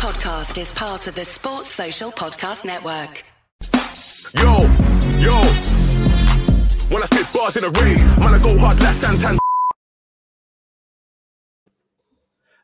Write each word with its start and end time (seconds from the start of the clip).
podcast 0.00 0.58
is 0.58 0.72
part 0.72 1.06
of 1.08 1.14
the 1.14 1.26
Sports 1.26 1.68
Social 1.68 2.10
Podcast 2.10 2.64
Network. 2.64 3.22
Yo, 4.34 4.62
yo. 5.20 5.36
When 6.88 7.02
I 7.02 7.04
spit 7.04 7.26
bars 7.34 7.56
in 7.58 7.64
a 7.64 7.84
rain, 7.84 7.98
man, 8.18 8.32
I 8.32 8.38
go 8.38 8.56
hard 8.56 8.80
like 8.80 8.94
Santan. 8.94 9.36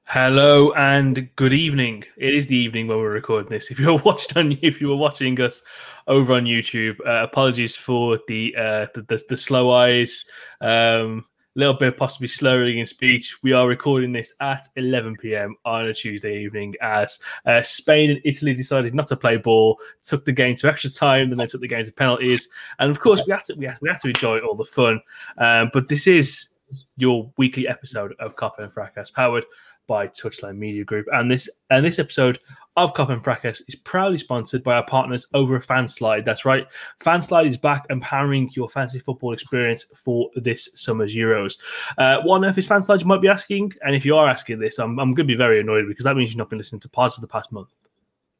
Hello 0.04 0.72
and 0.72 1.28
good 1.36 1.52
evening. 1.52 2.04
It 2.16 2.34
is 2.34 2.46
the 2.46 2.56
evening 2.56 2.86
when 2.86 2.96
we're 2.96 3.10
recording 3.10 3.50
this. 3.50 3.70
If 3.70 3.78
you're 3.78 3.98
watched 4.04 4.34
on, 4.34 4.56
if 4.62 4.80
you 4.80 4.88
were 4.88 4.96
watching 4.96 5.38
us 5.38 5.60
over 6.06 6.32
on 6.32 6.46
YouTube, 6.46 6.98
uh, 7.06 7.22
apologies 7.22 7.76
for 7.76 8.18
the, 8.28 8.54
uh, 8.56 8.86
the, 8.94 9.02
the 9.02 9.22
the 9.28 9.36
slow 9.36 9.72
eyes, 9.72 10.24
um, 10.62 11.26
a 11.28 11.35
little 11.56 11.74
bit 11.74 11.96
possibly 11.96 12.28
slurring 12.28 12.78
in 12.78 12.86
speech. 12.86 13.42
We 13.42 13.52
are 13.52 13.66
recording 13.66 14.12
this 14.12 14.34
at 14.40 14.68
11 14.76 15.16
p.m. 15.16 15.56
on 15.64 15.86
a 15.86 15.94
Tuesday 15.94 16.42
evening 16.42 16.74
as 16.82 17.18
uh, 17.46 17.62
Spain 17.62 18.10
and 18.10 18.20
Italy 18.24 18.54
decided 18.54 18.94
not 18.94 19.06
to 19.08 19.16
play 19.16 19.36
ball, 19.36 19.80
took 20.04 20.24
the 20.24 20.32
game 20.32 20.54
to 20.56 20.68
extra 20.68 20.90
time, 20.90 21.30
then 21.30 21.38
they 21.38 21.46
took 21.46 21.60
the 21.60 21.68
game 21.68 21.84
to 21.84 21.92
penalties, 21.92 22.48
and 22.78 22.90
of 22.90 23.00
course 23.00 23.22
we 23.26 23.32
had 23.32 23.44
to 23.44 23.54
we 23.54 23.66
had, 23.66 23.78
we 23.80 23.88
had 23.88 24.00
to 24.00 24.08
enjoy 24.08 24.38
all 24.40 24.54
the 24.54 24.64
fun. 24.64 25.00
Um, 25.38 25.70
but 25.72 25.88
this 25.88 26.06
is 26.06 26.48
your 26.96 27.30
weekly 27.36 27.68
episode 27.68 28.14
of 28.18 28.36
Copper 28.36 28.62
and 28.62 28.72
Fracas, 28.72 29.10
powered 29.10 29.44
by 29.86 30.08
Touchline 30.08 30.56
Media 30.56 30.84
Group. 30.84 31.06
And 31.12 31.30
this 31.30 31.48
and 31.70 31.84
this 31.84 31.98
episode 31.98 32.38
of 32.76 32.92
Cop 32.92 33.08
and 33.08 33.24
Fracas 33.24 33.62
is 33.68 33.74
proudly 33.74 34.18
sponsored 34.18 34.62
by 34.62 34.74
our 34.74 34.84
partners 34.84 35.26
over 35.32 35.58
Fanslide. 35.60 36.24
That's 36.24 36.44
right, 36.44 36.66
Fanslide 37.00 37.46
is 37.46 37.56
back 37.56 37.86
empowering 37.90 38.50
your 38.52 38.68
fantasy 38.68 38.98
football 38.98 39.32
experience 39.32 39.86
for 39.94 40.30
this 40.36 40.68
summer's 40.74 41.14
Euros. 41.14 41.58
Uh, 41.96 42.20
what 42.22 42.36
on 42.36 42.44
earth 42.44 42.58
is 42.58 42.68
Fanslide? 42.68 43.00
You 43.00 43.06
might 43.06 43.22
be 43.22 43.28
asking, 43.28 43.72
and 43.82 43.94
if 43.94 44.04
you 44.04 44.16
are 44.16 44.28
asking 44.28 44.58
this, 44.58 44.78
I'm, 44.78 44.98
I'm 44.98 45.12
going 45.12 45.26
to 45.26 45.32
be 45.32 45.34
very 45.34 45.60
annoyed 45.60 45.86
because 45.88 46.04
that 46.04 46.16
means 46.16 46.30
you've 46.30 46.38
not 46.38 46.50
been 46.50 46.58
listening 46.58 46.80
to 46.80 46.88
parts 46.88 47.16
of 47.16 47.22
the 47.22 47.28
past 47.28 47.50
month. 47.50 47.70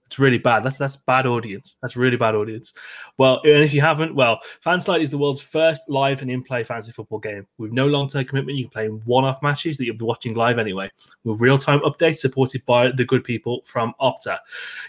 It's 0.07 0.21
really 0.21 0.39
bad. 0.39 0.63
That's 0.63 0.79
that's 0.79 0.97
bad 0.97 1.27
audience. 1.27 1.79
That's 1.83 1.97
really 1.97 2.17
bad 2.17 2.37
audience. 2.37 2.73
Well, 3.19 3.41
and 3.43 3.63
if 3.63 3.75
you 3.75 3.81
haven't, 3.81 4.15
well, 4.15 4.39
Fanslide 4.65 5.01
is 5.01 5.11
the 5.11 5.19
world's 5.19 5.41
first 5.41 5.83
live 5.89 6.23
and 6.23 6.31
in-play 6.31 6.63
fantasy 6.63 6.93
football 6.93 7.19
game 7.19 7.47
with 7.59 7.73
no 7.73 7.89
long-term 7.89 8.25
commitment. 8.27 8.57
You 8.57 8.65
can 8.65 8.71
play 8.71 8.87
one-off 8.87 9.43
matches 9.43 9.79
that 9.79 9.85
you'll 9.85 9.97
be 9.97 10.05
watching 10.05 10.35
live 10.35 10.59
anyway, 10.59 10.91
with 11.25 11.41
real-time 11.41 11.81
updates 11.81 12.19
supported 12.19 12.65
by 12.67 12.93
the 12.93 13.05
good 13.05 13.25
people 13.25 13.63
from 13.65 13.95
Opta. 14.01 14.39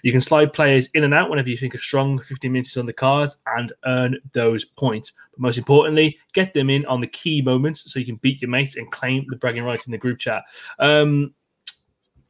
You 0.04 0.12
can 0.12 0.22
slide 0.22 0.54
players 0.54 0.88
in 0.94 1.04
and 1.04 1.14
out 1.14 1.30
whenever 1.32 1.50
you 1.50 1.58
think 1.58 1.74
a 1.74 1.80
strong 1.80 2.20
15 2.20 2.52
minutes 2.52 2.72
is 2.72 2.78
on 2.78 2.86
the 2.86 2.94
cards 2.94 3.42
and 3.58 3.74
earn 3.86 4.18
those 4.34 4.66
points. 4.66 5.14
But 5.32 5.40
most 5.40 5.58
importantly, 5.58 6.20
get 6.34 6.54
them 6.54 6.70
in 6.70 6.86
on 6.86 7.02
the 7.02 7.08
key 7.08 7.42
moments 7.42 7.92
so 7.92 8.00
you 8.00 8.06
can 8.06 8.18
beat 8.18 8.42
your 8.42 8.52
mates 8.52 8.78
and 8.78 8.92
claim 8.92 9.26
the 9.30 9.36
bragging 9.36 9.64
rights 9.64 9.88
in 9.88 9.92
the 9.92 9.98
group 9.98 10.20
chat. 10.20 10.44
Um, 10.78 11.34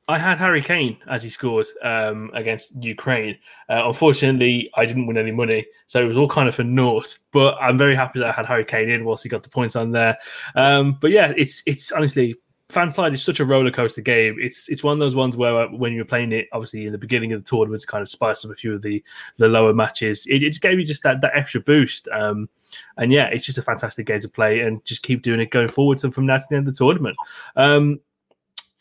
I 0.10 0.18
had 0.18 0.38
Harry 0.38 0.62
Kane 0.62 0.98
as 1.10 1.22
he 1.22 1.30
scores 1.30 1.74
um, 1.82 2.32
against 2.34 2.72
Ukraine. 2.82 3.38
Uh, 3.70 3.84
unfortunately, 3.86 4.70
I 4.76 4.86
didn't 4.86 5.06
win 5.06 5.18
any 5.18 5.32
money, 5.32 5.66
so 5.86 6.02
it 6.02 6.08
was 6.08 6.18
all 6.18 6.30
kind 6.30 6.48
of 6.48 6.56
for 6.56 6.64
naught. 6.64 7.18
But 7.34 7.56
I'm 7.60 7.78
very 7.78 7.96
happy 7.96 8.20
that 8.20 8.30
I 8.30 8.32
had 8.32 8.46
Harry 8.46 8.64
Kane 8.64 8.90
in 8.90 9.04
whilst 9.04 9.24
he 9.24 9.30
got 9.30 9.44
the 9.44 9.50
points 9.50 9.76
on 9.76 9.92
there. 9.92 10.18
Um, 10.56 10.98
but 11.02 11.12
yeah, 11.12 11.34
it's 11.36 11.62
it's 11.66 11.92
honestly 11.92 12.36
Fanslide 12.70 13.14
is 13.14 13.24
such 13.24 13.40
a 13.40 13.46
roller 13.46 13.72
coaster 13.72 14.02
game. 14.02 14.36
It's 14.40 14.68
it's 14.68 14.84
one 14.84 14.92
of 14.92 15.00
those 15.00 15.16
ones 15.16 15.38
where 15.38 15.58
uh, 15.58 15.68
when 15.70 15.94
you're 15.94 16.04
playing 16.04 16.34
it, 16.34 16.48
obviously 16.52 16.86
in 16.86 16.92
the 16.92 16.98
beginning 16.98 17.32
of 17.32 17.44
the 17.44 17.50
tournament, 17.50 17.82
to 17.82 17.88
kind 17.88 18.02
of 18.02 18.10
spice 18.10 18.44
up 18.44 18.52
a 18.52 18.56
few 18.56 18.74
of 18.74 18.82
the 18.82 19.02
the 19.38 19.48
lower 19.48 19.74
matches, 19.74 20.26
it, 20.26 20.44
it 20.44 20.50
just 20.50 20.62
gave 20.62 20.78
you 20.78 20.86
just 20.86 21.04
that 21.04 21.22
that 21.22 21.32
extra 21.34 21.62
boost. 21.62 22.10
Um, 22.10 22.50
and 22.98 23.12
yeah, 23.12 23.28
it's 23.28 23.46
just 23.46 23.58
a 23.58 23.62
fantastic 23.62 24.06
game 24.06 24.20
to 24.20 24.28
play, 24.28 24.62
and 24.62 24.84
just 24.84 25.02
keep 25.02 25.22
doing 25.22 25.40
it 25.40 25.50
going 25.50 25.70
forwards 25.70 26.04
and 26.04 26.14
from 26.14 26.26
now 26.26 26.38
to 26.38 26.46
the 26.50 26.58
end 26.58 26.68
of 26.68 26.74
the 26.74 26.78
tournament. 26.78 27.16
Um, 27.56 28.02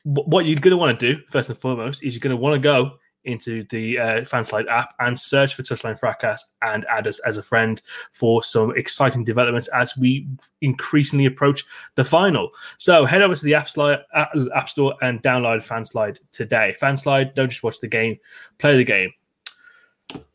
what 0.07 0.45
you're 0.45 0.61
going 0.61 0.71
to 0.71 0.77
want 0.77 0.99
to 0.99 1.15
do 1.15 1.21
first 1.31 1.51
and 1.51 1.59
foremost 1.59 2.05
is 2.05 2.15
you're 2.15 2.21
going 2.21 2.31
to 2.31 2.37
want 2.37 2.55
to 2.55 2.61
go 2.61 2.93
into 3.25 3.65
the 3.71 3.99
uh, 3.99 4.21
Fanslide 4.21 4.69
app 4.69 4.95
and 5.01 5.19
search 5.19 5.57
for 5.57 5.63
Touchline 5.63 5.99
Fracas 5.99 6.53
and 6.63 6.85
add 6.87 7.09
us 7.09 7.19
as 7.27 7.39
a 7.39 7.43
friend 7.43 7.83
for 8.13 8.41
some 8.45 8.73
exciting 8.77 9.25
developments 9.25 9.69
as 9.75 9.97
we 9.97 10.29
increasingly 10.61 11.27
approach 11.27 11.65
the 11.97 12.05
final. 12.05 12.51
So 12.79 13.05
head 13.05 13.23
over 13.23 13.35
to 13.35 13.45
the 13.45 13.55
App, 13.55 13.69
Slide, 13.69 13.99
app 14.15 14.69
Store 14.69 14.95
and 15.03 15.21
download 15.25 15.67
Fanslide 15.67 16.21
today. 16.31 16.77
Fanslide, 16.81 17.35
don't 17.35 17.49
just 17.49 17.65
watch 17.65 17.81
the 17.81 17.89
game, 17.89 18.17
play 18.59 18.77
the 18.77 18.85
game. 18.85 19.13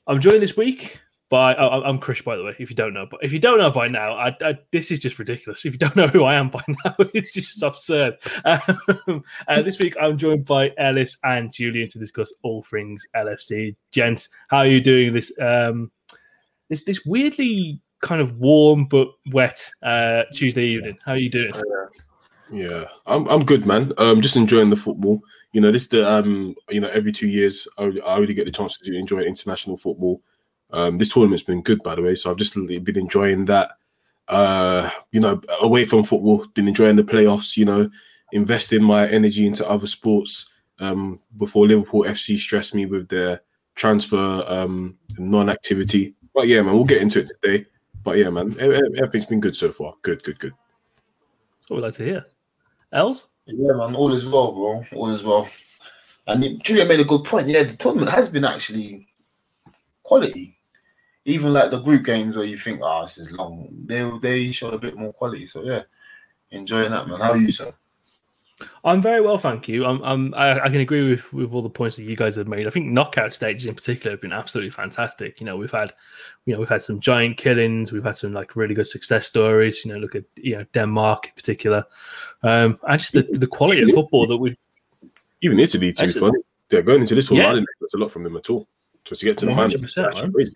I'm 0.06 0.19
joined 0.19 0.41
this 0.41 0.57
week 0.57 1.00
by 1.31 1.56
oh, 1.56 1.81
I'm 1.81 1.97
Chris, 1.97 2.22
by 2.22 2.36
the 2.36 2.44
way. 2.44 2.53
If 2.59 2.69
you 2.69 2.75
don't 2.75 2.94
know, 2.94 3.08
but 3.09 3.24
if 3.24 3.31
you 3.31 3.40
don't 3.40 3.58
know 3.58 3.72
by 3.72 3.88
now, 3.88 4.16
I, 4.16 4.36
I, 4.44 4.59
this 4.72 4.92
is 4.92 5.00
just 5.00 5.18
ridiculous. 5.18 5.66
If 5.66 5.72
you 5.72 5.80
don't 5.80 5.96
know 5.96 6.08
who 6.08 6.25
I 6.25 6.36
am 6.36 6.50
by 6.50 6.62
now, 6.68 6.94
it's 7.14 7.34
just 7.34 7.64
absurd. 7.64 8.18
Um, 8.44 9.24
uh, 9.47 9.62
this 9.62 9.80
week, 9.80 9.96
I'm 10.00 10.18
joined 10.18 10.46
by 10.46 10.74
Ellis 10.78 11.18
and 11.24 11.52
Julian 11.52 11.88
to 11.88 12.00
discuss 12.00 12.34
all 12.44 12.62
things 12.64 13.08
LFC. 13.16 13.78
Gents, 13.94 14.28
how 14.50 14.58
are 14.58 14.68
you 14.68 14.81
doing 14.81 15.14
this? 15.14 15.31
Um, 15.40 15.90
this 16.69 16.84
this 16.84 17.06
weirdly 17.06 17.80
kind 18.02 18.19
of 18.19 18.38
warm 18.38 18.86
but 18.86 19.08
wet 19.31 19.72
uh, 19.84 20.24
Tuesday 20.34 20.66
evening. 20.66 20.98
How 21.06 21.13
are 21.13 21.18
you 21.18 21.30
doing? 21.30 21.53
Yeah, 22.52 22.84
I'm 23.06 23.25
I'm 23.30 23.46
good, 23.46 23.66
man. 23.66 23.94
Um, 23.98 24.19
just 24.19 24.36
enjoying 24.36 24.69
the 24.69 24.75
football. 24.75 25.22
You 25.53 25.62
know, 25.62 25.72
this 25.72 25.88
the 25.88 26.09
um, 26.09 26.56
you 26.69 26.81
know, 26.81 26.90
every 26.90 27.13
two 27.13 27.30
years 27.30 27.69
I, 27.78 27.90
I 28.06 28.18
really 28.18 28.34
get 28.34 28.46
the 28.46 28.52
chance 28.52 28.78
to 28.78 28.94
enjoy 28.94 29.22
international 29.22 29.78
football. 29.78 30.22
Um, 30.73 30.97
this 30.97 31.09
tournament's 31.09 31.43
been 31.43 31.61
good, 31.61 31.83
by 31.83 31.95
the 31.95 32.01
way. 32.01 32.15
So 32.15 32.31
I've 32.31 32.37
just 32.37 32.55
been 32.55 32.97
enjoying 32.97 33.45
that. 33.45 33.71
Uh, 34.27 34.89
you 35.11 35.19
know, 35.19 35.41
away 35.61 35.83
from 35.83 36.03
football, 36.03 36.45
been 36.53 36.67
enjoying 36.67 36.95
the 36.95 37.03
playoffs. 37.03 37.57
You 37.57 37.65
know, 37.65 37.89
investing 38.31 38.83
my 38.83 39.07
energy 39.07 39.45
into 39.45 39.67
other 39.67 39.87
sports. 39.87 40.47
Um, 40.79 41.19
before 41.37 41.67
Liverpool 41.67 42.03
FC 42.03 42.39
stressed 42.39 42.73
me 42.73 42.87
with 42.87 43.07
their 43.07 43.41
transfer 43.75 44.43
um, 44.47 44.97
non-activity. 45.17 46.15
But 46.33 46.47
yeah, 46.47 46.61
man, 46.61 46.73
we'll 46.73 46.85
get 46.85 47.01
into 47.01 47.19
it 47.19 47.29
today. 47.41 47.65
But 48.03 48.17
yeah, 48.17 48.29
man, 48.29 48.55
everything's 48.59 49.27
been 49.27 49.41
good 49.41 49.55
so 49.55 49.71
far. 49.71 49.93
Good, 50.01 50.23
good, 50.23 50.39
good. 50.39 50.53
What 51.67 51.77
would 51.77 51.83
like 51.83 51.93
to 51.95 52.03
hear. 52.03 52.25
Els? 52.93 53.27
Yeah, 53.45 53.73
man, 53.73 53.95
all 53.95 54.11
is 54.11 54.25
well, 54.25 54.53
bro. 54.53 54.85
All 54.93 55.09
is 55.09 55.23
well. 55.23 55.47
And 56.27 56.63
Julia 56.63 56.85
made 56.85 56.99
a 56.99 57.05
good 57.05 57.23
point. 57.23 57.47
Yeah, 57.47 57.63
the 57.63 57.75
tournament 57.75 58.11
has 58.11 58.29
been 58.29 58.45
actually 58.45 59.07
quality 60.03 60.57
even 61.25 61.53
like 61.53 61.71
the 61.71 61.79
group 61.79 62.05
games 62.05 62.35
where 62.35 62.45
you 62.45 62.57
think, 62.57 62.79
oh, 62.83 63.03
this 63.03 63.17
is 63.17 63.31
long, 63.31 63.69
they 63.85 64.09
they 64.21 64.51
showed 64.51 64.73
a 64.73 64.79
bit 64.79 64.97
more 64.97 65.13
quality. 65.13 65.47
So 65.47 65.63
yeah, 65.63 65.83
enjoying 66.49 66.91
that, 66.91 67.07
man. 67.07 67.19
How 67.19 67.31
are 67.31 67.37
you, 67.37 67.51
sir? 67.51 67.73
I'm 68.83 69.01
very 69.01 69.21
well, 69.21 69.37
thank 69.37 69.67
you. 69.67 69.85
I'm, 69.85 70.01
I'm 70.03 70.33
I, 70.33 70.59
I, 70.59 70.69
can 70.69 70.81
agree 70.81 71.09
with, 71.09 71.31
with 71.33 71.53
all 71.53 71.61
the 71.61 71.69
points 71.69 71.95
that 71.95 72.03
you 72.03 72.15
guys 72.15 72.35
have 72.35 72.47
made. 72.47 72.67
I 72.67 72.69
think 72.69 72.87
knockout 72.87 73.33
stages 73.33 73.65
in 73.65 73.75
particular 73.75 74.11
have 74.11 74.21
been 74.21 74.33
absolutely 74.33 74.69
fantastic. 74.69 75.39
You 75.39 75.45
know, 75.45 75.57
we've 75.57 75.71
had, 75.71 75.93
you 76.45 76.53
know, 76.53 76.59
we've 76.59 76.69
had 76.69 76.83
some 76.83 76.99
giant 76.99 77.38
killings. 77.38 77.91
We've 77.91 78.03
had 78.03 78.17
some 78.17 78.33
like 78.33 78.55
really 78.55 78.75
good 78.75 78.88
success 78.88 79.27
stories. 79.27 79.83
You 79.85 79.93
know, 79.93 79.99
look 79.99 80.15
at 80.15 80.23
you 80.35 80.57
know 80.57 80.65
Denmark 80.73 81.27
in 81.27 81.33
particular, 81.35 81.85
um, 82.43 82.79
and 82.88 82.99
just 82.99 83.13
the, 83.13 83.23
the 83.23 83.47
quality 83.47 83.81
of 83.81 83.91
football 83.91 84.27
that 84.27 84.38
we. 84.38 84.57
Even 85.41 85.59
Italy 85.59 85.91
too 85.91 86.11
fun. 86.11 86.33
They're 86.69 86.83
going 86.83 87.01
into 87.01 87.15
this 87.15 87.31
one. 87.31 87.39
Yeah. 87.39 87.49
I 87.49 87.53
didn't 87.53 87.67
expect 87.69 87.93
a 87.95 87.97
lot 87.97 88.11
from 88.11 88.23
them 88.23 88.38
at 88.38 88.49
all. 88.49 88.67
So 89.05 89.15
to 89.15 89.25
get 89.25 89.38
to 89.39 89.47
the 89.47 89.55
final, 89.55 90.31
crazy. 90.31 90.53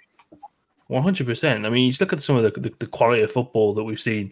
One 0.88 1.01
hundred 1.01 1.25
percent. 1.25 1.66
I 1.66 1.69
mean, 1.69 1.85
you 1.85 1.91
just 1.91 2.01
look 2.01 2.13
at 2.13 2.22
some 2.22 2.35
of 2.35 2.44
the, 2.44 2.59
the, 2.59 2.73
the 2.78 2.88
quality 2.88 3.23
of 3.23 3.31
football 3.31 3.73
that 3.73 3.84
we've 3.84 4.00
seen 4.00 4.31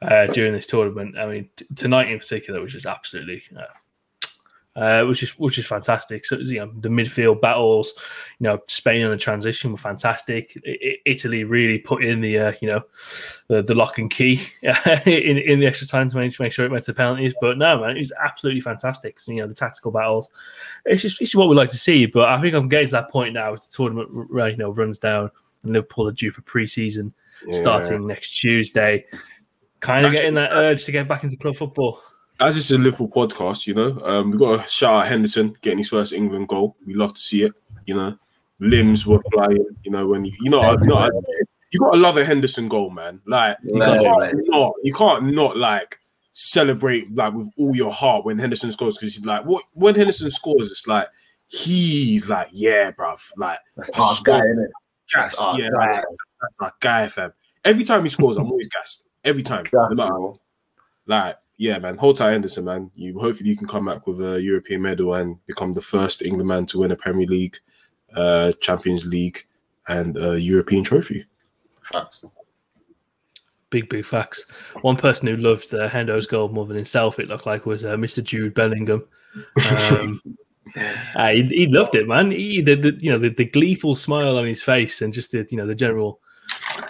uh, 0.00 0.26
during 0.28 0.54
this 0.54 0.66
tournament. 0.66 1.18
I 1.18 1.26
mean, 1.26 1.48
t- 1.56 1.66
tonight 1.74 2.10
in 2.10 2.18
particular, 2.18 2.62
which 2.62 2.74
is 2.74 2.86
absolutely, 2.86 3.42
uh, 3.54 4.78
uh, 4.80 5.04
which 5.04 5.22
is 5.22 5.38
which 5.38 5.58
is 5.58 5.66
fantastic. 5.66 6.24
So 6.24 6.36
you 6.36 6.60
know, 6.60 6.72
the 6.74 6.88
midfield 6.88 7.42
battles, 7.42 7.92
you 8.38 8.44
know, 8.44 8.60
Spain 8.66 9.04
on 9.04 9.10
the 9.10 9.18
transition 9.18 9.72
were 9.72 9.76
fantastic. 9.76 10.58
I- 10.66 10.96
Italy 11.04 11.44
really 11.44 11.76
put 11.76 12.02
in 12.02 12.22
the 12.22 12.38
uh, 12.38 12.52
you 12.62 12.68
know 12.68 12.82
the, 13.48 13.62
the 13.62 13.74
lock 13.74 13.98
and 13.98 14.10
key 14.10 14.40
in 14.62 15.36
in 15.36 15.60
the 15.60 15.66
extra 15.66 15.86
time 15.86 16.08
to 16.08 16.16
make, 16.16 16.40
make 16.40 16.52
sure 16.52 16.64
it 16.64 16.70
went 16.70 16.84
to 16.84 16.94
penalties. 16.94 17.34
But 17.42 17.58
no, 17.58 17.78
man, 17.82 17.98
it 17.98 18.00
was 18.00 18.12
absolutely 18.18 18.62
fantastic. 18.62 19.20
So, 19.20 19.32
you 19.32 19.42
know, 19.42 19.46
the 19.46 19.52
tactical 19.52 19.90
battles. 19.90 20.30
It's 20.86 21.02
just, 21.02 21.20
it's 21.20 21.32
just 21.32 21.38
what 21.38 21.50
we 21.50 21.56
like 21.56 21.70
to 21.72 21.78
see. 21.78 22.06
But 22.06 22.30
I 22.30 22.40
think 22.40 22.54
I'm 22.54 22.70
getting 22.70 22.86
to 22.86 22.92
that 22.92 23.10
point 23.10 23.34
now 23.34 23.52
as 23.52 23.66
the 23.66 23.70
tournament 23.70 24.08
you 24.32 24.56
know 24.56 24.72
runs 24.72 24.98
down 24.98 25.30
and 25.62 25.72
Liverpool 25.72 26.08
are 26.08 26.12
due 26.12 26.30
for 26.30 26.42
pre-season 26.42 27.12
yeah. 27.46 27.56
starting 27.56 28.06
next 28.06 28.30
Tuesday. 28.30 29.04
Kind 29.80 30.04
of 30.04 30.12
getting 30.12 30.34
that 30.34 30.52
urge 30.52 30.84
to 30.84 30.92
get 30.92 31.08
back 31.08 31.24
into 31.24 31.36
club 31.36 31.56
football. 31.56 32.02
As 32.38 32.56
it's 32.56 32.70
a 32.70 32.78
Liverpool 32.78 33.08
podcast, 33.08 33.66
you 33.66 33.74
know, 33.74 33.98
um, 34.04 34.30
we've 34.30 34.40
got 34.40 34.62
to 34.62 34.68
shout 34.70 35.02
out 35.02 35.08
Henderson 35.08 35.56
getting 35.60 35.78
his 35.78 35.88
first 35.88 36.12
England 36.12 36.48
goal. 36.48 36.76
We 36.86 36.94
love 36.94 37.14
to 37.14 37.20
see 37.20 37.44
it. 37.44 37.52
You 37.86 37.94
know, 37.94 38.18
limbs 38.58 39.06
were 39.06 39.20
flying. 39.32 39.64
You 39.84 39.90
know, 39.90 40.06
when 40.06 40.24
you, 40.24 40.32
you 40.40 40.50
know, 40.50 40.62
you, 40.72 40.86
know, 40.86 41.10
you 41.70 41.80
got 41.80 41.92
to 41.92 41.98
love 41.98 42.16
a 42.16 42.24
Henderson 42.24 42.68
goal, 42.68 42.90
man. 42.90 43.20
Like 43.26 43.56
you 43.62 43.80
can't 43.80 44.48
not, 44.48 44.72
you 44.82 44.92
can't 44.92 45.34
not 45.34 45.56
like 45.56 45.98
celebrate 46.32 47.14
like 47.14 47.34
with 47.34 47.50
all 47.58 47.74
your 47.74 47.92
heart 47.92 48.24
when 48.24 48.38
Henderson 48.38 48.72
scores 48.72 48.96
because 48.96 49.14
he's 49.14 49.26
like, 49.26 49.44
what 49.44 49.64
when 49.74 49.94
Henderson 49.94 50.30
scores, 50.30 50.70
it's 50.70 50.86
like 50.86 51.08
he's 51.48 52.28
like, 52.28 52.48
yeah, 52.52 52.90
bruv, 52.90 53.20
like 53.36 53.58
that's 53.76 53.90
our 53.90 54.14
guy, 54.24 54.38
isn't 54.38 54.64
it? 54.64 54.70
Gassed. 55.12 55.38
That's 55.38 55.58
yeah, 55.58 55.68
like, 55.74 56.04
that's 56.40 56.56
our 56.60 56.72
guy, 56.80 57.08
fam. 57.08 57.32
Every 57.64 57.84
time 57.84 58.02
he 58.02 58.08
scores, 58.08 58.36
I'm 58.36 58.50
always 58.50 58.68
gassed. 58.68 59.08
Every 59.24 59.42
time. 59.42 59.64
No 59.74 59.88
matter, 59.90 60.38
like, 61.06 61.36
yeah, 61.58 61.78
man, 61.78 61.98
hold 61.98 62.16
tight, 62.16 62.32
Henderson, 62.32 62.64
man. 62.64 62.90
You 62.94 63.18
hopefully 63.18 63.50
you 63.50 63.56
can 63.56 63.68
come 63.68 63.84
back 63.84 64.06
with 64.06 64.20
a 64.20 64.40
European 64.40 64.82
medal 64.82 65.14
and 65.14 65.44
become 65.46 65.72
the 65.72 65.80
first 65.80 66.22
England 66.22 66.48
man 66.48 66.66
to 66.66 66.78
win 66.78 66.90
a 66.90 66.96
Premier 66.96 67.26
League, 67.26 67.58
uh, 68.14 68.52
Champions 68.60 69.04
League, 69.04 69.46
and 69.88 70.16
a 70.16 70.40
European 70.40 70.84
trophy. 70.84 71.26
Facts. 71.82 72.24
Big, 73.68 73.88
big 73.88 74.04
facts. 74.04 74.46
One 74.80 74.96
person 74.96 75.28
who 75.28 75.36
loved 75.36 75.72
uh, 75.74 75.88
Hendo's 75.88 76.26
goal 76.26 76.48
more 76.48 76.66
than 76.66 76.76
himself, 76.76 77.18
it 77.18 77.28
looked 77.28 77.46
like, 77.46 77.66
was 77.66 77.84
uh, 77.84 77.96
Mr. 77.96 78.22
Jude 78.22 78.54
Bellingham. 78.54 79.04
Um, 79.90 80.20
uh, 81.16 81.28
he, 81.28 81.42
he 81.44 81.66
loved 81.66 81.94
it, 81.94 82.06
man. 82.08 82.30
He, 82.30 82.60
the, 82.60 82.74
the, 82.74 82.98
you 83.00 83.10
know, 83.10 83.18
the, 83.18 83.28
the 83.30 83.44
gleeful 83.44 83.96
smile 83.96 84.36
on 84.38 84.46
his 84.46 84.62
face 84.62 85.02
and 85.02 85.12
just 85.12 85.32
the, 85.32 85.46
you 85.50 85.56
know, 85.56 85.66
the 85.66 85.74
general, 85.74 86.20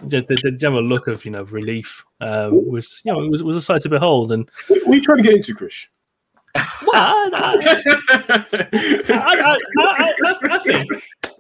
the, 0.03 0.23
the, 0.29 0.39
the 0.43 0.51
general 0.53 0.83
look 0.83 1.07
of, 1.09 1.25
you 1.25 1.31
know, 1.31 1.43
relief 1.45 2.05
um, 2.21 2.69
was, 2.71 3.01
you 3.05 3.13
know, 3.13 3.23
it 3.23 3.31
was, 3.31 3.43
was 3.43 3.57
a 3.57 3.63
sight 3.63 3.83
to 3.83 3.89
behold. 3.89 4.33
And 4.33 4.51
What 4.69 4.87
are 4.89 4.95
you 4.95 5.03
trying 5.03 5.19
to 5.19 5.23
get 5.23 5.35
into, 5.35 5.55
Chris? 5.55 5.87
well, 6.55 6.71
I, 6.95 7.85
I, 8.19 8.47
I, 9.09 9.15
I, 9.15 10.15
I, 10.25 10.35
I 10.51 10.59
think, 10.59 10.93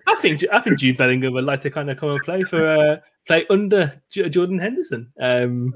I 0.06 0.14
think, 0.16 0.44
I 0.52 0.60
think 0.60 0.78
Jude 0.78 0.96
Bellingham 0.96 1.32
would 1.34 1.44
like 1.44 1.60
to 1.62 1.70
kind 1.70 1.90
of 1.90 1.98
come 1.98 2.10
and 2.10 2.20
play 2.20 2.44
for, 2.44 2.66
uh, 2.66 2.96
play 3.26 3.44
under 3.50 3.92
J- 4.10 4.28
Jordan 4.28 4.58
Henderson. 4.58 5.12
Um, 5.20 5.74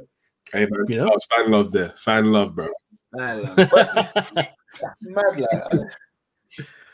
hey, 0.53 0.67
man, 0.71 0.85
You 0.89 0.99
know? 0.99 1.05
that 1.05 1.15
was 1.15 1.27
fan 1.37 1.51
love 1.51 1.73
there. 1.73 1.93
Fan 1.99 2.27
love, 2.27 2.55
bro. 2.55 2.69
Man, 3.13 3.43
like, 3.43 3.73
what? 3.73 4.53
mad 5.03 5.41
like. 5.41 5.81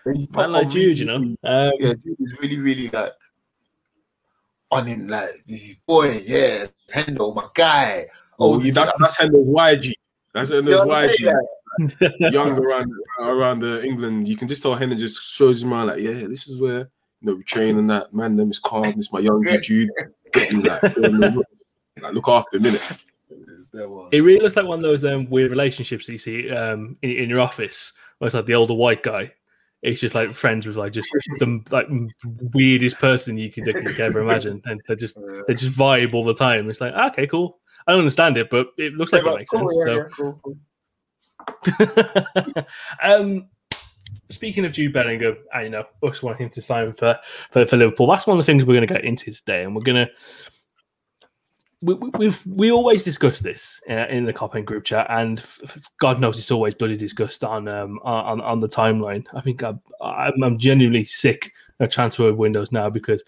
They 0.06 0.26
proper 0.26 0.48
man 0.48 0.52
like 0.52 0.70
Jude, 0.70 0.98
you 0.98 1.04
know. 1.06 1.16
really- 1.18 1.36
Um, 1.44 1.72
Yeah, 1.78 1.92
Jude 1.94 2.16
is 2.20 2.38
really, 2.40 2.58
really 2.58 2.88
like 2.88 3.12
on 4.70 4.86
him. 4.86 5.08
Like 5.08 5.30
this 5.46 5.74
boy, 5.86 6.20
yeah, 6.24 6.66
Hendo, 6.92 7.34
my 7.34 7.44
guy. 7.54 8.06
Oh, 8.38 8.54
Oh, 8.54 8.60
you, 8.60 8.72
that's 8.72 8.92
that's 8.98 9.18
Hendo's 9.18 9.46
YG. 9.46 9.92
That's 10.34 10.50
Hendo's 10.50 10.70
You 10.70 10.70
know 10.70 10.84
YG. 10.86 11.24
mean? 11.24 11.36
Like, 12.20 12.32
Young 12.32 12.58
around 12.58 12.92
around 13.20 13.60
the 13.60 13.82
England, 13.84 14.26
you 14.28 14.36
can 14.36 14.48
just 14.48 14.62
tell 14.62 14.76
Hendo 14.76 14.96
just 14.96 15.22
shows 15.22 15.62
him 15.62 15.72
around 15.72 15.88
like, 15.88 16.00
yeah, 16.00 16.26
this 16.26 16.48
is 16.48 16.60
where 16.60 16.78
you 16.78 16.86
know 17.22 17.34
we 17.34 17.44
train 17.44 17.78
and 17.78 17.88
that. 17.90 18.12
Man, 18.14 18.36
them 18.36 18.50
is 18.50 18.58
calm. 18.58 18.82
This 18.84 18.96
is 18.96 19.12
my 19.12 19.20
young 19.20 19.44
Jude. 19.62 19.90
Getting 20.32 20.62
like, 20.62 20.82
like, 20.82 22.12
look 22.12 22.28
after 22.28 22.56
a 22.56 22.60
minute. 22.60 22.82
there 23.72 23.86
It 24.12 24.20
really 24.20 24.40
looks 24.40 24.56
like 24.56 24.66
one 24.66 24.78
of 24.78 24.82
those 24.82 25.04
um, 25.04 25.28
weird 25.30 25.50
relationships 25.50 26.06
that 26.06 26.12
you 26.12 26.18
see 26.18 26.50
um, 26.50 26.96
in, 27.02 27.10
in 27.10 27.28
your 27.28 27.40
office, 27.40 27.92
where 28.18 28.26
it's 28.26 28.34
like 28.34 28.46
the 28.46 28.54
older 28.54 28.74
white 28.74 29.02
guy. 29.02 29.32
It's 29.82 30.00
just 30.00 30.14
like 30.14 30.32
friends 30.32 30.66
was 30.66 30.76
like 30.76 30.92
just 30.92 31.08
the 31.38 31.62
like 31.70 31.86
weirdest 32.52 32.98
person 32.98 33.38
you 33.38 33.50
could, 33.50 33.66
you 33.66 33.72
could 33.72 34.00
ever 34.00 34.20
imagine, 34.26 34.60
and 34.66 34.80
they 34.86 34.94
just 34.94 35.18
they 35.46 35.54
just 35.54 35.76
vibe 35.76 36.12
all 36.12 36.24
the 36.24 36.34
time. 36.34 36.68
It's 36.68 36.80
like 36.80 36.92
okay, 36.92 37.26
cool. 37.26 37.58
I 37.86 37.92
don't 37.92 38.00
understand 38.00 38.36
it, 38.36 38.50
but 38.50 38.68
it 38.76 38.94
looks 38.94 39.12
like 39.12 39.24
Yeah, 39.24 39.32
it 39.32 39.38
makes 39.38 39.50
cool, 39.50 39.68
sense. 39.68 39.84
yeah, 39.86 39.94
so. 39.94 40.04
cool, 40.14 40.40
cool. 40.44 40.58
um, 43.02 43.48
speaking 44.28 44.64
of 44.64 44.72
Jude 44.72 44.92
Bellingham, 44.92 45.38
I 45.52 45.68
know 45.68 45.84
us 46.02 46.22
want 46.22 46.38
him 46.38 46.50
to 46.50 46.62
sign 46.62 46.92
for, 46.92 47.18
for 47.50 47.64
for 47.64 47.76
Liverpool. 47.76 48.06
That's 48.06 48.26
one 48.26 48.38
of 48.38 48.44
the 48.44 48.46
things 48.46 48.64
we're 48.64 48.74
going 48.74 48.86
to 48.86 48.94
get 48.94 49.04
into 49.04 49.32
today, 49.32 49.64
and 49.64 49.74
we're 49.74 49.82
going 49.82 50.06
to. 50.06 50.12
We, 51.82 51.94
we, 51.94 52.10
we've 52.18 52.46
we 52.46 52.70
always 52.70 53.04
discuss 53.04 53.40
this 53.40 53.80
uh, 53.88 54.06
in 54.08 54.24
the 54.24 54.32
Copend 54.32 54.66
group 54.66 54.84
chat, 54.84 55.06
and 55.08 55.38
f- 55.38 55.88
God 55.98 56.20
knows 56.20 56.38
it's 56.38 56.50
always 56.50 56.74
bloody 56.74 56.96
discussed 56.96 57.42
on 57.42 57.68
um 57.68 57.98
on 58.02 58.40
on 58.40 58.60
the 58.60 58.68
timeline. 58.68 59.26
I 59.32 59.40
think 59.40 59.62
I'm 59.62 59.80
I'm, 60.00 60.42
I'm 60.42 60.58
genuinely 60.58 61.04
sick 61.04 61.52
of 61.78 61.90
transfer 61.90 62.32
windows 62.34 62.70
now 62.70 62.90
because 62.90 63.24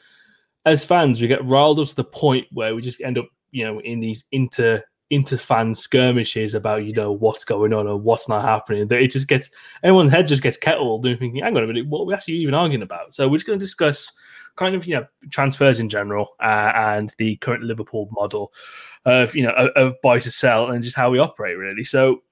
as 0.66 0.84
fans 0.84 1.20
we 1.20 1.28
get 1.28 1.44
riled 1.44 1.81
up 1.81 1.88
to 1.88 1.96
the 1.96 2.04
point 2.04 2.46
where 2.52 2.75
we 2.75 2.82
just 2.82 3.00
end 3.00 3.16
up 3.16 3.26
you 3.52 3.64
know 3.64 3.81
in 3.81 4.00
these 4.00 4.25
inter 4.32 4.82
inter 5.12 5.37
fan 5.37 5.75
skirmishes 5.75 6.55
about 6.55 6.84
you 6.84 6.93
know 6.94 7.12
what's 7.12 7.44
going 7.44 7.75
on 7.75 7.87
or 7.87 7.98
what's 7.98 8.28
not 8.28 8.43
happening. 8.43 8.88
That 8.88 9.02
it 9.02 9.10
just 9.10 9.28
gets 9.28 9.50
everyone's 9.82 10.10
head 10.10 10.26
just 10.26 10.43
gets 10.43 10.56
kettled 10.56 11.05
and 11.06 11.19
thinking, 11.19 11.43
hang 11.43 11.56
on 11.56 11.62
a 11.62 11.66
minute, 11.66 11.87
what 11.87 12.00
are 12.00 12.06
we 12.06 12.14
actually 12.14 12.34
even 12.34 12.55
arguing 12.55 12.82
about? 12.82 13.14
So 13.14 13.28
we're 13.28 13.37
just 13.37 13.46
going 13.46 13.58
to 13.58 13.64
discuss 13.64 14.10
kind 14.56 14.75
of 14.75 14.87
you 14.87 14.94
know 14.94 15.06
transfers 15.31 15.81
in 15.81 15.88
general 15.88 16.28
uh, 16.40 16.72
and 16.75 17.14
the 17.19 17.37
current 17.37 17.62
Liverpool 17.64 18.08
model 18.12 18.52
of 19.04 19.34
you 19.34 19.43
know 19.43 19.52
of, 19.52 19.70
of 19.76 19.94
buy 20.02 20.19
to 20.19 20.31
sell 20.31 20.70
and 20.70 20.82
just 20.82 20.96
how 20.96 21.10
we 21.10 21.19
operate 21.19 21.56
really. 21.56 21.84
So 21.84 22.22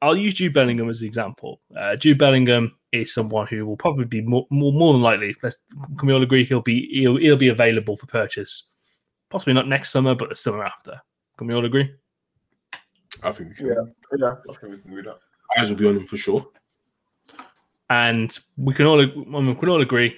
I'll 0.00 0.16
use 0.16 0.34
Jude 0.34 0.54
Bellingham 0.54 0.88
as 0.88 1.00
an 1.00 1.08
example. 1.08 1.60
Uh, 1.76 1.96
Jude 1.96 2.18
Bellingham 2.18 2.76
is 2.92 3.12
someone 3.12 3.46
who 3.48 3.66
will 3.66 3.76
probably 3.76 4.04
be 4.04 4.20
more 4.20 4.46
more, 4.50 4.72
more 4.72 4.92
than 4.92 5.02
likely. 5.02 5.34
Let's, 5.42 5.58
can 5.98 6.06
we 6.06 6.14
all 6.14 6.22
agree 6.22 6.44
he'll 6.44 6.60
be 6.60 6.88
he'll, 6.92 7.16
he'll 7.16 7.36
be 7.36 7.48
available 7.48 7.96
for 7.96 8.06
purchase, 8.06 8.64
possibly 9.28 9.54
not 9.54 9.68
next 9.68 9.90
summer, 9.90 10.14
but 10.14 10.28
the 10.28 10.36
summer 10.36 10.64
after. 10.64 11.00
Can 11.36 11.46
we 11.46 11.54
all 11.54 11.64
agree? 11.64 11.92
I 13.22 13.32
think 13.32 13.50
we 13.50 13.54
can. 13.54 13.66
Yeah, 13.66 13.74
yeah, 14.18 14.34
I 14.48 14.54
think 14.54 14.72
we 14.72 14.78
can 14.78 14.90
do 14.94 15.02
that. 15.02 15.18
Eyes 15.56 15.70
will 15.70 15.76
be 15.78 15.88
on 15.88 15.96
him 15.96 16.06
for 16.06 16.16
sure. 16.16 16.46
and 17.90 18.38
we 18.56 18.74
can 18.74 18.86
all 18.86 19.00
I 19.00 19.06
mean, 19.06 19.46
we 19.46 19.54
can 19.54 19.68
all 19.68 19.80
agree 19.80 20.16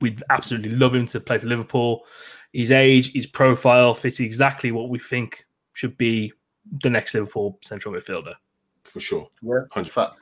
we'd 0.00 0.22
absolutely 0.30 0.70
love 0.70 0.94
him 0.94 1.06
to 1.06 1.20
play 1.20 1.38
for 1.38 1.46
Liverpool. 1.46 2.04
His 2.52 2.70
age, 2.70 3.12
his 3.12 3.26
profile 3.26 3.94
fits 3.94 4.20
exactly 4.20 4.72
what 4.72 4.88
we 4.88 4.98
think 4.98 5.46
should 5.72 5.96
be 5.96 6.32
the 6.82 6.90
next 6.90 7.14
Liverpool 7.14 7.58
central 7.62 7.94
midfielder. 7.94 8.34
For 8.84 9.00
sure. 9.00 9.28
Yeah, 9.42 9.60
100%. 9.72 10.12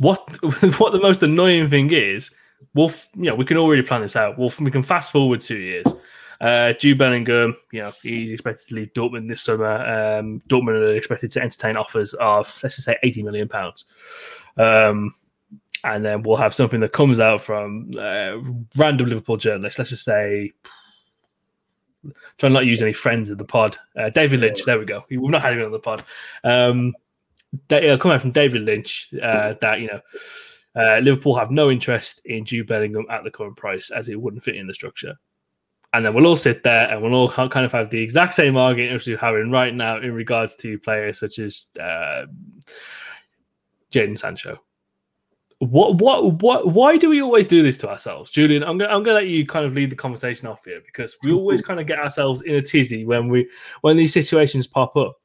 What 0.00 0.20
what 0.78 0.92
the 0.92 1.00
most 1.00 1.22
annoying 1.22 1.68
thing 1.68 1.92
is, 1.92 2.30
we'll 2.74 2.92
you 3.16 3.24
know 3.24 3.34
we 3.34 3.44
can 3.44 3.56
already 3.56 3.82
plan 3.82 4.02
this 4.02 4.14
out. 4.14 4.38
We'll 4.38 4.52
we 4.60 4.70
can 4.70 4.82
fast 4.82 5.10
forward 5.10 5.40
two 5.40 5.58
years. 5.58 5.86
Uh, 6.40 6.72
Jude 6.74 6.98
Bellingham, 6.98 7.56
you 7.72 7.80
know, 7.80 7.92
he's 8.00 8.30
expected 8.30 8.68
to 8.68 8.74
leave 8.76 8.92
Dortmund 8.92 9.28
this 9.28 9.42
summer. 9.42 9.74
Um, 9.74 10.40
Dortmund 10.48 10.80
are 10.80 10.94
expected 10.94 11.32
to 11.32 11.42
entertain 11.42 11.76
offers 11.76 12.14
of 12.14 12.46
let's 12.62 12.76
just 12.76 12.84
say 12.84 12.96
eighty 13.02 13.24
million 13.24 13.48
pounds. 13.48 13.86
Um, 14.56 15.12
and 15.84 16.04
then 16.04 16.22
we'll 16.22 16.36
have 16.36 16.54
something 16.54 16.80
that 16.80 16.92
comes 16.92 17.20
out 17.20 17.40
from 17.40 17.90
uh, 17.98 18.38
random 18.76 19.08
Liverpool 19.08 19.36
journalists. 19.36 19.78
Let's 19.78 19.90
just 19.90 20.04
say, 20.04 20.52
try 22.38 22.48
not 22.48 22.60
to 22.60 22.66
use 22.66 22.82
any 22.82 22.92
friends 22.92 23.28
of 23.28 23.38
the 23.38 23.44
pod. 23.44 23.76
Uh, 23.96 24.10
David 24.10 24.40
Lynch. 24.40 24.64
There 24.64 24.78
we 24.78 24.84
go. 24.84 25.04
We've 25.10 25.20
not 25.22 25.42
had 25.42 25.54
him 25.54 25.64
on 25.64 25.72
the 25.72 25.78
pod. 25.78 26.04
Um, 26.44 26.94
it'll 27.68 27.98
come 27.98 28.10
out 28.10 28.20
from 28.20 28.32
David 28.32 28.62
Lynch 28.62 29.10
uh, 29.22 29.54
that 29.60 29.80
you 29.80 29.88
know 29.88 30.00
uh, 30.76 30.98
Liverpool 30.98 31.36
have 31.36 31.50
no 31.50 31.70
interest 31.70 32.20
in 32.24 32.44
Jude 32.44 32.66
Bellingham 32.66 33.06
at 33.10 33.24
the 33.24 33.30
current 33.30 33.56
price 33.56 33.90
as 33.90 34.08
it 34.08 34.20
wouldn't 34.20 34.44
fit 34.44 34.56
in 34.56 34.66
the 34.66 34.74
structure. 34.74 35.14
And 35.94 36.04
then 36.04 36.12
we'll 36.12 36.26
all 36.26 36.36
sit 36.36 36.62
there 36.62 36.90
and 36.90 37.02
we'll 37.02 37.14
all 37.14 37.30
kind 37.30 37.64
of 37.64 37.72
have 37.72 37.88
the 37.88 38.00
exact 38.00 38.34
same 38.34 38.58
argument 38.58 38.94
as 38.94 39.06
we're 39.06 39.16
having 39.16 39.50
right 39.50 39.74
now 39.74 39.96
in 39.96 40.12
regards 40.12 40.54
to 40.56 40.78
players 40.78 41.18
such 41.18 41.38
as 41.38 41.68
uh, 41.80 42.26
Jadon 43.90 44.18
Sancho. 44.18 44.60
What, 45.60 45.96
what, 45.96 46.40
what, 46.40 46.68
why 46.68 46.96
do 46.96 47.08
we 47.08 47.20
always 47.20 47.46
do 47.46 47.64
this 47.64 47.76
to 47.78 47.90
ourselves? 47.90 48.30
Julian, 48.30 48.62
I'm 48.62 48.78
to 48.78 48.88
I'm 48.88 49.02
gonna 49.02 49.16
let 49.16 49.26
you 49.26 49.44
kind 49.44 49.66
of 49.66 49.74
lead 49.74 49.90
the 49.90 49.96
conversation 49.96 50.46
off 50.46 50.64
here 50.64 50.80
because 50.86 51.16
we 51.22 51.32
always 51.32 51.62
kind 51.66 51.80
of 51.80 51.86
get 51.86 51.98
ourselves 51.98 52.42
in 52.42 52.54
a 52.54 52.62
tizzy 52.62 53.04
when 53.04 53.28
we 53.28 53.48
when 53.80 53.96
these 53.96 54.12
situations 54.12 54.68
pop 54.68 54.96
up. 54.96 55.16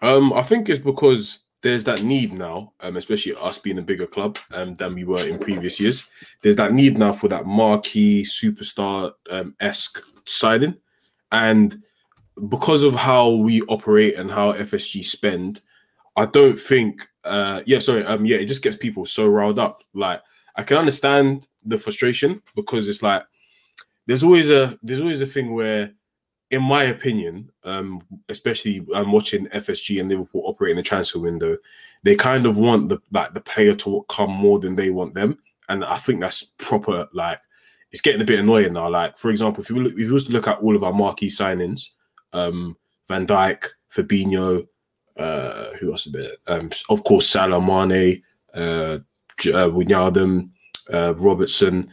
Um, 0.00 0.32
I 0.32 0.42
think 0.42 0.68
it's 0.68 0.78
because 0.78 1.40
there's 1.62 1.82
that 1.84 2.02
need 2.02 2.34
now, 2.34 2.74
um, 2.80 2.96
especially 2.96 3.34
us 3.36 3.58
being 3.58 3.78
a 3.78 3.82
bigger 3.82 4.06
club 4.06 4.38
um, 4.52 4.74
than 4.74 4.94
we 4.94 5.02
were 5.02 5.26
in 5.26 5.38
previous 5.38 5.80
years. 5.80 6.06
There's 6.42 6.56
that 6.56 6.74
need 6.74 6.98
now 6.98 7.12
for 7.14 7.26
that 7.28 7.46
marquee 7.46 8.22
superstar 8.22 9.12
um, 9.30 9.56
esque 9.58 10.00
signing, 10.24 10.76
and 11.32 11.82
because 12.48 12.82
of 12.82 12.94
how 12.94 13.30
we 13.30 13.62
operate 13.62 14.16
and 14.16 14.30
how 14.30 14.52
FSG 14.52 15.04
spend, 15.04 15.62
I 16.16 16.26
don't 16.26 16.58
think. 16.58 17.08
Uh, 17.24 17.62
yeah, 17.66 17.78
sorry. 17.78 18.04
Um, 18.04 18.24
yeah, 18.26 18.36
it 18.36 18.46
just 18.46 18.62
gets 18.62 18.76
people 18.76 19.06
so 19.06 19.26
riled 19.26 19.58
up. 19.58 19.82
Like 19.94 20.22
I 20.56 20.62
can 20.62 20.76
understand 20.76 21.48
the 21.64 21.78
frustration 21.78 22.42
because 22.54 22.88
it's 22.88 23.02
like 23.02 23.24
there's 24.06 24.22
always 24.22 24.50
a 24.50 24.78
there's 24.82 25.00
always 25.00 25.20
a 25.20 25.26
thing 25.26 25.54
where 25.54 25.92
in 26.50 26.62
my 26.62 26.84
opinion, 26.84 27.50
um, 27.64 28.00
especially 28.28 28.86
I'm 28.94 29.10
watching 29.10 29.46
FSG 29.46 29.98
and 30.00 30.08
Liverpool 30.08 30.42
operate 30.44 30.72
in 30.72 30.76
the 30.76 30.82
transfer 30.82 31.18
window, 31.18 31.56
they 32.04 32.14
kind 32.14 32.46
of 32.46 32.56
want 32.56 32.90
the 32.90 33.00
like 33.10 33.34
the 33.34 33.40
player 33.40 33.74
to 33.76 34.04
come 34.08 34.30
more 34.30 34.58
than 34.58 34.76
they 34.76 34.90
want 34.90 35.14
them, 35.14 35.38
and 35.68 35.84
I 35.84 35.96
think 35.96 36.20
that's 36.20 36.44
proper. 36.44 37.08
Like, 37.12 37.40
it's 37.90 38.02
getting 38.02 38.20
a 38.20 38.26
bit 38.26 38.38
annoying 38.38 38.74
now. 38.74 38.88
Like, 38.88 39.16
for 39.16 39.30
example, 39.30 39.62
if 39.62 39.70
you 39.70 39.82
look, 39.82 39.94
if 39.94 39.98
you 39.98 40.12
was 40.12 40.26
to 40.26 40.32
look 40.32 40.46
at 40.46 40.58
all 40.58 40.76
of 40.76 40.84
our 40.84 40.92
marquee 40.92 41.28
signings, 41.28 41.88
um, 42.32 42.76
Van 43.08 43.26
Dijk, 43.26 43.70
Fabinho, 43.90 44.66
uh, 45.16 45.72
who 45.80 45.92
else 45.92 46.06
is 46.06 46.12
there? 46.12 46.32
Um, 46.46 46.70
of 46.88 47.04
course, 47.04 47.28
Salah, 47.28 47.60
Mane, 47.60 48.22
uh, 48.54 48.98
uh, 48.98 48.98
Wijnaldum, 49.38 50.50
uh, 50.92 51.14
Robertson. 51.14 51.90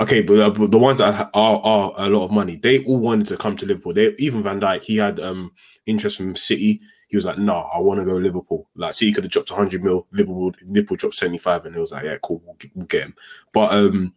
Okay, 0.00 0.22
but, 0.22 0.38
uh, 0.38 0.50
but 0.50 0.70
the 0.70 0.78
ones 0.78 0.98
that 0.98 1.30
are, 1.34 1.60
are 1.60 1.92
a 1.96 2.08
lot 2.08 2.24
of 2.24 2.30
money, 2.30 2.56
they 2.56 2.82
all 2.84 2.98
wanted 2.98 3.28
to 3.28 3.36
come 3.36 3.56
to 3.56 3.66
Liverpool. 3.66 3.92
They 3.92 4.14
even 4.18 4.42
Van 4.42 4.60
Dijk, 4.60 4.82
he 4.82 4.96
had 4.96 5.20
um 5.20 5.52
interest 5.86 6.16
from 6.16 6.34
City. 6.34 6.80
He 7.08 7.16
was 7.16 7.26
like, 7.26 7.38
"No, 7.38 7.52
nah, 7.52 7.68
I 7.74 7.78
want 7.78 8.00
to 8.00 8.06
go 8.06 8.16
Liverpool." 8.16 8.68
Like, 8.74 8.94
City 8.94 9.12
could 9.12 9.24
have 9.24 9.30
dropped 9.30 9.50
100 9.50 9.84
mil, 9.84 10.06
Liverpool 10.12 10.52
Liverpool 10.66 10.96
dropped 10.96 11.16
75, 11.16 11.66
and 11.66 11.74
he 11.74 11.80
was 11.80 11.92
like, 11.92 12.04
"Yeah, 12.04 12.16
cool, 12.22 12.42
we'll 12.44 12.54
get, 12.54 12.70
we'll 12.74 12.86
get 12.86 13.02
him." 13.02 13.14
But 13.52 13.74
um, 13.74 14.14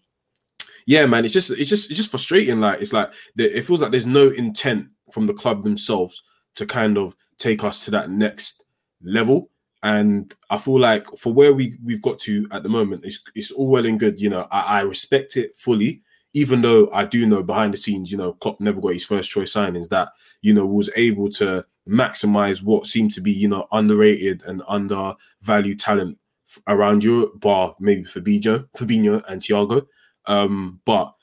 yeah, 0.85 1.05
man, 1.05 1.25
it's 1.25 1.33
just 1.33 1.51
it's 1.51 1.69
just 1.69 1.91
it's 1.91 1.97
just 1.97 2.09
frustrating. 2.11 2.61
Like, 2.61 2.81
it's 2.81 2.93
like 2.93 3.11
it 3.37 3.65
feels 3.65 3.81
like 3.81 3.91
there's 3.91 4.05
no 4.05 4.29
intent 4.29 4.87
from 5.11 5.27
the 5.27 5.33
club 5.33 5.63
themselves 5.63 6.23
to 6.55 6.65
kind 6.65 6.97
of 6.97 7.15
take 7.37 7.63
us 7.63 7.85
to 7.85 7.91
that 7.91 8.09
next 8.09 8.63
level. 9.01 9.49
And 9.83 10.33
I 10.49 10.57
feel 10.57 10.79
like 10.79 11.05
for 11.17 11.31
where 11.31 11.53
we 11.53 11.77
we've 11.83 12.01
got 12.01 12.17
to 12.19 12.47
at 12.51 12.63
the 12.63 12.69
moment, 12.69 13.05
it's 13.05 13.23
it's 13.35 13.51
all 13.51 13.69
well 13.69 13.85
and 13.85 13.99
good. 13.99 14.19
You 14.19 14.29
know, 14.29 14.47
I, 14.51 14.79
I 14.79 14.81
respect 14.81 15.37
it 15.37 15.55
fully, 15.55 16.01
even 16.33 16.61
though 16.61 16.89
I 16.91 17.05
do 17.05 17.25
know 17.27 17.43
behind 17.43 17.73
the 17.73 17.77
scenes, 17.77 18.11
you 18.11 18.17
know, 18.17 18.33
Klopp 18.33 18.59
never 18.59 18.81
got 18.81 18.93
his 18.93 19.05
first 19.05 19.29
choice 19.29 19.53
signings. 19.53 19.89
That 19.89 20.09
you 20.41 20.53
know 20.53 20.65
was 20.65 20.89
able 20.95 21.29
to 21.33 21.65
maximize 21.87 22.63
what 22.63 22.87
seemed 22.87 23.11
to 23.11 23.21
be 23.21 23.31
you 23.31 23.47
know 23.47 23.67
underrated 23.71 24.41
and 24.47 24.63
undervalued 24.67 25.79
talent 25.79 26.17
around 26.67 27.03
Europe, 27.03 27.39
bar 27.39 27.75
maybe 27.79 28.03
Fabinho, 28.03 28.67
Fabinho 28.75 29.23
and 29.29 29.41
Thiago. 29.41 29.85
Um, 30.25 30.81
but 30.85 31.13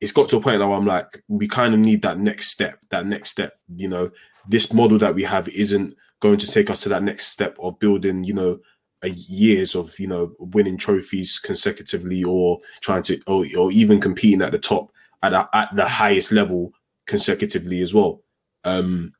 it's 0.00 0.12
got 0.12 0.28
to 0.28 0.36
a 0.36 0.40
point 0.40 0.60
now 0.60 0.68
where 0.68 0.78
I'm 0.78 0.86
like, 0.86 1.22
we 1.28 1.46
kind 1.46 1.74
of 1.74 1.80
need 1.80 2.02
that 2.02 2.18
next 2.18 2.48
step. 2.48 2.80
That 2.90 3.06
next 3.06 3.30
step, 3.30 3.54
you 3.68 3.88
know, 3.88 4.10
this 4.48 4.72
model 4.72 4.98
that 4.98 5.14
we 5.14 5.22
have 5.24 5.48
isn't 5.48 5.94
going 6.20 6.38
to 6.38 6.50
take 6.50 6.70
us 6.70 6.80
to 6.82 6.88
that 6.88 7.02
next 7.02 7.28
step 7.28 7.56
of 7.60 7.78
building, 7.78 8.24
you 8.24 8.34
know, 8.34 8.58
a 9.02 9.10
years 9.10 9.74
of 9.74 9.98
you 9.98 10.06
know 10.06 10.32
winning 10.38 10.76
trophies 10.76 11.38
consecutively 11.38 12.22
or 12.22 12.60
trying 12.80 13.02
to 13.02 13.20
or, 13.26 13.44
or 13.58 13.72
even 13.72 14.00
competing 14.00 14.42
at 14.42 14.52
the 14.52 14.58
top 14.58 14.92
at 15.22 15.32
a, 15.32 15.48
at 15.52 15.74
the 15.74 15.86
highest 15.86 16.32
level 16.32 16.72
consecutively 17.06 17.80
as 17.80 17.92
well. 17.92 18.22
Um, 18.64 19.12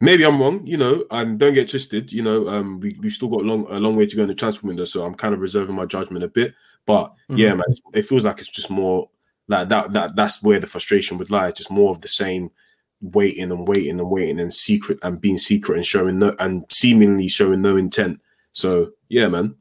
maybe 0.00 0.24
I'm 0.24 0.40
wrong, 0.40 0.66
you 0.66 0.76
know, 0.76 1.04
and 1.10 1.38
don't 1.38 1.54
get 1.54 1.70
twisted. 1.70 2.12
You 2.12 2.22
know, 2.22 2.48
um, 2.48 2.80
we 2.80 2.96
we 3.00 3.10
still 3.10 3.28
got 3.28 3.42
a 3.42 3.44
long 3.44 3.66
a 3.70 3.78
long 3.78 3.96
way 3.96 4.06
to 4.06 4.16
go 4.16 4.22
in 4.22 4.28
the 4.28 4.34
transfer 4.34 4.66
window, 4.66 4.84
so 4.84 5.04
I'm 5.04 5.14
kind 5.14 5.34
of 5.34 5.40
reserving 5.40 5.74
my 5.74 5.86
judgment 5.86 6.24
a 6.24 6.28
bit. 6.28 6.54
But 6.86 7.08
mm-hmm. 7.08 7.36
yeah, 7.36 7.54
man, 7.54 7.74
it 7.92 8.06
feels 8.06 8.24
like 8.24 8.38
it's 8.38 8.50
just 8.50 8.70
more 8.70 9.10
like 9.48 9.68
that. 9.68 9.92
That 9.92 10.16
that's 10.16 10.42
where 10.42 10.60
the 10.60 10.66
frustration 10.66 11.18
would 11.18 11.30
lie. 11.30 11.50
Just 11.50 11.70
more 11.70 11.90
of 11.90 12.00
the 12.00 12.08
same 12.08 12.50
waiting 13.00 13.50
and 13.50 13.66
waiting 13.66 13.98
and 13.98 14.10
waiting 14.10 14.40
and 14.40 14.52
secret 14.52 14.98
and 15.02 15.20
being 15.20 15.38
secret 15.38 15.76
and 15.76 15.86
showing 15.86 16.18
no 16.18 16.34
and 16.38 16.64
seemingly 16.70 17.28
showing 17.28 17.62
no 17.62 17.76
intent. 17.76 18.20
So 18.52 18.92
yeah, 19.08 19.28
man. 19.28 19.54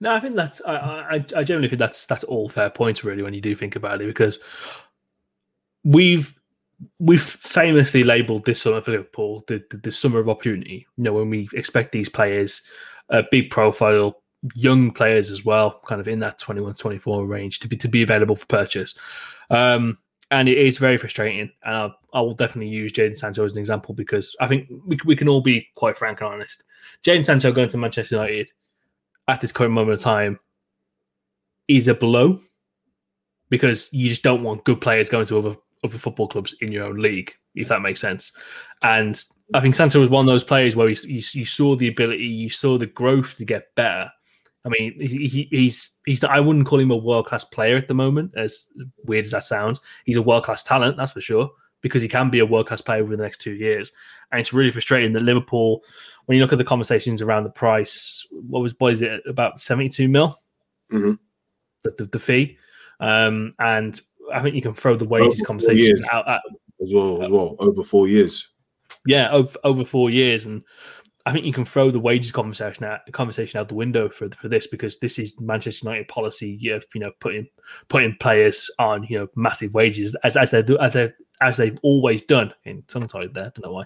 No, 0.00 0.12
I 0.12 0.20
think 0.20 0.36
that's 0.36 0.60
I, 0.64 0.74
I 0.76 1.24
I 1.36 1.44
generally 1.44 1.68
think 1.68 1.78
that's 1.78 2.06
that's 2.06 2.24
all 2.24 2.48
fair 2.48 2.70
points 2.70 3.04
really 3.04 3.22
when 3.22 3.34
you 3.34 3.40
do 3.40 3.54
think 3.54 3.76
about 3.76 4.00
it 4.00 4.06
because 4.06 4.38
we've 5.84 6.38
we've 6.98 7.22
famously 7.22 8.02
labelled 8.04 8.44
this 8.44 8.62
summer 8.62 8.80
for 8.80 8.92
Liverpool 8.92 9.44
the, 9.48 9.62
the, 9.70 9.78
the, 9.78 9.92
summer 9.92 10.20
of 10.20 10.28
opportunity. 10.28 10.86
You 10.96 11.04
know, 11.04 11.14
when 11.14 11.30
we 11.30 11.48
expect 11.52 11.90
these 11.90 12.08
players, 12.08 12.62
uh, 13.10 13.22
big 13.32 13.50
profile, 13.50 14.22
young 14.54 14.92
players 14.92 15.32
as 15.32 15.44
well, 15.44 15.80
kind 15.86 16.00
of 16.00 16.06
in 16.06 16.20
that 16.20 16.38
21 16.38 16.74
24 16.74 17.26
range 17.26 17.58
to 17.60 17.68
be 17.68 17.76
to 17.76 17.88
be 17.88 18.02
available 18.02 18.36
for 18.36 18.46
purchase. 18.46 18.94
Um, 19.50 19.98
and 20.30 20.48
it 20.48 20.58
is 20.58 20.78
very 20.78 20.98
frustrating. 20.98 21.50
And 21.64 21.74
I'll, 21.74 21.98
I 22.12 22.20
will 22.20 22.34
definitely 22.34 22.70
use 22.70 22.92
Jadon 22.92 23.16
Sancho 23.16 23.44
as 23.44 23.52
an 23.52 23.58
example 23.58 23.94
because 23.94 24.36
I 24.40 24.46
think 24.46 24.68
we, 24.86 24.98
we 25.04 25.16
can 25.16 25.28
all 25.28 25.40
be 25.40 25.66
quite 25.74 25.96
frank 25.96 26.20
and 26.20 26.28
honest. 26.28 26.64
Jadon 27.04 27.24
Sancho 27.24 27.52
going 27.52 27.68
to 27.70 27.78
Manchester 27.78 28.16
United 28.16 28.50
at 29.28 29.40
this 29.40 29.52
current 29.52 29.72
moment 29.72 29.98
of 29.98 30.00
time 30.00 30.38
is 31.68 31.88
a 31.88 31.94
blow 31.94 32.40
because 33.50 33.92
you 33.92 34.08
just 34.08 34.22
don't 34.22 34.42
want 34.42 34.64
good 34.64 34.80
players 34.80 35.08
going 35.08 35.26
to 35.26 35.38
other 35.38 35.56
other 35.84 35.98
football 35.98 36.26
clubs 36.26 36.54
in 36.60 36.72
your 36.72 36.84
own 36.84 36.98
league, 36.98 37.32
if 37.54 37.68
that 37.68 37.82
makes 37.82 38.00
sense. 38.00 38.32
And 38.82 39.22
I 39.54 39.60
think 39.60 39.74
Sancho 39.74 40.00
was 40.00 40.10
one 40.10 40.26
of 40.26 40.32
those 40.32 40.44
players 40.44 40.74
where 40.74 40.88
you, 40.88 40.96
you, 41.04 41.22
you 41.32 41.44
saw 41.44 41.76
the 41.76 41.88
ability, 41.88 42.24
you 42.24 42.50
saw 42.50 42.78
the 42.78 42.86
growth 42.86 43.36
to 43.36 43.44
get 43.44 43.74
better, 43.76 44.10
I 44.68 44.70
mean, 44.78 45.00
he, 45.00 45.48
he's 45.50 45.98
he's. 46.04 46.22
I 46.24 46.40
wouldn't 46.40 46.66
call 46.66 46.78
him 46.78 46.90
a 46.90 46.96
world 46.96 47.26
class 47.26 47.44
player 47.44 47.76
at 47.76 47.88
the 47.88 47.94
moment, 47.94 48.32
as 48.36 48.68
weird 49.04 49.24
as 49.24 49.30
that 49.30 49.44
sounds. 49.44 49.80
He's 50.04 50.16
a 50.16 50.22
world 50.22 50.44
class 50.44 50.62
talent, 50.62 50.98
that's 50.98 51.12
for 51.12 51.22
sure, 51.22 51.50
because 51.80 52.02
he 52.02 52.08
can 52.08 52.28
be 52.28 52.40
a 52.40 52.46
world 52.46 52.66
class 52.66 52.82
player 52.82 53.02
over 53.02 53.16
the 53.16 53.22
next 53.22 53.40
two 53.40 53.54
years. 53.54 53.92
And 54.30 54.40
it's 54.40 54.52
really 54.52 54.70
frustrating 54.70 55.14
that 55.14 55.22
Liverpool, 55.22 55.82
when 56.26 56.36
you 56.36 56.44
look 56.44 56.52
at 56.52 56.58
the 56.58 56.64
conversations 56.64 57.22
around 57.22 57.44
the 57.44 57.50
price, 57.50 58.26
what 58.30 58.60
was 58.60 58.74
what 58.78 58.92
is 58.92 59.00
it 59.00 59.22
about 59.26 59.58
seventy 59.58 59.88
two 59.88 60.08
mil, 60.08 60.38
mm-hmm. 60.92 61.12
the, 61.82 61.94
the, 61.96 62.04
the 62.04 62.18
fee, 62.18 62.58
um, 63.00 63.54
and 63.58 63.98
I 64.34 64.42
think 64.42 64.54
you 64.54 64.62
can 64.62 64.74
throw 64.74 64.96
the 64.96 65.06
wages 65.06 65.40
conversation 65.40 65.96
out 66.12 66.28
at, 66.28 66.42
as 66.82 66.92
well 66.92 67.22
as 67.22 67.30
well 67.30 67.56
over 67.58 67.82
four 67.82 68.06
years. 68.06 68.48
Yeah, 69.06 69.30
over, 69.30 69.56
over 69.64 69.84
four 69.84 70.10
years, 70.10 70.44
and 70.44 70.62
I 71.28 71.32
think 71.32 71.44
you 71.44 71.52
can 71.52 71.66
throw 71.66 71.90
the 71.90 72.00
wages 72.00 72.32
conversation 72.32 72.84
out 72.84 73.00
conversation 73.12 73.60
out 73.60 73.68
the 73.68 73.74
window 73.74 74.08
for 74.08 74.30
for 74.30 74.48
this 74.48 74.66
because 74.66 74.98
this 74.98 75.18
is 75.18 75.38
Manchester 75.38 75.84
United 75.84 76.08
policy 76.08 76.70
of 76.70 76.86
you 76.94 77.02
know 77.02 77.12
putting 77.20 77.46
putting 77.88 78.16
players 78.16 78.70
on 78.78 79.04
you 79.04 79.18
know 79.18 79.28
massive 79.36 79.74
wages 79.74 80.16
as 80.24 80.38
as 80.38 80.50
they 80.52 80.62
do 80.62 80.78
as 80.78 80.94
they 80.94 81.12
as 81.42 81.58
they've 81.58 81.78
always 81.82 82.22
done. 82.22 82.54
In 82.64 82.82
tongue 82.84 83.08
tied 83.08 83.34
there 83.34 83.44
I 83.44 83.48
don't 83.48 83.66
know 83.66 83.72
why. 83.72 83.84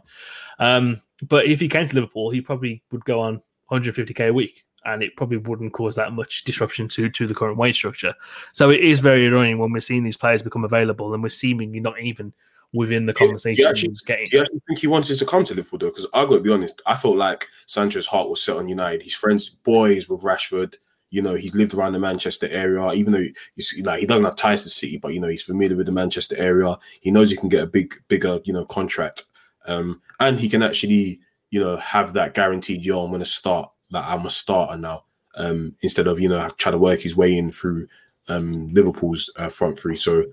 Um, 0.61 1.03
but 1.29 1.47
if 1.47 1.59
he 1.59 1.69
came 1.69 1.89
to 1.89 1.95
Liverpool 1.97 2.31
he 2.31 2.41
probably 2.41 2.81
would 2.93 3.05
go 3.05 3.19
on 3.19 3.43
150k 3.73 4.29
a 4.29 4.33
week 4.33 4.65
and 4.85 5.03
it 5.03 5.17
probably 5.17 5.39
wouldn't 5.39 5.73
cause 5.73 5.97
that 5.97 6.13
much 6.13 6.45
disruption 6.45 6.87
to 6.87 7.11
to 7.11 7.27
the 7.27 7.35
current 7.35 7.59
wage 7.59 7.75
structure. 7.75 8.15
So 8.53 8.71
it 8.71 8.83
is 8.83 9.01
very 9.01 9.27
annoying 9.27 9.59
when 9.59 9.73
we're 9.73 9.81
seeing 9.81 10.05
these 10.05 10.17
players 10.17 10.43
become 10.43 10.65
available 10.65 11.13
and 11.13 11.21
we're 11.21 11.29
seemingly 11.29 11.81
not 11.81 12.01
even 12.01 12.33
within 12.73 13.07
the 13.07 13.13
conversation. 13.13 13.57
Do 13.57 13.63
you, 13.63 13.69
actually, 13.69 13.95
getting... 14.07 14.27
do 14.27 14.37
you 14.37 14.43
actually 14.43 14.63
think 14.67 14.79
he 14.79 14.87
wanted 14.87 15.19
to 15.19 15.27
come 15.27 15.45
to 15.45 15.55
Liverpool 15.55 15.79
though? 15.79 15.91
Because 15.91 16.07
I 16.15 16.25
got 16.25 16.37
to 16.37 16.41
be 16.41 16.51
honest, 16.51 16.81
I 16.87 16.97
felt 16.97 17.17
like 17.17 17.49
Sancho's 17.67 18.07
heart 18.07 18.29
was 18.29 18.43
set 18.43 18.57
on 18.57 18.69
United. 18.69 19.03
His 19.03 19.15
friends, 19.15 19.49
boys 19.49 20.09
with 20.09 20.23
Rashford. 20.23 20.77
You 21.11 21.21
know, 21.21 21.35
he's 21.35 21.55
lived 21.55 21.75
around 21.75 21.93
the 21.93 21.99
Manchester 21.99 22.49
area, 22.49 22.91
even 22.93 23.13
though 23.13 23.27
he's 23.55 23.79
like 23.85 24.01
he 24.01 24.07
doesn't 24.07 24.25
have 24.25 24.37
ties 24.37 24.63
to 24.63 24.71
City, 24.71 24.97
but 24.97 25.13
you 25.13 25.21
know 25.21 25.29
he's 25.29 25.43
familiar 25.43 25.77
with 25.77 25.87
the 25.87 25.93
Manchester 25.93 26.37
area. 26.39 26.79
He 27.03 27.11
knows 27.11 27.31
he 27.31 27.37
can 27.37 27.51
get 27.51 27.63
a 27.63 27.67
big, 27.67 27.95
bigger, 28.09 28.41
you 28.45 28.53
know, 28.55 28.65
contract, 28.65 29.25
um, 29.67 30.01
and 30.21 30.41
he 30.41 30.49
can 30.49 30.63
actually, 30.63 31.21
you 31.51 31.61
know, 31.61 31.77
have 31.77 32.15
that 32.15 32.33
guaranteed. 32.33 32.83
Yo, 32.83 33.05
I'm 33.05 33.11
going 33.11 33.21
to 33.21 33.27
start. 33.27 33.71
That 33.91 34.07
I'm 34.07 34.25
a 34.25 34.31
starter 34.31 34.79
now, 34.79 35.05
um, 35.35 35.75
instead 35.83 36.07
of 36.07 36.19
you 36.19 36.31
know 36.31 36.49
trying 36.57 36.73
to 36.73 36.79
work 36.79 37.01
his 37.01 37.15
way 37.15 37.37
in 37.37 37.51
through 37.51 37.89
um, 38.29 38.69
Liverpool's 38.69 39.31
uh, 39.37 39.51
front 39.51 39.79
three. 39.79 39.97
So 39.97 40.25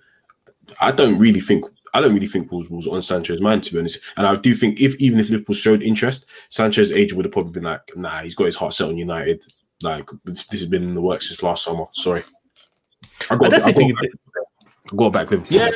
I 0.79 0.91
don't 0.91 1.19
really 1.19 1.39
think 1.39 1.65
I 1.93 2.01
don't 2.01 2.13
really 2.13 2.27
think 2.27 2.51
was 2.51 2.69
was 2.69 2.87
on 2.87 3.01
Sancho's 3.01 3.41
mind 3.41 3.63
to 3.63 3.73
be 3.73 3.79
honest. 3.79 3.99
And 4.17 4.27
I 4.27 4.35
do 4.35 4.53
think 4.53 4.79
if 4.79 4.95
even 4.95 5.19
if 5.19 5.29
Liverpool 5.29 5.55
showed 5.55 5.83
interest, 5.83 6.25
Sancho's 6.49 6.91
agent 6.91 7.17
would 7.17 7.25
have 7.25 7.31
probably 7.31 7.51
been 7.51 7.63
like, 7.63 7.95
"Nah, 7.95 8.21
he's 8.21 8.35
got 8.35 8.45
his 8.45 8.55
heart 8.55 8.73
set 8.73 8.87
on 8.87 8.97
United. 8.97 9.45
Like 9.81 10.09
this, 10.25 10.45
this 10.47 10.59
has 10.59 10.69
been 10.69 10.83
in 10.83 10.95
the 10.95 11.01
works 11.01 11.27
since 11.27 11.43
last 11.43 11.63
summer. 11.63 11.85
Sorry." 11.93 12.23
I, 13.29 13.35
got, 13.35 13.47
I 13.47 13.57
definitely 13.57 13.71
I 13.71 13.75
think 13.75 14.01
back, 14.01 14.95
go 14.95 15.09
back 15.09 15.29
with 15.29 15.51
yeah. 15.51 15.69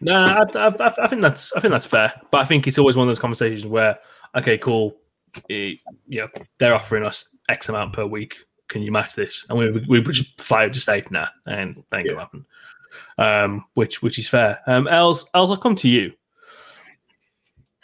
No, 0.00 0.14
I, 0.14 0.44
I, 0.54 0.92
I, 1.04 1.06
think 1.06 1.20
that's 1.20 1.52
I 1.52 1.60
think 1.60 1.72
that's 1.72 1.86
fair, 1.86 2.12
but 2.30 2.40
I 2.40 2.44
think 2.44 2.66
it's 2.66 2.78
always 2.78 2.96
one 2.96 3.06
of 3.06 3.14
those 3.14 3.20
conversations 3.20 3.66
where 3.66 3.98
okay, 4.34 4.56
cool, 4.56 4.96
eh, 5.50 5.74
you 6.08 6.20
know, 6.20 6.28
they're 6.58 6.74
offering 6.74 7.04
us 7.04 7.28
X 7.48 7.68
amount 7.68 7.92
per 7.92 8.06
week. 8.06 8.36
Can 8.68 8.82
you 8.82 8.90
match 8.90 9.14
this? 9.14 9.44
And 9.48 9.58
we 9.58 9.70
we, 9.70 10.00
we 10.00 10.12
just 10.12 10.40
fly 10.40 10.68
just 10.68 10.86
say 10.86 11.04
nah, 11.10 11.28
and 11.46 11.82
thank 11.90 12.06
you 12.06 12.16
happen 12.16 12.46
um, 13.18 13.64
which 13.74 14.02
which 14.02 14.18
is 14.18 14.28
fair. 14.28 14.60
Um, 14.66 14.88
Els, 14.88 15.28
Els, 15.34 15.50
I'll 15.50 15.56
come 15.56 15.76
to 15.76 15.88
you. 15.88 16.12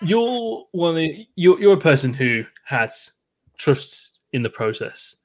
You're 0.03 0.65
one 0.73 0.97
of 0.97 1.11
you're 1.37 1.61
you're 1.61 1.75
a 1.75 1.81
person 1.81 2.13
who 2.13 2.45
has 2.65 3.13
trust 3.59 4.19
in 4.33 4.43
the 4.43 4.51
process. 4.51 5.17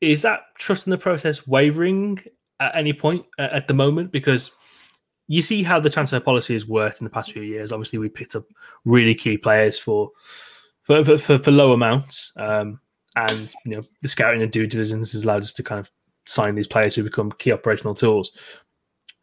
Is 0.00 0.22
that 0.22 0.40
trust 0.58 0.86
in 0.86 0.90
the 0.90 0.98
process 0.98 1.46
wavering 1.46 2.20
at 2.60 2.74
any 2.74 2.92
point 2.92 3.24
at 3.38 3.68
the 3.68 3.74
moment? 3.74 4.12
Because 4.12 4.50
you 5.28 5.42
see 5.42 5.62
how 5.62 5.80
the 5.80 5.90
transfer 5.90 6.20
policy 6.20 6.52
has 6.52 6.66
worked 6.66 7.00
in 7.00 7.04
the 7.04 7.10
past 7.10 7.32
few 7.32 7.42
years. 7.42 7.72
Obviously, 7.72 7.98
we 7.98 8.08
picked 8.08 8.36
up 8.36 8.44
really 8.84 9.14
key 9.14 9.36
players 9.36 9.78
for 9.78 10.10
for 10.82 11.04
for, 11.04 11.18
for, 11.18 11.38
for 11.38 11.50
low 11.50 11.72
amounts, 11.72 12.32
um, 12.36 12.78
and 13.16 13.52
you 13.64 13.76
know 13.76 13.82
the 14.02 14.08
scouting 14.08 14.42
and 14.42 14.52
due 14.52 14.66
diligence 14.66 15.12
has 15.12 15.24
allowed 15.24 15.42
us 15.42 15.52
to 15.54 15.62
kind 15.62 15.80
of 15.80 15.90
sign 16.26 16.54
these 16.54 16.66
players 16.66 16.94
who 16.94 17.02
become 17.02 17.32
key 17.32 17.52
operational 17.52 17.94
tools 17.94 18.30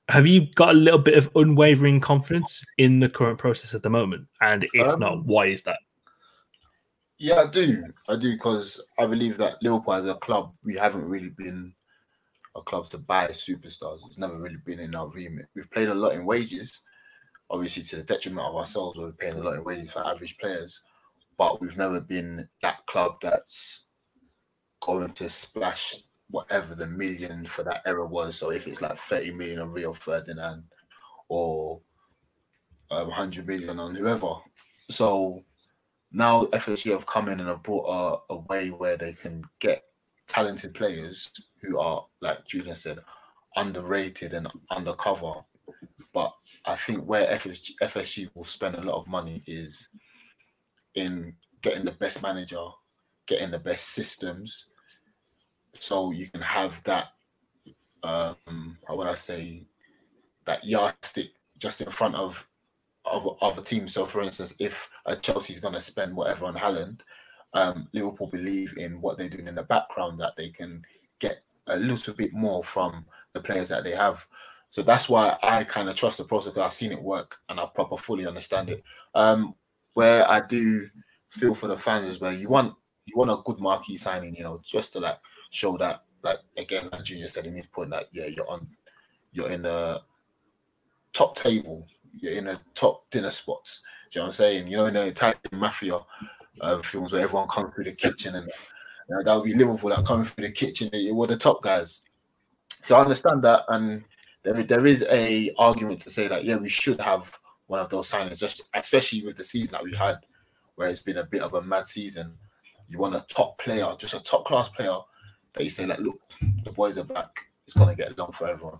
have 0.09 0.25
you 0.25 0.47
got 0.55 0.69
a 0.69 0.73
little 0.73 0.99
bit 0.99 1.17
of 1.17 1.29
unwavering 1.35 1.99
confidence 1.99 2.65
in 2.79 2.99
the 2.99 3.07
current 3.07 3.37
process 3.37 3.75
at 3.75 3.83
the 3.83 3.89
moment? 3.89 4.27
And 4.41 4.67
if 4.73 4.87
um, 4.87 4.99
not, 4.99 5.23
why 5.23 5.45
is 5.47 5.61
that? 5.63 5.77
Yeah, 7.19 7.41
I 7.41 7.47
do. 7.47 7.83
I 8.07 8.15
do 8.15 8.31
because 8.31 8.83
I 8.97 9.05
believe 9.05 9.37
that 9.37 9.61
Liverpool 9.61 9.93
as 9.93 10.07
a 10.07 10.15
club, 10.15 10.53
we 10.63 10.75
haven't 10.75 11.07
really 11.07 11.29
been 11.29 11.73
a 12.55 12.61
club 12.61 12.89
to 12.89 12.97
buy 12.97 13.27
superstars. 13.27 13.99
It's 14.05 14.17
never 14.17 14.37
really 14.37 14.57
been 14.65 14.79
in 14.79 14.95
our 14.95 15.09
remit. 15.09 15.45
We've 15.55 15.69
played 15.69 15.89
a 15.89 15.93
lot 15.93 16.15
in 16.15 16.25
wages, 16.25 16.81
obviously 17.49 17.83
to 17.83 17.97
the 17.97 18.03
detriment 18.03 18.47
of 18.47 18.55
ourselves. 18.55 18.97
We're 18.97 19.11
paying 19.11 19.37
a 19.37 19.41
lot 19.41 19.55
in 19.55 19.63
wages 19.63 19.91
for 19.91 20.05
average 20.05 20.37
players, 20.39 20.81
but 21.37 21.61
we've 21.61 21.77
never 21.77 22.01
been 22.01 22.49
that 22.63 22.83
club 22.87 23.17
that's 23.21 23.85
going 24.81 25.11
to 25.11 25.29
splash 25.29 25.97
whatever 26.29 26.75
the 26.75 26.87
million 26.87 27.45
for 27.45 27.63
that 27.63 27.81
era 27.85 28.05
was. 28.05 28.37
So 28.37 28.51
if 28.51 28.67
it's 28.67 28.81
like 28.81 28.95
30 28.95 29.33
million 29.33 29.59
on 29.59 29.71
Rio 29.71 29.93
Ferdinand 29.93 30.63
or 31.27 31.81
um, 32.91 33.07
100 33.07 33.47
million 33.47 33.79
on 33.79 33.95
whoever. 33.95 34.35
So 34.89 35.43
now 36.11 36.45
FSG 36.45 36.91
have 36.91 37.05
come 37.05 37.29
in 37.29 37.39
and 37.39 37.49
have 37.49 37.63
brought 37.63 37.85
a, 38.29 38.33
a 38.33 38.37
way 38.49 38.69
where 38.69 38.97
they 38.97 39.13
can 39.13 39.43
get 39.59 39.83
talented 40.27 40.73
players 40.73 41.31
who 41.61 41.79
are, 41.79 42.05
like 42.21 42.45
Julian 42.47 42.75
said, 42.75 42.99
underrated 43.55 44.33
and 44.33 44.47
undercover. 44.71 45.33
But 46.13 46.33
I 46.65 46.75
think 46.75 47.05
where 47.05 47.27
FSG, 47.27 47.71
FSG 47.81 48.29
will 48.33 48.43
spend 48.43 48.75
a 48.75 48.81
lot 48.81 48.97
of 48.97 49.07
money 49.07 49.43
is 49.45 49.89
in 50.95 51.35
getting 51.61 51.85
the 51.85 51.91
best 51.91 52.23
manager, 52.23 52.65
getting 53.27 53.51
the 53.51 53.59
best 53.59 53.89
systems, 53.89 54.68
so 55.81 56.11
you 56.11 56.29
can 56.29 56.41
have 56.41 56.83
that. 56.83 57.09
Um, 58.01 58.77
how 58.87 58.95
would 58.95 59.07
I 59.07 59.15
say 59.15 59.67
that 60.45 60.65
yardstick 60.65 61.31
just 61.57 61.81
in 61.81 61.89
front 61.89 62.15
of 62.15 62.47
of 63.05 63.37
other 63.41 63.61
teams. 63.61 63.93
So, 63.93 64.05
for 64.05 64.21
instance, 64.21 64.55
if 64.59 64.89
a 65.05 65.15
Chelsea's 65.15 65.59
going 65.59 65.73
to 65.73 65.79
spend 65.79 66.15
whatever 66.15 66.45
on 66.45 66.55
Haaland, 66.55 66.99
um, 67.53 67.87
Liverpool 67.93 68.27
believe 68.27 68.73
in 68.77 69.01
what 69.01 69.17
they're 69.17 69.29
doing 69.29 69.47
in 69.47 69.55
the 69.55 69.63
background 69.63 70.19
that 70.19 70.35
they 70.37 70.49
can 70.49 70.83
get 71.19 71.41
a 71.67 71.77
little 71.77 72.13
bit 72.13 72.33
more 72.33 72.63
from 72.63 73.05
the 73.33 73.41
players 73.41 73.69
that 73.69 73.83
they 73.83 73.95
have. 73.95 74.25
So 74.69 74.83
that's 74.83 75.09
why 75.09 75.37
I 75.41 75.63
kind 75.63 75.89
of 75.89 75.95
trust 75.95 76.19
the 76.19 76.23
process. 76.23 76.53
Because 76.53 76.67
I've 76.67 76.73
seen 76.73 76.91
it 76.91 77.01
work 77.01 77.37
and 77.49 77.59
I 77.59 77.65
proper 77.73 77.97
fully 77.97 78.27
understand 78.27 78.69
it. 78.69 78.83
Um, 79.15 79.55
where 79.93 80.29
I 80.29 80.41
do 80.41 80.87
feel 81.29 81.55
for 81.55 81.67
the 81.67 81.77
fans 81.77 82.07
is 82.07 82.19
where 82.19 82.33
you 82.33 82.49
want 82.49 82.75
you 83.05 83.17
want 83.17 83.31
a 83.31 83.41
good 83.43 83.59
marquee 83.59 83.97
signing, 83.97 84.35
you 84.35 84.43
know, 84.43 84.61
just 84.63 84.93
to 84.93 84.99
like 84.99 85.17
show 85.49 85.77
that, 85.77 86.03
like 86.23 86.39
again, 86.57 86.89
like 86.91 87.03
Junior 87.03 87.27
said 87.27 87.47
in 87.47 87.55
his 87.55 87.65
point 87.65 87.91
that 87.91 88.05
yeah, 88.11 88.27
you're 88.27 88.49
on, 88.49 88.67
you're 89.31 89.49
in 89.49 89.63
the 89.63 90.01
top 91.13 91.35
table, 91.35 91.85
you're 92.17 92.33
in 92.33 92.45
the 92.45 92.59
top 92.75 93.09
dinner 93.09 93.31
spots. 93.31 93.81
Do 94.11 94.19
you 94.19 94.21
know 94.21 94.25
what 94.25 94.27
I'm 94.27 94.33
saying? 94.33 94.67
You 94.67 94.77
know, 94.77 94.85
in 94.85 94.93
the 94.93 95.05
Italian 95.07 95.37
mafia 95.53 95.99
uh, 96.61 96.77
films 96.79 97.11
where 97.11 97.21
everyone 97.21 97.47
comes 97.47 97.73
through 97.73 97.85
the 97.85 97.93
kitchen 97.93 98.35
and 98.35 98.47
you 99.09 99.15
know, 99.15 99.23
that 99.23 99.35
would 99.35 99.45
be 99.45 99.55
Liverpool 99.55 99.89
that 99.89 100.05
coming 100.05 100.25
through 100.25 100.45
the 100.45 100.51
kitchen. 100.51 100.89
They 100.91 101.11
were 101.11 101.27
the 101.27 101.37
top 101.37 101.61
guys. 101.61 102.01
So 102.83 102.95
I 102.95 103.01
understand 103.01 103.41
that, 103.43 103.65
and 103.69 104.03
there 104.43 104.63
there 104.63 104.85
is 104.85 105.03
a 105.09 105.53
argument 105.57 105.99
to 106.01 106.09
say 106.09 106.27
that 106.27 106.43
yeah, 106.43 106.57
we 106.57 106.69
should 106.69 107.01
have 107.01 107.37
one 107.67 107.79
of 107.79 107.89
those 107.89 108.11
signings, 108.11 108.39
just 108.39 108.63
especially 108.73 109.23
with 109.23 109.35
the 109.35 109.43
season 109.43 109.71
that 109.71 109.83
we 109.83 109.95
had, 109.95 110.17
where 110.75 110.89
it's 110.89 111.01
been 111.01 111.17
a 111.17 111.25
bit 111.25 111.41
of 111.41 111.53
a 111.55 111.61
mad 111.61 111.85
season. 111.85 112.33
You 112.87 112.99
want 112.99 113.15
a 113.15 113.25
top 113.29 113.59
player, 113.59 113.87
just 113.97 114.15
a 114.15 114.23
top 114.23 114.45
class 114.45 114.69
player 114.69 114.97
that 115.53 115.63
you 115.63 115.69
say 115.69 115.85
like, 115.85 115.99
look, 115.99 116.21
the 116.63 116.71
boys 116.71 116.97
are 116.97 117.03
back. 117.03 117.47
It's 117.65 117.73
gonna 117.73 117.95
get 117.95 118.17
along 118.17 118.31
for 118.31 118.47
everyone. 118.47 118.79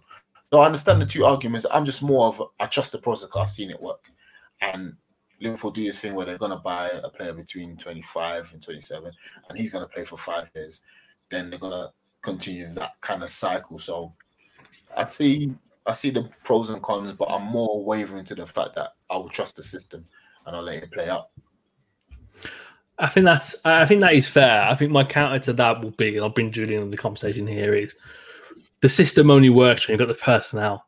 So 0.52 0.62
I 0.62 0.66
understand 0.66 1.02
the 1.02 1.06
two 1.06 1.26
arguments. 1.26 1.66
I'm 1.72 1.86
just 1.86 2.02
more 2.02 2.28
of 2.28 2.42
I 2.60 2.66
trust 2.66 2.92
the 2.92 2.98
process. 2.98 3.30
I've 3.36 3.50
seen 3.50 3.70
it 3.70 3.82
work, 3.82 4.10
and 4.62 4.94
Liverpool 5.40 5.72
do 5.72 5.84
this 5.84 6.00
thing 6.00 6.16
where 6.16 6.26
they're 6.26 6.38
to 6.52 6.58
buy 6.58 6.90
a 7.04 7.10
player 7.10 7.34
between 7.34 7.78
25 7.78 8.54
and 8.54 8.62
27, 8.62 9.12
and 9.50 9.58
he's 9.58 9.72
to 9.88 9.94
play 9.94 10.04
for 10.04 10.18
five 10.18 10.50
years. 10.56 10.82
Then 11.30 11.50
they're 11.50 11.60
to 11.72 11.92
continue 12.22 12.74
that 12.74 13.00
kind 13.02 13.24
of 13.24 13.30
cycle. 13.30 13.80
So 13.80 14.14
I 14.96 15.06
see, 15.06 15.54
I 15.86 15.94
see 15.94 16.10
the 16.10 16.30
pros 16.44 16.70
and 16.70 16.82
cons, 16.82 17.14
but 17.14 17.32
I'm 17.32 17.44
more 17.44 17.84
wavering 17.84 18.26
to 18.26 18.36
the 18.36 18.46
fact 18.46 18.76
that 18.76 18.96
I 19.10 19.18
will 19.18 19.30
trust 19.30 19.56
the 19.56 19.64
system 19.64 20.06
and 20.46 20.56
I'll 20.56 20.64
let 20.64 20.84
it 20.84 20.92
play 20.92 21.10
out. 21.10 21.30
I 23.00 23.08
think 23.08 23.26
that's, 23.26 23.56
I 23.64 23.86
think 23.86 24.02
that 24.02 24.14
is 24.14 24.28
fair. 24.28 24.64
I 24.64 24.76
think 24.76 24.92
my 24.92 25.04
counter 25.04 25.40
to 25.40 25.54
that 25.54 25.82
will 25.82 25.92
be, 25.92 26.16
and 26.16 26.24
I'll 26.24 26.30
bring 26.30 26.52
Julian 26.52 26.84
in 26.84 26.92
the 26.92 26.98
conversation 26.98 27.48
here, 27.48 27.74
is 27.74 27.96
the 28.82 28.90
system 28.90 29.32
only 29.32 29.50
works 29.50 29.88
when 29.88 29.94
you've 29.94 30.06
got 30.06 30.14
the 30.14 30.22
personnel 30.22 30.86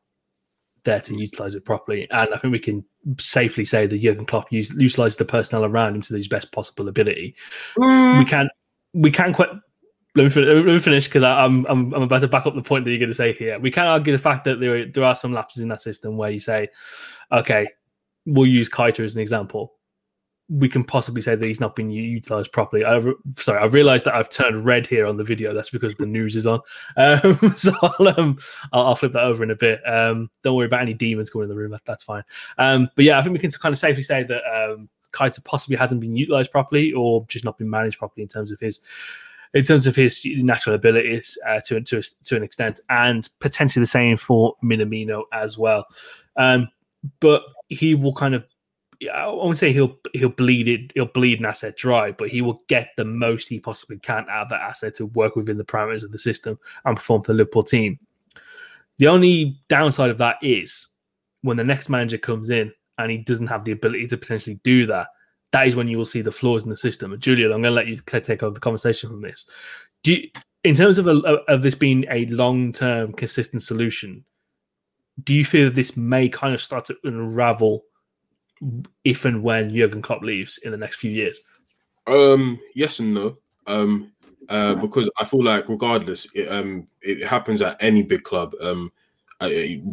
there 0.83 0.99
to 0.99 1.15
utilize 1.15 1.55
it 1.55 1.65
properly. 1.65 2.09
And 2.11 2.33
I 2.33 2.37
think 2.37 2.51
we 2.51 2.59
can 2.59 2.83
safely 3.19 3.65
say 3.65 3.87
that 3.87 4.01
Jurgen 4.01 4.25
Klopp 4.25 4.51
use, 4.51 4.73
utilizes 4.73 5.17
the 5.17 5.25
personnel 5.25 5.65
around 5.65 5.95
him 5.95 6.01
to 6.01 6.15
his 6.15 6.27
best 6.27 6.51
possible 6.51 6.87
ability. 6.87 7.35
Mm. 7.77 8.19
We 8.19 8.25
can't 8.25 8.49
we 8.93 9.11
can't 9.11 9.35
quite. 9.35 9.49
Let 10.13 10.23
me, 10.23 10.29
finish, 10.29 10.47
let 10.47 10.65
me 10.65 10.79
finish 10.79 11.07
because 11.07 11.23
I'm, 11.23 11.65
I'm 11.69 11.93
I'm 11.93 12.01
about 12.01 12.19
to 12.19 12.27
back 12.27 12.45
up 12.45 12.53
the 12.53 12.61
point 12.61 12.83
that 12.83 12.91
you're 12.91 12.99
going 12.99 13.11
to 13.11 13.15
say 13.15 13.31
here. 13.31 13.57
We 13.59 13.71
can't 13.71 13.87
argue 13.87 14.11
the 14.11 14.21
fact 14.21 14.43
that 14.43 14.59
there 14.59 14.75
are, 14.75 14.85
there 14.85 15.05
are 15.05 15.15
some 15.15 15.31
lapses 15.31 15.63
in 15.63 15.69
that 15.69 15.79
system 15.79 16.17
where 16.17 16.29
you 16.29 16.41
say, 16.41 16.67
okay, 17.31 17.69
we'll 18.25 18.47
use 18.47 18.69
Keita 18.69 19.05
as 19.05 19.15
an 19.15 19.21
example 19.21 19.73
we 20.53 20.67
can 20.67 20.83
possibly 20.83 21.21
say 21.21 21.33
that 21.33 21.45
he's 21.45 21.61
not 21.61 21.77
been 21.77 21.89
utilized 21.89 22.51
properly. 22.51 22.83
I 22.83 22.99
sorry, 23.37 23.59
I've 23.59 23.73
realized 23.73 24.03
that 24.05 24.15
I've 24.15 24.27
turned 24.27 24.65
red 24.65 24.85
here 24.85 25.05
on 25.05 25.15
the 25.15 25.23
video. 25.23 25.53
That's 25.53 25.69
because 25.69 25.95
the 25.95 26.05
news 26.05 26.35
is 26.35 26.45
on. 26.45 26.59
Um, 26.97 27.53
so 27.55 27.71
I'll, 27.81 28.19
um, 28.19 28.37
I'll, 28.73 28.87
I'll, 28.87 28.95
flip 28.95 29.13
that 29.13 29.23
over 29.23 29.43
in 29.43 29.51
a 29.51 29.55
bit. 29.55 29.79
Um, 29.87 30.29
don't 30.43 30.55
worry 30.55 30.65
about 30.65 30.81
any 30.81 30.93
demons 30.93 31.29
coming 31.29 31.43
in 31.43 31.49
the 31.49 31.55
room. 31.55 31.71
That, 31.71 31.85
that's 31.85 32.03
fine. 32.03 32.23
Um, 32.57 32.89
but 32.95 33.05
yeah, 33.05 33.17
I 33.17 33.21
think 33.21 33.33
we 33.33 33.39
can 33.39 33.49
kind 33.51 33.71
of 33.71 33.79
safely 33.79 34.03
say 34.03 34.23
that 34.23 34.41
um, 34.53 34.89
Keita 35.13 35.43
possibly 35.45 35.77
hasn't 35.77 36.01
been 36.01 36.15
utilized 36.15 36.51
properly 36.51 36.91
or 36.91 37.25
just 37.29 37.45
not 37.45 37.57
been 37.57 37.69
managed 37.69 37.97
properly 37.97 38.23
in 38.23 38.27
terms 38.27 38.51
of 38.51 38.59
his 38.59 38.81
in 39.53 39.63
terms 39.63 39.87
of 39.87 39.95
his 39.95 40.21
natural 40.25 40.75
abilities 40.75 41.37
uh, 41.47 41.61
to 41.65 41.79
to 41.81 42.01
to 42.25 42.35
an 42.35 42.43
extent, 42.43 42.81
and 42.89 43.29
potentially 43.39 43.81
the 43.81 43.87
same 43.87 44.17
for 44.17 44.55
Minamino 44.63 45.23
as 45.33 45.57
well. 45.57 45.85
Um, 46.35 46.67
but 47.19 47.41
he 47.69 47.95
will 47.95 48.13
kind 48.13 48.35
of 48.35 48.45
I 49.09 49.27
won't 49.27 49.57
say 49.57 49.73
he'll 49.73 49.97
he'll 50.13 50.29
bleed 50.29 50.67
it 50.67 50.91
he'll 50.93 51.05
bleed 51.05 51.39
an 51.39 51.45
asset 51.45 51.75
dry, 51.75 52.11
but 52.11 52.29
he 52.29 52.41
will 52.41 52.61
get 52.67 52.89
the 52.97 53.05
most 53.05 53.49
he 53.49 53.59
possibly 53.59 53.97
can 53.99 54.25
out 54.29 54.43
of 54.43 54.49
that 54.49 54.61
asset 54.61 54.95
to 54.95 55.07
work 55.07 55.35
within 55.35 55.57
the 55.57 55.63
parameters 55.63 56.03
of 56.03 56.11
the 56.11 56.19
system 56.19 56.59
and 56.85 56.95
perform 56.95 57.23
for 57.23 57.31
the 57.31 57.37
Liverpool 57.37 57.63
team. 57.63 57.99
The 58.99 59.07
only 59.07 59.59
downside 59.67 60.11
of 60.11 60.19
that 60.19 60.37
is 60.41 60.87
when 61.41 61.57
the 61.57 61.63
next 61.63 61.89
manager 61.89 62.17
comes 62.17 62.49
in 62.49 62.71
and 62.97 63.11
he 63.11 63.17
doesn't 63.17 63.47
have 63.47 63.65
the 63.65 63.71
ability 63.71 64.07
to 64.07 64.17
potentially 64.17 64.59
do 64.63 64.85
that. 64.87 65.07
That 65.51 65.67
is 65.67 65.75
when 65.75 65.87
you 65.87 65.97
will 65.97 66.05
see 66.05 66.21
the 66.21 66.31
flaws 66.31 66.63
in 66.63 66.69
the 66.69 66.77
system. 66.77 67.11
And 67.11 67.21
Julian, 67.21 67.51
I'm 67.51 67.61
going 67.61 67.71
to 67.71 67.75
let 67.75 67.87
you 67.87 67.97
take 67.97 68.43
over 68.43 68.53
the 68.53 68.59
conversation 68.59 69.09
from 69.09 69.21
this. 69.21 69.49
Do 70.03 70.13
you, 70.13 70.29
in 70.63 70.75
terms 70.75 70.97
of 70.97 71.07
a, 71.07 71.13
of 71.47 71.63
this 71.63 71.75
being 71.75 72.05
a 72.09 72.25
long 72.27 72.71
term 72.71 73.11
consistent 73.13 73.63
solution, 73.63 74.23
do 75.23 75.33
you 75.33 75.43
feel 75.43 75.65
that 75.65 75.75
this 75.75 75.97
may 75.97 76.29
kind 76.29 76.53
of 76.53 76.61
start 76.61 76.85
to 76.85 76.97
unravel? 77.03 77.83
If 79.03 79.25
and 79.25 79.43
when 79.43 79.75
Jurgen 79.75 80.01
Klopp 80.01 80.21
leaves 80.21 80.59
in 80.59 80.71
the 80.71 80.77
next 80.77 80.97
few 80.97 81.11
years? 81.11 81.39
Um, 82.07 82.59
yes 82.75 82.99
and 82.99 83.13
no. 83.13 83.37
Um, 83.67 84.11
uh, 84.49 84.75
because 84.75 85.09
I 85.19 85.25
feel 85.25 85.43
like 85.43 85.69
regardless, 85.69 86.27
it, 86.33 86.51
um, 86.51 86.87
it 87.01 87.25
happens 87.25 87.61
at 87.61 87.77
any 87.79 88.03
big 88.03 88.23
club. 88.23 88.53
Um, 88.61 88.91
uh, 89.39 89.49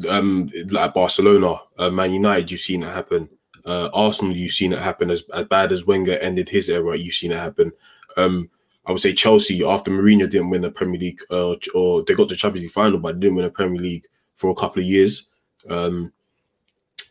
um, 0.09 0.50
like 0.70 0.94
Barcelona, 0.94 1.61
uh, 1.78 1.90
Man 1.90 2.12
United, 2.12 2.50
you've 2.50 2.61
seen 2.61 2.83
it 2.83 2.92
happen. 2.92 3.28
Uh, 3.64 3.88
Arsenal, 3.92 4.37
you've 4.37 4.52
seen 4.52 4.72
it 4.72 4.78
happen. 4.78 5.11
As, 5.11 5.24
as 5.35 5.46
bad 5.46 5.72
as 5.72 5.87
Wenger 5.87 6.18
ended 6.18 6.48
his 6.48 6.70
era, 6.70 6.96
you've 6.96 7.14
seen 7.14 7.33
it 7.33 7.38
happen. 7.38 7.72
Um, 8.16 8.50
I 8.87 8.92
would 8.92 9.00
say 9.00 9.12
Chelsea 9.12 9.64
after 9.64 9.90
Mourinho 9.90 10.28
didn't 10.28 10.50
win 10.50 10.62
the 10.62 10.70
Premier 10.70 10.98
League, 10.98 11.20
uh, 11.31 11.54
or 11.74 12.02
they 12.02 12.14
got 12.14 12.28
to 12.31 12.37
Champions 12.37 12.64
League 12.64 12.72
final, 12.72 12.98
but 12.98 13.20
didn't 13.20 13.37
win 13.37 13.44
a 13.44 13.50
Premier 13.50 13.81
League 13.81 14.07
for 14.35 14.50
a 14.50 14.54
couple 14.54 14.81
of 14.81 14.88
years. 14.88 15.28
Um, 15.68 16.12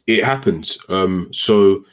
it 0.08 0.24
happens. 0.24 0.80
Um, 0.90 1.30
so 1.32 1.86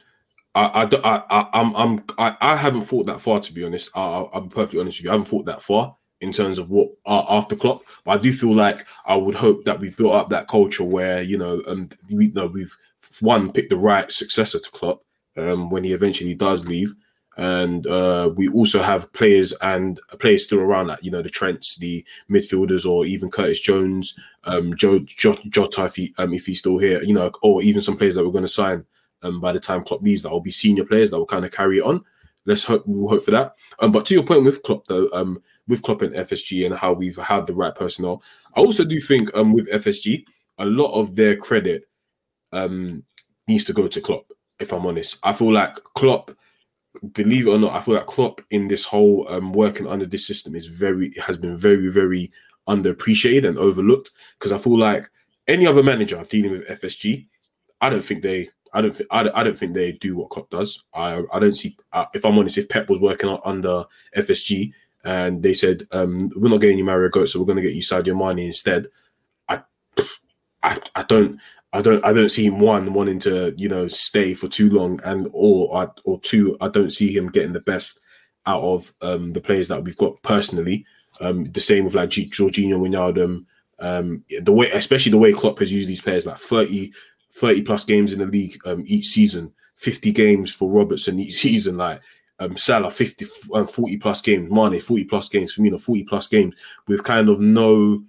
I, 0.54 0.88
I, 0.92 1.22
I, 1.30 1.48
I'm, 1.52 1.74
I'm, 1.74 2.04
I, 2.16 2.36
I 2.40 2.56
haven't 2.56 2.82
thought 2.82 3.06
that 3.06 3.20
far 3.20 3.40
to 3.40 3.52
be 3.52 3.64
honest. 3.64 3.90
I, 3.94 4.26
I'm 4.32 4.48
perfectly 4.48 4.80
honest 4.80 4.98
with 4.98 5.04
you. 5.04 5.10
I 5.10 5.14
haven't 5.14 5.28
thought 5.28 5.46
that 5.46 5.62
far 5.62 5.96
in 6.20 6.32
terms 6.32 6.58
of 6.58 6.70
what 6.70 6.88
uh, 7.04 7.24
after 7.28 7.56
Klopp, 7.56 7.82
but 8.04 8.12
I 8.12 8.18
do 8.18 8.32
feel 8.32 8.54
like 8.54 8.86
I 9.04 9.16
would 9.16 9.34
hope 9.34 9.64
that 9.64 9.80
we've 9.80 9.96
built 9.96 10.14
up 10.14 10.30
that 10.30 10.48
culture 10.48 10.84
where 10.84 11.20
you 11.20 11.36
know, 11.36 11.62
um, 11.66 11.88
we 12.10 12.26
you 12.26 12.32
know 12.32 12.46
we've 12.46 12.74
one 13.20 13.52
picked 13.52 13.70
the 13.70 13.76
right 13.76 14.10
successor 14.10 14.58
to 14.58 14.70
Klopp 14.70 15.02
um, 15.36 15.70
when 15.70 15.84
he 15.84 15.92
eventually 15.92 16.34
does 16.34 16.66
leave, 16.68 16.94
and 17.36 17.86
uh, 17.86 18.30
we 18.34 18.48
also 18.48 18.82
have 18.82 19.12
players 19.12 19.52
and 19.60 20.00
players 20.18 20.44
still 20.44 20.60
around 20.60 20.86
that 20.86 21.04
you 21.04 21.10
know 21.10 21.22
the 21.22 21.28
Trents, 21.28 21.76
the 21.76 22.04
midfielders, 22.30 22.86
or 22.86 23.04
even 23.04 23.30
Curtis 23.30 23.60
Jones, 23.60 24.14
um, 24.44 24.74
Diogo 24.74 25.04
Jota 25.48 25.84
if, 25.86 25.96
he, 25.96 26.14
um, 26.18 26.32
if 26.32 26.46
he's 26.46 26.60
still 26.60 26.78
here, 26.78 27.02
you 27.02 27.14
know, 27.14 27.30
or 27.42 27.62
even 27.62 27.80
some 27.80 27.96
players 27.96 28.14
that 28.14 28.24
we're 28.24 28.30
going 28.30 28.44
to 28.44 28.48
sign 28.48 28.84
um, 29.22 29.40
by 29.40 29.52
the 29.52 29.60
time 29.60 29.82
Klopp 29.82 30.02
leaves 30.02 30.22
that 30.22 30.30
will 30.30 30.40
be 30.40 30.52
senior 30.52 30.84
players 30.84 31.10
that 31.10 31.18
will 31.18 31.26
kind 31.26 31.44
of 31.44 31.50
carry 31.50 31.78
it 31.78 31.84
on. 31.84 32.04
Let's 32.46 32.64
hope 32.64 32.84
we'll 32.86 33.08
hope 33.08 33.24
for 33.24 33.30
that. 33.32 33.54
Um, 33.80 33.90
but 33.90 34.06
to 34.06 34.14
your 34.14 34.22
point 34.22 34.44
with 34.44 34.62
Klopp 34.62 34.86
though, 34.86 35.08
um, 35.12 35.42
with 35.66 35.82
Klopp 35.82 36.02
and 36.02 36.14
FSG 36.14 36.66
and 36.66 36.74
how 36.74 36.92
we've 36.92 37.16
had 37.16 37.46
the 37.46 37.54
right 37.54 37.74
personnel, 37.74 38.22
I 38.54 38.60
also 38.60 38.84
do 38.84 39.00
think 39.00 39.34
um 39.34 39.52
with 39.52 39.70
FSG 39.72 40.24
a 40.58 40.64
lot 40.64 40.92
of 40.92 41.16
their 41.16 41.36
credit 41.36 41.88
um 42.52 43.02
needs 43.48 43.64
to 43.64 43.72
go 43.72 43.88
to 43.88 44.00
Klopp. 44.00 44.30
If 44.60 44.72
I'm 44.72 44.86
honest, 44.86 45.18
I 45.22 45.32
feel 45.32 45.52
like 45.52 45.74
Klopp 45.94 46.30
believe 47.12 47.46
it 47.46 47.50
or 47.50 47.58
not, 47.58 47.74
I 47.74 47.80
feel 47.80 47.94
like 47.94 48.06
Klopp 48.06 48.40
in 48.50 48.68
this 48.68 48.84
whole 48.84 49.26
um, 49.28 49.52
working 49.52 49.86
under 49.86 50.06
this 50.06 50.26
system 50.26 50.54
is 50.54 50.66
very 50.66 51.12
has 51.24 51.36
been 51.36 51.56
very 51.56 51.90
very 51.90 52.32
underappreciated 52.68 53.46
and 53.46 53.58
overlooked 53.58 54.12
because 54.38 54.52
I 54.52 54.58
feel 54.58 54.78
like 54.78 55.10
any 55.46 55.66
other 55.66 55.82
manager 55.82 56.22
dealing 56.28 56.52
with 56.52 56.68
FSG, 56.68 57.26
I 57.80 57.90
don't 57.90 58.04
think 58.04 58.22
they. 58.22 58.48
I 58.72 58.80
don't 58.80 58.94
think 58.94 59.08
I 59.12 59.22
don't, 59.22 59.36
I 59.36 59.44
don't 59.44 59.58
think 59.58 59.74
they 59.74 59.92
do 59.92 60.16
what 60.16 60.30
Klopp 60.30 60.50
does. 60.50 60.82
I 60.92 61.22
I 61.32 61.38
don't 61.38 61.52
see. 61.52 61.76
Uh, 61.92 62.06
if 62.12 62.24
I'm 62.24 62.36
honest, 62.38 62.58
if 62.58 62.68
Pep 62.68 62.88
was 62.88 62.98
working 62.98 63.36
under 63.44 63.84
FSG 64.16 64.72
and 65.04 65.42
they 65.42 65.52
said 65.52 65.86
um, 65.92 66.30
we're 66.34 66.48
not 66.48 66.60
getting 66.60 66.78
you 66.78 66.84
Mario 66.84 67.08
Götze, 67.10 67.28
so 67.30 67.38
we're 67.38 67.46
going 67.46 67.56
to 67.56 67.62
get 67.62 67.74
you 67.74 67.82
Sadio 67.82 68.16
Mane 68.18 68.46
instead, 68.46 68.88
I 69.48 69.62
I, 70.62 70.80
I 70.96 71.02
don't 71.04 71.38
I 71.74 71.82
don't 71.82 72.04
I 72.04 72.12
don't 72.12 72.28
see 72.28 72.46
him 72.46 72.60
one 72.60 72.94
wanting 72.94 73.18
to 73.20 73.52
you 73.56 73.68
know 73.68 73.88
stay 73.88 74.32
for 74.32 74.46
too 74.46 74.70
long 74.70 75.00
and 75.04 75.28
or 75.32 75.92
or 76.04 76.20
two 76.20 76.56
I 76.60 76.68
don't 76.68 76.90
see 76.90 77.14
him 77.14 77.28
getting 77.28 77.52
the 77.52 77.60
best 77.60 77.98
out 78.46 78.62
of 78.62 78.94
um, 79.02 79.32
the 79.32 79.40
players 79.40 79.68
that 79.68 79.82
we've 79.82 79.96
got 79.96 80.22
personally. 80.22 80.86
Um, 81.20 81.50
the 81.50 81.60
same 81.60 81.84
with 81.84 81.94
like 81.94 82.10
Georginio 82.10 82.78
Wijnaldum. 82.78 83.44
Um, 83.80 84.24
the 84.40 84.52
way 84.52 84.70
especially 84.70 85.10
the 85.10 85.18
way 85.18 85.32
Klopp 85.32 85.58
has 85.58 85.72
used 85.72 85.88
these 85.88 86.00
players 86.00 86.26
like 86.26 86.36
30, 86.36 86.92
30 87.32 87.62
plus 87.62 87.84
games 87.84 88.12
in 88.12 88.20
the 88.20 88.26
league 88.26 88.56
um, 88.66 88.84
each 88.86 89.08
season, 89.08 89.52
50 89.74 90.12
games 90.12 90.54
for 90.54 90.70
Robertson 90.70 91.18
each 91.18 91.34
season. 91.34 91.76
Like 91.76 92.00
um, 92.38 92.56
Salah 92.56 92.90
50, 92.92 93.26
um, 93.52 93.66
40 93.66 93.96
plus 93.96 94.22
games, 94.22 94.48
Mane 94.48 94.80
40 94.80 95.04
plus 95.04 95.28
games, 95.28 95.56
Firmino 95.56 95.80
40 95.80 96.04
plus 96.04 96.28
games, 96.28 96.54
with 96.86 97.02
kind 97.02 97.28
of 97.28 97.40
no, 97.40 98.04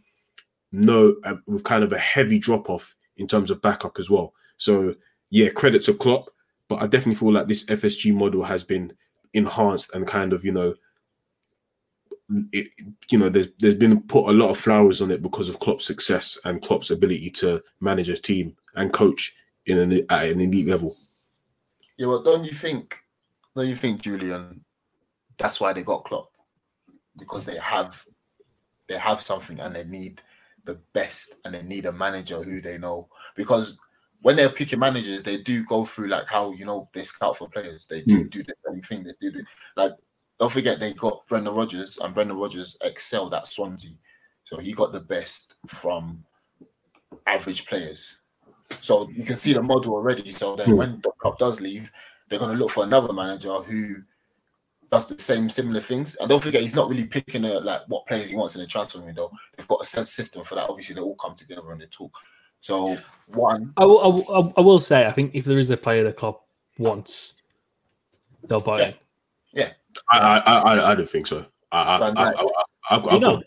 no, 0.72 1.16
uh, 1.24 1.38
with 1.48 1.64
kind 1.64 1.84
of 1.84 1.92
a 1.94 1.98
heavy 1.98 2.38
drop 2.38 2.70
off 2.70 2.96
in 3.18 3.28
terms 3.28 3.52
of 3.52 3.62
backup 3.62 3.98
as 4.00 4.10
well. 4.10 4.34
So 4.58 4.96
yeah, 5.30 5.50
credit 5.50 5.84
to 5.84 5.94
Klopp, 5.94 6.30
but 6.68 6.82
I 6.82 6.88
definitely 6.88 7.16
feel 7.16 7.34
like 7.34 7.48
this 7.48 7.66
FSG 7.66 8.14
model 8.14 8.44
has 8.44 8.64
been 8.64 8.94
enhanced 9.34 9.94
and 9.94 10.08
kind 10.08 10.34
of 10.34 10.46
you 10.46 10.52
know, 10.52 10.76
it, 12.52 12.68
you 13.10 13.18
know, 13.18 13.30
there's 13.30 13.48
there's 13.60 13.76
been 13.76 14.02
put 14.02 14.30
a 14.30 14.32
lot 14.32 14.50
of 14.50 14.58
flowers 14.58 15.02
on 15.02 15.12
it 15.12 15.22
because 15.22 15.50
of 15.50 15.60
Klopp's 15.60 15.86
success 15.86 16.38
and 16.46 16.62
Klopp's 16.62 16.92
ability 16.92 17.30
to 17.32 17.62
manage 17.82 18.10
a 18.10 18.18
team 18.18 18.56
and 18.76 18.92
coach 18.92 19.36
in 19.66 19.78
an 19.78 20.06
at 20.10 20.30
an 20.30 20.42
elite 20.42 20.68
level. 20.68 20.96
Yeah, 21.98 22.08
well, 22.08 22.24
don't 22.24 22.46
you 22.46 22.54
think? 22.54 22.98
Don't 23.56 23.68
you 23.68 23.76
think, 23.76 24.02
Julian? 24.02 24.64
That's 25.38 25.60
why 25.60 25.74
they 25.74 25.84
got 25.84 26.04
Klopp 26.04 26.32
because 27.18 27.46
they 27.46 27.58
have 27.58 28.04
they 28.88 28.98
have 28.98 29.22
something 29.22 29.60
and 29.60 29.76
they 29.76 29.84
need 29.86 30.22
the 30.66 30.80
best 30.94 31.36
and 31.46 31.54
they 31.56 31.62
need 31.64 31.86
a 31.86 31.92
manager 31.92 32.42
who 32.44 32.60
they 32.60 32.78
know 32.78 33.08
because 33.36 33.78
when 34.22 34.36
they're 34.36 34.50
picking 34.50 34.80
managers, 34.80 35.22
they 35.22 35.38
do 35.38 35.64
go 35.66 35.86
through 35.86 36.08
like 36.08 36.28
how 36.28 36.52
you 36.54 36.66
know 36.66 36.90
they 36.94 37.04
scout 37.04 37.38
for 37.38 37.48
players. 37.50 37.86
They 37.86 38.02
do 38.02 38.24
Mm. 38.26 38.32
do 38.32 38.44
the 38.44 38.56
same 38.68 38.82
thing. 38.82 39.04
They 39.04 39.30
do 39.30 39.44
like 39.76 39.94
don't 40.40 40.52
forget 40.52 40.80
they 40.80 40.94
got 40.94 41.26
Brendan 41.28 41.54
Rodgers 41.54 41.98
and 41.98 42.14
Brendan 42.14 42.38
Rodgers 42.38 42.76
excelled 42.82 43.34
at 43.34 43.48
Swansea, 43.48 43.92
so 44.44 44.58
he 44.58 44.74
got 44.74 44.92
the 44.92 45.00
best 45.00 45.56
from 45.68 46.24
average 47.28 47.66
players. 47.66 48.18
So 48.82 49.10
you 49.10 49.24
can 49.24 49.36
see 49.36 49.54
the 49.54 49.62
model 49.62 49.94
already. 49.94 50.32
So 50.32 50.56
then 50.56 50.72
Mm. 50.72 50.78
when 50.78 51.02
the 51.02 51.12
Klopp 51.20 51.40
does 51.40 51.62
leave, 51.62 51.92
they're 52.30 52.40
going 52.40 52.52
to 52.52 52.58
look 52.58 52.72
for 52.72 52.84
another 52.84 53.14
manager 53.14 53.54
who 53.54 53.96
does 54.92 55.08
the 55.08 55.20
same 55.20 55.50
similar 55.50 55.82
things. 55.82 56.16
And 56.16 56.30
don't 56.30 56.42
forget, 56.44 56.62
he's 56.62 56.76
not 56.76 56.90
really 56.90 57.06
picking 57.06 57.46
a, 57.46 57.60
like 57.60 57.82
what 57.88 58.06
players 58.08 58.30
he 58.30 58.36
wants 58.36 58.56
in 58.56 58.62
the 58.62 58.68
transfer 58.68 59.02
window. 59.02 59.32
They've 59.58 59.68
got 59.68 59.82
a 59.82 59.86
set 59.86 60.08
system 60.08 60.44
for 60.44 60.56
that. 60.56 60.70
Obviously, 60.70 60.96
they 60.96 61.02
all 61.02 61.16
come 61.16 61.36
together 61.36 61.72
and 61.72 61.82
they 61.82 61.88
talk. 61.88 62.18
So 62.60 62.98
one, 63.28 63.74
I 63.78 63.86
will, 63.86 64.02
I, 64.02 64.08
will, 64.08 64.54
I 64.58 64.62
will 64.62 64.80
say, 64.80 65.06
I 65.06 65.12
think 65.12 65.36
if 65.36 65.46
there 65.46 65.60
is 65.60 65.70
a 65.70 65.78
player 65.78 66.04
the 66.04 66.14
club 66.14 66.40
wants, 66.78 67.34
they'll 68.48 68.60
buy 68.60 68.80
Yeah. 68.80 68.86
him. 68.88 68.96
I 70.12 70.20
I 70.20 70.38
I, 70.38 70.92
I 70.92 70.96
don't 70.96 71.10
think 71.10 71.28
so. 71.28 71.46
I, 71.72 71.98
I, 71.98 72.10
I, 72.10 72.32
I, 72.32 72.48
I've, 72.92 73.04
You 73.04 73.10
I've 73.12 73.22
got 73.22 73.44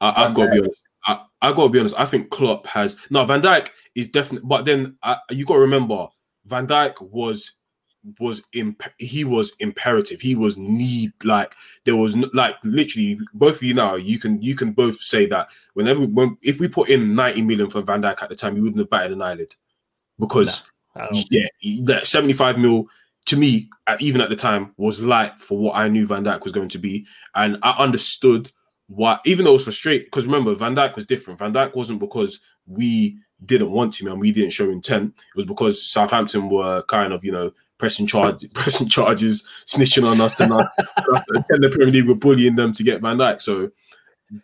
I, 0.00 0.10
Van 0.12 0.24
I've 0.24 0.34
got 0.34 0.44
to 0.44 0.50
be 0.50 0.58
honest. 0.58 0.82
I, 1.06 1.24
I've 1.42 1.56
got 1.56 1.62
to 1.64 1.68
be 1.70 1.78
honest. 1.80 1.94
I 1.98 2.04
think 2.04 2.30
Klopp 2.30 2.66
has 2.66 2.96
no 3.10 3.24
Van 3.24 3.42
Dijk 3.42 3.70
is 3.94 4.10
definitely, 4.10 4.46
but 4.48 4.64
then 4.64 4.96
uh, 5.02 5.16
you 5.30 5.44
got 5.44 5.54
to 5.54 5.60
remember 5.60 6.06
Van 6.46 6.66
Dijk 6.66 7.00
was 7.00 7.52
was 8.20 8.42
imp- 8.52 8.94
he 8.98 9.24
was 9.24 9.54
imperative. 9.60 10.20
He 10.20 10.34
was 10.34 10.56
need 10.56 11.12
like 11.24 11.54
there 11.84 11.96
was 11.96 12.16
no, 12.16 12.28
like 12.32 12.56
literally 12.64 13.18
both 13.34 13.56
of 13.56 13.62
you 13.62 13.74
now. 13.74 13.96
You 13.96 14.18
can 14.18 14.40
you 14.40 14.54
can 14.54 14.72
both 14.72 15.00
say 15.00 15.26
that 15.26 15.48
whenever 15.74 16.04
when 16.06 16.36
if 16.42 16.60
we 16.60 16.68
put 16.68 16.88
in 16.88 17.14
ninety 17.14 17.42
million 17.42 17.70
for 17.70 17.82
Van 17.82 18.02
Dijk 18.02 18.22
at 18.22 18.28
the 18.28 18.36
time, 18.36 18.56
you 18.56 18.62
wouldn't 18.62 18.80
have 18.80 18.90
batted 18.90 19.12
an 19.12 19.22
eyelid 19.22 19.54
because 20.18 20.70
I 20.96 21.08
yeah, 21.30 21.46
that 21.84 22.06
75 22.06 22.58
mil 22.58 22.86
to 23.26 23.36
me, 23.36 23.68
at, 23.86 24.00
even 24.00 24.20
at 24.20 24.30
the 24.30 24.36
time, 24.36 24.72
was 24.78 25.00
light 25.00 25.38
for 25.38 25.58
what 25.58 25.76
I 25.76 25.88
knew 25.88 26.06
Van 26.06 26.24
Dijk 26.24 26.44
was 26.44 26.52
going 26.52 26.70
to 26.70 26.78
be. 26.78 27.06
And 27.34 27.58
I 27.62 27.72
understood 27.72 28.50
why, 28.86 29.18
even 29.26 29.44
though 29.44 29.50
it 29.50 29.54
was 29.54 29.64
frustrating, 29.64 30.06
because 30.06 30.24
remember, 30.24 30.54
Van 30.54 30.74
Dijk 30.74 30.94
was 30.94 31.04
different. 31.04 31.38
Van 31.38 31.52
Dijk 31.52 31.74
wasn't 31.74 32.00
because 32.00 32.40
we 32.66 33.18
didn't 33.44 33.70
want 33.70 34.00
him 34.00 34.08
and 34.08 34.18
we 34.18 34.32
didn't 34.32 34.52
show 34.52 34.70
intent. 34.70 35.14
It 35.14 35.36
was 35.36 35.44
because 35.44 35.84
Southampton 35.84 36.48
were 36.48 36.82
kind 36.84 37.12
of, 37.12 37.22
you 37.22 37.30
know, 37.30 37.52
pressing 37.78 38.06
charge, 38.06 38.44
pressing 38.54 38.88
charges, 38.88 39.48
snitching 39.66 40.08
on 40.08 40.20
us 40.20 40.34
to 40.34 40.46
not 40.46 40.70
attend 41.34 41.62
the 41.62 41.68
Premier 41.70 41.92
League, 41.92 42.08
were 42.08 42.14
bullying 42.14 42.56
them 42.56 42.72
to 42.72 42.82
get 42.82 43.00
Van 43.00 43.16
Dijk. 43.16 43.40
So 43.40 43.70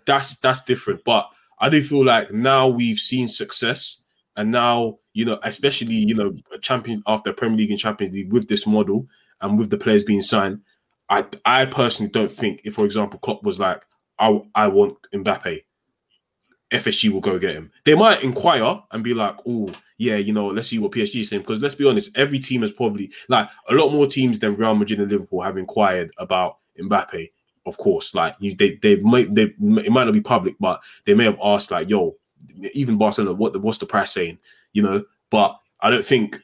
that's 0.06 0.38
that's 0.38 0.64
different. 0.64 1.04
But 1.04 1.28
I 1.58 1.68
do 1.68 1.82
feel 1.82 2.04
like 2.04 2.32
now 2.32 2.68
we've 2.68 2.98
seen 2.98 3.28
success, 3.28 4.00
and 4.36 4.50
now 4.50 4.98
you 5.12 5.24
know, 5.24 5.38
especially 5.42 5.94
you 5.94 6.14
know, 6.14 6.34
champions 6.60 7.02
after 7.06 7.32
Premier 7.32 7.58
League 7.58 7.70
and 7.70 7.78
Champions 7.78 8.14
League 8.14 8.32
with 8.32 8.48
this 8.48 8.66
model 8.66 9.06
and 9.40 9.58
with 9.58 9.70
the 9.70 9.78
players 9.78 10.04
being 10.04 10.20
signed, 10.20 10.60
I 11.08 11.24
I 11.44 11.66
personally 11.66 12.10
don't 12.10 12.32
think 12.32 12.60
if, 12.64 12.74
for 12.74 12.84
example, 12.84 13.18
Klopp 13.18 13.42
was 13.42 13.60
like, 13.60 13.82
I 14.18 14.40
I 14.54 14.68
want 14.68 14.96
Mbappe, 15.12 15.62
FSG 16.74 17.10
will 17.10 17.20
go 17.20 17.38
get 17.38 17.54
him. 17.54 17.70
They 17.84 17.94
might 17.94 18.22
inquire 18.22 18.80
and 18.90 19.04
be 19.04 19.14
like, 19.14 19.36
oh 19.46 19.72
yeah, 19.96 20.16
you 20.16 20.32
know, 20.32 20.46
let's 20.46 20.68
see 20.68 20.78
what 20.78 20.90
PSG 20.90 21.20
is 21.20 21.28
saying. 21.28 21.42
Because 21.42 21.62
let's 21.62 21.76
be 21.76 21.86
honest, 21.86 22.16
every 22.16 22.40
team 22.40 22.62
has 22.62 22.72
probably 22.72 23.12
like 23.28 23.48
a 23.68 23.74
lot 23.74 23.92
more 23.92 24.06
teams 24.06 24.40
than 24.40 24.56
Real 24.56 24.74
Madrid 24.74 25.00
and 25.00 25.10
Liverpool 25.10 25.40
have 25.42 25.56
inquired 25.56 26.10
about 26.18 26.58
Mbappe. 26.80 27.30
Of 27.66 27.78
course, 27.78 28.14
like 28.14 28.34
you, 28.40 28.54
they 28.54 28.76
they 28.82 28.96
might 28.96 29.34
they 29.34 29.54
it 29.58 29.92
might 29.92 30.04
not 30.04 30.12
be 30.12 30.20
public, 30.20 30.56
but 30.58 30.82
they 31.06 31.14
may 31.14 31.24
have 31.24 31.38
asked 31.42 31.70
like, 31.70 31.88
yo, 31.88 32.16
even 32.74 32.98
Barcelona, 32.98 33.32
what 33.34 33.52
the, 33.52 33.60
what's 33.60 33.78
the 33.78 33.86
price 33.86 34.12
saying? 34.12 34.38
You 34.72 34.82
know, 34.82 35.04
but 35.30 35.58
I 35.80 35.90
don't 35.90 36.04
think 36.04 36.40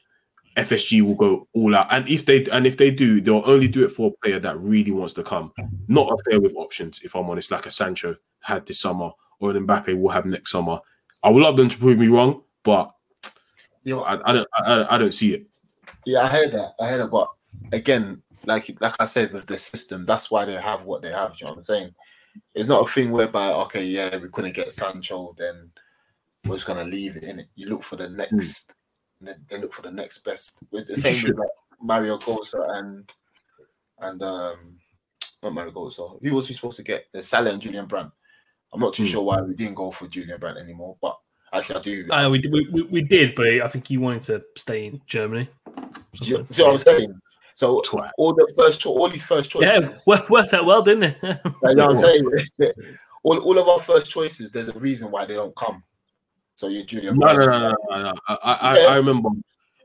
FSG 0.56 1.02
will 1.02 1.16
go 1.16 1.48
all 1.52 1.74
out. 1.74 1.88
And 1.90 2.08
if 2.08 2.24
they 2.24 2.46
and 2.46 2.66
if 2.66 2.76
they 2.76 2.90
do, 2.90 3.20
they'll 3.20 3.42
only 3.44 3.68
do 3.68 3.84
it 3.84 3.90
for 3.90 4.08
a 4.08 4.24
player 4.24 4.38
that 4.38 4.58
really 4.58 4.92
wants 4.92 5.14
to 5.14 5.22
come, 5.22 5.52
not 5.88 6.10
a 6.10 6.22
player 6.22 6.40
with 6.40 6.54
options. 6.56 7.00
If 7.02 7.16
I'm 7.16 7.28
honest, 7.28 7.50
like 7.50 7.66
a 7.66 7.70
Sancho 7.70 8.16
had 8.40 8.64
this 8.64 8.78
summer 8.80 9.10
or 9.40 9.50
an 9.50 9.66
Mbappe 9.66 10.00
will 10.00 10.10
have 10.10 10.26
next 10.26 10.52
summer. 10.52 10.78
I 11.22 11.30
would 11.30 11.42
love 11.42 11.56
them 11.56 11.68
to 11.68 11.78
prove 11.78 11.98
me 11.98 12.08
wrong, 12.08 12.42
but 12.62 12.94
you 13.82 13.96
know, 13.96 14.02
I, 14.02 14.30
I 14.30 14.32
don't 14.32 14.48
I, 14.54 14.94
I 14.94 14.98
don't 14.98 15.14
see 15.14 15.34
it. 15.34 15.46
Yeah, 16.06 16.22
I 16.22 16.28
heard 16.28 16.52
that. 16.52 16.74
I 16.80 16.86
heard 16.86 17.00
that. 17.00 17.10
But 17.10 17.28
again, 17.72 18.22
like 18.44 18.70
like 18.80 18.94
I 19.00 19.06
said, 19.06 19.32
with 19.32 19.46
the 19.46 19.58
system, 19.58 20.04
that's 20.04 20.30
why 20.30 20.44
they 20.44 20.54
have 20.54 20.84
what 20.84 21.02
they 21.02 21.10
have. 21.10 21.36
Do 21.36 21.38
you 21.40 21.46
know 21.46 21.52
what 21.52 21.58
I'm 21.58 21.64
saying? 21.64 21.94
It's 22.54 22.68
not 22.68 22.86
a 22.86 22.90
thing 22.90 23.10
whereby 23.10 23.52
okay, 23.52 23.84
yeah, 23.84 24.16
we 24.16 24.28
couldn't 24.28 24.54
get 24.54 24.72
Sancho, 24.72 25.34
then 25.36 25.70
we're 26.44 26.56
just 26.56 26.66
gonna 26.66 26.84
leave 26.84 27.16
it 27.16 27.24
in 27.24 27.40
it. 27.40 27.48
You 27.54 27.68
look 27.68 27.82
for 27.82 27.96
the 27.96 28.08
next. 28.08 28.74
They, 29.22 29.34
they 29.50 29.58
look 29.58 29.74
for 29.74 29.82
the 29.82 29.90
next 29.90 30.18
best. 30.18 30.58
It's 30.72 30.88
the 30.88 30.96
same 30.96 31.28
with 31.28 31.38
like 31.38 31.48
Mario 31.82 32.16
Götze 32.18 32.78
and 32.78 33.12
and 33.98 34.22
um 34.22 34.78
not 35.42 35.52
Mario 35.52 35.72
Götze. 35.72 36.18
Who 36.22 36.34
was 36.34 36.48
he 36.48 36.54
supposed 36.54 36.78
to 36.78 36.82
get? 36.82 37.06
The 37.12 37.22
Salah 37.22 37.50
and 37.50 37.60
Julian 37.60 37.86
Brandt. 37.86 38.12
I'm 38.72 38.80
not 38.80 38.94
too 38.94 39.02
Hmm. 39.04 39.08
sure 39.08 39.22
why 39.22 39.40
we 39.42 39.54
didn't 39.54 39.74
go 39.74 39.90
for 39.90 40.06
Julian 40.06 40.38
Brandt 40.38 40.58
anymore, 40.58 40.96
but 41.00 41.16
actually 41.52 41.76
I 41.76 41.80
do. 41.80 42.06
Uh, 42.10 42.30
we, 42.30 42.38
we, 42.50 42.68
we- 42.72 42.82
we 42.82 43.02
did, 43.02 43.34
but 43.34 43.46
I 43.46 43.68
think 43.68 43.88
he 43.88 43.98
wanted 43.98 44.22
to 44.22 44.44
stay 44.56 44.86
in 44.86 45.00
Germany. 45.06 45.48
Do 46.20 46.28
you 46.28 46.46
see 46.50 46.62
what 46.62 46.72
I'm 46.72 46.78
saying? 46.78 47.14
So 47.54 47.80
Twat. 47.84 48.10
all 48.16 48.32
the 48.32 48.50
first, 48.56 48.80
cho- 48.80 48.90
all 48.96 49.08
these 49.08 49.24
first 49.24 49.50
choices. 49.50 50.04
Yeah, 50.06 50.20
worked 50.28 50.54
out 50.54 50.64
well, 50.64 50.82
didn't 50.82 51.02
it? 51.04 51.16
Like, 51.22 51.36
you 51.70 51.74
know 51.74 51.86
what 51.88 52.04
I'm 52.04 52.44
saying? 52.58 52.72
all, 53.24 53.38
all 53.38 53.58
of 53.58 53.68
our 53.68 53.80
first 53.80 54.08
choices, 54.08 54.50
there's 54.50 54.68
a 54.68 54.78
reason 54.78 55.10
why 55.10 55.24
they 55.26 55.34
don't 55.34 55.54
come. 55.56 55.82
So 56.54 56.68
you 56.68 56.84
Julian. 56.84 57.18
No, 57.18 57.26
no, 57.26 57.42
no, 57.44 57.58
no, 57.58 57.74
no, 57.90 58.02
no. 58.02 58.12
I, 58.28 58.34
I, 58.52 58.78
Yeah. 58.78 58.86
I 58.88 58.96
remember. 58.96 59.30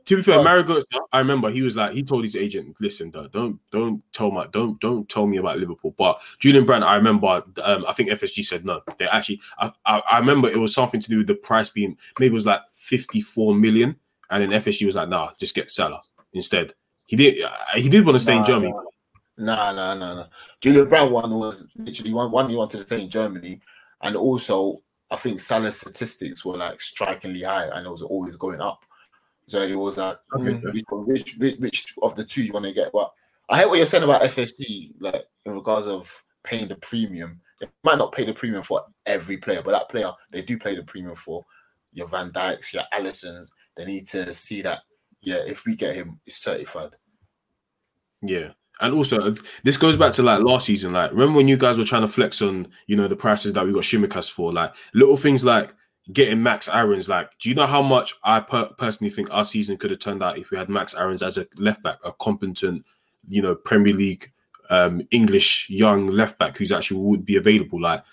To 0.06 0.16
be 0.16 0.22
fair. 0.22 0.42
Mario 0.42 0.80
I 1.12 1.18
remember 1.18 1.50
he 1.50 1.62
was 1.62 1.76
like 1.76 1.92
he 1.92 2.04
told 2.04 2.22
his 2.22 2.36
agent, 2.36 2.76
"Listen, 2.80 3.10
don't 3.10 3.30
don't 3.32 3.60
don't 3.72 4.02
tell 4.12 4.30
my 4.30 4.46
don't 4.46 4.80
don't 4.80 5.08
tell 5.08 5.26
me 5.26 5.38
about 5.38 5.58
Liverpool." 5.58 5.94
But 5.98 6.20
Julian 6.38 6.64
Brandt, 6.64 6.84
I 6.84 6.94
remember, 6.94 7.42
um, 7.62 7.84
I 7.86 7.92
think 7.92 8.10
FSG 8.10 8.44
said 8.44 8.64
no. 8.64 8.82
They 8.98 9.06
actually, 9.06 9.40
I, 9.58 9.72
I, 9.84 10.02
I 10.12 10.18
remember 10.20 10.48
it 10.48 10.58
was 10.58 10.72
something 10.72 11.00
to 11.00 11.08
do 11.08 11.18
with 11.18 11.26
the 11.26 11.34
price 11.34 11.70
being 11.70 11.96
maybe 12.20 12.32
it 12.32 12.34
was 12.34 12.46
like 12.46 12.60
fifty 12.72 13.20
four 13.20 13.52
million, 13.52 13.96
and 14.30 14.42
then 14.42 14.60
FSG 14.60 14.86
was 14.86 14.94
like, 14.94 15.08
"Nah, 15.08 15.32
just 15.40 15.56
get 15.56 15.72
Salah 15.72 16.02
instead." 16.32 16.74
He 17.06 17.16
did 17.16 17.42
uh, 17.42 17.50
he 17.74 17.88
did 17.88 18.06
want 18.06 18.14
to 18.14 18.20
stay 18.20 18.36
in 18.36 18.44
Germany. 18.44 18.74
Nah, 19.38 19.72
nah, 19.72 19.94
nah, 19.94 20.14
nah. 20.14 20.26
Julian 20.60 20.88
Brandt 20.88 21.10
one 21.10 21.30
was 21.34 21.68
literally 21.76 22.12
one, 22.12 22.30
one 22.30 22.48
he 22.48 22.54
wanted 22.54 22.78
to 22.78 22.82
stay 22.84 23.02
in 23.02 23.10
Germany, 23.10 23.60
and 24.02 24.14
also 24.14 24.82
I 25.10 25.16
think 25.16 25.40
Salah's 25.40 25.80
statistics 25.80 26.44
were 26.44 26.56
like 26.56 26.80
strikingly 26.80 27.42
high, 27.42 27.66
and 27.74 27.84
it 27.84 27.90
was 27.90 28.02
always 28.02 28.36
going 28.36 28.60
up. 28.60 28.84
So 29.48 29.62
it 29.62 29.74
was 29.74 29.98
like, 29.98 30.18
Okay, 30.34 30.54
mm, 30.54 31.06
which, 31.06 31.36
which, 31.38 31.56
which 31.58 31.94
of 32.02 32.14
the 32.14 32.24
two 32.24 32.42
you 32.42 32.52
want 32.52 32.66
to 32.66 32.72
get? 32.72 32.90
But 32.92 33.12
I 33.48 33.60
hear 33.60 33.68
what 33.68 33.76
you're 33.76 33.86
saying 33.86 34.04
about 34.04 34.22
FSG, 34.22 34.94
like 35.00 35.24
in 35.44 35.52
regards 35.52 35.86
of 35.86 36.24
paying 36.46 36.68
the 36.68 36.76
premium. 36.76 37.40
They 37.60 37.68
might 37.84 37.98
not 37.98 38.12
pay 38.12 38.24
the 38.24 38.34
premium 38.34 38.62
for 38.62 38.82
every 39.06 39.36
player, 39.36 39.62
but 39.62 39.72
that 39.72 39.88
player 39.88 40.12
they 40.30 40.42
do 40.42 40.58
pay 40.58 40.74
the 40.74 40.82
premium 40.82 41.16
for. 41.16 41.44
Your 41.92 42.08
Van 42.08 42.30
Dijks, 42.30 42.74
your 42.74 42.82
Alissons, 42.92 43.50
they 43.74 43.84
need 43.84 44.06
to 44.08 44.34
see 44.34 44.62
that. 44.62 44.80
Yeah, 45.22 45.40
if 45.46 45.64
we 45.64 45.74
get 45.76 45.94
him, 45.94 46.20
it's 46.26 46.36
certified. 46.36 46.90
Yeah. 48.20 48.50
And 48.80 48.94
also, 48.94 49.34
this 49.64 49.78
goes 49.78 49.96
back 49.96 50.12
to 50.14 50.22
like 50.22 50.42
last 50.42 50.66
season. 50.66 50.92
Like, 50.92 51.10
remember 51.12 51.36
when 51.36 51.48
you 51.48 51.56
guys 51.56 51.78
were 51.78 51.84
trying 51.84 52.02
to 52.02 52.08
flex 52.08 52.42
on, 52.42 52.68
you 52.86 52.96
know, 52.96 53.08
the 53.08 53.16
prices 53.16 53.54
that 53.54 53.64
we 53.64 53.72
got 53.72 53.84
Tsimikas 53.84 54.30
for? 54.30 54.52
Like, 54.52 54.74
little 54.92 55.16
things 55.16 55.42
like 55.42 55.74
getting 56.12 56.42
Max 56.42 56.68
Aarons. 56.68 57.08
Like, 57.08 57.30
do 57.38 57.48
you 57.48 57.54
know 57.54 57.66
how 57.66 57.82
much 57.82 58.14
I 58.22 58.40
per- 58.40 58.70
personally 58.78 59.10
think 59.10 59.28
our 59.30 59.44
season 59.44 59.76
could 59.76 59.90
have 59.90 60.00
turned 60.00 60.22
out 60.22 60.38
if 60.38 60.50
we 60.50 60.58
had 60.58 60.68
Max 60.68 60.94
Aarons 60.94 61.22
as 61.22 61.38
a 61.38 61.46
left 61.58 61.82
back, 61.82 61.98
a 62.04 62.12
competent, 62.12 62.84
you 63.28 63.42
know, 63.42 63.54
Premier 63.54 63.92
League 63.92 64.30
um, 64.70 65.02
English 65.10 65.68
young 65.70 66.06
left 66.06 66.38
back 66.38 66.56
who's 66.56 66.72
actually 66.72 67.00
would 67.00 67.24
be 67.24 67.36
available? 67.36 67.80
Like, 67.80 68.04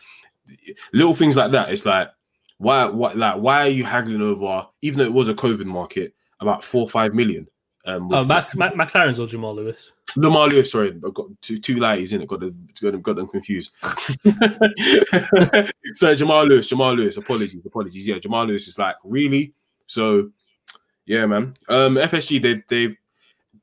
little 0.92 1.16
things 1.16 1.38
like 1.38 1.52
that. 1.52 1.70
It's 1.70 1.86
like, 1.86 2.10
why, 2.58 2.86
what, 2.86 3.18
like, 3.18 3.38
why 3.38 3.62
are 3.62 3.70
you 3.70 3.84
haggling 3.84 4.22
over, 4.22 4.68
even 4.82 5.00
though 5.00 5.06
it 5.06 5.14
was 5.14 5.30
a 5.30 5.34
COVID 5.34 5.66
market, 5.66 6.14
about 6.40 6.64
four 6.64 6.82
or 6.82 6.90
five 6.90 7.14
million? 7.14 7.48
Um, 7.86 8.14
oh, 8.14 8.24
Max, 8.24 8.56
Max, 8.56 8.76
Max 8.76 8.96
Aarons 8.96 9.20
or 9.20 9.28
Jamal 9.28 9.54
Lewis? 9.56 9.92
Lamar 10.16 10.48
Lewis, 10.48 10.72
sorry, 10.72 10.90
I've 11.06 11.14
got 11.14 11.28
two 11.42 11.58
two 11.58 11.78
lighties 11.78 12.14
in 12.14 12.22
it. 12.22 12.28
Got 12.28 12.42
the 12.42 12.54
got 12.82 12.92
them 12.92 13.02
got 13.02 13.16
them 13.16 13.28
confused. 13.28 13.72
so 15.96 16.16
Jamal 16.16 16.46
Lewis, 16.46 16.68
Jamal 16.68 16.96
Lewis, 16.96 17.18
apologies, 17.18 17.66
apologies. 17.66 18.08
Yeah, 18.08 18.20
Jamal 18.20 18.46
Lewis 18.46 18.68
is 18.68 18.78
like 18.78 18.96
really. 19.04 19.54
So 19.88 20.30
yeah, 21.06 21.26
man. 21.26 21.56
Um, 21.68 21.96
FSG 21.96 22.42
they 22.42 22.64
they've 22.68 22.96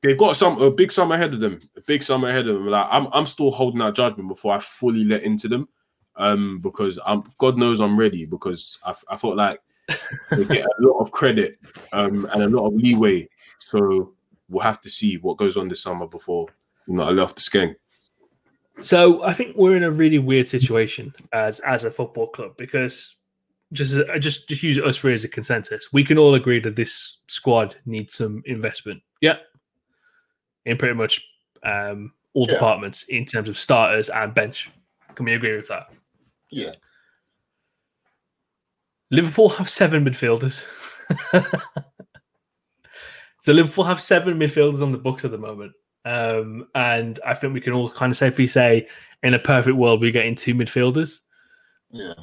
they've 0.01 0.17
got 0.17 0.35
some 0.35 0.61
a 0.61 0.69
big 0.69 0.91
summer 0.91 1.15
ahead 1.15 1.33
of 1.33 1.39
them. 1.39 1.59
A 1.77 1.81
big 1.81 2.03
summer 2.03 2.29
ahead 2.29 2.47
of 2.47 2.55
them. 2.55 2.67
Like 2.67 2.87
I'm 2.91 3.07
I'm 3.13 3.25
still 3.25 3.51
holding 3.51 3.81
out 3.81 3.95
judgment 3.95 4.29
before 4.29 4.53
I 4.53 4.59
fully 4.59 5.03
let 5.03 5.23
into 5.23 5.47
them. 5.47 5.67
Um, 6.17 6.59
because 6.61 6.99
I'm 7.05 7.23
God 7.37 7.57
knows 7.57 7.79
I'm 7.79 7.97
ready 7.97 8.25
because 8.25 8.77
I, 8.85 8.93
I 9.09 9.15
felt 9.15 9.37
like 9.37 9.61
they 10.29 10.43
get 10.45 10.65
a 10.65 10.81
lot 10.81 10.99
of 10.99 11.11
credit 11.11 11.57
um 11.93 12.27
and 12.33 12.43
a 12.43 12.49
lot 12.49 12.67
of 12.67 12.73
leeway. 12.73 13.27
So 13.71 14.13
we'll 14.49 14.63
have 14.63 14.81
to 14.81 14.89
see 14.89 15.15
what 15.17 15.37
goes 15.37 15.55
on 15.55 15.69
this 15.69 15.81
summer 15.81 16.07
before 16.07 16.47
you 16.87 16.95
know 16.95 17.03
I 17.03 17.11
left 17.11 17.35
the 17.35 17.41
skin. 17.41 17.75
So 18.81 19.23
I 19.23 19.33
think 19.33 19.55
we're 19.55 19.77
in 19.77 19.83
a 19.83 19.91
really 19.91 20.19
weird 20.19 20.47
situation 20.47 21.13
as 21.31 21.59
as 21.61 21.85
a 21.85 21.91
football 21.91 22.27
club 22.27 22.57
because 22.57 23.15
just 23.71 23.95
I 24.13 24.19
just 24.19 24.49
just 24.49 24.61
use 24.63 24.77
us 24.77 24.97
three 24.97 25.13
as 25.13 25.23
a 25.23 25.29
consensus. 25.29 25.93
We 25.93 26.03
can 26.03 26.17
all 26.17 26.33
agree 26.35 26.59
that 26.59 26.75
this 26.75 27.19
squad 27.27 27.75
needs 27.85 28.15
some 28.15 28.43
investment. 28.45 29.01
Yeah, 29.21 29.37
in 30.65 30.77
pretty 30.77 30.95
much 30.95 31.25
um, 31.63 32.11
all 32.33 32.47
Yeah. 32.49 32.55
departments 32.55 33.03
in 33.03 33.25
terms 33.25 33.47
of 33.47 33.57
starters 33.57 34.09
and 34.09 34.33
bench. 34.33 34.69
Can 35.15 35.25
we 35.25 35.33
agree 35.33 35.55
with 35.55 35.67
that? 35.69 35.93
Yeah. 36.49 36.73
Liverpool 39.11 39.49
have 39.49 39.69
seven 39.69 40.03
midfielders. 40.05 40.65
so 43.41 43.51
Liverpool 43.51 43.83
have 43.83 43.99
seven 44.01 44.39
midfielders 44.39 44.81
on 44.81 44.91
the 44.91 44.97
books 44.97 45.25
at 45.25 45.31
the 45.31 45.37
moment. 45.37 45.73
Um, 46.05 46.67
and 46.73 47.19
I 47.25 47.33
think 47.35 47.53
we 47.53 47.61
can 47.61 47.73
all 47.73 47.89
kind 47.89 48.11
of 48.11 48.17
safely 48.17 48.47
say, 48.47 48.87
in 49.21 49.33
a 49.35 49.39
perfect 49.39 49.75
world, 49.77 50.01
we're 50.01 50.11
getting 50.11 50.33
two 50.33 50.55
midfielders. 50.55 51.19
Yeah. 51.91 52.13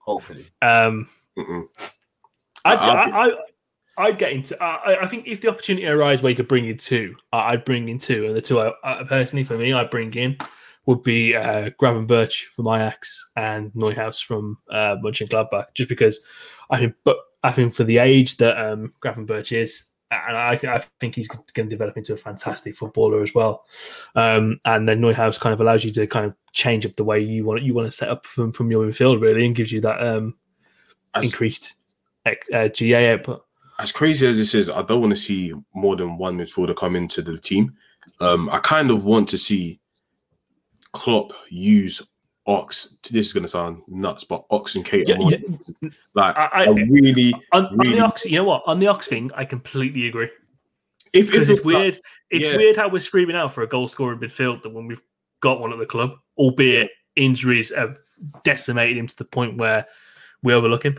Hopefully. 0.00 0.46
Um, 0.62 1.08
Mm-mm. 1.36 1.64
I'd, 2.64 2.78
I- 2.78 2.92
I, 2.92 3.26
I, 3.26 3.32
I'd 3.98 4.18
get 4.18 4.32
into. 4.32 4.62
I, 4.62 5.02
I 5.02 5.06
think 5.06 5.26
if 5.26 5.40
the 5.40 5.48
opportunity 5.48 5.86
arises 5.86 6.22
where 6.22 6.30
you 6.30 6.36
could 6.36 6.48
bring 6.48 6.66
in 6.68 6.76
two, 6.78 7.16
I- 7.32 7.52
I'd 7.52 7.64
bring 7.64 7.88
in 7.88 7.98
two, 7.98 8.26
and 8.26 8.36
the 8.36 8.40
two 8.42 8.60
I, 8.60 8.72
I 8.84 9.02
personally 9.04 9.42
for 9.44 9.56
me, 9.56 9.72
I'd 9.72 9.90
bring 9.90 10.12
in 10.14 10.36
would 10.86 11.02
be 11.02 11.34
uh, 11.34 11.70
Gravenberch 11.82 12.44
from 12.54 12.68
Ajax 12.68 13.30
and 13.34 13.72
Neuhaus 13.72 14.22
from 14.22 14.58
uh, 14.70 14.96
Mönchengladbach, 15.02 15.74
just 15.74 15.88
because 15.88 16.20
I 16.70 16.78
think, 16.78 16.94
but 17.04 17.16
I 17.42 17.50
think 17.50 17.74
for 17.74 17.82
the 17.82 17.98
age 17.98 18.36
that 18.36 18.56
um, 18.56 18.92
Gravenberch 19.02 19.50
is, 19.56 19.84
and 20.10 20.36
I, 20.36 20.52
I 20.52 20.78
think 21.00 21.14
he's 21.14 21.28
going 21.28 21.44
to 21.54 21.64
develop 21.64 21.96
into 21.96 22.14
a 22.14 22.16
fantastic 22.16 22.76
footballer 22.76 23.22
as 23.22 23.34
well. 23.34 23.64
Um, 24.14 24.60
and 24.64 24.88
then 24.88 25.00
Neuhaus 25.00 25.40
kind 25.40 25.52
of 25.52 25.60
allows 25.60 25.84
you 25.84 25.90
to 25.92 26.06
kind 26.06 26.26
of 26.26 26.34
change 26.52 26.86
up 26.86 26.96
the 26.96 27.04
way 27.04 27.20
you 27.20 27.44
want 27.44 27.62
you 27.62 27.74
want 27.74 27.86
to 27.86 27.96
set 27.96 28.08
up 28.08 28.24
from 28.26 28.52
from 28.52 28.70
your 28.70 28.86
midfield 28.86 29.20
really, 29.20 29.44
and 29.44 29.54
gives 29.54 29.72
you 29.72 29.80
that 29.80 30.00
um, 30.00 30.34
As, 31.14 31.24
increased 31.24 31.74
uh, 32.54 32.68
GA 32.68 33.14
output. 33.14 33.44
as 33.78 33.92
crazy 33.92 34.26
as 34.26 34.36
this 34.36 34.54
is, 34.54 34.70
I 34.70 34.82
don't 34.82 35.00
want 35.00 35.14
to 35.14 35.20
see 35.20 35.52
more 35.74 35.96
than 35.96 36.18
one 36.18 36.38
midfielder 36.38 36.76
come 36.76 36.96
into 36.96 37.22
the 37.22 37.38
team. 37.38 37.74
Um, 38.20 38.48
I 38.50 38.58
kind 38.58 38.90
of 38.90 39.04
want 39.04 39.28
to 39.30 39.38
see 39.38 39.80
Klopp 40.92 41.32
use 41.50 42.00
Ox. 42.46 42.96
This 43.10 43.26
is 43.26 43.32
going 43.32 43.42
to 43.42 43.48
sound 43.48 43.82
nuts, 43.88 44.24
but 44.24 44.44
Ox 44.50 44.76
and 44.76 44.84
Keita. 44.84 45.08
Yeah, 45.08 45.38
yeah. 45.80 45.90
Like 46.14 46.36
I, 46.36 46.46
I, 46.46 46.64
I, 46.64 46.68
really, 46.68 47.34
on, 47.52 47.66
on 47.66 47.78
really- 47.78 47.96
the 47.96 48.04
ox, 48.04 48.24
you 48.24 48.36
know 48.36 48.44
what? 48.44 48.62
On 48.66 48.78
the 48.78 48.86
ox 48.86 49.06
thing, 49.06 49.30
I 49.34 49.44
completely 49.44 50.06
agree 50.06 50.28
if 51.12 51.30
because 51.30 51.48
if 51.48 51.58
it's 51.58 51.64
weird. 51.64 51.98
It's 52.30 52.48
yeah. 52.48 52.56
weird 52.56 52.76
how 52.76 52.88
we're 52.88 52.98
screaming 52.98 53.36
out 53.36 53.52
for 53.52 53.62
a 53.62 53.68
goal 53.68 53.86
scorer 53.86 54.12
in 54.12 54.18
midfield 54.18 54.62
that 54.62 54.70
when 54.70 54.86
we've 54.88 55.02
got 55.40 55.60
one 55.60 55.72
at 55.72 55.78
the 55.78 55.86
club, 55.86 56.14
albeit 56.36 56.90
injuries 57.14 57.72
have 57.74 57.98
decimated 58.42 58.96
him 58.96 59.06
to 59.06 59.16
the 59.16 59.24
point 59.24 59.56
where 59.56 59.86
we 60.42 60.52
overlook 60.52 60.84
him. 60.84 60.98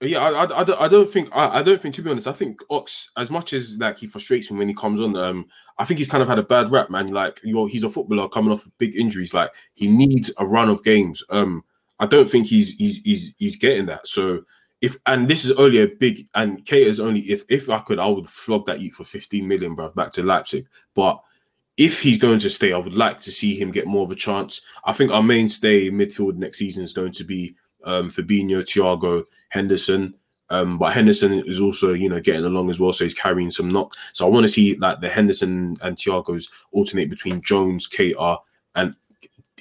Yeah, 0.00 0.18
I, 0.18 0.44
I, 0.44 0.60
I, 0.60 0.64
don't, 0.64 0.80
I 0.82 0.88
don't 0.88 1.08
think 1.08 1.30
I, 1.32 1.60
I 1.60 1.62
don't 1.62 1.80
think 1.80 1.94
to 1.94 2.02
be 2.02 2.10
honest, 2.10 2.26
I 2.26 2.32
think 2.32 2.60
Ox 2.68 3.10
as 3.16 3.30
much 3.30 3.54
as 3.54 3.78
like 3.78 3.98
he 3.98 4.06
frustrates 4.06 4.50
me 4.50 4.58
when 4.58 4.68
he 4.68 4.74
comes 4.74 5.00
on, 5.00 5.16
um, 5.16 5.46
I 5.78 5.86
think 5.86 5.98
he's 5.98 6.08
kind 6.08 6.22
of 6.22 6.28
had 6.28 6.38
a 6.38 6.42
bad 6.42 6.70
rap, 6.70 6.90
man. 6.90 7.08
Like 7.08 7.40
you're 7.42 7.66
he's 7.68 7.82
a 7.82 7.88
footballer 7.88 8.28
coming 8.28 8.52
off 8.52 8.68
big 8.76 8.94
injuries, 8.94 9.32
like 9.32 9.50
he 9.72 9.86
needs 9.86 10.30
a 10.38 10.46
run 10.46 10.68
of 10.68 10.84
games. 10.84 11.24
Um, 11.30 11.64
I 11.98 12.06
don't 12.06 12.28
think 12.28 12.46
he's 12.46 12.74
he's 12.76 12.98
he's 12.98 13.34
he's 13.38 13.56
getting 13.56 13.86
that. 13.86 14.06
So 14.06 14.42
if 14.82 14.98
and 15.06 15.28
this 15.28 15.46
is 15.46 15.52
only 15.52 15.80
a 15.80 15.88
big 15.88 16.28
and 16.34 16.62
Kate 16.66 16.86
is 16.86 17.00
only 17.00 17.20
if 17.20 17.44
if 17.48 17.70
I 17.70 17.78
could, 17.78 17.98
I 17.98 18.06
would 18.06 18.28
flog 18.28 18.66
that 18.66 18.80
youth 18.80 18.96
for 18.96 19.04
15 19.04 19.48
million, 19.48 19.74
bruv, 19.74 19.94
back 19.94 20.10
to 20.12 20.22
Leipzig. 20.22 20.66
But 20.94 21.22
if 21.78 22.02
he's 22.02 22.18
going 22.18 22.38
to 22.40 22.50
stay, 22.50 22.74
I 22.74 22.78
would 22.78 22.94
like 22.94 23.20
to 23.22 23.30
see 23.30 23.58
him 23.58 23.70
get 23.70 23.86
more 23.86 24.04
of 24.04 24.10
a 24.10 24.14
chance. 24.14 24.60
I 24.84 24.92
think 24.92 25.10
our 25.10 25.22
mainstay 25.22 25.90
midfield 25.90 26.36
next 26.36 26.58
season 26.58 26.84
is 26.84 26.92
going 26.92 27.12
to 27.12 27.24
be 27.24 27.54
um, 27.84 28.10
Fabinho, 28.10 28.62
Thiago, 28.62 29.24
Henderson. 29.56 30.14
Um, 30.48 30.78
but 30.78 30.92
Henderson 30.92 31.32
is 31.44 31.60
also, 31.60 31.92
you 31.92 32.08
know, 32.08 32.20
getting 32.20 32.44
along 32.44 32.70
as 32.70 32.78
well, 32.78 32.92
so 32.92 33.02
he's 33.02 33.14
carrying 33.14 33.50
some 33.50 33.68
knock. 33.68 33.94
So 34.12 34.24
I 34.24 34.30
want 34.30 34.44
to 34.44 34.52
see 34.52 34.76
like 34.76 35.00
the 35.00 35.08
Henderson 35.08 35.76
and 35.80 35.96
Thiago's 35.96 36.48
alternate 36.70 37.10
between 37.10 37.42
Jones, 37.42 37.88
Keita, 37.88 38.38
and 38.76 38.94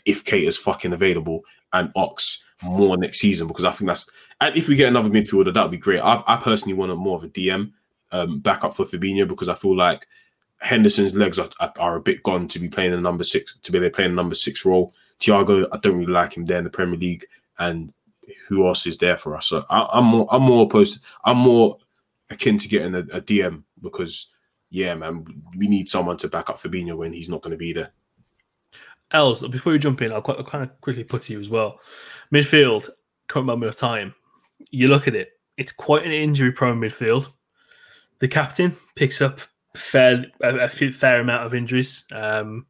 if 0.06 0.24
Keita's 0.24 0.58
fucking 0.58 0.94
available, 0.94 1.42
and 1.74 1.92
Ox 1.96 2.44
more 2.64 2.98
next 2.98 3.20
season 3.20 3.48
because 3.48 3.66
I 3.66 3.72
think 3.72 3.90
that's 3.90 4.10
and 4.42 4.56
if 4.56 4.68
we 4.68 4.76
get 4.76 4.88
another 4.88 5.10
midfielder, 5.10 5.54
that'd 5.54 5.72
be 5.72 5.78
great. 5.78 6.00
I, 6.00 6.24
I 6.28 6.38
personally 6.38 6.74
want 6.74 6.92
a 6.92 6.96
more 6.96 7.16
of 7.16 7.24
a 7.24 7.30
DM 7.30 7.72
um, 8.12 8.40
backup 8.40 8.74
for 8.74 8.86
Fabinho 8.86 9.28
because 9.28 9.50
I 9.50 9.54
feel 9.54 9.76
like 9.76 10.06
Henderson's 10.60 11.16
legs 11.16 11.40
are, 11.40 11.50
are, 11.60 11.96
a 11.96 12.02
bit 12.02 12.24
gone 12.24 12.48
to 12.50 12.60
be 12.60 12.70
playing 12.70 12.94
a 12.94 13.00
number 13.00 13.24
six 13.24 13.58
to 13.58 13.72
be 13.72 13.90
playing 13.90 14.12
a 14.12 14.16
number 14.16 14.36
six 14.36 14.66
role. 14.66 14.94
Thiago, 15.20 15.68
I 15.72 15.78
don't 15.78 15.98
really 15.98 16.12
like 16.12 16.36
him 16.36 16.46
there 16.46 16.58
in 16.58 16.64
the 16.64 16.70
Premier 16.70 16.98
League, 16.98 17.26
and 17.60 17.94
who 18.48 18.66
else 18.68 18.88
is 18.88 18.98
there 18.98 19.18
for 19.18 19.36
us? 19.36 19.48
So 19.48 19.66
I, 19.70 19.88
I'm 19.94 20.06
more, 20.06 20.28
I'm 20.32 20.44
more 20.44 20.66
opposed. 20.66 21.04
I'm 21.24 21.38
more 21.38 21.78
akin 22.30 22.58
to 22.58 22.68
getting 22.68 22.96
a, 22.96 23.00
a 23.00 23.22
DM 23.22 23.64
because, 23.82 24.32
yeah, 24.70 24.96
man, 24.96 25.26
we 25.58 25.68
need 25.68 25.90
someone 25.90 26.18
to 26.18 26.28
back 26.28 26.50
up 26.50 26.58
Fabinho 26.58 26.98
when 26.98 27.14
he's 27.14 27.30
not 27.30 27.42
going 27.42 27.52
to 27.52 27.58
be 27.58 27.74
there. 27.74 27.92
Els, 29.12 29.48
before 29.48 29.74
you 29.74 29.80
jump 29.80 30.02
in, 30.02 30.12
I'll, 30.12 30.22
quite, 30.22 30.38
I'll 30.38 30.44
kind 30.44 30.64
of 30.64 30.82
quickly 30.82 31.04
put 31.04 31.24
to 31.24 31.34
you 31.34 31.40
as 31.40 31.50
well. 31.50 31.80
Midfield, 32.34 32.90
current 33.28 33.46
moment 33.46 33.70
of 33.70 33.78
time, 33.78 34.14
you 34.72 34.88
look 34.88 35.08
at 35.08 35.16
it, 35.16 35.40
it's 35.58 35.72
quite 35.72 36.06
an 36.06 36.12
injury 36.12 36.52
prone 36.52 36.80
midfield. 36.80 37.30
The 38.20 38.28
captain 38.28 38.76
picks 38.96 39.22
up 39.22 39.40
fair, 39.76 40.26
a 40.42 40.70
fair 40.70 41.22
amount 41.22 41.46
of 41.46 41.54
injuries 41.54 42.04
um, 42.12 42.66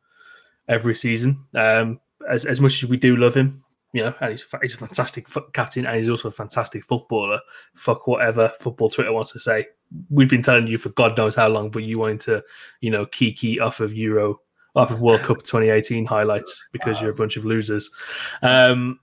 every 0.68 0.96
season. 0.96 1.46
Um, 1.56 2.00
as, 2.30 2.46
as 2.46 2.60
much 2.60 2.84
as 2.84 2.90
we 2.90 2.98
do 2.98 3.16
love 3.16 3.36
him, 3.36 3.64
you 3.96 4.04
know, 4.04 4.14
and 4.20 4.32
he's, 4.32 4.46
a 4.52 4.60
he's 4.62 4.74
a 4.74 4.78
fantastic 4.78 5.26
captain 5.54 5.86
and 5.86 5.98
he's 5.98 6.10
also 6.10 6.28
a 6.28 6.32
fantastic 6.32 6.84
footballer. 6.84 7.40
Fuck 7.76 8.08
whatever 8.08 8.52
football 8.60 8.90
Twitter 8.90 9.14
wants 9.14 9.32
to 9.32 9.40
say. 9.40 9.68
We've 10.10 10.30
been 10.30 10.42
telling 10.42 10.68
you 10.68 10.78
for 10.78 10.90
God 10.90 11.18
knows 11.18 11.34
how 11.34 11.48
long, 11.48 11.70
but 11.70 11.84
you 11.84 11.98
wanted 11.98 12.20
to, 12.22 12.44
you 12.82 12.92
know, 12.92 13.06
kiki 13.06 13.58
off 13.62 13.80
of 13.80 13.94
Euro 13.94 14.42
off 14.76 14.92
of 14.92 15.00
World 15.00 15.22
Cup 15.22 15.38
2018 15.38 16.06
highlights 16.06 16.68
because 16.74 17.00
you're 17.00 17.12
a 17.12 17.16
bunch 17.16 17.38
of 17.38 17.46
losers. 17.46 17.90
Um, 18.42 19.00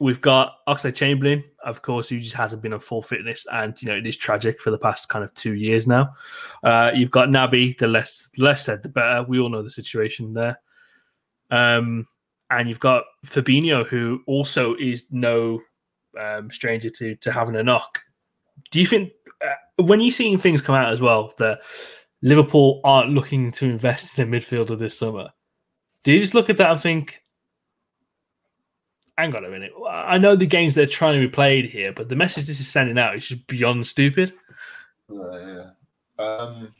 we've 0.00 0.22
got 0.22 0.54
Oxlade 0.66 0.94
Chamberlain, 0.94 1.44
of 1.62 1.82
course, 1.82 2.08
who 2.08 2.18
just 2.18 2.34
hasn't 2.34 2.62
been 2.62 2.72
on 2.72 2.80
full 2.80 3.02
fitness, 3.02 3.46
and 3.52 3.80
you 3.82 3.88
know 3.88 3.96
it 3.96 4.06
is 4.06 4.16
tragic 4.16 4.58
for 4.58 4.70
the 4.70 4.78
past 4.78 5.10
kind 5.10 5.22
of 5.22 5.34
two 5.34 5.52
years 5.52 5.86
now. 5.86 6.14
Uh, 6.62 6.90
you've 6.94 7.10
got 7.10 7.28
Naby, 7.28 7.76
the 7.76 7.88
less 7.88 8.30
less 8.38 8.64
said 8.64 8.82
the 8.82 8.88
better. 8.88 9.22
We 9.22 9.38
all 9.38 9.50
know 9.50 9.62
the 9.62 9.68
situation 9.68 10.32
there. 10.32 10.58
Um, 11.50 12.06
and 12.50 12.68
you've 12.68 12.80
got 12.80 13.04
Fabinho, 13.26 13.86
who 13.86 14.22
also 14.26 14.74
is 14.76 15.06
no 15.10 15.60
um, 16.20 16.50
stranger 16.50 16.90
to 16.90 17.16
to 17.16 17.32
having 17.32 17.56
a 17.56 17.62
knock. 17.62 18.02
Do 18.70 18.80
you 18.80 18.86
think 18.86 19.12
uh, 19.44 19.82
when 19.82 20.00
you're 20.00 20.10
seeing 20.10 20.38
things 20.38 20.62
come 20.62 20.74
out 20.74 20.92
as 20.92 21.00
well 21.00 21.32
that 21.38 21.60
Liverpool 22.22 22.80
aren't 22.84 23.10
looking 23.10 23.50
to 23.52 23.66
invest 23.66 24.18
in 24.18 24.28
a 24.28 24.30
midfielder 24.30 24.78
this 24.78 24.98
summer? 24.98 25.30
Do 26.02 26.12
you 26.12 26.20
just 26.20 26.34
look 26.34 26.50
at 26.50 26.58
that 26.58 26.70
and 26.70 26.80
think, 26.80 27.22
hang 29.16 29.34
on 29.34 29.44
a 29.44 29.48
minute. 29.48 29.72
I 29.88 30.18
know 30.18 30.36
the 30.36 30.46
games 30.46 30.74
they're 30.74 30.86
trying 30.86 31.14
to 31.14 31.26
be 31.26 31.32
played 31.32 31.66
here, 31.66 31.92
but 31.92 32.08
the 32.08 32.16
message 32.16 32.46
this 32.46 32.60
is 32.60 32.68
sending 32.68 32.98
out 32.98 33.16
is 33.16 33.28
just 33.28 33.46
beyond 33.46 33.86
stupid. 33.86 34.34
Uh, 35.10 35.38
yeah. 35.38 35.70
Um, 36.18 36.74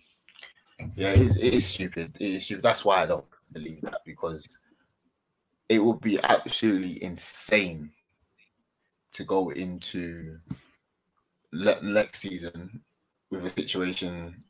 yeah, 0.96 1.11
it 1.11 1.20
is, 1.20 1.37
it 1.37 1.55
is 1.55 1.66
stupid. 1.66 2.16
It 2.20 2.27
is 2.27 2.44
stupid. 2.44 2.62
That's 2.62 2.85
why 2.85 3.03
I 3.03 3.07
don't 3.07 3.24
believe 3.53 3.81
that 3.83 4.00
because 4.05 4.59
it 5.68 5.83
would 5.83 6.00
be 6.00 6.18
absolutely 6.22 7.03
insane 7.03 7.90
to 9.12 9.24
go 9.24 9.50
into 9.50 10.37
le- 11.53 11.83
next 11.83 12.20
season 12.20 12.81
with 13.31 13.44
a 13.44 13.48
situation 13.48 14.42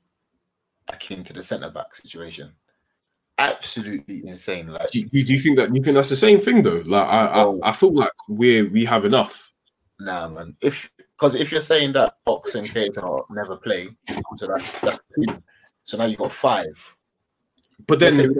akin 0.88 1.22
to 1.22 1.32
the 1.32 1.42
centre 1.42 1.70
back 1.70 1.94
situation. 1.94 2.52
Absolutely 3.38 4.22
insane. 4.26 4.68
Like, 4.68 4.90
Do 4.90 5.00
you, 5.00 5.24
do 5.24 5.32
you 5.32 5.38
think 5.38 5.56
that? 5.56 5.68
Do 5.72 5.76
you 5.76 5.82
think 5.82 5.96
that's 5.96 6.08
the 6.08 6.16
same 6.16 6.38
thing 6.40 6.62
though? 6.62 6.82
Like 6.86 7.08
I, 7.08 7.42
Oh. 7.42 7.60
I, 7.62 7.70
I 7.70 7.72
feel 7.72 7.92
like 7.92 8.12
we 8.28 8.62
we 8.62 8.84
have 8.84 9.04
enough. 9.04 9.52
nah, 9.98 10.28
man. 10.28 10.56
If 10.60 10.90
because 11.16 11.34
if 11.34 11.50
you're 11.50 11.60
saying 11.60 11.92
that 11.92 12.16
Ox 12.26 12.54
and 12.54 12.66
Keita 12.66 13.24
never 13.30 13.56
play, 13.56 13.88
so 14.36 14.46
that, 14.46 14.78
that's 14.82 14.98
two. 15.14 15.42
So 15.84 15.96
now 15.98 16.04
you've 16.04 16.18
got 16.18 16.32
five. 16.32 16.96
But 17.86 17.98
then 17.98 18.34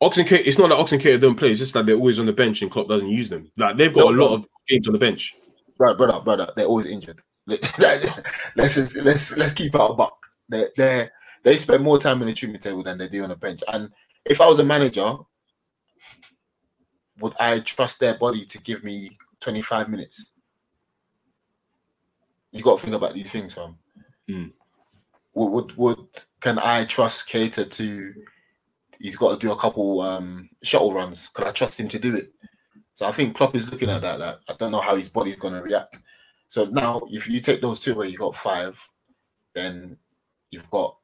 say 0.00 0.04
we 0.04 0.04
got- 0.04 0.06
Ox 0.06 0.18
and 0.18 0.28
K, 0.28 0.36
it's 0.38 0.58
not 0.58 0.68
that 0.68 0.76
Ox 0.78 0.92
and 0.92 1.00
K 1.02 1.16
don't 1.16 1.36
play. 1.36 1.50
It's 1.50 1.60
just 1.60 1.72
that 1.74 1.86
they're 1.86 1.94
always 1.96 2.20
on 2.20 2.26
the 2.26 2.32
bench 2.32 2.62
and 2.62 2.70
Klopp 2.70 2.88
doesn't 2.88 3.08
use 3.08 3.28
them. 3.28 3.50
Like 3.56 3.76
they've 3.76 3.92
got 3.92 4.10
No, 4.12 4.16
a 4.16 4.16
lot 4.22 4.30
no. 4.30 4.34
of 4.36 4.48
games 4.68 4.86
on 4.88 4.92
the 4.92 4.98
bench. 4.98 5.36
Right, 5.78 5.96
brother, 5.96 6.20
brother, 6.20 6.50
they're 6.56 6.66
always 6.66 6.86
injured. 6.86 7.20
let's 7.46 8.74
just, 8.74 8.96
let's 8.96 9.36
let's 9.36 9.52
keep 9.52 9.74
our 9.76 9.94
buck. 9.94 10.16
They 10.48 10.66
they 10.76 11.08
they 11.44 11.56
spend 11.56 11.84
more 11.84 11.98
time 11.98 12.20
in 12.20 12.26
the 12.26 12.32
treatment 12.32 12.64
table 12.64 12.82
than 12.82 12.98
they 12.98 13.08
do 13.08 13.22
on 13.22 13.28
the 13.28 13.36
bench. 13.36 13.62
And 13.72 13.90
if 14.24 14.40
I 14.40 14.46
was 14.46 14.58
a 14.58 14.64
manager, 14.64 15.12
would 17.20 17.34
I 17.38 17.60
trust 17.60 18.00
their 18.00 18.14
body 18.14 18.44
to 18.46 18.58
give 18.58 18.82
me 18.82 19.10
25 19.40 19.88
minutes? 19.88 20.32
You 22.52 22.62
got 22.62 22.78
to 22.78 22.84
think 22.84 22.96
about 22.96 23.14
these 23.14 23.30
things, 23.30 23.54
fam. 23.54 23.76
Hmm. 24.28 24.46
Would, 25.34 25.50
would 25.52 25.76
would 25.76 26.06
can 26.40 26.58
I 26.58 26.84
trust 26.84 27.28
Keita 27.28 27.70
to? 27.70 28.14
He's 29.00 29.16
got 29.16 29.32
to 29.32 29.46
do 29.46 29.52
a 29.52 29.56
couple 29.56 30.00
um 30.00 30.48
shuttle 30.62 30.92
runs. 30.94 31.28
Can 31.28 31.46
I 31.46 31.50
trust 31.50 31.80
him 31.80 31.88
to 31.88 31.98
do 31.98 32.16
it? 32.16 32.32
So 32.94 33.06
I 33.06 33.12
think 33.12 33.36
Klopp 33.36 33.54
is 33.54 33.70
looking 33.70 33.90
at 33.90 34.02
that. 34.02 34.18
Like 34.18 34.36
I 34.48 34.54
don't 34.54 34.72
know 34.72 34.80
how 34.80 34.96
his 34.96 35.08
body's 35.08 35.36
going 35.36 35.54
to 35.54 35.62
react. 35.62 35.98
So 36.48 36.64
now, 36.66 37.02
if 37.10 37.28
you 37.28 37.40
take 37.40 37.60
those 37.60 37.82
two 37.82 37.94
where 37.94 38.06
you 38.06 38.16
got 38.16 38.36
five, 38.36 38.80
then 39.54 39.96
you've 40.50 40.70
got 40.70 40.96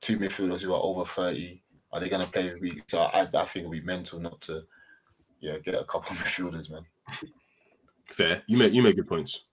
two 0.00 0.18
midfielders 0.18 0.60
who 0.60 0.74
are 0.74 0.82
over 0.82 1.04
thirty. 1.04 1.62
Are 1.92 1.98
they 1.98 2.08
going 2.08 2.24
to 2.24 2.30
play 2.30 2.54
week? 2.60 2.82
So 2.86 3.00
I, 3.00 3.22
I 3.22 3.44
think 3.46 3.64
it'd 3.64 3.72
be 3.72 3.80
mental 3.80 4.20
not 4.20 4.40
to, 4.42 4.62
yeah, 5.40 5.58
get 5.58 5.74
a 5.74 5.84
couple 5.84 6.12
of 6.12 6.18
midfielders, 6.18 6.70
man. 6.70 6.84
Fair. 8.06 8.42
You 8.46 8.58
make 8.58 8.72
you 8.72 8.82
make 8.82 8.96
good 8.96 9.08
points. 9.08 9.44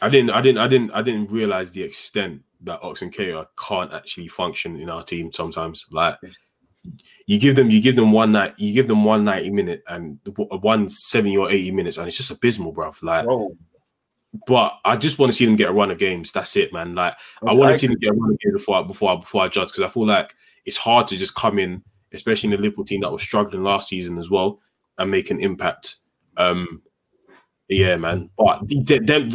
I 0.00 0.08
didn't 0.08 0.30
I 0.30 0.40
didn't 0.40 0.58
I 0.58 0.68
didn't 0.68 0.90
I 0.92 1.02
didn't 1.02 1.30
realize 1.30 1.72
the 1.72 1.82
extent 1.82 2.42
that 2.62 2.82
Ox 2.82 3.02
and 3.02 3.12
K 3.12 3.38
can't 3.58 3.92
actually 3.92 4.28
function 4.28 4.80
in 4.80 4.88
our 4.88 5.02
team 5.02 5.32
sometimes. 5.32 5.86
Like 5.90 6.18
you 7.26 7.38
give 7.38 7.56
them 7.56 7.70
you 7.70 7.80
give 7.80 7.96
them 7.96 8.12
one 8.12 8.32
night 8.32 8.54
you 8.56 8.72
give 8.72 8.88
them 8.88 9.04
one 9.04 9.24
90 9.24 9.50
minute 9.50 9.82
and 9.88 10.18
one 10.36 10.88
70 10.88 11.36
or 11.36 11.50
80 11.50 11.70
minutes 11.72 11.98
and 11.98 12.06
it's 12.08 12.16
just 12.16 12.30
abysmal, 12.30 12.72
bruv. 12.72 13.02
Like 13.02 13.24
Bro, 13.24 13.56
but 14.46 14.78
I 14.84 14.96
just 14.96 15.18
want 15.18 15.32
to 15.32 15.36
see 15.36 15.46
them 15.46 15.56
get 15.56 15.70
a 15.70 15.72
run 15.72 15.90
of 15.90 15.98
games. 15.98 16.32
That's 16.32 16.56
it, 16.56 16.72
man. 16.72 16.94
Like 16.94 17.14
I 17.42 17.50
I 17.50 17.52
want 17.52 17.72
to 17.72 17.78
see 17.78 17.86
them 17.86 17.96
get 18.00 18.10
a 18.10 18.14
run 18.14 18.30
of 18.32 18.38
games 18.40 18.52
before 18.54 18.76
I, 18.76 18.82
before 18.82 19.10
I, 19.12 19.16
before 19.16 19.42
I 19.42 19.48
judge 19.48 19.68
because 19.68 19.82
I 19.82 19.88
feel 19.88 20.06
like 20.06 20.34
it's 20.64 20.76
hard 20.76 21.06
to 21.08 21.16
just 21.16 21.34
come 21.34 21.58
in, 21.58 21.82
especially 22.12 22.48
in 22.48 22.56
the 22.56 22.62
Liverpool 22.62 22.84
team 22.84 23.00
that 23.00 23.12
was 23.12 23.22
struggling 23.22 23.62
last 23.62 23.88
season 23.88 24.18
as 24.18 24.30
well, 24.30 24.60
and 24.98 25.10
make 25.10 25.30
an 25.30 25.40
impact. 25.40 25.96
Um, 26.36 26.82
yeah, 27.68 27.96
man. 27.96 28.30
But 28.36 28.68
the- 28.68 28.82
the- 28.82 28.98
them, 29.00 29.30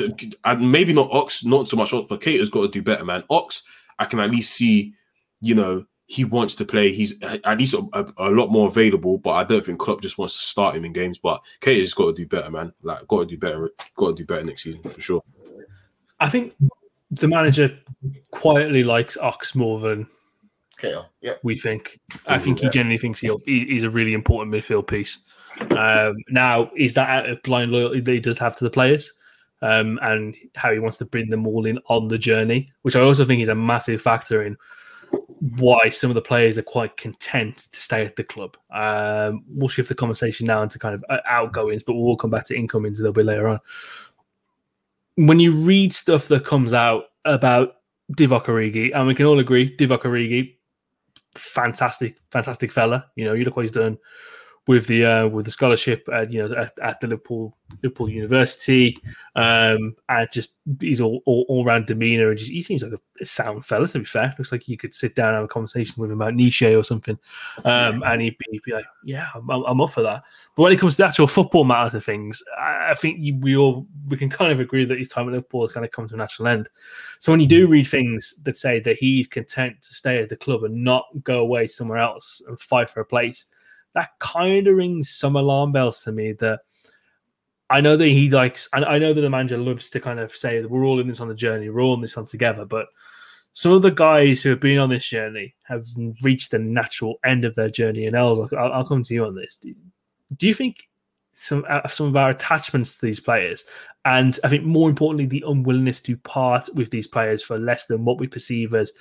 and 0.45 0.71
maybe 0.71 0.93
not 0.93 1.11
Ox, 1.11 1.43
not 1.43 1.67
so 1.67 1.77
much 1.77 1.93
Ox, 1.93 2.05
but 2.07 2.21
Keita 2.21 2.39
has 2.39 2.49
got 2.49 2.61
to 2.61 2.67
do 2.67 2.81
better, 2.81 3.03
man. 3.03 3.23
Ox, 3.29 3.63
I 3.97 4.05
can 4.05 4.19
at 4.19 4.29
least 4.31 4.53
see, 4.53 4.93
you 5.41 5.55
know, 5.55 5.85
he 6.11 6.25
wants 6.25 6.55
to 6.55 6.65
play. 6.65 6.91
He's 6.91 7.21
at 7.23 7.57
least 7.57 7.73
a, 7.73 7.87
a, 7.93 8.13
a 8.17 8.31
lot 8.31 8.51
more 8.51 8.67
available, 8.67 9.17
but 9.17 9.31
I 9.31 9.45
don't 9.45 9.63
think 9.63 9.79
Klopp 9.79 10.01
just 10.01 10.17
wants 10.17 10.35
to 10.35 10.43
start 10.43 10.75
him 10.75 10.83
in 10.83 10.91
games. 10.91 11.17
But 11.17 11.41
Keita's 11.61 11.85
just 11.85 11.95
got 11.95 12.07
to 12.07 12.13
do 12.13 12.27
better, 12.27 12.51
man. 12.51 12.73
Like, 12.83 13.07
got 13.07 13.19
to 13.21 13.25
do 13.25 13.37
better. 13.37 13.69
Got 13.95 14.07
to 14.07 14.13
do 14.15 14.25
better 14.25 14.43
next 14.43 14.63
season 14.63 14.83
for 14.83 14.99
sure. 14.99 15.23
I 16.19 16.27
think 16.27 16.53
the 17.11 17.29
manager 17.29 17.79
quietly 18.29 18.83
likes 18.83 19.15
Ox 19.15 19.55
more 19.55 19.79
than 19.79 20.05
Cater, 20.77 21.05
yeah. 21.21 21.35
we 21.43 21.57
think. 21.57 22.01
I 22.27 22.37
think 22.37 22.59
he 22.59 22.67
genuinely 22.67 22.97
thinks 22.97 23.21
he'll, 23.21 23.39
he, 23.45 23.65
he's 23.69 23.83
a 23.83 23.89
really 23.89 24.13
important 24.13 24.53
midfield 24.53 24.87
piece. 24.87 25.19
Um, 25.77 26.17
now, 26.29 26.71
is 26.75 26.93
that 26.95 27.09
out 27.09 27.29
of 27.29 27.41
blind 27.43 27.71
loyalty 27.71 28.01
that 28.01 28.11
he 28.11 28.19
does 28.19 28.37
have 28.39 28.57
to 28.57 28.65
the 28.65 28.69
players? 28.69 29.13
Um, 29.61 29.97
and 30.01 30.35
how 30.55 30.73
he 30.73 30.79
wants 30.79 30.97
to 30.97 31.05
bring 31.05 31.29
them 31.29 31.47
all 31.47 31.65
in 31.65 31.79
on 31.87 32.09
the 32.09 32.17
journey, 32.17 32.69
which 32.81 32.97
I 32.97 33.01
also 33.01 33.23
think 33.23 33.41
is 33.41 33.47
a 33.47 33.55
massive 33.55 34.01
factor 34.01 34.43
in 34.43 34.57
why 35.41 35.89
some 35.89 36.11
of 36.11 36.15
the 36.15 36.21
players 36.21 36.59
are 36.59 36.63
quite 36.63 36.97
content 36.97 37.57
to 37.57 37.81
stay 37.81 38.05
at 38.05 38.15
the 38.15 38.23
club. 38.23 38.55
Um, 38.71 39.43
we'll 39.47 39.69
shift 39.69 39.89
the 39.89 39.95
conversation 39.95 40.45
now 40.45 40.61
into 40.61 40.77
kind 40.77 40.93
of 40.93 41.03
uh, 41.09 41.17
outgoings, 41.27 41.81
but 41.81 41.93
we'll 41.93 42.15
come 42.15 42.29
back 42.29 42.45
to 42.45 42.55
incomings 42.55 42.99
a 42.99 43.03
little 43.03 43.13
bit 43.13 43.25
later 43.25 43.47
on. 43.47 43.59
When 45.15 45.39
you 45.39 45.51
read 45.51 45.93
stuff 45.93 46.27
that 46.27 46.45
comes 46.45 46.73
out 46.73 47.05
about 47.25 47.77
Divock 48.13 48.45
Origi, 48.45 48.91
and 48.93 49.07
we 49.07 49.15
can 49.15 49.25
all 49.25 49.39
agree, 49.39 49.75
Divock 49.75 50.03
Origi, 50.03 50.55
fantastic, 51.35 52.17
fantastic 52.29 52.71
fella. 52.71 53.07
You 53.15 53.25
know, 53.25 53.33
you 53.33 53.43
look 53.43 53.55
what 53.55 53.63
he's 53.63 53.71
done 53.71 53.97
with 54.67 54.85
the 54.87 55.05
uh, 55.05 55.27
with 55.27 55.45
the 55.45 55.51
scholarship 55.51 56.07
at 56.13 56.31
you 56.31 56.47
know 56.47 56.55
at, 56.55 56.73
at 56.81 56.99
the 56.99 57.07
Liverpool 57.07 57.53
Liverpool 57.81 58.09
University, 58.09 58.95
um, 59.35 59.95
and 60.07 60.31
just 60.31 60.55
he's 60.79 61.01
all 61.01 61.21
all, 61.25 61.45
all 61.49 61.65
round 61.65 61.87
demeanor. 61.87 62.29
And 62.29 62.37
just, 62.37 62.51
he 62.51 62.61
seems 62.61 62.83
like 62.83 62.93
a, 62.93 63.25
sound 63.25 63.65
fella. 63.65 63.87
To 63.87 63.99
be 63.99 64.05
fair, 64.05 64.35
looks 64.37 64.51
like 64.51 64.67
you 64.67 64.77
could 64.77 64.93
sit 64.93 65.15
down 65.15 65.29
and 65.29 65.35
have 65.37 65.45
a 65.45 65.47
conversation 65.47 65.99
with 65.99 66.11
him 66.11 66.21
about 66.21 66.35
Nietzsche 66.35 66.75
or 66.75 66.83
something, 66.83 67.17
um, 67.65 68.03
and 68.03 68.21
he'd 68.21 68.37
be, 68.37 68.45
he'd 68.51 68.63
be 68.63 68.73
like, 68.73 68.85
"Yeah, 69.03 69.27
I'm, 69.33 69.49
I'm 69.49 69.81
up 69.81 69.91
for 69.91 70.03
that." 70.03 70.23
But 70.55 70.63
when 70.63 70.73
it 70.73 70.79
comes 70.79 70.93
to 70.93 71.01
the 71.01 71.07
actual 71.07 71.27
football 71.27 71.63
matters 71.63 71.95
of 71.95 72.05
things, 72.05 72.43
I, 72.59 72.91
I 72.91 72.93
think 72.93 73.17
you, 73.19 73.37
we 73.37 73.57
all 73.57 73.87
we 74.09 74.17
can 74.17 74.29
kind 74.29 74.51
of 74.51 74.59
agree 74.59 74.85
that 74.85 74.99
his 74.99 75.07
time 75.07 75.27
at 75.27 75.31
Liverpool 75.31 75.61
has 75.61 75.71
kind 75.71 75.85
of 75.85 75.91
come 75.91 76.07
to 76.07 76.13
a 76.13 76.17
natural 76.17 76.47
end. 76.47 76.69
So 77.19 77.31
when 77.31 77.39
you 77.39 77.47
do 77.47 77.67
read 77.67 77.87
things 77.87 78.35
that 78.43 78.55
say 78.55 78.79
that 78.81 78.97
he's 78.97 79.27
content 79.27 79.81
to 79.81 79.93
stay 79.93 80.21
at 80.21 80.29
the 80.29 80.37
club 80.37 80.63
and 80.63 80.83
not 80.83 81.05
go 81.23 81.39
away 81.39 81.65
somewhere 81.65 81.97
else 81.97 82.43
and 82.47 82.59
fight 82.59 82.89
for 82.89 82.99
a 82.99 83.05
place, 83.05 83.47
that 83.93 84.11
kind 84.19 84.67
of 84.67 84.75
rings 84.75 85.09
some 85.09 85.35
alarm 85.35 85.71
bells 85.71 86.01
to 86.03 86.11
me. 86.11 86.33
That 86.33 86.59
I 87.69 87.81
know 87.81 87.97
that 87.97 88.05
he 88.07 88.29
likes, 88.29 88.67
and 88.73 88.85
I 88.85 88.99
know 88.99 89.13
that 89.13 89.21
the 89.21 89.29
manager 89.29 89.57
loves 89.57 89.89
to 89.91 89.99
kind 89.99 90.19
of 90.19 90.35
say 90.35 90.61
that 90.61 90.69
we're 90.69 90.85
all 90.85 90.99
in 90.99 91.07
this 91.07 91.19
on 91.19 91.27
the 91.27 91.35
journey, 91.35 91.69
we're 91.69 91.81
all 91.81 91.95
in 91.95 92.01
this 92.01 92.17
on 92.17 92.25
together. 92.25 92.65
But 92.65 92.87
some 93.53 93.73
of 93.73 93.81
the 93.81 93.91
guys 93.91 94.41
who 94.41 94.49
have 94.49 94.59
been 94.59 94.79
on 94.79 94.89
this 94.89 95.07
journey 95.07 95.55
have 95.63 95.85
reached 96.21 96.51
the 96.51 96.59
natural 96.59 97.15
end 97.25 97.45
of 97.45 97.55
their 97.55 97.69
journey. 97.69 98.05
And 98.05 98.15
Els, 98.15 98.39
I'll, 98.53 98.71
I'll 98.71 98.87
come 98.87 99.03
to 99.03 99.13
you 99.13 99.25
on 99.25 99.35
this. 99.35 99.57
Do, 99.57 99.73
do 100.37 100.47
you 100.47 100.53
think 100.53 100.87
some 101.33 101.65
uh, 101.69 101.87
some 101.87 102.07
of 102.07 102.15
our 102.15 102.29
attachments 102.29 102.97
to 102.97 103.05
these 103.05 103.19
players, 103.19 103.65
and 104.05 104.37
I 104.43 104.49
think 104.49 104.63
more 104.63 104.89
importantly, 104.89 105.25
the 105.25 105.43
unwillingness 105.47 105.99
to 106.01 106.17
part 106.17 106.69
with 106.75 106.89
these 106.89 107.07
players 107.07 107.41
for 107.41 107.57
less 107.57 107.85
than 107.85 108.05
what 108.05 108.19
we 108.19 108.27
perceive 108.27 108.73
as 108.73 108.91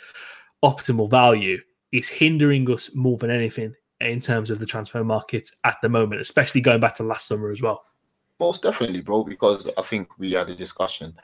optimal 0.64 1.10
value, 1.10 1.58
is 1.92 2.08
hindering 2.08 2.70
us 2.70 2.94
more 2.94 3.18
than 3.18 3.30
anything 3.30 3.74
in 4.00 4.20
terms 4.20 4.50
of 4.50 4.58
the 4.58 4.66
transfer 4.66 5.04
market 5.04 5.50
at 5.64 5.76
the 5.82 5.88
moment, 5.88 6.20
especially 6.20 6.60
going 6.60 6.80
back 6.80 6.94
to 6.96 7.02
last 7.02 7.28
summer 7.28 7.50
as 7.50 7.60
well. 7.60 7.84
Most 8.38 8.62
definitely, 8.62 9.02
bro, 9.02 9.24
because 9.24 9.68
I 9.76 9.82
think 9.82 10.18
we 10.18 10.32
had 10.32 10.48
a 10.48 10.54
discussion 10.54 11.14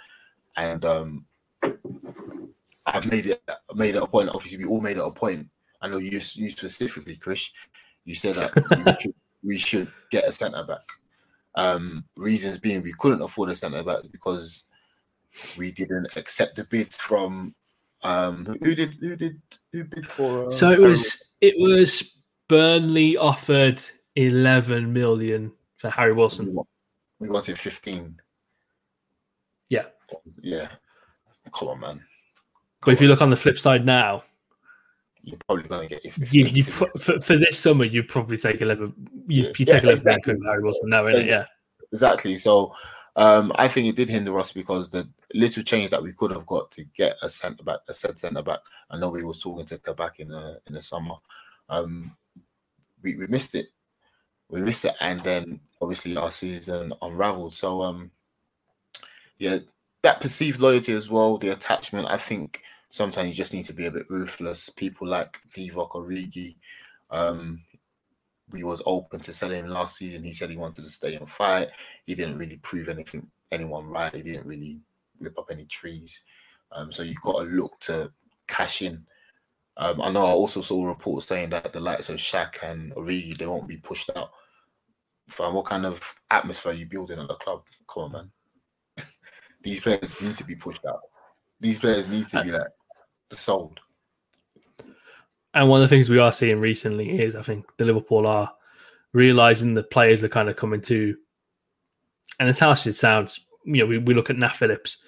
and 0.57 0.85
um 0.85 1.27
I 1.63 3.05
made 3.05 3.27
it 3.27 3.43
made 3.75 3.97
it 3.97 4.03
a 4.03 4.07
point. 4.07 4.31
Obviously, 4.33 4.59
we 4.59 4.71
all 4.71 4.81
made 4.81 4.97
it 4.97 5.05
a 5.05 5.11
point. 5.11 5.49
I 5.83 5.89
know 5.89 5.99
you 5.99 6.11
you 6.35 6.51
specifically, 6.51 7.17
Chris. 7.17 7.51
You 8.05 8.15
said 8.15 8.37
that 8.37 8.55
we, 8.55 8.95
should, 9.01 9.15
we 9.43 9.59
should 9.59 9.93
get 10.11 10.29
a 10.29 10.33
centre 10.33 10.63
back. 10.63 10.89
Um, 11.57 12.05
reasons 12.17 12.59
being 12.59 12.83
we 12.83 12.93
couldn't 12.99 13.23
afford 13.23 13.51
a 13.51 13.55
centre 13.55 13.83
back 13.83 14.01
because 14.13 14.65
we 15.57 15.73
didn't 15.73 16.17
accept 16.17 16.57
the 16.57 16.65
bids 16.65 16.99
from 16.99 17.55
um 18.05 18.45
who 18.63 18.75
did 18.75 18.95
who 19.01 19.17
did 19.17 19.41
who 19.73 19.85
bid 19.85 20.07
for 20.07 20.47
uh, 20.47 20.51
So 20.51 20.71
it 20.71 20.81
was 20.81 21.33
it 21.41 21.55
was 21.59 22.16
Burnley 22.49 23.17
offered 23.17 23.83
eleven 24.17 24.93
million 24.93 25.53
for 25.77 25.91
Harry 25.91 26.13
Wilson. 26.13 26.57
we 27.19 27.29
wanted 27.29 27.59
15 27.59 28.19
Yeah. 29.69 29.85
yeah 30.43 30.69
come 31.53 31.69
on 31.69 31.81
man 31.81 32.05
But 32.83 32.93
if 32.95 33.01
you 33.01 33.09
look 33.09 33.21
on 33.23 33.31
the 33.31 33.37
flip 33.37 33.59
side 33.59 33.85
now, 33.85 34.23
you're 35.23 35.39
probably 35.47 35.65
gonna 35.65 35.87
get 35.89 36.05
your 36.05 36.13
15 36.13 36.41
you, 36.47 36.51
you 36.53 36.65
pro- 36.65 36.91
for, 36.99 37.21
for 37.21 37.37
this 37.37 37.59
summer 37.59 37.85
you'd 37.85 38.09
probably 38.09 38.37
take 38.37 38.63
eleven. 38.63 38.95
You 39.29 39.43
Yeah. 39.43 39.49
you 39.49 39.53
take 39.55 39.69
Yeah, 39.69 39.75
eleven 39.91 40.05
million 40.05 40.19
exactly. 40.19 40.23
quid 40.35 40.39
for 40.43 40.49
Harry 40.51 40.63
Wilson 40.63 40.89
now, 40.89 41.03
innit? 41.05 41.27
Yeah. 41.27 41.45
Exactly. 41.93 42.37
So 42.37 42.73
um, 43.17 43.51
I 43.57 43.67
think 43.69 43.89
it 43.89 43.97
did 43.97 44.09
hinder 44.11 44.39
us 44.39 44.53
because 44.53 44.91
the 44.91 45.09
little 45.35 45.63
change 45.63 45.91
that 45.91 46.03
we 46.03 46.13
could 46.13 46.31
have 46.31 46.45
got 46.47 46.71
to 46.73 46.85
get 46.97 47.17
a 47.23 47.31
centre 47.31 47.65
back, 47.65 47.79
a 47.89 47.95
said 47.95 48.19
centre 48.19 48.43
back. 48.43 48.61
I 48.91 48.99
know 48.99 49.09
we 49.09 49.25
was 49.25 49.43
talking 49.43 49.65
to 49.67 49.79
Kabak 49.79 50.21
in 50.21 50.29
the 50.29 50.61
in 50.67 50.75
the 50.75 50.83
summer. 50.83 51.15
Um, 51.69 52.15
we, 53.03 53.17
we 53.17 53.27
missed 53.27 53.55
it. 53.55 53.67
We 54.49 54.63
missed 54.63 54.85
it, 54.85 54.95
and 55.01 55.21
then 55.21 55.61
obviously 55.81 56.17
our 56.17 56.31
season 56.31 56.93
unravelled. 57.03 57.55
So 57.55 57.83
um, 57.83 58.11
yeah, 59.39 59.59
that 60.03 60.21
perceived 60.21 60.61
loyalty 60.61 60.93
as 60.93 61.11
well, 61.11 61.39
the 61.39 61.49
attachment. 61.49 62.07
I 62.09 62.17
think 62.17 62.63
sometimes 62.89 63.29
you 63.29 63.35
just 63.35 63.53
need 63.53 63.65
to 63.65 63.73
be 63.73 63.87
a 63.87 63.91
bit 63.91 64.09
ruthless. 64.09 64.71
People 64.71 65.09
like 65.09 65.41
Divock 65.55 65.91
Origi, 65.91 66.57
um, 67.11 67.61
we 68.51 68.63
was 68.63 68.83
open 68.87 69.21
to 69.21 69.33
selling 69.33 69.67
last 69.67 69.97
season. 69.97 70.23
He 70.23 70.33
said 70.33 70.51
he 70.51 70.57
wanted 70.57 70.85
to 70.85 70.91
stay 70.91 71.15
and 71.15 71.29
fight. 71.29 71.69
He 72.07 72.15
didn't 72.15 72.39
really 72.39 72.59
prove 72.59 72.89
anything 72.89 73.29
anyone 73.51 73.87
right. 73.87 74.15
He 74.15 74.23
didn't 74.23 74.47
really 74.47 74.81
rip 75.21 75.39
up 75.39 75.49
any 75.51 75.65
trees. 75.65 76.23
Um, 76.73 76.93
so 76.93 77.03
you've 77.03 77.21
got 77.23 77.43
to 77.43 77.51
look 77.51 77.79
to 77.81 78.13
cash 78.47 78.83
in. 78.83 79.05
Um, 79.79 80.01
I 80.01 80.11
know 80.11 80.25
I 80.25 80.31
also 80.31 80.63
saw 80.63 80.87
reports 80.87 81.27
saying 81.27 81.51
that 81.51 81.73
the 81.73 81.81
likes 81.81 82.09
of 82.09 82.17
Shaq 82.17 82.63
and 82.63 82.95
Origi 82.95 83.37
they 83.37 83.47
won't 83.47 83.69
be 83.69 83.77
pushed 83.77 84.11
out. 84.17 84.31
Fam, 85.29 85.55
what 85.55 85.67
kind 85.67 85.85
of 85.85 86.15
atmosphere 86.31 86.73
are 86.73 86.75
you 86.77 86.87
building 86.87 87.19
at 87.19 87.29
the 87.29 87.35
club? 87.35 87.63
Come 87.93 88.05
on, 88.05 88.13
man. 88.13 88.31
These 89.63 89.81
players 89.81 90.23
need 90.23 90.37
to 90.37 90.45
be 90.45 90.55
pushed 90.55 90.85
out. 90.87 91.01
These 91.61 91.79
players 91.79 92.09
need 92.09 92.29
to 92.29 92.43
be 92.43 92.53
like 92.53 92.69
sold. 93.33 93.81
And 95.55 95.69
one 95.69 95.83
of 95.83 95.89
the 95.89 95.95
things 95.95 96.11
we 96.11 96.19
are 96.19 96.33
seeing 96.33 96.61
recently 96.61 97.21
is 97.21 97.35
I 97.35 97.43
think 97.43 97.65
the 97.77 97.85
Liverpool 97.85 98.27
are 98.27 98.53
realizing 99.13 99.73
the 99.75 99.83
players 99.83 100.23
are 100.23 100.29
kind 100.29 100.49
of 100.49 100.57
coming 100.57 100.83
to, 100.83 101.17
and 102.39 102.57
harsh 102.59 102.81
as 102.81 102.87
it 102.87 102.97
sounds, 102.97 103.47
you 103.65 103.79
know, 103.79 103.87
we, 103.87 103.99
we 103.99 104.15
look 104.15 104.31
at 104.31 104.37
Nat 104.37 104.55
Phillips. 104.55 104.99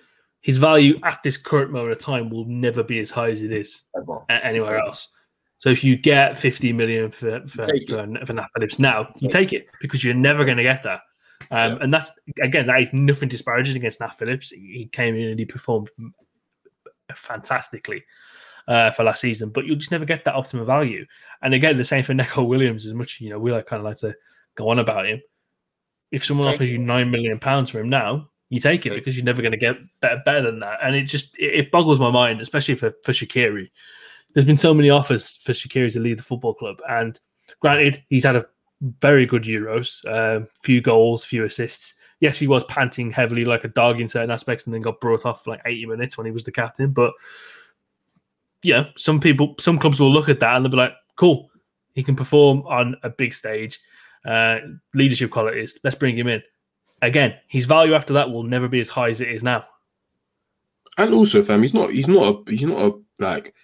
His 0.49 0.57
value 0.57 0.99
at 1.05 1.22
this 1.22 1.36
current 1.36 1.72
moment 1.72 1.92
of 1.92 1.99
time 1.99 2.30
will 2.30 2.46
never 2.46 2.82
be 2.82 3.01
as 3.01 3.11
high 3.11 3.28
as 3.28 3.42
it 3.42 3.53
is 3.53 3.82
anywhere 4.30 4.78
else. 4.78 5.11
So 5.59 5.68
if 5.68 5.84
you 5.84 5.94
get 5.94 6.38
50 6.38 6.72
million 6.72 7.11
for 7.11 7.46
for, 7.46 7.66
for, 7.66 8.09
for 8.24 8.32
Nat 8.32 8.49
Phillips 8.55 8.78
now, 8.78 9.12
you 9.18 9.28
take 9.28 9.53
it 9.53 9.68
because 9.82 10.03
you're 10.03 10.14
never 10.14 10.46
going 10.46 10.57
to 10.57 10.62
get 10.62 10.82
that. 10.84 11.03
Um, 11.51 11.72
Yeah. 11.72 11.78
And 11.82 11.92
that's 11.92 12.12
again, 12.40 12.66
that 12.66 12.80
is 12.80 12.88
nothing 12.94 13.28
disparaging 13.28 13.76
against 13.76 14.01
Nat 14.01 14.16
Phillips. 14.16 14.49
He 14.49 14.88
came 14.90 15.16
in 15.16 15.28
and 15.28 15.38
he 15.38 15.44
performed 15.44 15.90
fantastically 17.14 18.03
uh, 18.68 18.90
for 18.90 19.05
last 19.05 19.20
season, 19.20 19.51
but 19.51 19.66
you'll 19.66 19.76
just 19.76 19.90
never 19.90 20.07
get 20.07 20.24
that 20.24 20.34
optimum 20.34 20.64
value. 20.64 21.05
And 21.42 21.53
again, 21.53 21.76
the 21.76 21.84
same 21.84 22.05
for 22.05 22.14
Neco 22.14 22.42
Williams. 22.42 22.86
As 22.86 22.94
much 22.94 23.20
you 23.20 23.28
know, 23.28 23.38
we 23.38 23.53
like 23.53 23.66
kind 23.66 23.80
of 23.80 23.84
like 23.84 23.99
to 23.99 24.16
go 24.55 24.70
on 24.70 24.78
about 24.78 25.05
him. 25.05 25.20
If 26.11 26.24
someone 26.24 26.46
Take 26.46 26.55
offers 26.55 26.70
you 26.70 26.78
nine 26.78 27.11
million 27.11 27.38
pounds 27.38 27.68
for 27.68 27.80
him 27.80 27.90
now, 27.90 28.30
you 28.51 28.61
take 28.61 28.86
it 28.86 28.94
because 28.94 29.16
you're 29.16 29.24
never 29.24 29.42
going 29.42 29.53
to 29.53 29.59
get 29.59 29.76
better, 30.01 30.22
better 30.24 30.42
than 30.42 30.61
that. 30.61 30.78
And 30.82 30.96
it 30.96 31.05
just 31.05 31.36
it, 31.38 31.55
it 31.55 31.70
boggles 31.70 32.01
my 32.01 32.11
mind, 32.11 32.40
especially 32.40 32.74
for 32.74 32.94
for 33.05 33.12
Shaqiri. 33.12 33.70
There's 34.32 34.46
been 34.46 34.59
so 34.59 34.74
many 34.74 34.90
offers 34.90 35.36
for 35.36 35.53
Shaqiri 35.53 35.92
to 35.92 36.01
leave 36.01 36.16
the 36.16 36.22
football 36.22 36.55
club, 36.55 36.80
and 36.88 37.18
granted, 37.61 38.03
he's 38.09 38.24
had 38.24 38.36
a 38.36 38.46
very 39.01 39.26
good 39.26 39.42
Euros, 39.42 40.05
uh, 40.07 40.46
few 40.62 40.80
goals, 40.80 41.24
few 41.24 41.44
assists. 41.44 41.94
Yes, 42.20 42.38
he 42.38 42.46
was 42.46 42.64
panting 42.64 43.11
heavily 43.11 43.44
like 43.44 43.64
a 43.64 43.68
dog 43.68 44.01
in 44.01 44.09
certain 44.09 44.30
aspects, 44.30 44.66
and 44.66 44.74
then 44.74 44.82
got 44.82 45.01
brought 45.01 45.26
off 45.26 45.44
for 45.44 45.51
like 45.51 45.62
80 45.64 45.86
minutes 45.86 46.16
when 46.16 46.26
he 46.26 46.32
was 46.32 46.44
the 46.44 46.53
captain. 46.53 46.90
But 46.90 47.12
yeah, 48.62 48.86
some 48.96 49.20
people, 49.20 49.55
some 49.59 49.78
clubs 49.78 50.01
will 50.01 50.12
look 50.12 50.28
at 50.28 50.40
that 50.40 50.57
and 50.57 50.64
they'll 50.64 50.70
be 50.70 50.76
like, 50.76 50.94
"Cool, 51.16 51.51
he 51.94 52.03
can 52.03 52.16
perform 52.16 52.62
on 52.66 52.96
a 53.03 53.11
big 53.11 53.34
stage, 53.34 53.78
uh, 54.24 54.59
leadership 54.94 55.30
qualities. 55.30 55.78
Let's 55.84 55.96
bring 55.96 56.16
him 56.16 56.28
in." 56.28 56.42
Again, 57.03 57.34
his 57.49 57.66
value 57.66 57.94
after 57.94 58.14
that 58.14 58.30
will 58.30 58.42
never 58.42 58.68
be 58.68 58.80
as 58.80 58.90
high 58.90 59.11
as 59.11 59.20
it 59.20 59.30
is 59.30 59.42
now. 59.42 59.64
And 60.96 61.14
also, 61.14 61.42
fam, 61.42 61.62
he's 61.62 61.74
not 61.74 61.92
he's 61.92 62.09
not 62.09 62.46
a 62.49 62.51
he's 62.51 62.64
not 62.66 62.80
a 62.82 62.92
like 63.18 63.55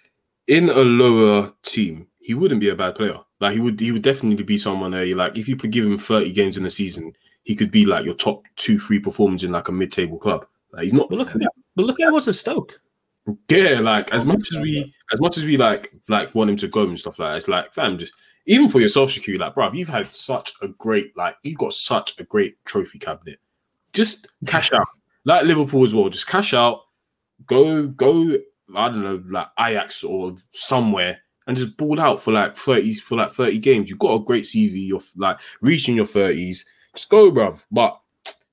in 0.47 0.69
a 0.69 0.79
lower 0.79 1.51
team, 1.63 2.07
he 2.19 2.33
wouldn't 2.33 2.61
be 2.61 2.69
a 2.69 2.75
bad 2.75 2.95
player. 2.95 3.17
Like 3.41 3.53
he 3.53 3.59
would 3.59 3.79
he 3.79 3.91
would 3.91 4.01
definitely 4.03 4.43
be 4.43 4.57
someone 4.57 4.91
there. 4.91 5.03
you 5.03 5.15
Like 5.15 5.37
if 5.37 5.47
you 5.49 5.55
could 5.57 5.71
give 5.71 5.85
him 5.85 5.97
30 5.97 6.31
games 6.31 6.57
in 6.57 6.65
a 6.65 6.69
season, 6.69 7.13
he 7.43 7.55
could 7.55 7.71
be 7.71 7.85
like 7.85 8.05
your 8.05 8.15
top 8.15 8.43
two, 8.55 8.79
three 8.79 8.99
performers 8.99 9.43
in 9.43 9.51
like 9.51 9.67
a 9.67 9.71
mid 9.71 9.91
table 9.91 10.17
club. 10.17 10.45
Like 10.71 10.83
he's 10.83 10.93
not 10.93 11.09
But 11.09 11.17
look 11.17 11.29
at 11.35 11.41
but 11.75 11.85
look 11.85 11.99
at 11.99 12.11
what's 12.11 12.27
at 12.27 12.35
Stoke. 12.35 12.79
yeah, 13.49 13.79
like 13.81 14.13
as 14.13 14.23
much 14.23 14.47
as 14.55 14.61
we 14.61 14.93
as 15.11 15.19
much 15.19 15.37
as 15.37 15.43
we 15.45 15.57
like 15.57 15.93
like 16.07 16.33
want 16.33 16.49
him 16.49 16.57
to 16.57 16.67
go 16.67 16.83
and 16.83 16.99
stuff 16.99 17.19
like 17.19 17.31
that, 17.31 17.37
it's 17.37 17.47
like 17.47 17.73
fam, 17.73 17.97
just 17.97 18.13
even 18.45 18.69
for 18.69 18.79
yourself, 18.79 19.11
Shaqiri, 19.11 19.39
like 19.39 19.55
bruv, 19.55 19.75
you've 19.75 19.89
had 19.89 20.13
such 20.13 20.53
a 20.61 20.67
great 20.67 21.15
like 21.17 21.35
you've 21.43 21.57
got 21.57 21.73
such 21.73 22.19
a 22.19 22.23
great 22.23 22.63
trophy 22.65 22.99
cabinet. 22.99 23.39
Just 23.93 24.27
cash 24.45 24.71
out. 24.71 24.87
Like 25.23 25.45
Liverpool 25.45 25.83
as 25.83 25.93
well, 25.93 26.09
just 26.09 26.27
cash 26.27 26.53
out, 26.53 26.81
go 27.47 27.87
go, 27.87 28.37
I 28.75 28.89
don't 28.89 29.03
know, 29.03 29.23
like 29.27 29.47
Ajax 29.59 30.03
or 30.03 30.35
somewhere 30.51 31.19
and 31.47 31.57
just 31.57 31.77
ball 31.77 31.99
out 31.99 32.21
for 32.21 32.31
like 32.31 32.55
30s 32.55 32.99
for 32.99 33.17
like 33.17 33.31
30 33.31 33.59
games. 33.59 33.89
You've 33.89 33.99
got 33.99 34.13
a 34.13 34.23
great 34.23 34.45
CV, 34.45 34.87
you're 34.87 35.01
like 35.15 35.39
reaching 35.61 35.95
your 35.95 36.05
30s. 36.05 36.65
Just 36.95 37.09
go, 37.09 37.31
bruv. 37.31 37.63
But 37.71 37.99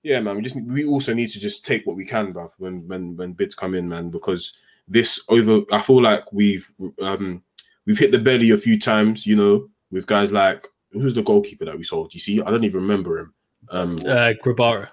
yeah, 0.03 0.21
man, 0.21 0.37
we 0.37 0.43
just 0.43 0.61
we 0.63 0.85
also 0.85 1.15
need 1.15 1.29
to 1.31 1.41
just 1.41 1.65
take 1.65 1.87
what 1.87 1.97
we 1.97 2.05
can, 2.05 2.33
bruv, 2.33 2.51
when 2.59 2.87
when 2.89 3.17
when 3.17 3.33
bids 3.33 3.55
come 3.55 3.75
in, 3.75 3.89
man, 3.89 4.11
because 4.11 4.53
this 4.89 5.21
over 5.29 5.61
I 5.71 5.81
feel 5.81 6.03
like 6.03 6.33
we've 6.33 6.69
um 7.01 7.43
we've 7.87 7.99
hit 7.99 8.13
the 8.13 8.19
belly 8.19 8.51
a 8.51 8.57
few 8.57 8.79
times, 8.79 9.27
you 9.27 9.37
know, 9.37 9.69
with 9.93 10.07
guys 10.07 10.33
like 10.33 10.67
who's 10.91 11.15
the 11.15 11.23
goalkeeper 11.23 11.65
that 11.67 11.77
we 11.79 11.85
sold? 11.85 12.13
You 12.15 12.21
see, 12.21 12.43
I 12.43 12.51
don't 12.51 12.65
even 12.65 12.81
remember 12.83 13.19
him. 13.21 13.35
Um 13.71 13.95
Uh, 14.07 14.33
Grabara. 14.43 14.89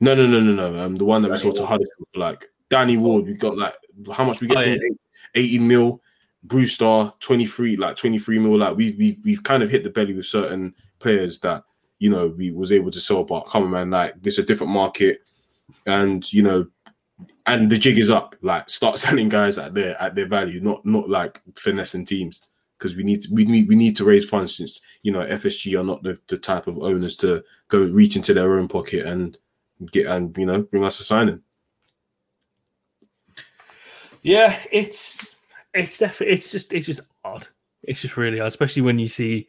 no 0.00 0.14
no 0.14 0.26
no 0.26 0.40
no 0.40 0.52
no 0.54 0.78
um 0.84 0.96
the 0.96 1.04
one 1.04 1.20
that 1.22 1.28
we 1.28 1.32
Danny 1.36 1.42
sold 1.42 1.56
to 1.56 1.66
Huddersfield 1.66 2.08
like 2.14 2.48
Danny 2.70 2.96
Ward, 2.96 3.26
we 3.26 3.34
got 3.34 3.56
like 3.58 3.74
how 4.12 4.24
much 4.24 4.40
we 4.40 4.46
get 4.46 4.56
Oh, 4.58 4.62
from 4.62 4.70
yeah. 4.72 4.78
him? 4.78 4.98
80 5.34 5.58
mil, 5.58 6.02
Brewster 6.44 7.12
23, 7.20 7.76
like 7.76 7.96
23 7.96 8.38
mil. 8.38 8.56
Like 8.58 8.76
we've 8.76 8.96
we've 8.96 9.18
we've 9.24 9.42
kind 9.42 9.62
of 9.62 9.70
hit 9.70 9.84
the 9.84 9.90
belly 9.90 10.14
with 10.14 10.26
certain 10.26 10.74
players 10.98 11.38
that 11.40 11.64
you 11.98 12.08
know 12.10 12.28
we 12.28 12.50
was 12.52 12.72
able 12.72 12.90
to 12.90 13.00
sell, 13.00 13.24
but 13.24 13.42
come 13.48 13.64
on, 13.64 13.70
man, 13.70 13.90
like 13.90 14.22
this 14.22 14.34
is 14.38 14.44
a 14.44 14.46
different 14.46 14.72
market, 14.72 15.20
and 15.86 16.30
you 16.32 16.42
know, 16.42 16.66
and 17.46 17.70
the 17.70 17.76
jig 17.78 17.98
is 17.98 18.10
up. 18.10 18.36
Like 18.40 18.70
start 18.70 18.98
selling 19.04 19.28
guys 19.28 19.58
at 19.58 19.74
their 19.74 20.00
at 20.00 20.14
their 20.14 20.26
value, 20.28 20.60
not 20.60 20.84
not 20.86 21.08
like 21.08 21.40
finessing 21.56 22.04
teams 22.04 22.42
because 22.78 22.94
we 22.94 23.02
need 23.02 23.22
to, 23.22 23.34
we 23.34 23.44
need 23.44 23.68
we 23.68 23.76
need 23.76 23.96
to 23.96 24.04
raise 24.04 24.28
funds 24.28 24.54
since 24.54 24.80
you 25.02 25.12
know 25.12 25.20
FSG 25.20 25.78
are 25.78 25.84
not 25.84 26.02
the, 26.02 26.18
the 26.28 26.36
type 26.36 26.66
of 26.66 26.78
owners 26.78 27.16
to 27.16 27.42
go 27.68 27.78
reach 27.78 28.16
into 28.16 28.32
their 28.32 28.58
own 28.58 28.68
pocket 28.68 29.06
and 29.06 29.36
get 29.90 30.06
and 30.06 30.36
you 30.38 30.46
know 30.46 30.62
bring 30.62 30.84
us 30.84 31.00
a 31.00 31.04
signing. 31.04 31.42
Yeah, 34.22 34.58
it's 34.70 35.36
it's 35.74 35.98
definitely 35.98 36.34
it's 36.34 36.50
just 36.50 36.72
it's 36.72 36.86
just 36.86 37.00
odd. 37.24 37.46
It's 37.82 38.00
just 38.00 38.16
really 38.16 38.40
odd, 38.40 38.48
especially 38.48 38.82
when 38.82 38.98
you 38.98 39.08
see. 39.08 39.48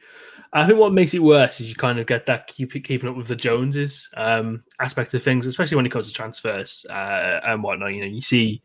I 0.51 0.65
think 0.65 0.79
what 0.79 0.93
makes 0.93 1.13
it 1.13 1.21
worse 1.21 1.61
is 1.61 1.69
you 1.69 1.75
kind 1.75 1.99
of 1.99 2.07
get 2.07 2.25
that 2.25 2.47
keep 2.47 2.71
keeping 2.83 3.07
up 3.07 3.15
with 3.15 3.27
the 3.27 3.35
Joneses 3.35 4.09
um, 4.17 4.63
aspect 4.79 5.13
of 5.13 5.21
things, 5.21 5.45
especially 5.45 5.75
when 5.75 5.85
it 5.85 5.91
comes 5.91 6.07
to 6.07 6.13
transfers 6.13 6.87
uh, 6.89 7.41
and 7.45 7.61
whatnot. 7.61 7.93
You 7.93 8.01
know, 8.01 8.07
you 8.07 8.21
see 8.21 8.63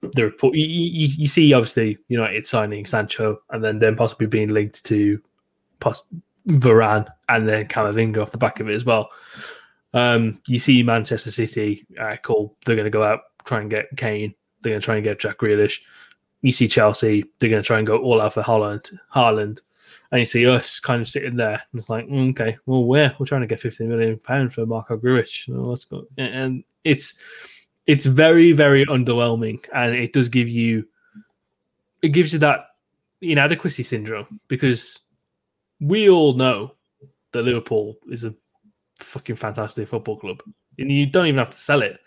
the 0.00 0.24
report. 0.24 0.54
You, 0.54 0.66
you, 0.66 1.08
you 1.08 1.28
see 1.28 1.52
obviously 1.52 1.98
United 2.08 2.46
signing 2.46 2.86
Sancho 2.86 3.40
and 3.50 3.62
then 3.62 3.78
then 3.78 3.96
possibly 3.96 4.26
being 4.26 4.48
linked 4.48 4.84
to 4.86 5.20
pos- 5.78 6.08
Varane 6.48 7.06
and 7.28 7.48
then 7.48 7.66
Camavinga 7.68 8.22
off 8.22 8.32
the 8.32 8.38
back 8.38 8.60
of 8.60 8.68
it 8.68 8.74
as 8.74 8.84
well. 8.84 9.10
Um, 9.92 10.40
you 10.46 10.58
see 10.58 10.82
Manchester 10.82 11.30
City, 11.30 11.86
all 11.98 12.06
right, 12.06 12.22
cool. 12.22 12.56
They're 12.64 12.76
going 12.76 12.84
to 12.84 12.90
go 12.90 13.02
out 13.02 13.20
try 13.44 13.60
and 13.60 13.70
get 13.70 13.86
Kane. 13.96 14.34
They're 14.62 14.70
going 14.70 14.80
to 14.80 14.84
try 14.84 14.96
and 14.96 15.04
get 15.04 15.20
Jack 15.20 15.38
Grealish. 15.38 15.80
You 16.42 16.52
see 16.52 16.68
Chelsea, 16.68 17.24
they're 17.38 17.50
going 17.50 17.62
to 17.62 17.66
try 17.66 17.78
and 17.78 17.86
go 17.86 17.98
all 17.98 18.20
out 18.20 18.34
for 18.34 18.42
Holland, 18.42 18.90
Haaland. 19.14 19.60
And 20.12 20.18
you 20.18 20.24
see 20.24 20.46
us 20.46 20.80
kind 20.80 21.00
of 21.00 21.08
sitting 21.08 21.36
there. 21.36 21.62
And 21.72 21.78
it's 21.78 21.88
like, 21.88 22.06
mm, 22.06 22.30
okay, 22.30 22.58
well, 22.66 22.84
we're, 22.84 23.14
we're 23.18 23.26
trying 23.26 23.42
to 23.42 23.46
get 23.46 23.60
fifteen 23.60 23.88
million 23.88 24.18
pound 24.18 24.52
for 24.52 24.66
Marko 24.66 24.96
Grujic. 24.96 25.48
And 26.18 26.64
it's, 26.84 27.14
it's 27.90 28.06
very, 28.06 28.52
very 28.52 28.86
underwhelming. 28.86 29.58
And 29.74 29.96
it 29.96 30.12
does 30.12 30.28
give 30.28 30.48
you, 30.48 30.86
it 32.02 32.10
gives 32.10 32.32
you 32.32 32.38
that 32.38 32.66
inadequacy 33.20 33.82
syndrome 33.82 34.38
because 34.46 35.00
we 35.80 36.08
all 36.08 36.34
know 36.34 36.76
that 37.32 37.42
Liverpool 37.42 37.96
is 38.08 38.22
a 38.22 38.32
fucking 39.00 39.34
fantastic 39.34 39.88
football 39.88 40.16
club. 40.16 40.40
And 40.78 40.92
you 40.92 41.04
don't 41.04 41.26
even 41.26 41.38
have 41.38 41.50
to 41.50 41.58
sell 41.58 41.82
it 41.82 41.98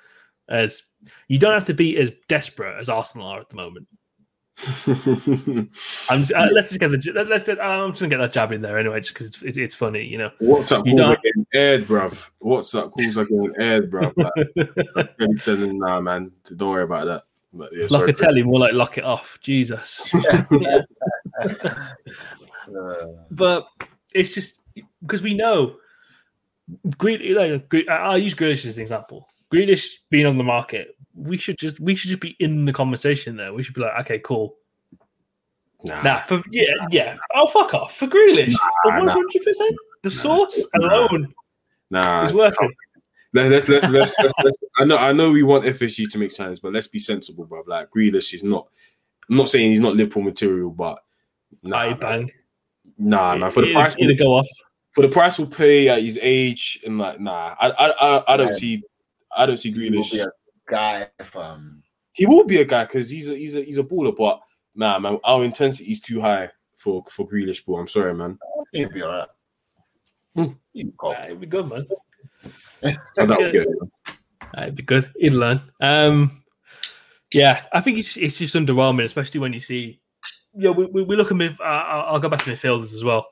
as 0.48 0.84
you 1.28 1.38
don't 1.38 1.54
have 1.54 1.68
to 1.68 1.74
be 1.74 1.98
as 1.98 2.12
desperate 2.30 2.80
as 2.80 2.88
Arsenal 2.88 3.28
are 3.28 3.42
at 3.42 3.50
the 3.50 3.58
moment. 3.58 3.86
I'm 4.86 6.22
just, 6.22 6.34
uh, 6.34 6.48
let's 6.52 6.70
just 6.70 6.80
get 6.80 6.90
the 6.92 7.12
let- 7.16 7.28
let's. 7.28 7.50
I'm 7.50 7.92
just 7.92 8.02
gonna 8.02 8.10
get 8.10 8.18
that 8.18 8.32
jab 8.32 8.52
in 8.52 8.62
there 8.62 8.78
anyway, 8.78 9.00
just 9.00 9.14
because 9.14 9.28
it's, 9.28 9.42
it's 9.42 9.58
it's 9.58 9.76
funny, 9.76 10.04
you 10.04 10.18
know. 10.20 10.30
What's 10.40 10.72
up? 10.72 10.86
You 10.86 10.96
Calls 10.96 11.10
are 11.10 11.16
getting 11.24 11.46
aired, 11.54 11.86
bruv. 11.86 12.30
What's 12.40 12.74
up? 12.76 12.92
Calls 12.92 13.18
are 13.18 13.26
getting 13.26 13.54
aired, 13.58 13.92
bruv. 13.92 14.14
Like, 14.16 15.10
really 15.20 15.36
telling- 15.40 15.80
nah, 15.80 16.00
man. 16.02 16.32
Don't 16.56 16.70
worry 16.70 16.84
about 16.84 17.06
that. 17.06 17.24
But 17.52 17.72
yeah, 17.76 17.88
sorry. 17.88 18.14
Locatelli, 18.14 18.44
more 18.44 18.60
like 18.60 18.74
lock 18.74 18.98
it 18.98 19.04
off. 19.04 19.38
Jesus. 19.42 20.14
But 23.32 23.68
it's 24.14 24.34
just 24.34 24.62
because 25.02 25.22
we 25.22 25.34
know 25.34 25.78
Grealish. 26.88 27.36
Like, 27.74 27.90
I'll 27.90 28.18
use 28.18 28.36
Grealish 28.36 28.66
as 28.66 28.78
an 28.78 28.82
example. 28.84 29.28
Grealish 29.54 29.86
being 30.10 30.26
on 30.26 30.38
the 30.38 30.44
market, 30.44 30.96
we 31.16 31.38
should 31.38 31.58
just 31.58 31.80
we 31.80 31.96
should 31.96 32.10
just 32.10 32.22
be 32.22 32.36
in 32.40 32.66
the 32.66 32.74
conversation 32.74 33.36
there. 33.38 33.54
We 33.54 33.64
should 33.64 33.76
be 33.76 33.82
like, 33.82 34.00
okay, 34.02 34.20
cool. 34.20 34.56
Nah. 35.86 36.02
Nah, 36.02 36.22
for 36.22 36.42
yeah, 36.52 36.64
yeah. 36.92 37.18
Oh, 37.36 37.46
fuck 37.46 37.74
off 37.74 37.96
for 37.98 38.08
Grealish. 38.08 38.56
One 38.86 39.08
hundred 39.08 39.44
percent. 39.44 39.76
The 40.02 40.12
source 40.12 40.66
alone 40.76 41.34
Nah. 41.92 42.24
is 42.24 42.34
worth 42.34 42.56
it. 42.60 42.72
Let- 43.36 43.50
Let's, 43.52 43.68
let's, 43.68 43.90
let's, 43.90 44.16
let's, 44.20 44.34
let's, 44.44 44.58
I 44.78 44.86
know, 44.86 44.98
I 44.98 45.12
know 45.12 45.32
we 45.32 45.42
want 45.42 45.66
FSG 45.66 46.10
to 46.12 46.18
make 46.20 46.30
signs, 46.32 46.60
but 46.60 46.72
let's 46.72 46.88
be 46.88 47.00
sensible, 47.00 47.48
bruv. 47.48 47.68
Like 47.68 47.90
Grealish 47.90 48.34
is 48.34 48.44
not. 48.44 48.68
I'm 49.30 49.38
not 49.38 49.50
saying 49.50 49.72
he's 49.72 49.80
not 49.82 49.96
Liverpool 49.96 50.22
material, 50.24 50.70
but 50.70 51.00
nah, 51.64 51.78
Aye, 51.78 51.94
bang. 51.94 52.32
nah, 52.98 53.36
man. 53.36 53.50
For 53.52 53.62
the 53.66 53.74
price, 53.74 53.96
it'd 53.98 54.20
go 54.20 54.34
off. 54.36 54.48
for 54.92 55.02
the 55.02 55.08
price 55.10 55.40
we'll 55.40 55.48
pay 55.48 55.90
at 55.90 56.02
his 56.04 56.20
age, 56.22 56.80
and 56.86 56.98
like, 57.00 57.20
nah, 57.20 57.56
I, 57.60 57.70
I, 57.72 57.90
I, 57.90 58.34
I 58.34 58.38
don't 58.38 58.48
Yeah. 58.50 58.54
see, 58.54 58.84
I 59.38 59.46
don't 59.46 59.58
see 59.58 59.72
Grealish. 59.74 60.06
he 60.06 60.18
will 60.20 60.26
be 60.26 60.30
a 60.30 60.32
guy 60.68 61.08
from 61.24 61.84
He 62.14 62.26
will 62.26 62.44
be 62.46 62.58
a 62.62 62.66
guy 62.66 62.86
because 62.86 63.10
he's 63.10 63.30
a, 63.30 63.36
he's 63.36 63.56
a, 63.56 63.62
he's 63.64 63.78
a 63.78 63.84
baller, 63.84 64.16
but 64.16 64.40
nah, 64.76 65.00
man, 65.00 65.20
our 65.24 65.44
intensity 65.44 65.92
is 65.92 66.00
too 66.02 66.22
high 66.22 66.50
for 66.78 67.04
for 67.10 67.28
Grealish, 67.28 67.66
bro. 67.66 67.78
I'm 67.78 67.88
sorry, 67.88 68.14
man. 68.14 68.38
he'll 68.72 68.90
be 68.90 69.04
alright. 69.04 69.30
Hmm. 70.36 70.46
He'll 70.74 70.92
go. 70.98 71.12
Nah, 71.12 71.26
it'd 71.26 71.40
be 71.42 71.48
good, 71.48 71.70
man. 71.70 71.88
I 73.18 73.26
doubt 73.26 73.54
Yeah. 73.54 73.62
it. 73.62 73.68
Nah, 74.56 74.64
It'd 74.64 74.76
be 74.76 74.84
good. 74.84 75.12
He'd 75.18 75.32
learn. 75.32 75.62
Um, 75.82 76.44
yeah, 77.34 77.64
I 77.72 77.82
think 77.82 77.98
it's 77.98 78.18
it's 78.18 78.38
just 78.38 78.56
underwhelming, 78.56 79.06
especially 79.06 79.40
when 79.40 79.54
you 79.54 79.60
see 79.60 80.00
yeah, 80.56 80.70
we, 80.70 80.86
we, 80.86 81.02
we 81.04 81.16
look 81.16 81.32
at 81.32 81.38
mid. 81.38 81.60
Uh, 81.60 81.64
I'll 81.64 82.14
I'll 82.14 82.20
go 82.20 82.30
back 82.30 82.44
to 82.44 82.52
midfielders 82.52 82.94
as 82.94 83.04
well. 83.04 83.28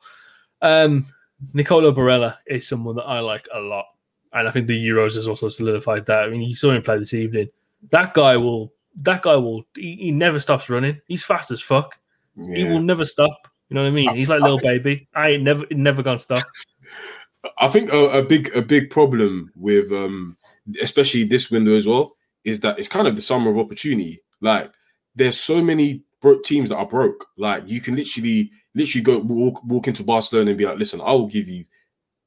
Um, 0.62 1.06
Nicola 1.54 1.92
Barella 1.94 2.38
is 2.48 2.68
someone 2.68 2.96
that 2.96 3.04
I 3.04 3.20
like 3.20 3.48
a 3.54 3.60
lot, 3.60 3.86
and 4.34 4.48
I 4.48 4.52
think 4.52 4.68
the 4.68 4.88
Euros 4.88 5.16
has 5.16 5.28
also 5.28 5.50
solidified 5.50 6.06
that. 6.06 6.24
I 6.24 6.30
mean, 6.30 6.42
you 6.42 6.56
saw 6.56 6.72
him 6.72 6.82
play 6.82 6.98
this 6.98 7.14
evening. 7.14 7.50
That 7.92 8.14
guy 8.14 8.38
will. 8.38 8.74
That 9.02 9.22
guy 9.22 9.36
will. 9.36 9.64
He, 9.76 9.96
he 9.96 10.12
never 10.12 10.40
stops 10.40 10.70
running. 10.70 11.02
He's 11.08 11.24
fast 11.24 11.52
as 11.52 11.62
fuck. 11.62 11.98
He 12.46 12.64
will 12.64 12.82
never 12.82 13.06
stop. 13.06 13.48
You 13.70 13.76
know 13.76 13.84
what 13.84 13.90
I 13.90 13.92
mean? 13.92 14.16
He's 14.16 14.30
like 14.30 14.42
little 14.42 14.60
baby. 14.60 15.08
I 15.14 15.30
ain't 15.30 15.44
never 15.44 15.66
never 15.72 16.04
gonna 16.04 16.20
stop. 16.20 16.44
I 17.58 17.68
think 17.70 17.92
a, 17.92 18.20
a 18.20 18.24
big 18.24 18.54
a 18.56 18.62
big 18.62 18.90
problem 18.90 19.52
with 19.56 19.92
um 19.92 20.38
especially 20.82 21.24
this 21.24 21.50
window 21.50 21.74
as 21.74 21.88
well 21.88 22.16
is 22.44 22.60
that 22.62 22.80
it's 22.80 22.88
kind 22.88 23.08
of 23.08 23.16
the 23.16 23.22
summer 23.22 23.50
of 23.52 23.58
opportunity. 23.58 24.22
Like 24.42 24.74
there's 25.16 25.40
so 25.40 25.62
many 25.62 26.04
broke 26.22 26.44
teams 26.44 26.70
that 26.70 26.78
are 26.78 26.86
broke. 26.86 27.28
Like 27.38 27.68
you 27.68 27.82
can 27.82 27.96
literally 27.96 28.52
literally 28.76 29.04
go 29.04 29.20
walk 29.20 29.64
walk 29.64 29.88
into 29.88 30.04
Barcelona 30.04 30.52
and 30.52 30.58
be 30.58 30.66
like, 30.66 30.78
listen, 30.78 31.02
I 31.02 31.12
will 31.12 31.28
give 31.28 31.48
you 31.48 31.66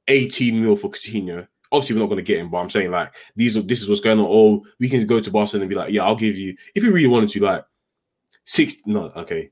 18 0.09 0.63
mil 0.63 0.77
for 0.77 0.91
Coutinho. 0.91 1.47
Obviously, 1.75 1.97
we're 1.97 2.03
not 2.03 2.09
going 2.09 2.25
to 2.25 2.33
get 2.33 2.39
him, 2.39 2.51
but 2.51 2.59
I'm 2.59 2.71
saying 2.71 2.91
like 2.91 3.15
these 3.37 3.57
are 3.57 3.63
this 3.63 3.83
is 3.83 3.89
what's 3.89 4.01
going 4.01 4.19
on. 4.19 4.27
Oh, 4.29 4.65
we 4.79 4.89
can 4.89 5.07
go 5.07 5.21
to 5.21 5.31
Barcelona 5.31 5.65
and 5.65 5.71
be 5.71 5.77
like, 5.77 5.93
yeah, 5.93 6.05
I'll 6.05 6.17
give 6.17 6.37
you 6.37 6.57
if 6.75 6.83
you 6.83 6.93
really 6.93 7.09
wanted 7.09 7.29
to, 7.31 7.41
like 7.41 7.65
six. 8.45 8.77
No, 8.87 9.13
okay, 9.17 9.51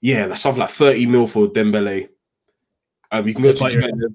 yeah, 0.00 0.26
that's 0.28 0.42
something 0.42 0.60
like 0.60 0.70
30 0.70 1.06
mil 1.06 1.26
for 1.26 1.46
Dembele. 1.46 2.08
Um, 3.10 3.28
you 3.28 3.34
can 3.34 3.42
go 3.42 3.52
to 3.52 3.64
But. 3.64 4.10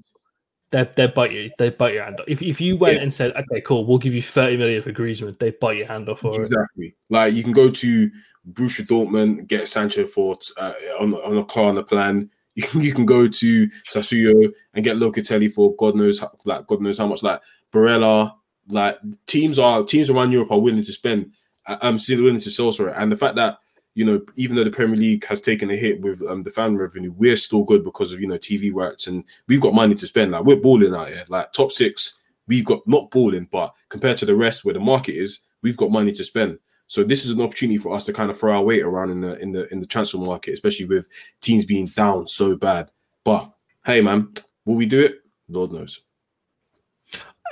They 0.71 0.87
they 0.95 1.07
bite 1.07 1.31
you. 1.31 1.49
They 1.57 1.71
bite 1.71 1.95
your 1.95 2.03
hand 2.03 2.19
off. 2.19 2.27
If 2.27 2.43
if 2.43 2.61
you 2.61 2.77
went 2.77 2.97
Yeah. 2.97 3.03
and 3.03 3.13
said, 3.13 3.31
okay, 3.35 3.61
cool, 3.61 3.85
we'll 3.85 3.97
give 3.97 4.13
you 4.13 4.21
thirty 4.21 4.55
million 4.55 4.83
for 4.83 4.91
Griezmann, 4.91 5.39
they 5.39 5.49
bite 5.49 5.77
your 5.77 5.87
hand 5.87 6.09
off 6.09 6.19
for 6.19 6.35
it. 6.35 6.37
Exactly. 6.37 6.95
Like 7.09 7.33
you 7.33 7.41
can 7.43 7.53
go 7.53 7.71
to 7.71 8.11
Borussia 8.51 8.85
Dortmund, 8.85 9.47
get 9.47 9.67
Sancho 9.67 10.05
for 10.05 10.37
uh, 10.57 10.73
on 10.99 11.15
on 11.15 11.37
a 11.37 11.43
Klarna 11.43 11.87
plan. 11.87 12.29
You 12.59 12.67
can 12.67 12.81
you 12.81 12.93
can 12.93 13.05
go 13.05 13.25
to 13.25 13.67
Sassuolo 13.89 14.51
and 14.73 14.83
get 14.83 14.97
Locatelli 14.97 15.49
for 15.49 15.73
God 15.77 15.95
knows 15.95 16.19
how, 16.19 16.29
like 16.43 16.67
God 16.67 16.81
knows 16.81 16.97
how 16.97 17.07
much. 17.07 17.23
Like 17.23 17.39
Barella, 17.71 18.33
like 18.67 18.97
teams 19.27 19.57
are 19.57 19.81
teams 19.85 20.09
around 20.09 20.33
Europe 20.33 20.51
are 20.51 20.59
willing 20.59 20.83
to 20.83 20.91
spend. 20.91 21.31
uh, 21.67 21.77
I'm 21.81 21.97
still 21.99 22.21
willing 22.21 22.41
to 22.41 22.51
sell 22.51 22.73
sorry, 22.73 22.91
and 22.97 23.09
the 23.09 23.15
fact 23.15 23.35
that 23.37 23.59
you 23.95 24.03
know 24.03 24.19
even 24.35 24.57
though 24.57 24.65
the 24.65 24.71
Premier 24.71 24.97
League 24.97 25.25
has 25.27 25.39
taken 25.39 25.71
a 25.71 25.77
hit 25.77 26.01
with 26.01 26.21
um, 26.23 26.41
the 26.41 26.49
fan 26.49 26.75
revenue, 26.75 27.13
we're 27.15 27.37
still 27.37 27.63
good 27.63 27.81
because 27.81 28.11
of 28.11 28.19
you 28.19 28.27
know 28.27 28.37
TV 28.37 28.73
rights 28.73 29.07
and 29.07 29.23
we've 29.47 29.61
got 29.61 29.73
money 29.73 29.95
to 29.95 30.05
spend. 30.05 30.31
Like 30.31 30.43
we're 30.43 30.57
balling 30.57 30.93
out 30.93 31.07
here. 31.07 31.23
Like 31.29 31.53
top 31.53 31.71
six, 31.71 32.19
we've 32.45 32.65
got 32.65 32.85
not 32.85 33.09
balling, 33.09 33.47
but 33.49 33.73
compared 33.87 34.17
to 34.17 34.25
the 34.25 34.35
rest 34.35 34.65
where 34.65 34.73
the 34.73 34.81
market 34.81 35.15
is, 35.15 35.39
we've 35.61 35.77
got 35.77 35.91
money 35.91 36.11
to 36.11 36.25
spend. 36.25 36.59
So 36.89 37.03
this 37.03 37.23
is 37.23 37.31
an 37.31 37.41
opportunity 37.41 37.77
for 37.77 37.93
us 37.93 38.07
to 38.07 38.13
kind 38.13 38.31
of 38.31 38.37
throw 38.37 38.57
our 38.57 38.63
weight 38.63 38.81
around 38.81 39.11
in 39.11 39.21
the 39.21 39.37
in 39.37 39.51
the 39.51 39.71
in 39.71 39.79
the 39.79 39.85
transfer 39.85 40.17
market, 40.17 40.53
especially 40.53 40.87
with 40.87 41.07
teams 41.39 41.63
being 41.63 41.85
down 41.85 42.25
so 42.25 42.55
bad. 42.55 42.89
But 43.23 43.49
hey, 43.85 44.01
man, 44.01 44.33
will 44.65 44.73
we 44.73 44.87
do 44.87 44.99
it? 44.99 45.21
Lord 45.49 45.71
knows. 45.71 46.01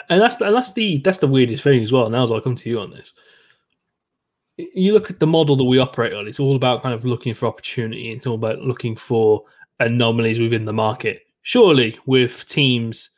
and 0.10 0.20
that's 0.20 0.42
and 0.42 0.56
that's 0.56 0.74
the 0.74 0.98
that's 0.98 1.20
the 1.20 1.28
weirdest 1.28 1.64
thing 1.64 1.84
as 1.84 1.92
well. 1.92 2.10
Now, 2.10 2.24
as 2.24 2.32
I 2.32 2.40
come 2.40 2.56
to 2.56 2.70
you 2.70 2.80
on 2.80 2.90
this, 2.90 3.14
you 4.58 4.92
look 4.92 5.12
at 5.12 5.20
the 5.20 5.28
model 5.28 5.56
that 5.56 5.66
we 5.66 5.78
operate 5.78 6.14
on. 6.14 6.28
It's 6.28 6.40
all 6.40 6.56
about 6.56 6.82
kind 6.82 6.96
of 6.96 7.06
looking 7.06 7.36
for 7.36 7.46
opportunity. 7.46 8.12
It's 8.12 8.26
all 8.26 8.36
about 8.36 8.62
looking 8.62 8.96
for 8.96 9.44
anomalies 9.80 10.40
within 10.40 10.66
the 10.66 10.74
market. 10.74 11.22
Surely, 11.44 11.96
with 12.08 12.44
teams, 12.48 13.12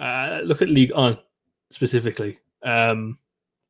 uh, 0.00 0.40
look 0.42 0.62
at 0.62 0.70
League 0.70 0.92
On 0.94 1.18
specifically. 1.70 2.38
Um, 2.62 3.18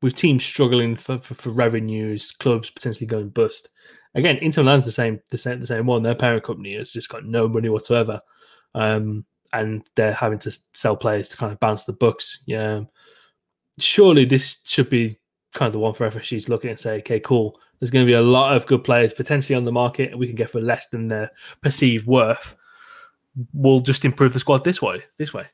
with 0.04 0.14
teams 0.14 0.44
struggling 0.44 0.96
for, 0.96 1.18
for, 1.18 1.32
for 1.32 1.48
revenues, 1.48 2.30
clubs 2.30 2.68
potentially 2.68 3.06
going 3.06 3.30
bust. 3.30 3.70
Again, 4.14 4.36
Inter 4.42 4.62
Milan's 4.62 4.84
the 4.84 4.92
same, 4.92 5.18
the 5.30 5.38
same, 5.38 5.60
the 5.60 5.66
same 5.66 5.86
one. 5.86 6.02
Their 6.02 6.14
parent 6.14 6.44
company 6.44 6.76
has 6.76 6.92
just 6.92 7.08
got 7.08 7.24
no 7.24 7.48
money 7.48 7.70
whatsoever. 7.70 8.20
Um, 8.74 9.24
and 9.54 9.82
they're 9.96 10.12
having 10.12 10.38
to 10.40 10.50
sell 10.74 10.94
players 10.94 11.30
to 11.30 11.38
kind 11.38 11.54
of 11.54 11.58
balance 11.58 11.86
the 11.86 11.94
books. 11.94 12.40
Yeah, 12.44 12.82
surely 13.78 14.26
this 14.26 14.58
should 14.64 14.90
be 14.90 15.16
kind 15.54 15.68
of 15.68 15.72
the 15.72 15.78
one 15.78 15.94
for 15.94 16.10
FSG 16.10 16.44
to 16.44 16.50
look 16.50 16.66
at 16.66 16.72
and 16.72 16.78
say, 16.78 16.98
okay, 16.98 17.18
cool. 17.18 17.58
There's 17.78 17.90
going 17.90 18.04
to 18.04 18.10
be 18.10 18.12
a 18.12 18.20
lot 18.20 18.54
of 18.54 18.66
good 18.66 18.84
players 18.84 19.14
potentially 19.14 19.56
on 19.56 19.64
the 19.64 19.72
market, 19.72 20.10
and 20.10 20.20
we 20.20 20.26
can 20.26 20.36
get 20.36 20.50
for 20.50 20.60
less 20.60 20.88
than 20.88 21.08
their 21.08 21.30
perceived 21.62 22.06
worth. 22.06 22.54
We'll 23.54 23.80
just 23.80 24.04
improve 24.04 24.34
the 24.34 24.38
squad 24.40 24.64
this 24.64 24.82
way. 24.82 25.02
This 25.16 25.32
way. 25.32 25.46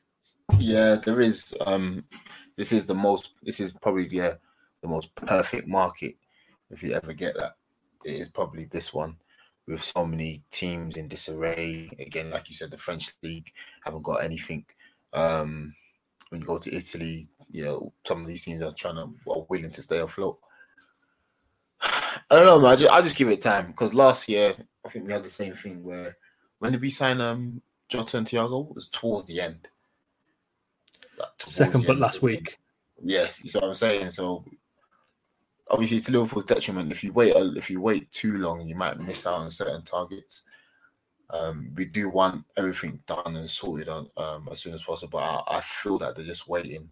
Yeah, 0.59 0.95
there 0.95 1.21
is. 1.21 1.55
Um, 1.65 2.03
this 2.61 2.71
is 2.71 2.85
the 2.85 2.93
most. 2.93 3.33
This 3.41 3.59
is 3.59 3.73
probably 3.73 4.07
yeah 4.11 4.35
the 4.83 4.87
most 4.87 5.15
perfect 5.15 5.67
market 5.67 6.15
if 6.69 6.83
you 6.83 6.93
ever 6.93 7.11
get 7.11 7.33
that. 7.35 7.55
It 8.05 8.17
is 8.17 8.29
probably 8.29 8.65
this 8.65 8.93
one 8.93 9.17
with 9.65 9.83
so 9.83 10.05
many 10.05 10.43
teams 10.51 10.95
in 10.95 11.07
disarray. 11.07 11.89
Again, 11.97 12.29
like 12.29 12.49
you 12.49 12.55
said, 12.55 12.69
the 12.69 12.77
French 12.77 13.13
league 13.23 13.51
haven't 13.83 14.03
got 14.03 14.23
anything. 14.23 14.63
Um, 15.11 15.73
when 16.29 16.41
you 16.41 16.45
go 16.45 16.59
to 16.59 16.71
Italy, 16.71 17.29
you 17.49 17.65
know 17.65 17.93
some 18.05 18.21
of 18.21 18.27
these 18.27 18.45
teams 18.45 18.63
are 18.63 18.71
trying 18.71 18.97
to 18.97 19.09
are 19.31 19.45
willing 19.49 19.71
to 19.71 19.81
stay 19.81 19.97
afloat. 19.97 20.37
I 21.81 22.11
don't 22.29 22.45
know, 22.45 22.59
man. 22.59 22.73
I 22.73 22.75
just, 22.75 22.91
I 22.91 23.01
just 23.01 23.17
give 23.17 23.29
it 23.29 23.41
time 23.41 23.67
because 23.67 23.91
last 23.95 24.29
year 24.29 24.53
I 24.85 24.89
think 24.89 25.07
we 25.07 25.13
had 25.13 25.23
the 25.23 25.31
same 25.31 25.53
thing 25.53 25.83
where 25.83 26.15
when 26.59 26.73
did 26.73 26.81
we 26.81 26.91
sign 26.91 27.21
um 27.21 27.63
Jota 27.89 28.19
and 28.19 28.27
Thiago? 28.27 28.69
It 28.69 28.75
was 28.75 28.87
towards 28.87 29.29
the 29.29 29.41
end. 29.41 29.67
Second 31.47 31.85
but 31.85 31.97
last 31.97 32.21
week. 32.21 32.57
Yes, 33.03 33.43
you 33.43 33.49
see 33.49 33.59
what 33.59 33.67
I'm 33.67 33.73
saying. 33.73 34.09
So 34.11 34.45
obviously, 35.69 35.97
it's 35.97 36.09
Liverpool's 36.09 36.45
detriment. 36.45 36.91
If 36.91 37.03
you 37.03 37.13
wait, 37.13 37.35
if 37.35 37.69
you 37.69 37.81
wait 37.81 38.11
too 38.11 38.37
long, 38.37 38.67
you 38.67 38.75
might 38.75 38.99
miss 38.99 39.25
out 39.25 39.35
on 39.35 39.49
certain 39.49 39.83
targets. 39.83 40.43
Um, 41.31 41.71
we 41.75 41.85
do 41.85 42.09
want 42.09 42.43
everything 42.57 42.99
done 43.07 43.37
and 43.37 43.49
sorted 43.49 43.87
on 43.87 44.09
um, 44.17 44.49
as 44.51 44.59
soon 44.59 44.73
as 44.73 44.83
possible. 44.83 45.19
I, 45.19 45.41
I 45.47 45.61
feel 45.61 45.97
that 45.99 46.15
they're 46.15 46.25
just 46.25 46.47
waiting 46.47 46.89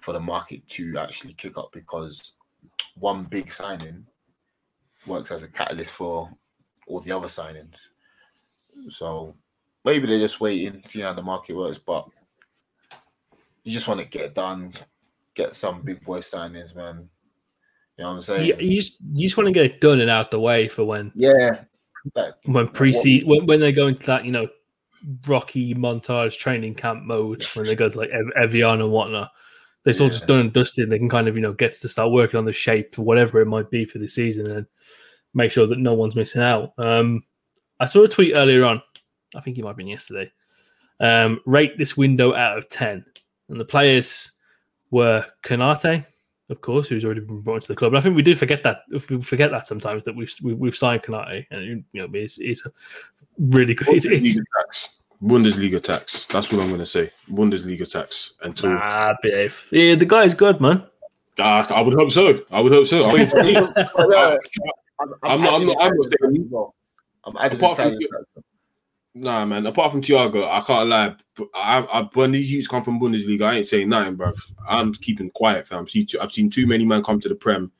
for 0.00 0.12
the 0.12 0.20
market 0.20 0.66
to 0.68 0.98
actually 0.98 1.34
kick 1.34 1.58
up 1.58 1.70
because 1.72 2.34
one 2.94 3.24
big 3.24 3.50
signing 3.50 4.06
works 5.06 5.32
as 5.32 5.42
a 5.42 5.48
catalyst 5.48 5.92
for 5.92 6.30
all 6.86 7.00
the 7.00 7.12
other 7.12 7.26
signings. 7.26 7.76
So 8.88 9.34
maybe 9.84 10.06
they're 10.06 10.18
just 10.18 10.40
waiting, 10.40 10.82
seeing 10.84 11.04
how 11.04 11.12
the 11.12 11.22
market 11.22 11.56
works. 11.56 11.78
But 11.78 12.06
you 13.64 13.72
just 13.72 13.88
want 13.88 14.00
to 14.00 14.08
get 14.08 14.34
done, 14.34 14.74
get 15.34 15.54
some 15.54 15.82
big 15.82 16.02
boy 16.04 16.18
signings, 16.18 16.74
man. 16.74 17.08
You 17.98 18.04
know 18.04 18.10
what 18.10 18.16
I'm 18.16 18.22
saying? 18.22 18.46
You, 18.46 18.56
you 18.58 18.80
just 18.80 18.96
you 19.00 19.26
just 19.26 19.36
want 19.36 19.48
to 19.48 19.52
get 19.52 19.66
it 19.66 19.80
done 19.80 20.00
and 20.00 20.10
out 20.10 20.30
the 20.30 20.40
way 20.40 20.68
for 20.68 20.84
when 20.84 21.12
yeah. 21.14 21.64
Like, 22.14 22.34
when 22.46 22.68
pre 22.68 23.22
when, 23.24 23.46
when 23.46 23.60
they 23.60 23.72
go 23.72 23.86
into 23.86 24.06
that 24.06 24.24
you 24.24 24.32
know 24.32 24.48
rocky 25.26 25.74
montage 25.74 26.38
training 26.38 26.74
camp 26.74 27.04
mode 27.04 27.44
when 27.54 27.66
they 27.66 27.74
go 27.74 27.88
to 27.88 27.98
like 27.98 28.10
Ev- 28.10 28.44
Evian 28.44 28.80
and 28.80 28.90
whatnot. 28.90 29.30
It's 29.84 30.00
all 30.00 30.08
just 30.08 30.28
done 30.28 30.38
and 30.38 30.52
dusted. 30.52 30.90
They 30.90 30.98
can 30.98 31.08
kind 31.08 31.28
of 31.28 31.36
you 31.36 31.42
know 31.42 31.52
get 31.52 31.74
to 31.80 31.88
start 31.88 32.12
working 32.12 32.38
on 32.38 32.44
the 32.44 32.52
shape 32.52 32.94
for 32.94 33.02
whatever 33.02 33.40
it 33.40 33.46
might 33.46 33.70
be 33.70 33.84
for 33.84 33.98
the 33.98 34.08
season 34.08 34.50
and 34.50 34.66
make 35.34 35.50
sure 35.50 35.66
that 35.66 35.78
no 35.78 35.94
one's 35.94 36.16
missing 36.16 36.42
out. 36.42 36.72
Um, 36.78 37.22
I 37.80 37.86
saw 37.86 38.04
a 38.04 38.08
tweet 38.08 38.36
earlier 38.36 38.64
on. 38.64 38.80
I 39.34 39.40
think 39.40 39.58
it 39.58 39.62
might 39.62 39.70
have 39.70 39.76
been 39.76 39.88
yesterday. 39.88 40.30
Um, 41.00 41.40
rate 41.46 41.76
this 41.78 41.96
window 41.96 42.32
out 42.32 42.58
of 42.58 42.68
ten, 42.68 43.04
and 43.48 43.60
the 43.60 43.64
players 43.64 44.32
were 44.90 45.24
Konate, 45.42 46.04
of 46.50 46.60
course, 46.60 46.88
who's 46.88 47.04
already 47.04 47.20
been 47.20 47.40
brought 47.40 47.56
into 47.56 47.68
the 47.68 47.76
club. 47.76 47.92
And 47.92 47.98
I 47.98 48.02
think 48.02 48.14
we 48.16 48.22
do 48.22 48.34
forget 48.34 48.62
that. 48.62 48.82
We 48.90 49.20
forget 49.22 49.50
that 49.50 49.66
sometimes 49.66 50.04
that 50.04 50.14
we've 50.14 50.32
we, 50.42 50.54
we've 50.54 50.76
signed 50.76 51.02
Konate, 51.02 51.46
and 51.50 51.84
you 51.92 52.00
know, 52.02 52.08
it's, 52.12 52.38
it's 52.38 52.64
a 52.66 52.72
really 53.38 53.74
good. 53.74 53.88
It's, 53.88 54.04
it's, 54.06 54.38
Bundesliga 54.38 54.44
tax. 54.60 54.98
Bundesliga 55.22 55.82
tax. 55.82 56.26
That's 56.26 56.52
what 56.52 56.60
I'm 56.62 56.68
going 56.68 56.80
to 56.80 56.86
say. 56.86 57.10
Bundesliga 57.30 57.90
tax. 57.90 58.34
Until 58.42 58.72
ah, 58.72 59.14
behave. 59.22 59.66
Yeah, 59.70 59.94
the 59.94 60.04
guy's 60.04 60.34
good, 60.34 60.60
man. 60.60 60.84
Ah, 61.38 61.66
I 61.72 61.80
would 61.80 61.94
hope 61.94 62.10
so. 62.12 62.40
I 62.50 62.60
would 62.60 62.72
hope 62.72 62.86
so. 62.86 63.06
I 63.06 63.12
mean, 63.14 63.30
I'm, 63.34 65.14
I'm 65.22 65.40
not- 65.40 65.54
I'm 65.54 65.66
not- 65.66 65.80
I'm 65.80 65.94
not 65.96 66.04
saying- 66.20 66.50
I'm 67.24 67.36
adding 67.38 67.58
Apart 67.58 67.76
from 67.76 67.86
Italian 67.86 68.00
you- 68.00 68.08
factor. 68.08 68.46
Nah, 69.14 69.44
man. 69.44 69.66
Apart 69.66 69.90
from 69.90 70.02
Thiago, 70.02 70.48
I 70.48 70.60
can't 70.60 70.88
lie. 70.88 71.14
But 71.36 71.48
I, 71.54 71.80
I, 71.80 72.08
when 72.14 72.32
these 72.32 72.50
youths 72.50 72.66
come 72.66 72.82
from 72.82 72.98
Bundesliga, 73.00 73.42
I 73.42 73.56
ain't 73.56 73.66
saying 73.66 73.88
nothing, 73.88 74.16
bruv. 74.16 74.54
I'm 74.66 74.92
keeping 74.94 75.30
quiet, 75.30 75.66
fam. 75.66 75.86
See, 75.86 76.04
too, 76.04 76.18
I've 76.20 76.32
seen 76.32 76.48
too 76.48 76.66
many 76.66 76.84
men 76.84 77.02
come 77.02 77.20
to 77.20 77.28
the 77.28 77.34
Prem. 77.34 77.72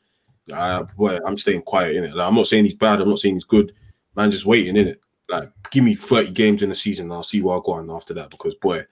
Uh, 0.52 0.82
boy, 0.96 1.18
I'm 1.26 1.36
staying 1.36 1.62
quiet 1.62 1.96
in 1.96 2.04
it. 2.04 2.14
Like, 2.14 2.28
I'm 2.28 2.34
not 2.34 2.48
saying 2.48 2.64
he's 2.64 2.74
bad. 2.74 3.00
I'm 3.00 3.08
not 3.08 3.18
saying 3.18 3.36
he's 3.36 3.44
good. 3.44 3.72
Man, 4.14 4.30
just 4.30 4.44
waiting 4.44 4.76
in 4.76 4.88
it. 4.88 5.00
Like, 5.28 5.50
give 5.70 5.84
me 5.84 5.94
30 5.94 6.32
games 6.32 6.62
in 6.62 6.68
the 6.68 6.74
season, 6.74 7.06
and 7.06 7.14
I'll 7.14 7.22
see 7.22 7.40
where 7.40 7.56
I 7.56 7.60
go 7.64 7.72
on 7.72 7.90
after 7.90 8.12
that. 8.14 8.28
Because 8.28 8.54
boy, 8.56 8.84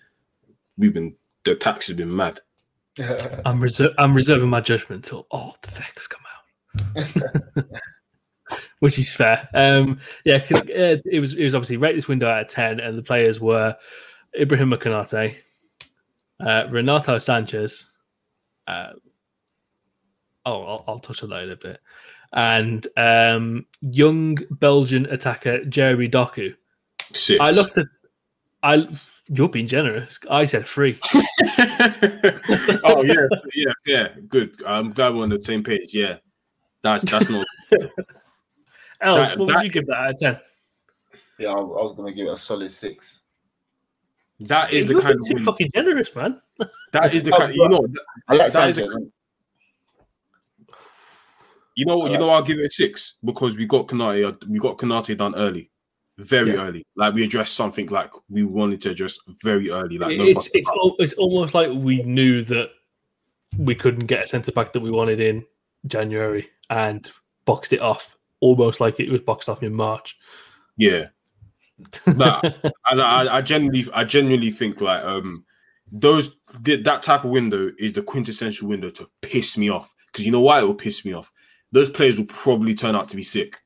we've 0.78 0.95
been 0.95 1.14
the 1.45 1.55
tax 1.55 1.88
has 1.88 1.97
been 1.97 2.14
mad. 2.14 2.41
I'm 3.45 3.61
reser- 3.61 3.95
I'm 3.99 4.14
reserving 4.14 4.49
my 4.49 4.61
judgment 4.61 5.05
until 5.05 5.26
all 5.30 5.57
the 5.62 5.70
facts 5.70 6.07
come 6.07 6.22
out, 6.97 7.07
which 8.80 8.98
is 8.98 9.10
fair. 9.10 9.48
Um, 9.54 10.00
yeah, 10.24 10.44
uh, 10.52 10.96
it 11.04 11.20
was 11.20 11.34
it 11.34 11.44
was 11.44 11.54
obviously 11.54 11.78
rate 11.78 11.94
this 11.94 12.08
window 12.08 12.28
out 12.28 12.42
of 12.42 12.48
ten, 12.48 12.80
and 12.80 12.98
the 12.98 13.02
players 13.02 13.40
were 13.40 13.76
Ibrahim 14.38 14.72
Konate, 14.72 15.36
uh, 16.40 16.66
Renato 16.70 17.16
Sanches, 17.16 17.84
uh, 18.66 18.90
Oh, 20.46 20.62
I'll, 20.62 20.84
I'll 20.88 20.98
touch 20.98 21.22
on 21.22 21.30
that 21.30 21.44
in 21.44 21.50
a 21.50 21.56
bit. 21.56 21.80
And 22.32 22.86
um, 22.96 23.66
young 23.80 24.38
Belgian 24.50 25.06
attacker 25.06 25.64
Jeremy 25.64 26.08
Doku. 26.08 26.54
Six. 27.12 27.40
I 27.40 27.50
looked 27.50 27.76
at. 27.76 27.86
I 28.62 28.88
you're 29.28 29.48
being 29.48 29.66
generous. 29.66 30.18
I 30.30 30.46
said 30.46 30.66
three. 30.66 30.98
oh 32.84 33.02
yeah, 33.02 33.26
yeah, 33.54 33.72
yeah. 33.86 34.08
Good. 34.28 34.62
I'm 34.66 34.90
glad 34.90 35.14
we're 35.14 35.22
on 35.22 35.30
the 35.30 35.42
same 35.42 35.64
page. 35.64 35.92
Yeah, 35.94 36.16
that's 36.82 37.10
that's 37.10 37.28
not. 37.28 37.46
Els, 39.03 39.16
That- 39.30 39.38
what 39.38 39.46
that- 39.48 39.57
would 39.57 39.64
you 39.64 39.70
give 39.70 39.86
that 39.86 39.96
out 39.96 40.11
of 40.11 40.16
ten? 40.18 40.38
Yeah, 41.38 41.48
I, 41.51 41.59
I 41.59 41.62
was 41.62 41.92
gonna 41.92 42.12
give 42.12 42.26
it 42.26 42.32
a 42.32 42.36
solid 42.36 42.70
six. 42.70 43.22
That 44.40 44.72
is 44.72 44.86
the 44.86 44.92
You're 44.94 45.03
kind 45.03 45.12
being 45.14 45.18
of 45.20 45.26
too 45.26 45.34
win. 45.34 45.44
fucking 45.44 45.70
generous, 45.74 46.14
man. 46.14 46.40
That 46.92 47.14
is 47.14 47.22
the 47.22 47.32
oh, 47.34 47.38
kind. 47.38 47.55
You 47.55 47.68
know. 47.68 47.86
I 48.28 48.34
like 48.36 48.53
That 48.53 48.70
is 48.70 48.78
a- 48.78 48.82
You 51.76 51.86
know. 51.86 52.07
You 52.07 52.14
uh, 52.16 52.18
know. 52.18 52.30
I'll 52.30 52.42
give 52.42 52.59
it 52.59 52.66
a 52.66 52.70
six 52.70 53.16
because 53.24 53.57
we 53.57 53.66
got 53.66 53.88
Konate. 53.88 54.26
Uh, 54.28 54.36
we 54.48 54.59
got 54.59 54.76
Konate 54.76 55.16
done 55.16 55.34
early, 55.34 55.70
very 56.18 56.53
Yeah. 56.53 56.66
early. 56.66 56.86
Like 56.96 57.14
we 57.14 57.24
addressed 57.24 57.55
something 57.55 57.86
like 57.88 58.11
we 58.28 58.42
wanted 58.42 58.80
to 58.82 58.90
address 58.90 59.18
very 59.42 59.70
early. 59.70 59.96
Like 59.98 60.16
no 60.18 60.24
it's 60.24 60.51
it's 60.55 60.68
al- 60.68 60.96
it's 60.98 61.14
almost 61.14 61.55
like 61.55 61.70
we 61.72 62.03
knew 62.03 62.44
that 62.44 62.70
we 63.59 63.74
couldn't 63.74 64.07
get 64.07 64.24
a 64.24 64.26
centre 64.26 64.53
back 64.53 64.72
that 64.72 64.80
we 64.80 64.90
wanted 64.90 65.20
in 65.20 65.44
January 65.86 66.48
and 66.70 67.11
boxed 67.46 67.72
it 67.72 67.80
off, 67.80 68.16
almost 68.41 68.80
like 68.80 69.01
it 69.01 69.11
was 69.11 69.20
boxed 69.20 69.49
off 69.49 69.62
in 69.62 69.74
March. 69.74 70.16
yeah. 70.76 71.07
Nah, 72.07 72.43
I, 72.84 73.28
I 73.38 73.41
genuinely, 73.41 73.86
I 73.95 74.05
genuinely 74.05 74.51
think 74.51 74.82
like 74.82 75.03
um 75.03 75.45
those 75.91 76.36
th- 76.64 76.84
that 76.84 77.03
type 77.03 77.24
of 77.24 77.30
window 77.30 77.70
is 77.78 77.93
the 77.93 78.03
quintessential 78.03 78.68
window 78.68 78.91
to 78.91 79.09
piss 79.22 79.57
me 79.57 79.70
off 79.70 79.93
because 80.12 80.26
you 80.26 80.32
know 80.32 80.41
why 80.41 80.61
it 80.61 80.64
will 80.64 80.74
piss 80.74 81.05
me 81.05 81.12
off. 81.12 81.32
Those 81.72 81.91
players 81.91 82.18
will 82.18 82.26
probably 82.26 82.74
turn 82.74 82.95
out 82.95 83.09
to 83.09 83.16
be 83.16 83.22
sick 83.22 83.59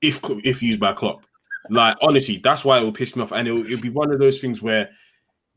if 0.00 0.20
if 0.44 0.62
used 0.62 0.80
by 0.80 0.92
Klopp. 0.92 1.24
Like 1.70 1.96
honestly, 2.02 2.40
that's 2.42 2.64
why 2.64 2.78
it 2.78 2.82
will 2.82 2.92
piss 2.92 3.16
me 3.16 3.22
off, 3.22 3.32
and 3.32 3.48
it'll, 3.48 3.64
it'll 3.64 3.80
be 3.80 3.90
one 3.90 4.10
of 4.12 4.18
those 4.18 4.40
things 4.40 4.60
where 4.60 4.90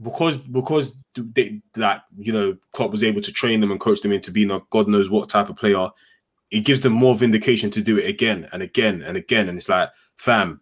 because 0.02 0.38
because 0.38 0.98
they 1.16 1.62
like 1.76 2.02
you 2.18 2.32
know 2.32 2.56
Klopp 2.72 2.92
was 2.92 3.04
able 3.04 3.22
to 3.22 3.32
train 3.32 3.60
them 3.60 3.72
and 3.72 3.80
coach 3.80 4.02
them 4.02 4.12
into 4.12 4.32
being 4.32 4.52
a 4.52 4.62
god 4.70 4.88
knows 4.88 5.10
what 5.10 5.30
type 5.30 5.50
of 5.50 5.58
player. 5.58 5.90
It 6.50 6.62
gives 6.62 6.82
them 6.82 6.94
more 6.94 7.16
vindication 7.16 7.70
to 7.72 7.82
do 7.82 7.98
it 7.98 8.08
again 8.08 8.48
and 8.54 8.64
again 8.64 9.02
and 9.02 9.18
again, 9.18 9.50
and 9.50 9.58
it's 9.58 9.70
like, 9.70 9.90
fam, 10.16 10.62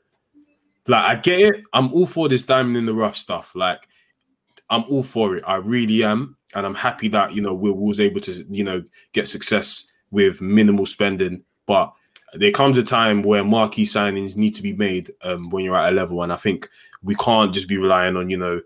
like 0.88 1.04
I 1.04 1.16
get 1.16 1.40
it. 1.40 1.64
I'm 1.74 1.94
all 1.94 2.06
for 2.06 2.30
this 2.30 2.44
diamond 2.44 2.78
in 2.78 2.86
the 2.86 2.94
rough 2.94 3.16
stuff. 3.16 3.56
Like 3.56 3.88
I'm 4.70 4.84
all 4.90 5.04
for 5.04 5.36
it. 5.36 5.44
I 5.46 5.56
really 5.56 6.04
am, 6.04 6.38
and 6.54 6.66
I'm 6.66 6.76
happy 6.76 7.08
that 7.10 7.34
you 7.34 7.42
know 7.42 7.54
we 7.54 7.72
was 7.72 8.00
able 8.00 8.22
to 8.22 8.46
you 8.50 8.64
know 8.64 8.84
get 9.14 9.28
success 9.28 9.92
with 10.12 10.42
minimal 10.42 10.86
spending. 10.86 11.44
But 11.66 11.94
there 12.34 12.52
comes 12.52 12.78
a 12.78 12.84
time 12.84 13.24
where 13.24 13.44
marquee 13.44 13.86
signings 13.86 14.36
need 14.36 14.52
to 14.56 14.64
be 14.64 14.74
made 14.74 15.12
um, 15.24 15.50
when 15.50 15.64
you're 15.64 15.76
at 15.76 15.92
a 15.92 15.96
level, 15.96 16.22
and 16.22 16.32
I 16.32 16.38
think 16.38 16.70
we 17.04 17.16
can't 17.16 17.54
just 17.54 17.68
be 17.68 17.78
relying 17.78 18.16
on 18.16 18.30
you 18.30 18.38
know 18.38 18.62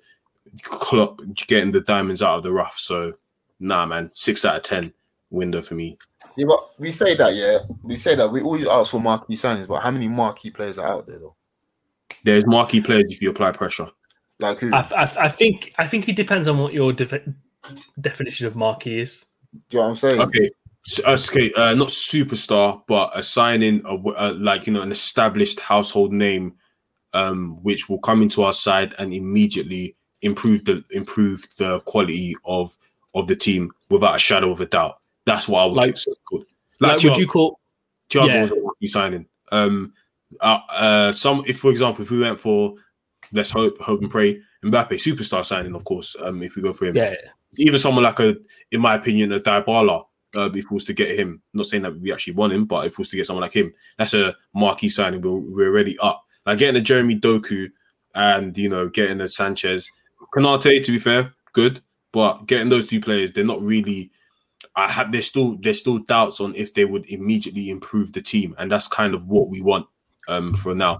Klopp 0.64 1.22
getting 1.48 1.72
the 1.72 1.82
diamonds 1.82 2.22
out 2.22 2.38
of 2.38 2.44
the 2.44 2.52
rough. 2.52 2.78
So 2.78 3.14
nah, 3.60 3.86
man, 3.86 4.10
six 4.14 4.44
out 4.46 4.58
of 4.58 4.64
ten 4.64 4.94
window 5.30 5.62
for 5.62 5.76
me. 5.76 5.98
Yeah, 6.40 6.46
but 6.48 6.80
we 6.80 6.90
say 6.90 7.16
that, 7.16 7.36
yeah. 7.36 7.60
We 7.84 7.98
say 7.98 8.16
that 8.16 8.32
we 8.32 8.42
always 8.42 8.66
ask 8.66 8.92
for 8.92 9.02
marquee 9.02 9.36
signings, 9.36 9.68
but 9.68 9.82
how 9.82 9.92
many 9.92 10.08
marquee 10.08 10.52
players 10.52 10.80
are 10.80 10.88
out 10.88 11.06
there 11.06 11.20
though? 11.20 11.36
There's 12.24 12.48
marquee 12.48 12.80
players 12.80 13.08
if 13.10 13.22
you 13.22 13.30
apply 13.30 13.52
pressure. 13.52 13.90
Like 14.40 14.60
who? 14.60 14.74
I, 14.74 14.80
I, 14.96 15.26
I 15.26 15.28
think 15.28 15.74
I 15.78 15.86
think 15.86 16.08
it 16.08 16.16
depends 16.16 16.48
on 16.48 16.58
what 16.60 16.72
your 16.72 16.94
defi- 16.94 17.26
definition 18.00 18.48
of 18.48 18.56
marquee 18.56 19.02
is. 19.02 19.26
Do 19.54 19.60
you 19.60 19.80
know 19.80 19.82
what 19.82 19.90
I'm 19.90 19.96
saying? 19.98 20.22
Okay, 20.22 20.50
s- 20.88 21.02
uh, 21.06 21.18
okay, 21.30 21.52
uh, 21.58 21.74
not 21.74 21.90
superstar, 21.90 22.82
but 22.88 23.12
a 23.14 23.22
signing, 23.22 23.80
a, 23.80 23.98
w- 23.98 24.16
uh, 24.16 24.34
like 24.38 24.66
you 24.66 24.72
know, 24.72 24.82
an 24.82 24.94
established 24.94 25.60
household 25.60 26.14
name, 26.14 26.54
um, 27.14 27.62
which 27.64 27.90
will 27.90 28.00
come 28.00 28.22
into 28.22 28.44
our 28.44 28.54
side 28.54 28.96
and 28.98 29.14
immediately 29.14 29.98
improve 30.22 30.64
the 30.64 30.86
improve 30.92 31.46
the 31.58 31.82
quality 31.82 32.34
of 32.46 32.78
of 33.14 33.28
the 33.28 33.36
team 33.36 33.72
without 33.90 34.16
a 34.16 34.20
shadow 34.20 34.52
of 34.52 34.62
a 34.62 34.66
doubt. 34.66 35.02
That's 35.30 35.48
what 35.48 35.60
I 35.62 35.66
would 35.66 35.76
Like- 35.76 35.96
good. 36.26 36.46
Like, 36.80 36.94
Like, 36.94 37.04
would 37.04 37.18
you 37.18 37.28
call? 37.28 37.60
Thiago 38.10 38.28
yeah. 38.28 38.42
was 38.42 38.52
a 38.52 38.56
marquee 38.56 38.88
signing. 38.88 39.26
Um, 39.52 39.94
uh, 40.42 40.60
uh, 40.70 41.12
some 41.12 41.44
if 41.48 41.60
for 41.60 41.72
example, 41.72 42.04
if 42.04 42.12
we 42.12 42.20
went 42.20 42.40
for 42.40 42.76
let's 43.32 43.52
hope, 43.52 43.80
hope 43.80 44.02
and 44.02 44.10
pray, 44.10 44.42
Mbappe 44.64 44.94
superstar 44.94 45.46
signing, 45.46 45.76
of 45.76 45.84
course. 45.86 46.16
Um, 46.20 46.42
if 46.42 46.56
we 46.56 46.62
go 46.62 46.74
for 46.74 46.86
him, 46.86 46.96
Yeah, 46.96 47.16
even 47.58 47.78
someone 47.80 48.04
like 48.04 48.20
a, 48.20 48.36
in 48.72 48.82
my 48.82 48.96
opinion, 48.96 49.32
a 49.34 49.40
Dybala, 49.40 50.06
uh, 50.36 50.50
if 50.52 50.70
we 50.70 50.76
was 50.76 50.86
to 50.86 50.94
get 50.94 51.18
him, 51.18 51.42
not 51.54 51.68
saying 51.68 51.84
that 51.84 52.00
we 52.00 52.12
actually 52.12 52.34
want 52.34 52.54
him, 52.54 52.66
but 52.66 52.86
if 52.86 52.98
we 52.98 53.02
was 53.02 53.10
to 53.10 53.18
get 53.18 53.26
someone 53.26 53.44
like 53.44 53.56
him, 53.56 53.74
that's 53.98 54.14
a 54.14 54.36
marquee 54.54 54.90
signing. 54.90 55.22
We're, 55.22 55.40
we're 55.40 55.70
already 55.70 55.98
up. 56.00 56.24
Like 56.46 56.60
getting 56.60 56.80
a 56.80 56.84
Jeremy 56.84 57.20
Doku 57.20 57.70
and 58.16 58.58
you 58.58 58.70
know 58.70 58.90
getting 58.90 59.22
a 59.22 59.26
Sanches, 59.26 59.90
Konate. 60.34 60.84
To 60.84 60.92
be 60.92 61.00
fair, 61.00 61.34
good, 61.54 61.82
but 62.12 62.46
getting 62.48 62.70
those 62.70 62.88
two 62.88 63.02
players, 63.02 63.32
they're 63.34 63.44
not 63.44 63.62
really. 63.62 64.12
I 64.80 64.88
have 64.88 65.12
there's 65.12 65.28
still 65.28 65.58
there's 65.62 65.80
still 65.80 66.00
doubts 66.00 66.40
on 66.42 66.56
if 66.56 66.74
they 66.74 66.86
would 66.86 67.06
immediately 67.10 67.70
improve 67.70 68.14
the 68.14 68.22
team, 68.22 68.56
and 68.58 68.72
that's 68.72 68.88
kind 68.88 69.14
of 69.14 69.28
what 69.28 69.50
we 69.50 69.62
want 69.62 69.88
um, 70.28 70.54
for 70.54 70.74
now. 70.76 71.00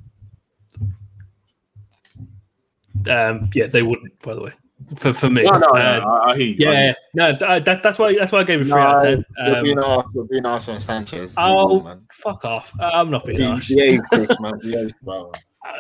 um, 3.10 3.50
yeah, 3.54 3.68
they 3.68 3.82
wouldn't. 3.84 4.20
By 4.22 4.36
the 4.36 4.42
way, 4.42 4.54
for 4.98 5.14
for 5.14 5.30
me, 5.30 5.44
No, 5.44 5.52
no, 5.52 5.60
no, 5.60 5.72
Uh, 5.80 6.00
I, 6.26 6.32
I 6.32 6.38
hear 6.38 6.46
you. 6.48 6.70
I 6.70 6.76
hear 6.76 6.84
yeah, 6.86 6.94
no, 7.14 7.38
th- 7.38 7.64
that, 7.66 7.84
that's 7.84 7.98
why 8.00 8.16
that's 8.18 8.32
why 8.32 8.40
I 8.40 8.44
gave 8.44 8.62
it 8.62 8.66
three 8.66 8.74
out 8.74 8.96
of 8.98 9.02
ten. 9.02 9.26
you're 9.46 9.56
Um, 9.58 9.64
being 9.64 9.80
asked, 9.84 10.08
you're 10.14 10.26
being 10.26 10.46
asked 10.46 10.70
on 10.70 10.78
Sanches. 10.78 11.34
oh, 11.38 11.74
Leave 11.76 11.84
man. 11.86 12.02
fuck 12.12 12.44
off! 12.46 12.74
I'm 12.80 13.10
not 13.10 13.26
being 13.26 13.38
Be- 13.38 13.44
harsh. 13.46 13.68
Behave, 13.70 14.02
Chris, 14.12 14.28
man. 14.40 14.54
Behave, 14.62 14.92
bro. 15.02 15.32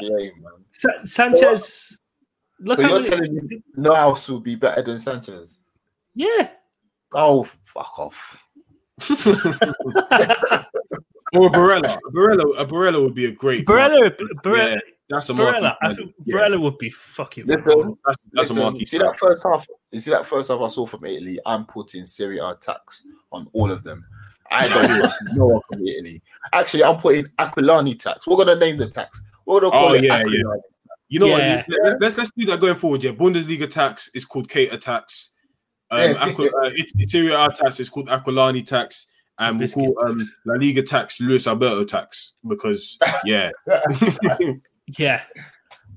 Behave, 0.01 0.31
man. 0.41 0.53
Sa- 0.71 0.89
Sanches. 1.03 1.95
Look 2.61 2.75
So 2.77 2.81
you're 2.83 2.91
many- 2.99 3.09
telling 3.09 3.35
me 3.35 3.61
no 3.77 3.93
else 3.93 4.27
will 4.29 4.41
be 4.41 4.55
better 4.55 4.81
than 4.81 4.97
Sanches? 4.97 5.57
yeah. 6.15 6.49
Oh, 7.13 7.43
fuck 7.63 7.97
off. 7.99 8.43
Or 11.33 11.45
a 11.47 11.49
Barella. 11.51 11.95
A 12.07 12.11
Barella, 12.11 12.59
a 12.59 12.65
Barella 12.65 13.01
would 13.03 13.13
be 13.13 13.25
a 13.25 13.31
great. 13.31 13.65
Barella, 13.67 14.09
Barella, 14.43 14.73
Yeah, 14.73 14.79
that's 15.11 15.29
a 15.29 15.33
marquee. 15.35 15.59
Barella. 15.61 15.75
I 15.83 15.93
think 15.93 16.13
Yeah, 16.25 16.35
Barella 16.37 16.59
would 16.59 16.77
be 16.79 16.89
fucking. 16.89 17.45
Listen, 17.45 17.95
that's, 18.03 18.17
that's 18.33 18.49
a 18.49 18.53
listen, 18.53 18.63
marquee. 18.63 18.85
see 18.85 18.97
that 18.97 19.15
first 19.19 19.43
half. 19.43 19.67
You 19.91 19.99
see 19.99 20.09
that 20.11 20.25
first 20.25 20.49
half 20.49 20.59
I 20.59 20.67
saw 20.67 20.87
from 20.87 21.05
Italy. 21.05 21.37
I'm 21.45 21.65
putting 21.65 22.05
Serie 22.07 22.39
A 22.39 22.55
tax 22.59 23.03
on 23.31 23.47
all 23.53 23.69
of 23.69 23.83
them. 23.83 24.03
I 24.49 24.67
don't 24.67 24.89
trust 24.99 25.19
no 25.33 25.45
one 25.45 25.61
from 25.71 25.85
Italy. 25.85 26.19
Actually, 26.51 26.83
I'm 26.83 26.97
putting 26.97 27.25
Aquilani 27.37 27.99
tax. 27.99 28.25
We're 28.25 28.37
gonna 28.37 28.55
name 28.55 28.77
the 28.77 28.89
tax. 28.89 29.21
We're 29.45 29.59
gonna 29.59 29.71
call 29.71 29.89
Oh, 29.89 29.93
it 29.93 30.03
yeah, 30.05 30.23
Aquilani. 30.23 30.33
yeah. 30.33 30.61
You 31.09 31.19
know 31.19 31.25
Yeah. 31.27 31.57
what? 31.57 31.65
Let's, 31.83 31.97
let's 32.01 32.17
let's 32.17 32.31
do 32.35 32.45
that 32.47 32.59
going 32.59 32.75
forward. 32.75 33.03
Yeah, 33.03 33.11
Bundesliga 33.11 33.69
tax 33.69 34.09
is 34.15 34.25
called 34.25 34.47
Keita 34.49 34.81
tax. 34.81 35.35
Um, 35.91 35.99
Yeah. 35.99 36.25
Aqua, 36.25 36.45
uh, 36.45 36.69
it, 36.75 37.09
Serie 37.09 37.31
tax 37.53 37.79
is 37.79 37.89
called 37.89 38.07
Aquilani 38.07 38.65
tax, 38.65 39.07
and 39.39 39.59
we'll 39.59 39.67
call 39.67 39.99
um. 40.05 40.19
La 40.45 40.55
Liga 40.55 40.83
tax 40.83 41.19
Luis 41.21 41.47
Alberto 41.47 41.83
tax 41.83 42.33
because 42.47 42.97
yeah, 43.25 43.51
Yeah. 44.97 45.23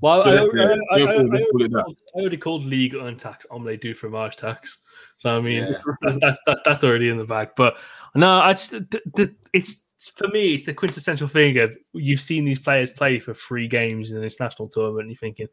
Well, 0.01 0.21
So 0.21 0.31
I, 0.31 0.33
let's 0.33 0.47
I. 0.53 0.59
I, 0.59 0.99
I, 0.99 1.13
I 1.13 1.15
let's 1.21 1.51
call 1.51 1.63
it 1.63 1.73
already 1.73 1.73
called, 1.73 1.99
I 2.15 2.19
already 2.19 2.37
called 2.37 2.65
league 2.65 2.93
and 2.95 3.17
tax 3.17 3.45
omelette 3.51 3.81
du 3.81 3.93
fromage 3.93 4.35
tax. 4.35 4.77
So 5.17 5.35
I 5.37 5.41
mean, 5.41 5.63
Yeah. 5.63 5.73
that's, 6.01 6.17
that's 6.19 6.37
that, 6.45 6.59
that's 6.65 6.83
already 6.83 7.09
in 7.09 7.17
the 7.17 7.25
bag. 7.25 7.49
But 7.55 7.75
no, 8.15 8.39
I 8.39 8.53
just 8.53 8.71
the, 8.71 9.01
the, 9.15 9.35
it's 9.53 9.85
for 10.15 10.27
me, 10.27 10.55
it's 10.55 10.65
the 10.65 10.73
quintessential 10.73 11.27
thing 11.27 11.57
of 11.59 11.75
you've 11.93 12.19
seen 12.19 12.43
these 12.43 12.59
players 12.59 12.91
play 12.91 13.19
for 13.19 13.33
three 13.33 13.67
games 13.67 14.11
in 14.11 14.21
this 14.21 14.39
national 14.39 14.67
tournament, 14.67 15.03
and 15.03 15.11
you're 15.11 15.17
thinking, 15.17 15.47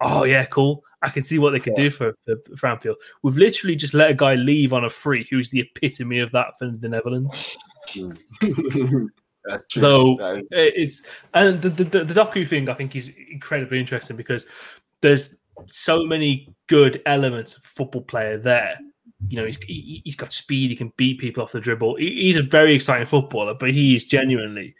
oh 0.00 0.24
yeah, 0.24 0.44
cool. 0.46 0.82
I 1.00 1.10
can 1.10 1.22
see 1.22 1.38
what 1.38 1.50
they 1.52 1.60
could 1.60 1.76
do 1.76 1.90
for, 1.90 2.12
for, 2.56 2.66
Anfield. 2.66 2.96
We've 3.22 3.36
literally 3.38 3.76
just 3.76 3.94
let 3.94 4.10
a 4.10 4.14
guy 4.14 4.34
leave 4.34 4.72
on 4.72 4.84
a 4.84 4.88
free 4.90 5.28
who's 5.30 5.48
the 5.48 5.60
epitome 5.60 6.18
of 6.18 6.32
that 6.32 6.58
for 6.58 6.68
the 6.70 6.88
Netherlands. 6.88 7.32
That's 9.44 9.66
true. 9.68 9.80
So 9.80 10.16
That 10.18 10.36
is- 10.36 10.42
eh, 10.52 10.70
it's 10.74 11.02
and 11.34 11.62
the, 11.62 11.70
the 11.70 12.04
the 12.04 12.14
Doku 12.14 12.46
thing 12.46 12.68
I 12.68 12.74
think 12.74 12.96
is 12.96 13.10
incredibly 13.30 13.78
interesting 13.78 14.16
because 14.16 14.46
there's 15.00 15.36
so 15.66 16.04
many 16.04 16.52
good 16.66 17.00
elements 17.06 17.56
of 17.56 17.62
football 17.64 18.02
player 18.02 18.38
there. 18.38 18.76
You 19.28 19.36
know, 19.38 19.46
he's 19.46 19.58
he, 19.62 20.02
he's 20.04 20.16
got 20.16 20.32
speed. 20.32 20.70
He 20.70 20.76
can 20.76 20.92
beat 20.96 21.18
people 21.18 21.42
off 21.42 21.52
the 21.52 21.60
dribble. 21.60 21.96
He, 21.96 22.22
he's 22.22 22.36
a 22.36 22.42
very 22.42 22.74
exciting 22.74 23.06
footballer, 23.06 23.54
but 23.54 23.70
he 23.70 23.94
is 23.94 24.04
genuinely 24.04 24.74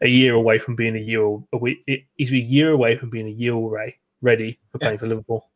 a 0.00 0.08
year 0.08 0.34
away 0.34 0.58
from 0.58 0.76
being 0.76 0.96
a 0.96 1.00
year. 1.00 1.22
away- 1.52 1.84
He's 2.16 2.30
a 2.30 2.36
year 2.36 2.70
away 2.70 2.96
from 2.96 3.10
being 3.10 3.26
a 3.26 3.30
year 3.30 3.52
away 3.54 3.98
ready 4.22 4.58
for 4.72 4.78
playing 4.78 4.98
for 4.98 5.06
Liverpool. 5.06 5.48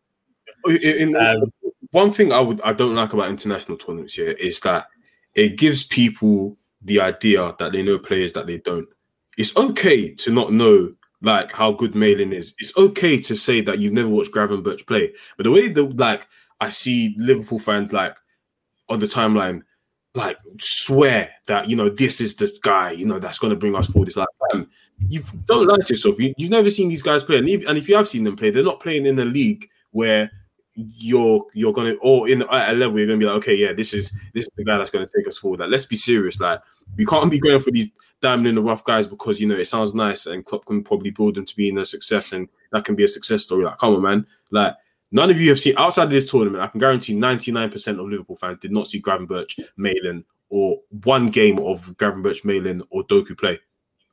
In- 0.66 1.16
Um, 1.16 1.52
one 1.90 2.10
thing 2.10 2.32
I 2.32 2.40
would 2.40 2.60
I 2.62 2.72
don't 2.72 2.94
like 2.94 3.12
about 3.12 3.28
international 3.28 3.76
tournaments 3.76 4.14
here 4.14 4.30
is 4.32 4.60
that 4.60 4.86
it 5.34 5.58
gives 5.58 5.84
people 5.84 6.56
the 6.82 7.00
idea 7.00 7.54
that 7.58 7.72
they 7.72 7.82
know 7.82 7.98
players 7.98 8.32
that 8.32 8.46
they 8.46 8.58
don't. 8.58 8.88
It's 9.36 9.56
okay 9.56 10.14
to 10.14 10.30
not 10.30 10.52
know 10.52 10.94
like 11.22 11.52
how 11.52 11.72
good 11.72 11.92
Malen 11.92 12.34
is. 12.34 12.54
It's 12.58 12.76
okay 12.76 13.18
to 13.20 13.36
say 13.36 13.60
that 13.62 13.78
you've 13.78 13.92
never 13.92 14.08
watched 14.08 14.32
Graven 14.32 14.62
Gravenberch 14.62 14.86
play. 14.86 15.12
But 15.36 15.44
the 15.44 15.50
way 15.52 15.68
that 15.68 15.96
like 15.96 16.26
I 16.60 16.70
see 16.70 17.14
Liverpool 17.18 17.58
fans 17.58 17.92
like 17.92 18.16
on 18.88 19.00
the 19.00 19.06
timeline 19.06 19.62
like 20.14 20.36
swear 20.58 21.30
that 21.46 21.68
you 21.68 21.76
know 21.76 21.88
this 21.88 22.20
is 22.20 22.36
the 22.36 22.50
guy 22.62 22.90
you 22.90 23.06
know 23.06 23.18
that's 23.18 23.38
going 23.38 23.50
to 23.52 23.58
bring 23.58 23.74
us 23.74 23.86
forward. 23.86 24.08
It's 24.08 24.16
like 24.16 24.28
Um, 24.52 24.64
fam, 24.64 24.68
you 25.08 25.22
don't 25.46 25.66
lie 25.66 25.78
to 25.78 25.92
yourself. 25.92 26.18
You, 26.20 26.34
you've 26.36 26.50
never 26.50 26.70
seen 26.70 26.88
these 26.88 27.02
guys 27.02 27.24
play, 27.24 27.38
and 27.38 27.48
if, 27.48 27.66
and 27.66 27.76
if 27.76 27.88
you 27.88 27.96
have 27.96 28.08
seen 28.08 28.24
them 28.24 28.36
play, 28.36 28.50
they're 28.50 28.62
not 28.62 28.80
playing 28.80 29.06
in 29.06 29.18
a 29.18 29.24
league 29.24 29.68
where 29.90 30.30
you're 30.74 31.44
you're 31.52 31.72
gonna 31.72 31.94
or 32.00 32.28
in 32.28 32.42
at 32.42 32.70
a 32.70 32.72
level 32.72 32.98
you're 32.98 33.06
gonna 33.06 33.18
be 33.18 33.26
like, 33.26 33.36
okay, 33.36 33.54
yeah, 33.54 33.72
this 33.72 33.92
is 33.92 34.10
this 34.32 34.44
is 34.44 34.50
the 34.56 34.64
guy 34.64 34.78
that's 34.78 34.90
gonna 34.90 35.06
take 35.06 35.26
us 35.28 35.38
forward. 35.38 35.60
Like, 35.60 35.70
let's 35.70 35.86
be 35.86 35.96
serious. 35.96 36.40
Like, 36.40 36.60
we 36.96 37.04
can't 37.04 37.30
be 37.30 37.38
going 37.38 37.60
for 37.60 37.70
these 37.70 37.90
diamond 38.20 38.46
in 38.46 38.54
the 38.54 38.62
rough 38.62 38.84
guys 38.84 39.06
because 39.06 39.40
you 39.40 39.46
know 39.46 39.56
it 39.56 39.66
sounds 39.66 39.94
nice 39.94 40.26
and 40.26 40.44
Klopp 40.44 40.64
can 40.64 40.82
probably 40.82 41.10
build 41.10 41.34
them 41.34 41.44
to 41.44 41.56
be 41.56 41.68
in 41.68 41.78
a 41.78 41.84
success 41.84 42.32
and 42.32 42.48
that 42.70 42.84
can 42.84 42.94
be 42.94 43.04
a 43.04 43.08
success 43.08 43.44
story. 43.44 43.64
Like, 43.64 43.78
come 43.78 43.94
on, 43.96 44.02
man. 44.02 44.26
Like, 44.50 44.74
none 45.10 45.28
of 45.28 45.40
you 45.40 45.50
have 45.50 45.60
seen 45.60 45.74
outside 45.76 46.04
of 46.04 46.10
this 46.10 46.30
tournament. 46.30 46.62
I 46.62 46.68
can 46.68 46.80
guarantee 46.80 47.14
99% 47.14 47.98
of 47.98 48.08
Liverpool 48.08 48.36
fans 48.36 48.58
did 48.58 48.72
not 48.72 48.86
see 48.86 49.02
Gravenberch, 49.02 49.58
Malen, 49.78 50.24
or 50.48 50.78
one 51.04 51.26
game 51.26 51.58
of 51.58 51.84
Gravenberch, 51.96 52.44
Malen, 52.44 52.82
or 52.90 53.04
Doku 53.04 53.36
play. 53.36 53.58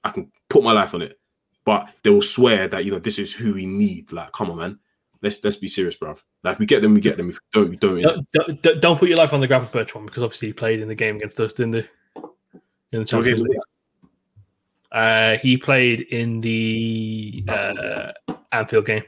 I 0.03 0.11
can 0.11 0.31
put 0.49 0.63
my 0.63 0.71
life 0.71 0.93
on 0.93 1.01
it. 1.01 1.19
But 1.65 1.89
they 2.03 2.09
will 2.09 2.21
swear 2.21 2.67
that 2.69 2.85
you 2.85 2.91
know 2.91 2.99
this 2.99 3.19
is 3.19 3.33
who 3.33 3.53
we 3.53 3.65
need. 3.65 4.11
Like, 4.11 4.31
come 4.31 4.49
on, 4.49 4.57
man. 4.57 4.79
Let's 5.21 5.43
let's 5.43 5.57
be 5.57 5.67
serious, 5.67 5.97
bruv. 5.97 6.21
Like 6.43 6.57
we 6.59 6.65
get 6.65 6.81
them, 6.81 6.93
we 6.93 7.01
get 7.01 7.17
them. 7.17 7.29
If 7.29 7.35
we 7.35 7.41
don't, 7.51 7.69
we 7.69 8.01
don't. 8.01 8.27
Don't, 8.31 8.61
don't, 8.61 8.81
don't 8.81 8.97
put 8.97 9.09
your 9.09 9.17
life 9.17 9.33
on 9.33 9.41
the 9.41 9.47
Gravenberch 9.47 9.93
one 9.93 10.05
because 10.05 10.23
obviously 10.23 10.47
he 10.49 10.53
played 10.53 10.79
in 10.79 10.87
the 10.87 10.95
game 10.95 11.17
against 11.17 11.39
us, 11.39 11.53
didn't 11.53 11.73
he? 11.73 11.83
In 12.93 12.99
the 13.01 13.05
Champions 13.05 13.43
League. 13.43 13.59
Uh, 14.91 15.37
he 15.37 15.57
played 15.57 16.01
in 16.01 16.41
the 16.41 17.43
uh, 17.47 18.11
Anfield 18.51 18.85
game. 18.85 19.03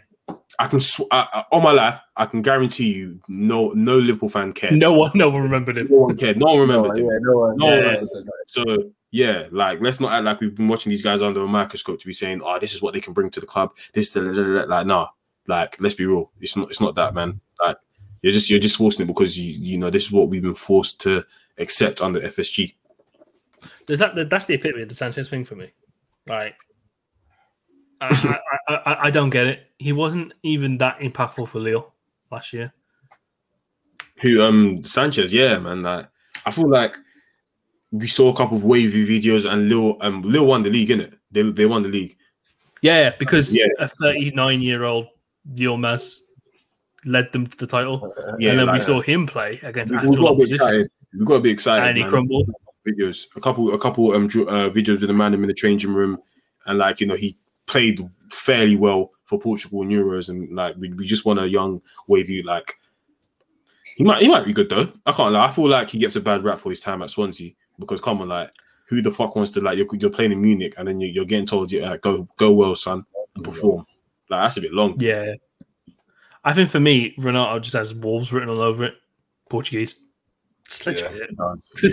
I 0.60 0.68
can 0.68 0.80
sw- 0.80 1.02
I, 1.12 1.28
I, 1.34 1.44
on 1.52 1.64
my 1.64 1.72
life, 1.72 2.00
I 2.16 2.26
can 2.26 2.42
guarantee 2.44 2.94
you, 2.94 3.20
no 3.28 3.70
no 3.70 3.98
Liverpool 3.98 4.30
fan 4.30 4.54
cared. 4.54 4.74
No 4.76 4.94
one, 4.94 5.12
no 5.16 5.30
one 5.30 5.42
remembered 5.42 5.78
him. 5.78 5.88
No 5.90 5.98
one 5.98 6.18
cared. 6.18 6.38
No 6.38 6.48
one 6.48 6.60
remembered 6.60 6.98
him. 6.98 7.06
yeah, 7.06 7.18
no 7.22 7.38
one, 7.38 7.58
No 7.58 7.70
no 7.70 7.76
one- 7.88 7.96
one 7.96 8.06
said. 8.06 8.24
So 8.48 8.92
yeah, 9.12 9.48
like 9.52 9.82
let's 9.82 10.00
not 10.00 10.14
act 10.14 10.24
like 10.24 10.40
we've 10.40 10.56
been 10.56 10.70
watching 10.70 10.90
these 10.90 11.04
guys 11.04 11.22
under 11.22 11.44
a 11.44 11.48
microscope 11.48 12.00
to 12.00 12.08
be 12.08 12.14
saying, 12.14 12.42
"Oh, 12.44 12.58
this 12.60 12.74
is 12.74 12.82
what 12.82 12.94
they 12.94 13.02
can 13.02 13.14
bring 13.14 13.30
to 13.32 13.42
the 13.42 13.46
club." 13.46 13.74
This, 13.94 14.10
da, 14.10 14.22
da, 14.22 14.32
da, 14.32 14.44
da. 14.44 14.64
like, 14.66 14.88
nah. 14.88 15.08
Like, 15.48 15.76
let's 15.82 15.96
be 15.96 16.06
real. 16.06 16.32
It's 16.40 16.56
not. 16.56 16.70
It's 16.70 16.80
not 16.80 16.96
that, 16.96 17.14
man. 17.14 17.42
Like, 17.62 17.78
you're 18.22 18.32
just 18.32 18.50
you're 18.50 18.60
just 18.60 18.78
forcing 18.78 19.04
it 19.04 19.08
because 19.08 19.38
you 19.38 19.52
you 19.52 19.78
know 19.78 19.90
this 19.90 20.06
is 20.06 20.12
what 20.12 20.30
we've 20.30 20.42
been 20.42 20.56
forced 20.56 21.02
to 21.02 21.26
accept 21.58 22.02
under 22.02 22.22
FSG. 22.22 22.74
There's 23.86 24.00
that. 24.00 24.30
That's 24.30 24.46
the 24.46 24.54
epitome 24.54 24.84
of 24.84 24.90
the 24.90 24.96
Sanches 24.96 25.30
thing 25.30 25.44
for 25.44 25.56
me. 25.56 25.74
Like, 26.28 26.56
I, 28.00 28.38
I, 28.68 28.74
I, 28.74 28.98
I 29.08 29.10
don't 29.10 29.30
get 29.30 29.48
it. 29.48 29.68
He 29.78 29.92
wasn't 29.92 30.34
even 30.44 30.78
that 30.78 31.00
impactful 31.00 31.48
for 31.50 31.60
Lille 31.60 31.92
last 32.32 32.54
year. 32.54 32.72
Who 34.22 34.42
um 34.42 34.78
Sanches? 34.84 35.32
Yeah, 35.32 35.58
man. 35.58 35.82
Like, 35.82 36.08
I 36.46 36.52
feel 36.52 36.70
like 36.70 36.96
we 37.92 38.08
saw 38.08 38.30
a 38.30 38.36
couple 38.36 38.58
of 38.58 38.64
wavy 38.64 39.06
videos 39.06 39.50
and 39.52 39.70
Lille 39.70 39.98
um 40.02 40.22
Lille 40.22 40.46
won 40.46 40.64
the 40.64 40.70
league, 40.70 40.90
innit? 40.90 41.14
They 41.32 41.44
they 41.44 41.66
won 41.66 41.84
the 41.84 41.90
league. 41.90 42.18
Yeah, 42.82 43.12
because 43.20 43.54
Yeah. 43.54 43.68
a 43.80 43.88
39 43.88 44.62
year 44.62 44.84
old 44.86 45.08
Yilmaz 45.56 46.20
led 47.06 47.32
them 47.32 47.48
to 47.48 47.58
the 47.58 47.68
title, 47.68 48.14
Yeah, 48.40 48.52
and 48.52 48.60
then 48.60 48.72
we 48.72 48.80
saw 48.80 49.02
him 49.02 49.26
play 49.28 49.60
against 49.64 49.92
we, 49.92 49.98
we 50.00 50.08
actual 50.08 50.14
got 50.14 50.20
a 50.20 50.24
bit 50.24 50.42
opposition, 50.42 50.56
excited. 50.56 50.92
We've 51.14 51.26
got 51.26 51.34
to 51.36 51.40
be 51.42 51.50
excited. 51.52 51.88
and 51.90 51.98
he 51.98 52.04
crumbled. 52.06 52.50
videos, 52.88 53.28
a 53.36 53.42
couple, 53.42 53.74
a 53.74 53.78
couple 53.80 54.14
um 54.14 54.26
uh, 54.26 54.70
videos 54.70 55.02
with 55.02 55.08
the 55.08 55.14
man 55.14 55.34
in 55.34 55.42
the 55.42 55.54
changing 55.54 55.94
room, 55.94 56.18
and 56.66 56.78
like 56.78 57.00
you 57.02 57.08
know 57.08 57.16
he 57.16 57.36
played 57.68 58.00
fairly 58.32 58.76
well 58.76 59.12
for 59.26 59.40
Portugal 59.40 59.82
and 59.82 59.92
Euros, 59.92 60.30
and 60.30 60.54
like 60.56 60.76
we, 60.78 60.90
we 60.94 61.06
just 61.06 61.26
want 61.26 61.40
a 61.40 61.48
young 61.48 61.82
wavy 62.08 62.42
like 62.44 62.80
he 63.96 64.04
might 64.04 64.22
he 64.22 64.28
might 64.30 64.46
be 64.46 64.54
good 64.54 64.70
though. 64.70 64.92
I 65.06 65.12
can't 65.12 65.34
lie. 65.34 65.46
I 65.46 65.52
feel 65.52 65.68
like 65.70 65.90
he 65.90 66.00
gets 66.00 66.16
a 66.16 66.22
bad 66.22 66.44
rap 66.44 66.60
for 66.60 66.70
his 66.70 66.80
time 66.80 67.02
at 67.02 67.10
Swansea 67.10 67.52
because 67.82 68.00
come 68.00 68.22
on, 68.22 68.30
like 68.30 68.52
who 68.88 69.02
the 69.02 69.12
fuck 69.12 69.36
wants 69.36 69.52
to 69.52 69.62
like 69.62 69.78
you're, 69.78 69.88
you're 69.94 70.10
playing 70.10 70.32
in 70.32 70.42
Munich 70.42 70.74
and 70.78 70.88
then 70.88 71.00
you're, 71.00 71.10
you're 71.10 71.26
getting 71.26 71.46
told 71.46 71.72
you 71.72 71.84
uh, 71.84 71.98
go 71.98 72.28
go 72.38 72.52
well, 72.52 72.76
son, 72.76 73.06
and 73.36 73.44
perform. 73.44 73.86
Like 74.30 74.44
that's 74.44 74.58
a 74.58 74.62
bit 74.62 74.74
long. 74.74 74.96
Yeah, 75.00 75.34
I 76.44 76.54
think 76.54 76.70
for 76.70 76.80
me, 76.80 77.14
Renato 77.18 77.60
just 77.60 77.76
has 77.76 77.94
Wolves 77.94 78.32
written 78.32 78.50
all 78.50 78.62
over 78.62 78.86
it. 78.86 78.94
Portuguese. 79.50 80.00
Just 80.68 80.86
literally 80.86 81.20
it. 81.20 81.30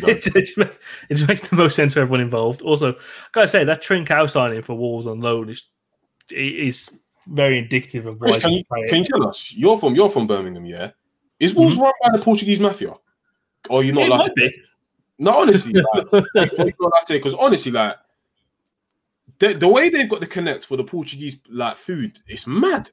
it, 0.07 0.22
just, 0.22 0.36
it 0.36 0.45
just 0.45 0.57
makes, 0.57 0.78
it 1.09 1.14
just 1.16 1.28
makes 1.28 1.49
the 1.49 1.57
most 1.57 1.74
sense 1.74 1.95
for 1.95 2.01
everyone 2.01 2.20
involved. 2.20 2.62
Also, 2.62 2.93
I 2.93 2.97
gotta 3.32 3.49
say 3.49 3.64
that 3.64 3.82
Trincao 3.82 4.30
signing 4.30 4.62
for 4.62 4.74
Wolves 4.74 5.09
on 5.09 5.20
loan 5.20 5.49
is 5.49 5.64
is 6.30 6.89
very 7.26 7.59
indicative 7.59 8.07
of 8.07 8.20
why 8.20 8.30
Chris, 8.30 8.43
can 8.43 8.53
you 8.53 8.64
can 8.86 8.99
you 8.99 9.05
tell 9.05 9.26
us? 9.26 9.53
You're 9.53 9.76
from 9.76 9.97
you're 9.97 10.09
from 10.09 10.26
Birmingham, 10.26 10.64
yeah? 10.64 10.93
Is 11.41 11.55
Wolves 11.55 11.76
run 11.76 11.93
by 12.03 12.11
the 12.16 12.22
Portuguese 12.22 12.61
mafia? 12.61 12.95
Or 13.68 13.82
you're 13.82 13.95
not 13.95 14.05
it 14.05 14.09
allowed 14.09 14.18
might 14.18 14.26
to 14.26 14.32
be. 14.34 14.62
No, 15.19 15.39
honestly, 15.41 15.73
like, 15.73 17.07
because 17.09 17.35
honestly, 17.35 17.73
like 17.73 17.97
the, 19.39 19.55
the 19.55 19.69
way 19.69 19.89
they've 19.89 20.09
got 20.09 20.21
the 20.21 20.27
connect 20.27 20.64
for 20.64 20.77
the 20.77 20.85
Portuguese 20.85 21.41
like 21.51 21.77
food, 21.77 22.21
it's 22.27 22.47
mad. 22.47 22.91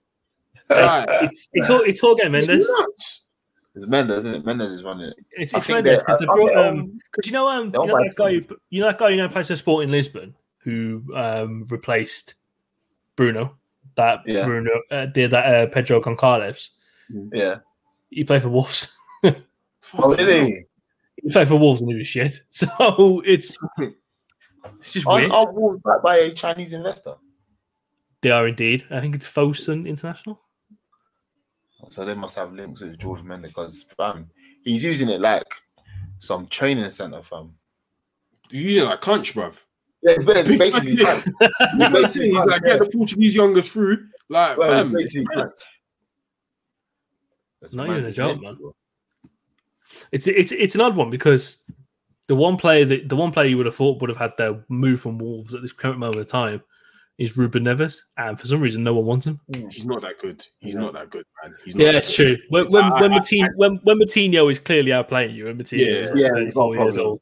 Like, 0.69 1.07
it's 1.21 1.47
it's 1.53 1.69
all 1.69 1.81
it's 1.81 2.01
all 2.03 2.15
game 2.15 2.33
it's 2.35 2.47
Mendes. 2.47 2.67
nuts. 2.79 3.27
It's 3.75 3.85
Mendes, 3.87 4.17
isn't 4.17 4.35
it? 4.35 4.45
Mendes 4.45 4.71
is 4.71 4.83
running 4.83 5.07
it. 5.09 5.15
It's, 5.31 5.53
I 5.53 5.57
it's 5.57 5.67
think 5.67 5.83
Mendes 5.85 6.01
because 6.01 6.17
they 6.19 6.25
I- 6.25 6.31
I 6.31 6.35
brought 6.35 6.57
um 6.57 6.99
because 7.11 7.27
you 7.27 7.33
know 7.33 7.47
um 7.47 7.69
they'll 7.71 7.81
you 7.81 7.87
know 7.87 7.93
buy 7.93 8.03
that 8.07 8.15
guy 8.15 8.33
who, 8.33 8.41
you 8.71 8.81
know 8.81 8.87
that 8.87 8.97
guy 8.97 9.11
who 9.11 9.17
now 9.17 9.27
plays 9.27 9.47
for 9.49 9.55
Sporting 9.55 9.91
Lisbon 9.91 10.33
who 10.59 11.03
um 11.15 11.65
replaced 11.69 12.35
Bruno 13.15 13.55
that 13.95 14.21
Yeah. 14.25 14.45
Bruno 14.45 14.71
uh, 14.91 15.05
did 15.05 15.29
that 15.31 15.45
uh, 15.45 15.67
Pedro 15.67 16.01
Goncalves. 16.01 16.69
Yeah. 17.31 17.59
He 18.09 18.23
played 18.23 18.41
for 18.41 18.49
Wolves. 18.49 18.91
Oh, 19.97 20.09
really? 20.15 20.45
he 20.45 20.63
played 21.31 21.47
for 21.47 21.55
Wolves 21.57 21.81
and 21.81 21.91
he 21.91 21.97
was 21.97 22.07
shit. 22.07 22.35
So 22.51 23.21
it's 23.25 23.57
it's 24.79 24.93
just 24.93 25.07
Aren't, 25.07 25.23
weird. 25.23 25.31
aren't 25.31 25.53
Wolves 25.53 25.77
backed 25.83 26.03
by 26.03 26.17
a 26.17 26.31
Chinese 26.31 26.73
investor? 26.73 27.15
They 28.21 28.31
are 28.31 28.47
indeed. 28.47 28.85
I 28.89 28.99
think 29.01 29.15
it's 29.15 29.27
Fosun 29.27 29.87
International. 29.87 30.41
So 31.89 32.03
they 32.03 32.15
must 32.15 32.35
have 32.35 32.53
links 32.53 32.81
with 32.81 32.97
George 32.97 33.21
Mendes 33.21 33.51
because 33.51 33.83
fam, 33.97 34.29
he's 34.63 34.83
using 34.83 35.09
it 35.09 35.21
like 35.21 35.43
some 36.17 36.47
training 36.47 36.89
center, 36.89 37.21
fam. 37.21 37.53
You're 38.49 38.63
using 38.63 38.83
it 38.83 38.85
like 38.87 39.01
crunch, 39.01 39.35
bruv. 39.35 39.59
Yeah, 40.01 40.15
but 40.25 40.37
it's 40.37 40.57
basically, 40.57 40.93
Yeah. 40.93 41.19
like, 41.77 41.93
basically 41.93 42.29
He's 42.31 42.45
like, 42.45 42.63
get 42.63 42.79
the 42.79 42.89
Portuguese 42.91 43.35
youngers 43.35 43.69
through. 43.71 44.07
Like, 44.29 44.57
well, 44.57 44.83
fam, 44.83 44.95
it's 44.95 45.03
it's 45.03 45.13
basically 45.13 45.35
mad. 45.35 45.49
That's 47.61 47.73
Not 47.75 47.89
even 47.89 48.05
a 48.05 48.07
it's 48.07 48.17
man. 48.17 48.41
mental. 48.41 48.75
It's 50.11 50.27
it's 50.27 50.51
it's 50.51 50.75
an 50.75 50.81
odd 50.81 50.95
one 50.95 51.09
because 51.09 51.63
the 52.27 52.35
one 52.35 52.57
player 52.57 52.85
that 52.85 53.09
the 53.09 53.15
one 53.15 53.31
player 53.31 53.47
you 53.47 53.57
would 53.57 53.65
have 53.65 53.75
thought 53.75 54.01
would 54.01 54.09
have 54.09 54.17
had 54.17 54.33
their 54.37 54.63
move 54.69 54.99
from 55.01 55.17
Wolves 55.17 55.53
at 55.53 55.61
this 55.61 55.71
current 55.73 55.99
moment 55.99 56.19
of 56.19 56.27
time 56.27 56.61
is 57.17 57.37
Ruben 57.37 57.63
Neves, 57.63 57.99
and 58.17 58.37
for 58.39 58.45
some 58.47 58.59
reason 58.59 58.83
no 58.83 58.93
one 58.93 59.05
wants 59.05 59.25
him. 59.25 59.39
He's 59.71 59.85
not 59.85 60.01
that 60.01 60.19
good. 60.19 60.45
He's 60.59 60.75
not 60.75 60.91
that 60.93 61.09
good, 61.09 61.23
man. 61.43 61.55
Yeah, 61.65 61.91
that 61.93 61.95
it's 61.99 62.17
good. 62.17 62.37
true. 62.37 62.45
When 62.49 62.69
when 62.71 62.83
I- 62.83 63.01
when, 63.01 63.11
I- 63.13 63.15
Martin, 63.15 63.47
when 63.55 63.75
when 63.83 63.99
Moutinho 63.99 64.51
is 64.51 64.59
clearly 64.59 64.91
outplaying 64.91 65.33
you, 65.33 65.47
and 65.47 65.59
Moutinho 65.59 65.85
Yeah. 65.85 65.85
is 65.85 66.11
Yeah, 66.15 66.27
it's 66.35 66.55
not 66.55 66.73
34 66.73 66.75
years 66.77 66.97
old. 66.97 67.21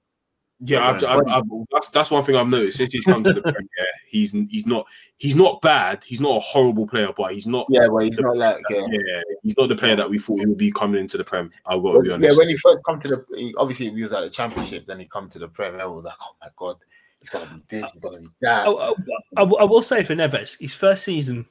Yeah, 0.65 0.87
I've, 0.91 1.03
I've, 1.03 1.27
I've, 1.27 1.43
that's 1.71 1.89
that's 1.89 2.09
one 2.11 2.23
thing 2.23 2.35
I've 2.35 2.47
noticed 2.47 2.77
since 2.77 2.93
he's 2.93 3.03
come 3.03 3.23
to 3.23 3.33
the 3.33 3.41
Premier. 3.51 3.67
He's 4.07 4.31
he's 4.31 4.65
not 4.65 4.85
he's 5.17 5.35
not 5.35 5.61
bad. 5.61 6.03
He's 6.05 6.21
not 6.21 6.37
a 6.37 6.39
horrible 6.39 6.87
player, 6.87 7.09
but 7.17 7.33
he's 7.33 7.47
not. 7.47 7.65
Yeah, 7.69 7.87
well, 7.87 8.03
he's 8.05 8.19
not 8.19 8.37
like 8.37 8.61
yeah. 8.69 8.85
Yeah, 8.89 9.21
he's 9.41 9.55
not 9.57 9.69
the 9.69 9.75
player 9.75 9.95
that 9.95 10.09
we 10.09 10.19
thought 10.19 10.39
he 10.39 10.45
would 10.45 10.57
be 10.57 10.71
coming 10.71 11.01
into 11.01 11.17
the 11.17 11.23
Prem. 11.23 11.51
I've 11.65 11.81
got 11.83 11.93
to 11.93 11.99
be 12.01 12.11
honest. 12.11 12.31
Yeah, 12.31 12.37
when 12.37 12.47
he 12.47 12.55
first 12.57 12.79
come 12.87 12.99
to 13.01 13.07
the, 13.07 13.25
he, 13.35 13.53
obviously 13.57 13.89
he 13.89 14.01
was 14.03 14.13
at 14.13 14.21
the 14.21 14.29
championship. 14.29 14.85
Then 14.85 14.99
he 14.99 15.05
come 15.05 15.27
to 15.29 15.39
the 15.39 15.47
Prem. 15.47 15.75
I 15.79 15.85
was 15.85 16.05
like, 16.05 16.13
oh 16.21 16.35
my 16.41 16.47
god, 16.55 16.77
it's 17.19 17.29
gonna 17.29 17.51
be 17.53 17.59
this, 17.67 17.83
it's 17.83 17.93
gonna 17.93 18.19
be 18.21 18.27
that. 18.41 18.67
Oh, 18.67 18.77
oh, 18.77 18.95
I, 19.35 19.41
I, 19.41 19.41
I 19.41 19.43
will- 19.43 19.59
I 19.59 19.63
will 19.63 19.81
say 19.81 20.03
for 20.03 20.13
Neves, 20.15 20.59
his 20.59 20.73
first 20.73 21.03
season 21.03 21.45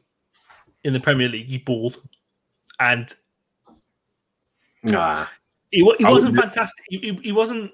in 0.85 0.93
the 0.93 1.01
Premier 1.01 1.29
League, 1.29 1.49
he 1.49 1.59
balled, 1.59 2.01
and 2.81 3.13
nah, 4.85 5.27
he, 5.71 5.79
he 5.99 6.05
wasn't 6.05 6.33
would- 6.37 6.41
fantastic. 6.41 6.85
He, 6.89 6.99
he, 6.99 7.21
he 7.25 7.33
wasn't 7.33 7.71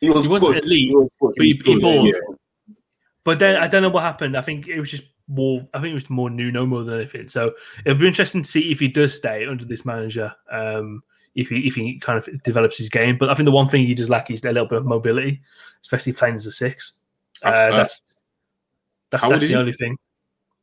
he 0.00 0.10
was 0.10 0.26
he 0.26 0.30
wasn't 0.32 0.54
good. 0.54 0.64
elite, 0.64 0.88
He 0.90 0.96
was 0.96 1.08
but 1.20 1.32
he, 1.38 1.60
he 1.64 1.78
balled. 1.80 2.06
yeah. 2.08 2.74
But 3.24 3.38
then 3.38 3.56
I 3.62 3.66
don't 3.68 3.82
know 3.82 3.88
what 3.90 4.02
happened. 4.04 4.36
I 4.36 4.40
think 4.42 4.68
it 4.68 4.78
was 4.78 4.90
just 4.90 5.04
more. 5.28 5.66
I 5.74 5.80
think 5.80 5.90
it 5.90 5.94
was 5.94 6.10
more 6.10 6.30
Nuno 6.30 6.64
more 6.66 6.84
than 6.84 6.96
anything. 7.00 7.28
So 7.28 7.52
it'll 7.84 7.98
be 7.98 8.06
interesting 8.06 8.42
to 8.42 8.48
see 8.48 8.70
if 8.70 8.78
he 8.78 8.88
does 8.88 9.14
stay 9.14 9.46
under 9.46 9.64
this 9.64 9.84
manager. 9.84 10.32
Um, 10.50 11.02
if 11.34 11.48
he 11.48 11.66
if 11.66 11.74
he 11.74 11.98
kind 11.98 12.18
of 12.18 12.42
develops 12.44 12.78
his 12.78 12.88
game. 12.88 13.18
But 13.18 13.30
I 13.30 13.34
think 13.34 13.46
the 13.46 13.52
one 13.52 13.68
thing 13.68 13.86
he 13.86 13.94
does 13.94 14.08
lack 14.10 14.30
is 14.30 14.42
a 14.44 14.48
little 14.52 14.68
bit 14.68 14.78
of 14.78 14.86
mobility, 14.86 15.42
especially 15.82 16.12
playing 16.12 16.36
as 16.36 16.46
a 16.46 16.52
six. 16.52 16.92
Uh, 17.42 17.76
that's 17.76 18.16
that's, 19.10 19.26
that's 19.28 19.40
the 19.42 19.48
he? 19.48 19.54
only 19.54 19.72
thing. 19.72 19.96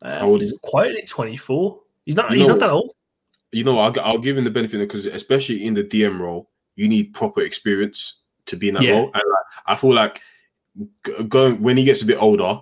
Uh, 0.01 0.19
How 0.19 0.27
old 0.27 0.41
he's 0.41 0.51
is 0.51 0.59
quietly 0.63 1.03
twenty 1.07 1.37
four. 1.37 1.81
He's 2.05 2.15
not. 2.15 2.31
You 2.31 2.37
he's 2.37 2.47
know- 2.47 2.53
not 2.55 2.59
that 2.61 2.69
old. 2.71 2.91
you 3.51 3.63
know, 3.63 3.77
I'll, 3.79 3.93
I'll 4.01 4.17
give 4.17 4.37
him 4.37 4.43
the 4.45 4.49
benefit 4.51 4.79
because 4.79 5.05
especially 5.05 5.65
in 5.65 5.73
the 5.75 5.83
DM 5.83 6.19
role, 6.19 6.49
you 6.75 6.87
need 6.87 7.13
proper 7.13 7.41
experience 7.41 8.21
to 8.45 8.55
be 8.55 8.69
in 8.69 8.75
that 8.75 8.83
Yeah. 8.83 8.91
role. 8.91 9.11
And 9.13 9.23
like, 9.25 9.63
I 9.65 9.75
feel 9.75 9.93
like 9.93 10.21
going 11.27 11.61
when 11.61 11.77
he 11.77 11.83
gets 11.83 12.01
a 12.01 12.05
bit 12.05 12.21
older, 12.21 12.59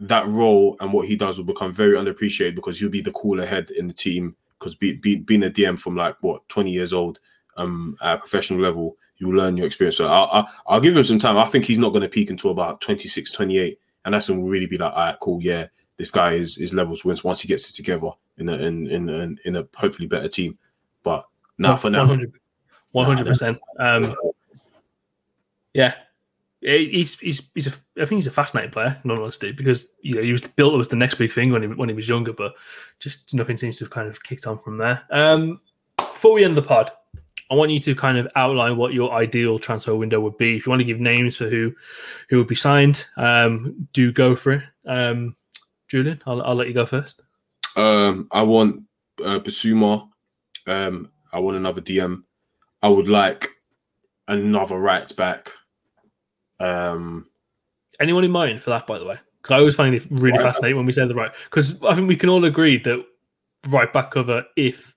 that 0.00 0.26
role 0.26 0.76
and 0.80 0.92
what 0.92 1.06
he 1.06 1.16
does 1.16 1.38
will 1.38 1.44
become 1.44 1.72
very 1.72 1.96
underappreciated 1.96 2.54
because 2.54 2.78
he'll 2.80 2.88
be 2.88 3.00
the 3.00 3.12
cooler 3.12 3.46
head 3.46 3.70
in 3.70 3.86
the 3.86 3.94
team. 3.94 4.36
Because 4.58 4.74
be, 4.74 4.94
be, 4.94 5.16
being 5.16 5.42
a 5.42 5.50
DM 5.50 5.78
from 5.78 5.96
like 5.96 6.16
what 6.20 6.48
twenty 6.48 6.70
years 6.70 6.92
old, 6.92 7.18
um, 7.56 7.96
at 8.00 8.14
a 8.14 8.18
professional 8.18 8.60
level, 8.60 8.96
you'll 9.16 9.34
learn 9.34 9.56
your 9.56 9.66
experience. 9.66 9.96
So 9.96 10.06
I'll, 10.06 10.28
I'll, 10.32 10.48
I'll 10.66 10.80
give 10.80 10.96
him 10.96 11.04
some 11.04 11.18
time. 11.18 11.36
I 11.36 11.46
think 11.46 11.64
he's 11.64 11.78
not 11.78 11.90
going 11.90 12.02
to 12.02 12.08
peak 12.08 12.30
until 12.30 12.50
about 12.50 12.80
26, 12.80 13.30
28. 13.32 13.78
And 14.04 14.14
that's 14.14 14.28
when 14.28 14.40
we'll 14.40 14.50
really 14.50 14.66
be 14.66 14.78
like, 14.78 14.92
all 14.92 14.98
right, 14.98 15.16
cool. 15.20 15.42
Yeah, 15.42 15.66
this 15.96 16.10
guy 16.10 16.32
is, 16.32 16.58
is 16.58 16.74
levels 16.74 17.04
wins 17.04 17.22
once 17.22 17.40
he 17.40 17.48
gets 17.48 17.70
it 17.70 17.74
together 17.74 18.10
in 18.38 18.48
a, 18.48 18.54
in, 18.54 18.88
in, 18.88 19.08
in, 19.08 19.38
in 19.44 19.56
a 19.56 19.66
hopefully 19.76 20.08
better 20.08 20.28
team. 20.28 20.58
But 21.02 21.26
now 21.58 21.76
for 21.76 21.90
now, 21.90 22.06
100 22.92 23.26
percent. 23.26 23.58
Um, 23.78 24.14
yeah, 25.74 25.94
he's 26.60 27.18
he's 27.18 27.50
he's 27.54 27.66
a, 27.66 27.72
I 28.00 28.04
think 28.04 28.18
he's 28.18 28.26
a 28.26 28.32
fascinating 28.32 28.70
player, 28.70 28.98
in 29.04 29.10
all 29.10 29.22
honesty, 29.22 29.52
because 29.52 29.90
you 30.00 30.14
know 30.14 30.22
he 30.22 30.32
was 30.32 30.42
built 30.42 30.78
as 30.80 30.88
the 30.88 30.96
next 30.96 31.16
big 31.16 31.32
thing 31.32 31.52
when 31.52 31.62
he 31.62 31.68
when 31.68 31.88
he 31.88 31.94
was 31.94 32.08
younger, 32.08 32.32
but 32.32 32.54
just 33.00 33.34
nothing 33.34 33.56
seems 33.56 33.78
to 33.78 33.84
have 33.84 33.90
kind 33.90 34.08
of 34.08 34.22
kicked 34.22 34.46
on 34.46 34.58
from 34.58 34.78
there. 34.78 35.02
Um, 35.10 35.60
before 35.96 36.34
we 36.34 36.44
end 36.44 36.56
the 36.56 36.62
pod, 36.62 36.90
I 37.50 37.54
want 37.54 37.70
you 37.70 37.80
to 37.80 37.94
kind 37.94 38.16
of 38.16 38.28
outline 38.36 38.76
what 38.76 38.94
your 38.94 39.12
ideal 39.12 39.58
transfer 39.58 39.94
window 39.94 40.20
would 40.20 40.38
be. 40.38 40.56
If 40.56 40.66
you 40.66 40.70
want 40.70 40.80
to 40.80 40.84
give 40.84 41.00
names 41.00 41.36
for 41.36 41.48
who 41.48 41.74
who 42.28 42.38
would 42.38 42.48
be 42.48 42.54
signed, 42.54 43.04
um, 43.16 43.88
do 43.92 44.12
go 44.12 44.36
for 44.36 44.52
it. 44.52 44.62
Um, 44.86 45.36
Julian, 45.88 46.22
I'll, 46.26 46.42
I'll 46.42 46.54
let 46.54 46.68
you 46.68 46.74
go 46.74 46.86
first. 46.86 47.22
Um, 47.76 48.28
I 48.30 48.42
want 48.42 48.82
uh, 49.20 49.40
Bissouma. 49.40 50.08
Um, 50.66 51.10
I 51.32 51.40
want 51.40 51.56
another 51.56 51.80
DM. 51.80 52.22
I 52.82 52.88
would 52.88 53.08
like 53.08 53.48
another 54.28 54.78
right 54.78 55.14
back. 55.16 55.50
Um, 56.62 57.26
Anyone 58.00 58.24
in 58.24 58.30
mind 58.30 58.62
for 58.62 58.70
that, 58.70 58.86
by 58.86 58.98
the 58.98 59.04
way? 59.04 59.18
Because 59.40 59.54
I 59.54 59.58
always 59.58 59.74
find 59.74 59.94
it 59.94 60.06
really 60.10 60.32
Right. 60.38 60.42
fascinating 60.42 60.76
when 60.76 60.86
we 60.86 60.92
say 60.92 61.06
the 61.06 61.14
right. 61.14 61.32
Because 61.44 61.82
I 61.82 61.94
think 61.94 62.08
we 62.08 62.16
can 62.16 62.28
all 62.28 62.44
agree 62.44 62.78
that 62.78 63.04
right 63.68 63.92
back 63.92 64.10
cover, 64.12 64.44
if 64.56 64.94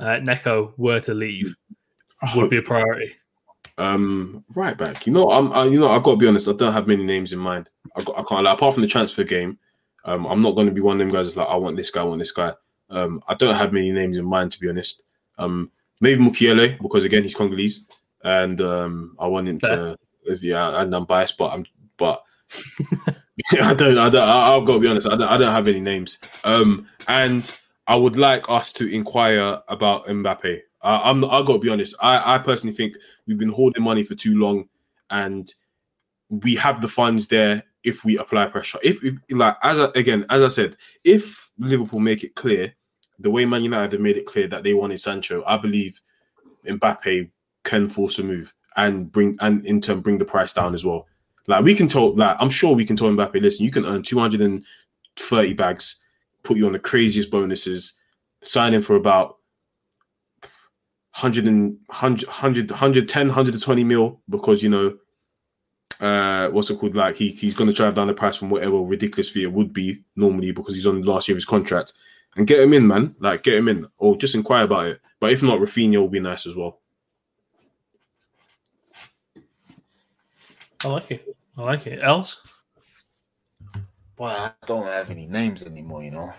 uh, 0.00 0.18
Neco 0.18 0.74
were 0.76 1.00
to 1.00 1.14
leave, 1.14 1.54
would 2.34 2.50
be 2.50 2.58
a 2.58 2.62
priority. 2.62 3.12
Um, 3.78 4.44
right 4.54 4.76
back. 4.76 5.06
You 5.06 5.12
know, 5.12 5.30
I'm. 5.30 5.52
I, 5.52 5.64
you 5.64 5.80
know, 5.80 5.90
I've 5.90 6.02
got 6.02 6.12
to 6.12 6.16
be 6.16 6.28
honest. 6.28 6.48
I 6.48 6.52
don't 6.52 6.72
have 6.72 6.86
many 6.86 7.02
names 7.02 7.32
in 7.32 7.38
mind. 7.38 7.70
I, 7.96 8.02
got, 8.02 8.18
I 8.18 8.22
can't. 8.22 8.44
Like, 8.44 8.56
apart 8.56 8.74
from 8.74 8.82
the 8.82 8.88
transfer 8.88 9.24
game, 9.24 9.58
um, 10.04 10.26
I'm 10.26 10.40
not 10.40 10.54
going 10.54 10.68
to 10.68 10.72
be 10.72 10.80
one 10.80 10.94
of 10.94 10.98
them 11.00 11.14
guys. 11.14 11.26
That's 11.26 11.36
like, 11.36 11.48
I 11.48 11.56
want 11.56 11.76
this 11.76 11.90
guy. 11.90 12.02
I 12.02 12.04
want 12.04 12.20
this 12.20 12.32
guy. 12.32 12.52
Um, 12.90 13.22
I 13.26 13.34
don't 13.34 13.54
have 13.54 13.72
many 13.72 13.90
names 13.90 14.16
in 14.16 14.24
mind 14.24 14.52
to 14.52 14.60
be 14.60 14.68
honest. 14.68 15.02
Um, 15.38 15.70
maybe 16.00 16.22
Mukiele 16.22 16.80
because 16.80 17.04
again 17.04 17.22
he's 17.22 17.34
Congolese, 17.34 17.84
and 18.22 18.60
um, 18.60 19.16
I 19.18 19.26
want 19.26 19.48
him 19.48 19.58
to. 19.60 19.96
Yeah, 20.42 20.80
and 20.80 20.94
I'm 20.94 21.04
biased, 21.04 21.38
but 21.38 21.52
I'm. 21.52 21.66
But 21.96 22.22
I 23.60 23.74
don't. 23.74 23.98
I 23.98 24.08
don't. 24.08 24.28
I, 24.28 24.56
I've 24.56 24.64
got 24.64 24.74
to 24.74 24.80
be 24.80 24.88
honest. 24.88 25.06
I 25.06 25.16
don't, 25.16 25.28
I 25.28 25.36
don't 25.36 25.52
have 25.52 25.68
any 25.68 25.80
names. 25.80 26.18
Um, 26.44 26.88
and 27.08 27.50
I 27.86 27.96
would 27.96 28.16
like 28.16 28.48
us 28.48 28.72
to 28.74 28.86
inquire 28.86 29.60
about 29.68 30.06
Mbappe. 30.06 30.60
I, 30.82 31.10
I'm. 31.10 31.24
I 31.24 31.42
got 31.42 31.54
to 31.54 31.58
be 31.58 31.68
honest. 31.68 31.94
I, 32.00 32.34
I 32.34 32.38
personally 32.38 32.74
think 32.74 32.96
we've 33.26 33.38
been 33.38 33.50
hoarding 33.50 33.82
money 33.82 34.02
for 34.02 34.14
too 34.14 34.38
long, 34.38 34.68
and 35.10 35.52
we 36.28 36.56
have 36.56 36.80
the 36.80 36.88
funds 36.88 37.28
there 37.28 37.64
if 37.82 38.04
we 38.04 38.18
apply 38.18 38.46
pressure. 38.46 38.78
If, 38.82 39.04
if 39.04 39.14
like 39.30 39.56
as 39.62 39.78
I, 39.78 39.88
again 39.94 40.24
as 40.30 40.42
I 40.42 40.48
said, 40.48 40.76
if 41.04 41.50
Liverpool 41.58 42.00
make 42.00 42.24
it 42.24 42.34
clear 42.34 42.74
the 43.18 43.30
way 43.30 43.44
Man 43.44 43.62
United 43.62 43.92
have 43.92 44.00
made 44.00 44.16
it 44.16 44.26
clear 44.26 44.48
that 44.48 44.64
they 44.64 44.74
wanted 44.74 44.98
Sancho, 44.98 45.44
I 45.46 45.56
believe 45.56 46.00
Mbappe 46.66 47.30
can 47.62 47.88
force 47.88 48.18
a 48.18 48.22
move 48.22 48.52
and 48.76 49.10
bring 49.10 49.36
and 49.40 49.64
in 49.64 49.80
turn 49.80 50.00
bring 50.00 50.18
the 50.18 50.24
price 50.24 50.52
down 50.52 50.74
as 50.74 50.84
well. 50.84 51.06
Like 51.46 51.64
we 51.64 51.74
can 51.74 51.88
tell, 51.88 52.14
like 52.14 52.36
I'm 52.40 52.50
sure 52.50 52.74
we 52.74 52.86
can 52.86 52.96
tell 52.96 53.08
Mbappe, 53.08 53.40
listen, 53.40 53.64
you 53.64 53.70
can 53.70 53.84
earn 53.84 54.02
230 54.02 55.52
bags, 55.54 55.96
put 56.42 56.56
you 56.56 56.66
on 56.66 56.72
the 56.72 56.78
craziest 56.78 57.30
bonuses, 57.30 57.92
sign 58.42 58.74
in 58.74 58.82
for 58.82 58.96
about 58.96 59.36
100 61.16 61.46
and 61.46 61.78
100, 61.86 62.26
100 62.26 62.70
110, 62.70 63.26
120 63.28 63.84
mil 63.84 64.20
because 64.28 64.62
you 64.62 64.68
know 64.68 64.96
uh 66.00 66.48
what's 66.48 66.70
it 66.70 66.78
called? 66.78 66.96
Like 66.96 67.16
he 67.16 67.28
he's 67.28 67.54
gonna 67.54 67.72
drive 67.72 67.94
down 67.94 68.08
the 68.08 68.14
price 68.14 68.36
from 68.36 68.50
whatever 68.50 68.78
ridiculous 68.78 69.30
fee 69.30 69.44
it 69.44 69.52
would 69.52 69.72
be 69.72 70.02
normally 70.16 70.50
because 70.50 70.74
he's 70.74 70.86
on 70.86 71.00
the 71.00 71.10
last 71.10 71.28
year 71.28 71.34
of 71.34 71.38
his 71.38 71.44
contract. 71.44 71.92
And 72.36 72.48
get 72.48 72.60
him 72.60 72.72
in, 72.72 72.86
man. 72.88 73.14
Like 73.20 73.44
get 73.44 73.54
him 73.54 73.68
in. 73.68 73.86
Or 73.98 74.16
just 74.16 74.34
inquire 74.34 74.64
about 74.64 74.86
it. 74.86 75.00
But 75.20 75.30
if 75.30 75.42
not, 75.42 75.60
Raphinha 75.60 76.00
will 76.00 76.08
be 76.08 76.18
nice 76.18 76.46
as 76.46 76.56
well. 76.56 76.80
I 80.84 80.88
like 80.88 81.10
it. 81.10 81.36
I 81.56 81.62
like 81.62 81.86
it. 81.86 82.00
Else? 82.02 82.40
Boy, 84.16 84.26
I 84.26 84.52
don't 84.66 84.86
have 84.86 85.10
any 85.10 85.26
names 85.26 85.62
anymore, 85.62 86.02
you 86.04 86.10
know. 86.10 86.32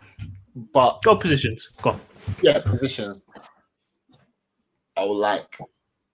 But 0.73 1.01
Go 1.03 1.15
positions. 1.15 1.71
Go 1.81 1.91
on. 1.91 2.01
yeah, 2.41 2.59
positions. 2.59 3.25
I 4.95 5.03
would 5.03 5.15
like 5.17 5.57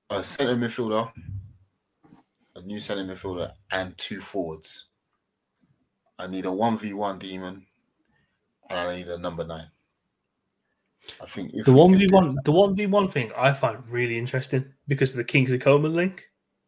a 0.09 0.23
centre 0.23 0.55
midfielder, 0.55 1.11
a 2.55 2.61
new 2.61 2.79
centre 2.79 3.03
midfielder, 3.03 3.51
and 3.71 3.95
two 3.97 4.21
forwards. 4.21 4.87
I 6.17 6.27
need 6.27 6.45
a 6.45 6.51
one 6.51 6.77
v 6.77 6.93
one 6.93 7.19
demon, 7.19 7.65
and 8.69 8.79
I 8.79 8.95
need 8.95 9.07
a 9.07 9.17
number 9.17 9.45
nine. 9.45 9.69
I 11.21 11.25
think 11.25 11.53
if 11.53 11.65
The 11.65 11.73
one 11.73 11.95
v 11.97 12.07
one, 12.07 12.35
the 12.43 12.51
one 12.51 12.75
v 12.75 12.87
one 12.87 13.09
thing, 13.09 13.31
I 13.37 13.53
find 13.53 13.85
really 13.87 14.17
interesting 14.17 14.65
because 14.87 15.11
of 15.11 15.17
the 15.17 15.23
Kingsley 15.23 15.59
Coman 15.59 15.93
link. 15.93 16.23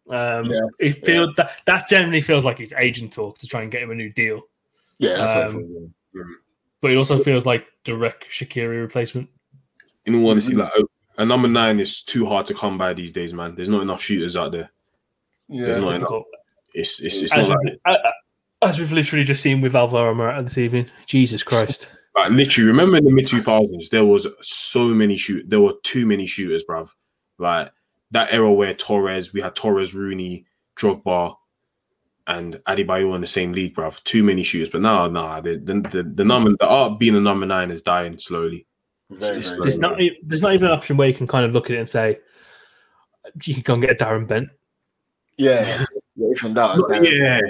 Um, 0.09 0.45
Yeah, 0.45 0.59
it 0.79 1.05
feels 1.05 1.33
that 1.37 1.61
that 1.65 1.87
generally 1.87 2.21
feels 2.21 2.43
like 2.43 2.59
it's 2.59 2.73
agent 2.73 3.13
talk 3.13 3.37
to 3.39 3.47
try 3.47 3.61
and 3.61 3.71
get 3.71 3.83
him 3.83 3.91
a 3.91 3.95
new 3.95 4.09
deal, 4.09 4.41
yeah, 4.99 5.15
that's 5.17 5.53
what 5.53 5.63
um, 5.63 5.93
yeah. 6.13 6.23
but 6.81 6.91
it 6.91 6.97
also 6.97 7.17
feels 7.17 7.45
like 7.45 7.67
direct 7.83 8.25
Shaqiri 8.29 8.81
replacement. 8.81 9.29
In 10.05 10.15
all 10.15 10.31
honesty, 10.31 10.55
like 10.55 10.71
a, 10.77 11.21
a 11.21 11.25
number 11.25 11.47
nine 11.47 11.79
is 11.79 12.03
too 12.03 12.25
hard 12.25 12.45
to 12.47 12.53
come 12.53 12.77
by 12.77 12.93
these 12.93 13.11
days, 13.11 13.33
man. 13.33 13.55
There's 13.55 13.69
not 13.69 13.81
enough 13.81 14.01
shooters 14.01 14.35
out 14.35 14.51
there. 14.51 14.69
Yeah, 15.47 15.65
There's 15.65 15.81
not. 15.81 15.91
Difficult. 15.91 16.25
It's 16.73 16.99
it's, 16.99 17.21
it's 17.21 17.33
As, 17.33 17.47
not 17.47 17.59
we've, 17.63 17.73
like, 17.85 17.97
uh, 18.03 18.07
uh, 18.07 18.67
as 18.67 18.79
we've 18.79 18.91
literally 18.91 19.23
just 19.23 19.41
seen 19.41 19.61
with 19.61 19.75
Alvaro 19.75 20.13
Morata 20.13 20.43
this 20.43 20.57
evening. 20.57 20.89
Jesus 21.05 21.43
Christ! 21.43 21.89
like 22.15 22.31
literally. 22.31 22.67
Remember 22.67 22.97
in 22.97 23.05
the 23.05 23.11
mid 23.11 23.27
two 23.27 23.41
thousands, 23.41 23.89
there 23.89 24.05
was 24.05 24.27
so 24.41 24.87
many 24.89 25.17
shoot. 25.17 25.49
There 25.49 25.61
were 25.61 25.73
too 25.83 26.05
many 26.05 26.25
shooters, 26.25 26.63
bruv. 26.67 26.89
Like 27.37 27.71
that 28.13 28.31
era 28.31 28.51
where 28.51 28.73
Torres, 28.73 29.33
we 29.33 29.41
had 29.41 29.55
Torres, 29.55 29.93
Rooney, 29.93 30.45
Drogba, 30.77 31.35
and 32.27 32.55
Adebayor 32.67 33.15
in 33.15 33.21
the 33.21 33.27
same 33.27 33.51
league, 33.51 33.75
bruv. 33.75 34.01
Too 34.03 34.23
many 34.23 34.43
shooters. 34.43 34.69
But 34.69 34.81
now, 34.81 35.07
nah, 35.07 35.41
the 35.41 35.55
the, 35.55 35.73
the, 35.91 36.03
the 36.03 36.23
number 36.23 36.51
the 36.57 36.67
art 36.67 36.93
of 36.93 36.99
being 36.99 37.15
a 37.15 37.19
number 37.19 37.45
nine 37.45 37.71
is 37.71 37.81
dying 37.81 38.17
slowly. 38.17 38.65
very, 39.09 39.41
very 39.41 39.57
There's 39.61 39.79
not 39.79 39.99
there's 40.23 40.41
not 40.41 40.53
even 40.53 40.67
an 40.67 40.73
option 40.73 40.95
where 40.95 41.07
you 41.07 41.13
can 41.13 41.27
kind 41.27 41.45
of 41.45 41.51
look 41.51 41.69
at 41.69 41.75
it 41.75 41.79
and 41.79 41.89
say 41.89 42.19
you 43.43 43.55
can 43.55 43.63
go 43.63 43.73
and 43.73 43.83
get 43.83 43.91
a 43.91 44.05
Darren 44.05 44.27
Bent. 44.27 44.49
yeah, 45.37 45.85
yeah, 46.15 46.27
even 46.31 46.53
that. 46.53 46.77
Not- 46.77 47.03
yeah, 47.03 47.41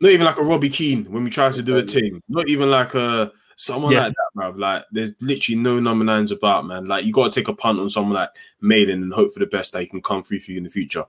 not 0.00 0.10
even 0.12 0.26
like 0.26 0.38
a 0.38 0.42
Robbie 0.42 0.70
Keane 0.70 1.04
when 1.12 1.24
we 1.24 1.30
try 1.30 1.50
to 1.50 1.62
do 1.62 1.76
a 1.76 1.82
team. 1.82 2.20
Not 2.28 2.48
even 2.48 2.70
like 2.70 2.94
a 2.94 3.32
someone 3.56 3.92
Yeah. 3.92 4.04
like 4.04 4.12
that, 4.14 4.40
bruv. 4.40 4.58
Like 4.58 4.84
there's 4.92 5.14
literally 5.22 5.60
no 5.60 5.78
number 5.80 6.04
nines 6.04 6.32
about, 6.32 6.66
man. 6.66 6.86
Like 6.86 7.04
you 7.04 7.12
got 7.12 7.32
to 7.32 7.40
take 7.40 7.48
a 7.48 7.54
punt 7.54 7.78
on 7.80 7.90
someone 7.90 8.14
like 8.14 8.30
Maiden 8.60 9.02
and 9.02 9.12
hope 9.12 9.32
for 9.32 9.40
the 9.40 9.46
best 9.46 9.72
that 9.72 9.82
he 9.82 9.88
can 9.88 10.02
come 10.02 10.22
through 10.22 10.40
for 10.40 10.52
you 10.52 10.58
in 10.58 10.64
the 10.64 10.70
future. 10.70 11.04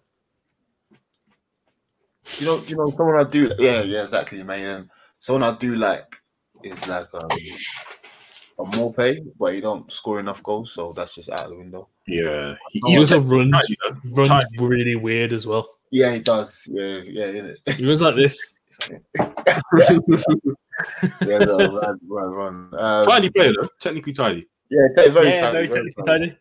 You 2.39 2.45
know, 2.45 2.63
you 2.67 2.75
know, 2.77 2.89
someone 2.91 3.17
I 3.17 3.23
do. 3.29 3.51
Yeah, 3.59 3.81
yeah, 3.83 4.01
exactly, 4.03 4.43
man. 4.43 4.59
And 4.77 4.89
someone 5.19 5.43
I 5.43 5.57
do 5.57 5.75
like 5.75 6.21
is 6.63 6.87
like 6.87 7.07
um, 7.13 7.27
a 8.59 8.63
Maupay, 8.63 9.17
but 9.37 9.53
he 9.53 9.59
don't 9.61 9.91
score 9.91 10.19
enough 10.21 10.41
goals, 10.41 10.71
so 10.73 10.93
that's 10.95 11.15
just 11.15 11.29
out 11.29 11.43
of 11.43 11.49
the 11.49 11.57
window. 11.57 11.89
Yeah, 12.07 12.55
he, 12.71 12.81
He 12.85 12.97
also 12.99 13.17
also 13.17 13.27
runs 13.35 13.65
you 13.67 13.75
know. 13.83 13.97
runs 14.11 14.27
tight. 14.29 14.45
really 14.57 14.95
weird 14.95 15.33
as 15.33 15.45
well. 15.45 15.67
Yeah, 15.91 16.13
he 16.13 16.19
does. 16.21 16.67
Yeah, 16.71 17.01
yeah, 17.03 17.25
innit? 17.25 17.75
He 17.75 17.85
runs 17.85 18.01
like 18.01 18.15
this. 18.15 18.55
yeah, 21.21 21.37
no, 21.39 21.57
run, 21.57 21.99
run, 22.07 22.29
run. 22.31 22.69
Um, 22.77 23.05
tidy 23.05 23.29
player 23.29 23.53
though, 23.53 23.69
technically 23.79 24.13
tidy. 24.13 24.47
yeah, 24.69 24.87
very 24.95 25.29
yeah, 25.29 25.41
tidy, 25.41 25.51
very 25.51 25.51
very 25.51 25.67
technically 25.67 26.03
tidy. 26.03 26.27
tidy. 26.27 26.37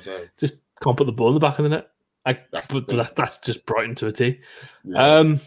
Very. 0.00 0.30
Just 0.38 0.60
can't 0.82 0.96
put 0.96 1.06
the 1.06 1.12
ball 1.12 1.28
in 1.28 1.34
the 1.34 1.40
back 1.40 1.58
of 1.58 1.64
the 1.64 1.68
net. 1.68 1.90
I, 2.26 2.40
That's 2.50 2.68
but 2.68 2.88
that, 2.88 3.16
that's 3.16 3.38
just 3.38 3.66
Brighton 3.66 3.94
to 3.96 4.06
a 4.06 4.12
T. 4.12 4.40
Yeah. 4.84 5.18
Um, 5.18 5.40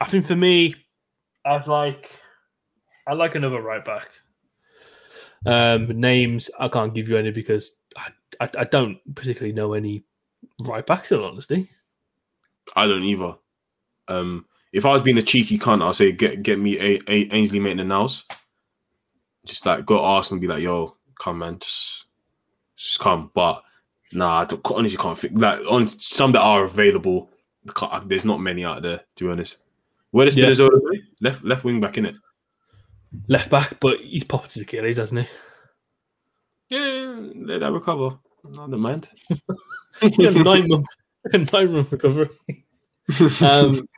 I 0.00 0.06
think 0.06 0.26
for 0.26 0.36
me, 0.36 0.74
I'd 1.44 1.66
like 1.66 2.10
I 3.06 3.14
like 3.14 3.34
another 3.34 3.62
right 3.62 3.84
back. 3.84 4.10
Um, 5.46 5.88
names 5.98 6.50
I 6.58 6.68
can't 6.68 6.94
give 6.94 7.08
you 7.08 7.16
any 7.16 7.30
because 7.30 7.76
I, 7.96 8.08
I, 8.40 8.50
I 8.58 8.64
don't 8.64 8.98
particularly 9.14 9.54
know 9.54 9.72
any 9.72 10.04
right 10.60 10.84
backs. 10.84 11.10
In 11.10 11.20
honesty, 11.20 11.70
I 12.76 12.86
don't 12.86 13.04
either. 13.04 13.34
Um, 14.08 14.46
if 14.72 14.84
I 14.84 14.92
was 14.92 15.02
being 15.02 15.18
a 15.18 15.22
cheeky 15.22 15.58
cunt, 15.58 15.82
I'll 15.82 15.92
say 15.92 16.12
get 16.12 16.42
get 16.42 16.58
me 16.58 16.78
a, 16.78 17.00
a 17.08 17.32
Ainsley 17.32 17.60
Maitland 17.60 17.88
Niles. 17.88 18.26
Just 19.46 19.64
like 19.66 19.86
go 19.86 20.04
ask 20.04 20.30
and 20.30 20.40
be 20.40 20.46
like, 20.46 20.62
yo, 20.62 20.96
come 21.18 21.38
man, 21.38 21.58
just 21.58 22.06
just 22.76 23.00
come. 23.00 23.30
But 23.34 23.62
nah, 24.12 24.40
I 24.40 24.44
don't, 24.44 24.64
honestly 24.70 24.98
can't 24.98 25.18
think 25.18 25.38
like 25.38 25.60
on 25.70 25.88
some 25.88 26.32
that 26.32 26.40
are 26.40 26.64
available. 26.64 27.30
There's 28.06 28.24
not 28.24 28.40
many 28.40 28.64
out 28.64 28.82
there, 28.82 29.02
to 29.16 29.24
be 29.24 29.30
honest. 29.30 29.58
Where 30.10 30.24
does 30.24 30.36
Yeah. 30.36 30.46
Spinazzola 30.46 30.80
play? 30.80 31.02
Left 31.20 31.44
left 31.44 31.64
wing 31.64 31.80
back 31.80 31.98
in 31.98 32.06
it. 32.06 32.14
left 33.26 33.50
back, 33.50 33.78
but 33.80 34.00
he's 34.00 34.24
popped 34.24 34.54
his 34.54 34.62
Achilles, 34.62 34.96
hasn't 34.96 35.26
he? 35.26 36.76
Yeah, 36.76 37.18
let 37.34 37.60
that 37.60 37.72
recover. 37.72 38.18
I 38.46 38.54
don't 38.54 38.80
mind. 38.80 39.08
Nine 40.02 40.68
month 40.68 40.86
nine 41.52 41.72
run 41.72 41.86
recovery. 41.90 42.28
um, 43.40 43.88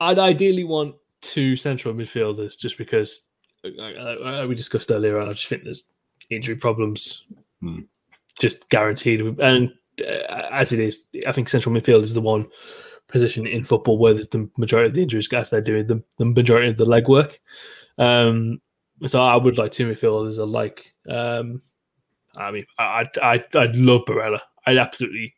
I'd 0.00 0.18
ideally 0.18 0.64
want 0.64 0.94
two 1.20 1.56
central 1.56 1.94
midfielders 1.94 2.58
just 2.58 2.78
because 2.78 3.24
uh, 3.64 4.46
we 4.48 4.54
discussed 4.54 4.90
earlier. 4.90 5.20
I 5.20 5.32
just 5.32 5.46
think 5.46 5.64
there's 5.64 5.90
injury 6.30 6.56
problems 6.56 7.24
Hmm. 7.60 7.80
just 8.38 8.68
guaranteed. 8.70 9.20
And 9.38 9.70
uh, 10.02 10.46
as 10.50 10.72
it 10.72 10.80
is, 10.80 11.04
I 11.26 11.32
think 11.32 11.48
central 11.48 11.74
midfield 11.74 12.02
is 12.02 12.14
the 12.14 12.20
one 12.22 12.48
position 13.08 13.46
in 13.46 13.64
football 13.64 13.98
where 13.98 14.14
there's 14.14 14.28
the 14.28 14.48
majority 14.56 14.88
of 14.88 14.94
the 14.94 15.02
injuries, 15.02 15.28
guys, 15.28 15.50
they're 15.50 15.60
doing 15.60 15.86
the, 15.86 16.02
the 16.16 16.24
majority 16.24 16.68
of 16.70 16.78
the 16.78 16.86
legwork. 16.86 17.38
Um, 17.98 18.62
so 19.06 19.20
I 19.20 19.36
would 19.36 19.58
like 19.58 19.72
two 19.72 19.92
midfielders. 19.92 20.38
I 20.38 20.44
like. 20.44 20.94
Um, 21.08 21.60
I 22.36 22.50
mean, 22.50 22.64
I 22.78 23.06
I 23.22 23.44
I'd 23.54 23.76
love 23.76 24.02
Barella. 24.06 24.40
I'd 24.66 24.78
absolutely 24.78 25.34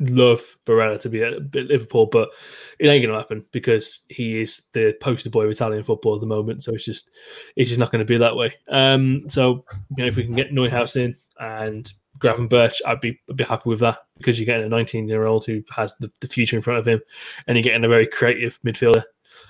love 0.00 0.42
Barella 0.66 1.00
to 1.00 1.08
be 1.08 1.22
at 1.22 1.54
Liverpool, 1.54 2.06
but 2.06 2.30
it 2.78 2.88
ain't 2.88 3.02
going 3.02 3.12
to 3.12 3.18
happen 3.18 3.44
because 3.52 4.04
he 4.08 4.40
is 4.40 4.62
the 4.72 4.94
poster 5.00 5.30
boy 5.30 5.44
of 5.44 5.50
Italian 5.50 5.82
football 5.82 6.14
at 6.14 6.20
the 6.20 6.26
moment. 6.26 6.62
So 6.62 6.74
it's 6.74 6.84
just 6.84 7.10
it's 7.56 7.68
just 7.70 7.80
not 7.80 7.92
going 7.92 8.00
to 8.00 8.10
be 8.10 8.18
that 8.18 8.36
way. 8.36 8.54
Um, 8.68 9.28
so 9.28 9.64
you 9.96 10.04
know, 10.04 10.06
if 10.06 10.16
we 10.16 10.24
can 10.24 10.34
get 10.34 10.52
Neuhaus 10.52 10.96
in 10.96 11.14
and 11.38 11.90
Gravenberch, 12.18 12.76
I'd 12.86 13.00
be 13.00 13.20
I'd 13.28 13.36
be 13.36 13.44
happy 13.44 13.68
with 13.68 13.80
that 13.80 13.98
because 14.18 14.38
you're 14.38 14.46
getting 14.46 14.66
a 14.66 14.70
19 14.70 15.08
year 15.08 15.26
old 15.26 15.44
who 15.44 15.62
has 15.70 15.94
the, 15.98 16.10
the 16.20 16.28
future 16.28 16.56
in 16.56 16.62
front 16.62 16.78
of 16.78 16.88
him, 16.88 17.00
and 17.46 17.56
you're 17.56 17.62
getting 17.62 17.84
a 17.84 17.88
very 17.88 18.06
creative 18.06 18.58
midfielder 18.64 19.04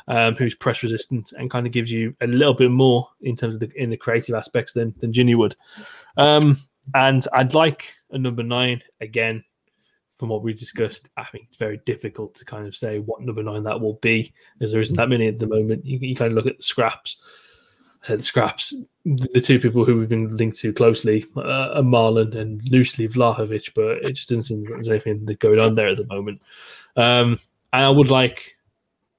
um, 0.08 0.34
who's 0.34 0.54
press 0.54 0.82
resistant 0.82 1.32
and 1.38 1.50
kind 1.50 1.66
of 1.66 1.72
gives 1.72 1.90
you 1.90 2.14
a 2.20 2.26
little 2.26 2.54
bit 2.54 2.70
more 2.70 3.08
in 3.20 3.36
terms 3.36 3.54
of 3.54 3.60
the 3.60 3.70
in 3.76 3.90
the 3.90 3.96
creative 3.96 4.34
aspects 4.34 4.72
than 4.72 4.94
than 5.00 5.12
Ginny 5.12 5.34
would. 5.34 5.56
Um, 6.16 6.58
and 6.94 7.26
I'd 7.32 7.54
like 7.54 7.94
a 8.10 8.18
number 8.18 8.42
nine 8.42 8.82
again. 9.00 9.44
From 10.20 10.28
what 10.28 10.42
we 10.42 10.52
discussed, 10.52 11.08
I 11.16 11.24
think 11.24 11.46
it's 11.48 11.56
very 11.56 11.78
difficult 11.86 12.34
to 12.34 12.44
kind 12.44 12.66
of 12.66 12.76
say 12.76 12.98
what 12.98 13.22
number 13.22 13.42
nine 13.42 13.62
that 13.62 13.80
will 13.80 13.94
be, 13.94 14.34
as 14.60 14.70
there 14.70 14.82
isn't 14.82 14.96
that 14.96 15.08
many 15.08 15.28
at 15.28 15.38
the 15.38 15.46
moment. 15.46 15.86
You, 15.86 15.98
you 15.98 16.14
kind 16.14 16.30
of 16.30 16.36
look 16.36 16.46
at 16.46 16.58
the 16.58 16.62
scraps. 16.62 17.22
I 18.02 18.06
said 18.08 18.18
the 18.18 18.24
scraps. 18.24 18.74
The 19.06 19.40
two 19.40 19.58
people 19.58 19.86
who 19.86 19.96
we've 19.96 20.10
been 20.10 20.36
linked 20.36 20.58
to 20.58 20.74
closely 20.74 21.24
uh, 21.38 21.40
are 21.40 21.82
Malen 21.82 22.36
and 22.36 22.60
loosely 22.68 23.08
Vlahovic, 23.08 23.72
but 23.74 24.04
it 24.06 24.12
just 24.12 24.28
doesn't 24.28 24.42
seem 24.42 24.66
there's 24.66 24.90
anything 24.90 25.24
going 25.38 25.58
on 25.58 25.74
there 25.74 25.88
at 25.88 25.96
the 25.96 26.04
moment. 26.04 26.42
Um, 26.96 27.40
and 27.72 27.82
I 27.82 27.88
would 27.88 28.10
like 28.10 28.58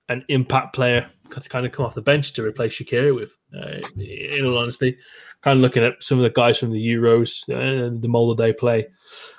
an 0.07 0.23
impact 0.27 0.75
player 0.75 1.09
to 1.31 1.49
kind 1.49 1.65
of 1.65 1.71
come 1.71 1.87
off 1.87 1.95
the 1.95 2.01
bench 2.03 2.33
to 2.33 2.45
replace 2.45 2.73
Shaqiri 2.73 3.15
with. 3.15 3.35
Uh, 3.59 3.79
in 3.97 4.45
all 4.45 4.59
honesty, 4.59 4.99
kind 5.41 5.57
of 5.57 5.61
looking 5.61 5.83
at 5.83 6.03
some 6.03 6.19
of 6.19 6.23
the 6.23 6.29
guys 6.29 6.59
from 6.59 6.71
the 6.71 6.87
Euros 6.87 7.49
and 7.49 8.03
the 8.03 8.07
mold 8.07 8.37
they 8.37 8.53
play. 8.53 8.85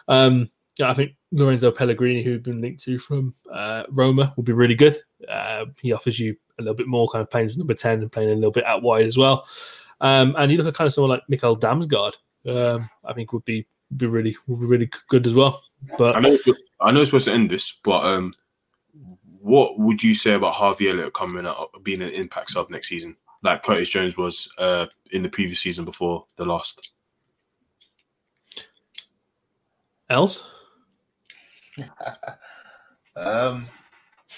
Um, 0.08 0.50
yeah, 0.76 0.90
I 0.90 0.94
think 0.94 1.12
Lorenzo 1.33 1.70
Pellegrini, 1.70 2.22
who've 2.22 2.43
been 2.43 2.61
linked 2.61 2.83
to 2.85 2.99
from 2.99 3.35
uh, 3.53 3.85
Roma, 3.91 4.33
will 4.37 4.45
be 4.45 4.53
really 4.53 4.74
good. 4.74 4.97
Uh, 5.28 5.64
he 5.80 5.93
offers 5.93 6.20
you 6.20 6.37
a 6.59 6.62
little 6.62 6.76
bit 6.76 6.87
more 6.87 7.09
kind 7.09 7.22
of 7.22 7.30
playing 7.30 7.47
as 7.47 7.59
number 7.59 7.74
10 7.74 8.01
and 8.01 8.12
playing 8.12 8.30
a 8.30 8.35
little 8.35 8.51
bit 8.51 8.64
out 8.64 8.83
wide 8.83 9.07
as 9.07 9.16
well. 9.16 9.47
Um, 10.01 10.35
and 10.37 10.53
you 10.53 10.59
look 10.59 10.66
at 10.66 10.74
kind 10.74 10.87
of 10.87 10.93
someone 10.93 11.11
like 11.11 11.22
Mikkel 11.30 11.59
Damsgaard, 11.59 12.14
um, 12.47 12.89
I 13.05 13.12
think 13.12 13.33
would 13.33 13.45
be 13.45 13.66
be 13.97 14.07
really 14.07 14.37
would 14.47 14.61
be 14.61 14.66
really 14.66 14.91
good 15.09 15.26
as 15.26 15.35
well. 15.35 15.62
But 15.99 16.16
I 16.16 16.20
know 16.20 16.37
I 16.80 16.91
know 16.91 17.01
it's 17.01 17.11
supposed 17.11 17.26
to 17.26 17.33
end 17.33 17.51
this, 17.51 17.72
but 17.85 18.05
um, 18.05 18.35
what 19.41 19.78
would 19.78 20.03
you 20.03 20.14
say 20.14 20.33
about 20.33 20.55
Harvey 20.55 20.89
Elliott 20.89 21.14
coming 21.14 21.47
out 21.47 21.70
being 21.83 22.03
an 22.03 22.11
impact 22.11 22.51
sub 22.51 22.68
next 22.68 22.89
season, 22.89 23.16
like 23.43 23.62
Curtis 23.62 23.91
Jones 23.91 24.16
was 24.16 24.51
uh, 24.59 24.87
in 25.12 25.22
the 25.22 25.28
previous 25.28 25.61
season 25.61 25.85
before 25.85 26.26
the 26.37 26.45
last? 26.45 26.91
else? 30.12 30.47
Um, 33.14 33.66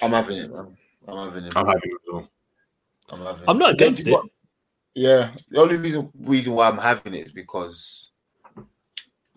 I'm 0.02 0.10
having 0.10 0.38
it, 0.38 0.50
man. 0.50 0.76
I'm 1.06 1.16
having 1.16 1.44
it. 1.44 1.56
I'm 1.56 1.66
having 1.66 1.82
it 1.84 2.12
well. 2.12 2.28
I'm 3.10 3.20
having 3.20 3.48
I'm 3.48 3.56
it. 3.56 3.58
not 3.60 3.70
against 3.72 4.06
it. 4.06 4.16
Yeah, 4.94 5.30
the 5.50 5.60
only 5.60 5.76
reason 5.76 6.10
reason 6.20 6.52
why 6.54 6.68
I'm 6.68 6.78
having 6.78 7.14
it 7.14 7.26
is 7.26 7.32
because 7.32 8.10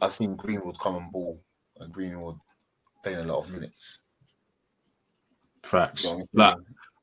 I've 0.02 0.12
seen 0.12 0.36
Greenwood 0.36 0.80
come 0.80 0.96
and 0.98 1.12
ball, 1.12 1.42
and 1.80 1.92
Greenwood 1.92 2.38
playing 3.04 3.20
a 3.20 3.24
lot 3.24 3.44
of 3.44 3.50
minutes. 3.52 4.00
Facts. 5.64 6.04
So 6.04 6.12
I'm 6.20 6.28
Like, 6.34 6.56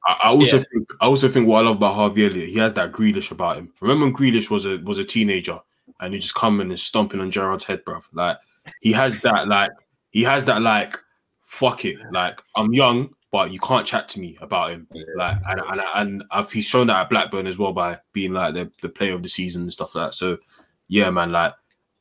I 0.07 0.21
I 0.25 0.29
also 0.31 0.59
Yeah. 0.59 0.65
think 0.73 0.89
I 1.01 1.07
also 1.07 1.29
think 1.29 1.49
what 1.49 1.65
I 1.65 1.69
love 1.69 1.77
about 1.77 1.95
Harvey 1.95 2.27
Elliott, 2.27 2.49
he 2.49 2.59
has 2.59 2.75
that 2.75 2.93
Grealish 2.93 3.31
about 3.31 3.57
him. 3.57 3.73
Remember 3.81 4.07
when 4.07 4.15
Grealish 4.15 4.51
was 4.51 4.65
a 4.67 4.79
was 4.79 4.99
a 4.99 5.05
teenager 5.05 5.61
and 6.01 6.15
he 6.15 6.21
just 6.21 6.35
coming 6.35 6.71
and 6.71 6.79
stomping 6.79 7.21
on 7.21 7.31
Gerrard's 7.31 7.65
head, 7.65 7.85
bruv. 7.85 8.09
Like 8.13 8.39
he 8.81 8.93
has 8.93 9.21
that 9.23 9.49
like 9.49 9.71
he 10.15 10.23
has 10.23 10.45
that 10.47 10.63
like 10.63 10.97
fuck 11.43 11.85
it. 11.85 11.99
Like 12.13 12.41
I'm 12.57 12.73
young, 12.73 13.11
but 13.31 13.51
you 13.51 13.59
can't 13.59 13.87
chat 13.87 14.09
to 14.11 14.21
me 14.21 14.39
about 14.41 14.71
him. 14.71 14.87
Yeah. 14.93 15.05
Like 15.17 15.37
and 15.47 15.61
and, 15.61 15.81
and 15.95 16.25
I've, 16.31 16.51
he's 16.51 16.65
shown 16.67 16.87
that 16.87 17.03
at 17.03 17.11
Blackburn 17.11 17.49
as 17.49 17.59
well 17.59 17.73
by 17.73 17.99
being 18.13 18.33
like 18.33 18.55
the, 18.55 18.71
the 18.81 18.89
player 18.89 19.13
of 19.13 19.23
the 19.23 19.29
season 19.29 19.63
and 19.63 19.73
stuff 19.73 19.95
like 19.95 20.07
that. 20.07 20.15
So 20.15 20.39
yeah, 20.89 21.11
man, 21.11 21.33
like 21.33 21.53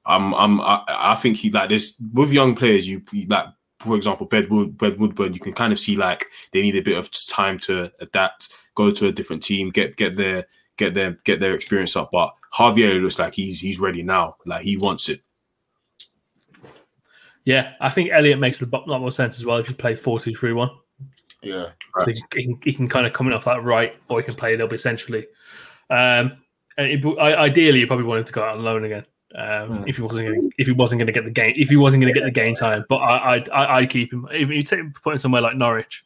I'm 0.06 0.34
I'm 0.36 0.62
I, 0.62 0.84
I 0.88 1.16
think 1.16 1.38
he 1.38 1.50
like 1.50 1.70
this 1.70 2.00
with 2.14 2.32
young 2.32 2.56
players, 2.56 2.88
you, 2.88 3.02
like 3.28 3.48
for 3.80 3.96
example, 3.96 4.28
Bedwood, 4.28 4.78
Ben 4.78 4.98
Woodburn, 4.98 5.34
you 5.34 5.40
can 5.40 5.54
kind 5.54 5.74
of 5.74 5.80
see 5.80 5.96
like 5.96 6.26
they 6.54 6.62
need 6.62 6.76
a 6.76 6.82
bit 6.82 6.98
of 6.98 7.10
time 7.28 7.58
to 7.60 7.92
adapt, 8.00 8.54
go 8.76 8.92
to 8.92 9.08
a 9.08 9.12
different 9.12 9.42
team, 9.42 9.72
get 9.72 9.96
get 9.96 10.16
their 10.16 10.46
get 10.78 10.94
their 10.94 11.18
get 11.24 11.40
their 11.40 11.56
experience 11.56 11.96
up. 11.96 12.12
But 12.12 12.32
Javier 12.54 13.02
looks 13.02 13.18
like 13.18 13.34
he's 13.34 13.60
he's 13.60 13.80
ready 13.80 14.04
now. 14.04 14.36
Like 14.46 14.62
he 14.62 14.78
wants 14.78 15.10
it. 15.10 15.22
Yeah, 17.46 17.74
I 17.82 17.90
think 17.90 18.12
Elliott 18.12 18.40
makes 18.40 18.62
a 18.62 18.66
lot 18.66 18.88
more 18.88 19.12
sense 19.12 19.38
as 19.38 19.46
well 19.46 19.58
if 19.58 19.68
you 19.70 19.76
play 19.76 19.96
4 19.96 20.20
2 20.20 20.36
3 20.36 20.54
1. 20.54 20.70
yeah, 21.42 21.70
So 22.00 22.06
he, 22.12 22.22
can, 22.30 22.60
he 22.64 22.74
can 22.74 22.88
kind 22.88 23.06
of 23.06 23.14
come 23.14 23.28
in 23.28 23.34
off 23.34 23.46
that 23.46 23.64
right, 23.64 23.96
or 24.10 24.20
he 24.20 24.26
can 24.26 24.36
play 24.36 24.50
a 24.50 24.54
little 24.54 24.68
bit 24.70 24.80
centrally. 24.80 25.28
Um, 25.90 26.38
and 26.78 26.88
it, 26.88 27.06
I, 27.20 27.36
ideally, 27.36 27.80
you 27.80 27.88
probably 27.88 28.06
want 28.06 28.20
him 28.20 28.26
to 28.26 28.34
go 28.34 28.44
out 28.44 28.58
on 28.58 28.64
loan 28.64 28.84
again 28.86 29.06
um, 29.36 29.78
Hmm. 29.80 29.84
if 29.88 29.98
he 29.98 30.02
wasn't 30.02 30.28
gonna, 30.30 30.50
if 30.58 30.68
he 30.68 30.74
wasn't 30.74 31.00
going 31.00 31.08
to 31.08 31.12
get 31.14 31.26
the 31.26 31.32
game 31.32 31.54
if 31.58 31.70
he 31.70 31.76
wasn't 31.76 32.02
going 32.02 32.14
to 32.14 32.20
get 32.20 32.26
the 32.26 32.32
game 32.32 32.56
time. 32.56 32.86
But 32.88 32.98
I 32.98 33.34
I'd, 33.34 33.50
I 33.50 33.76
I'd 33.78 33.90
keep 33.90 34.14
him 34.14 34.28
if 34.32 34.50
you 34.50 34.64
take 34.64 34.94
put 35.02 35.14
him 35.14 35.18
somewhere 35.20 35.42
like 35.42 35.56
Norwich, 35.58 36.06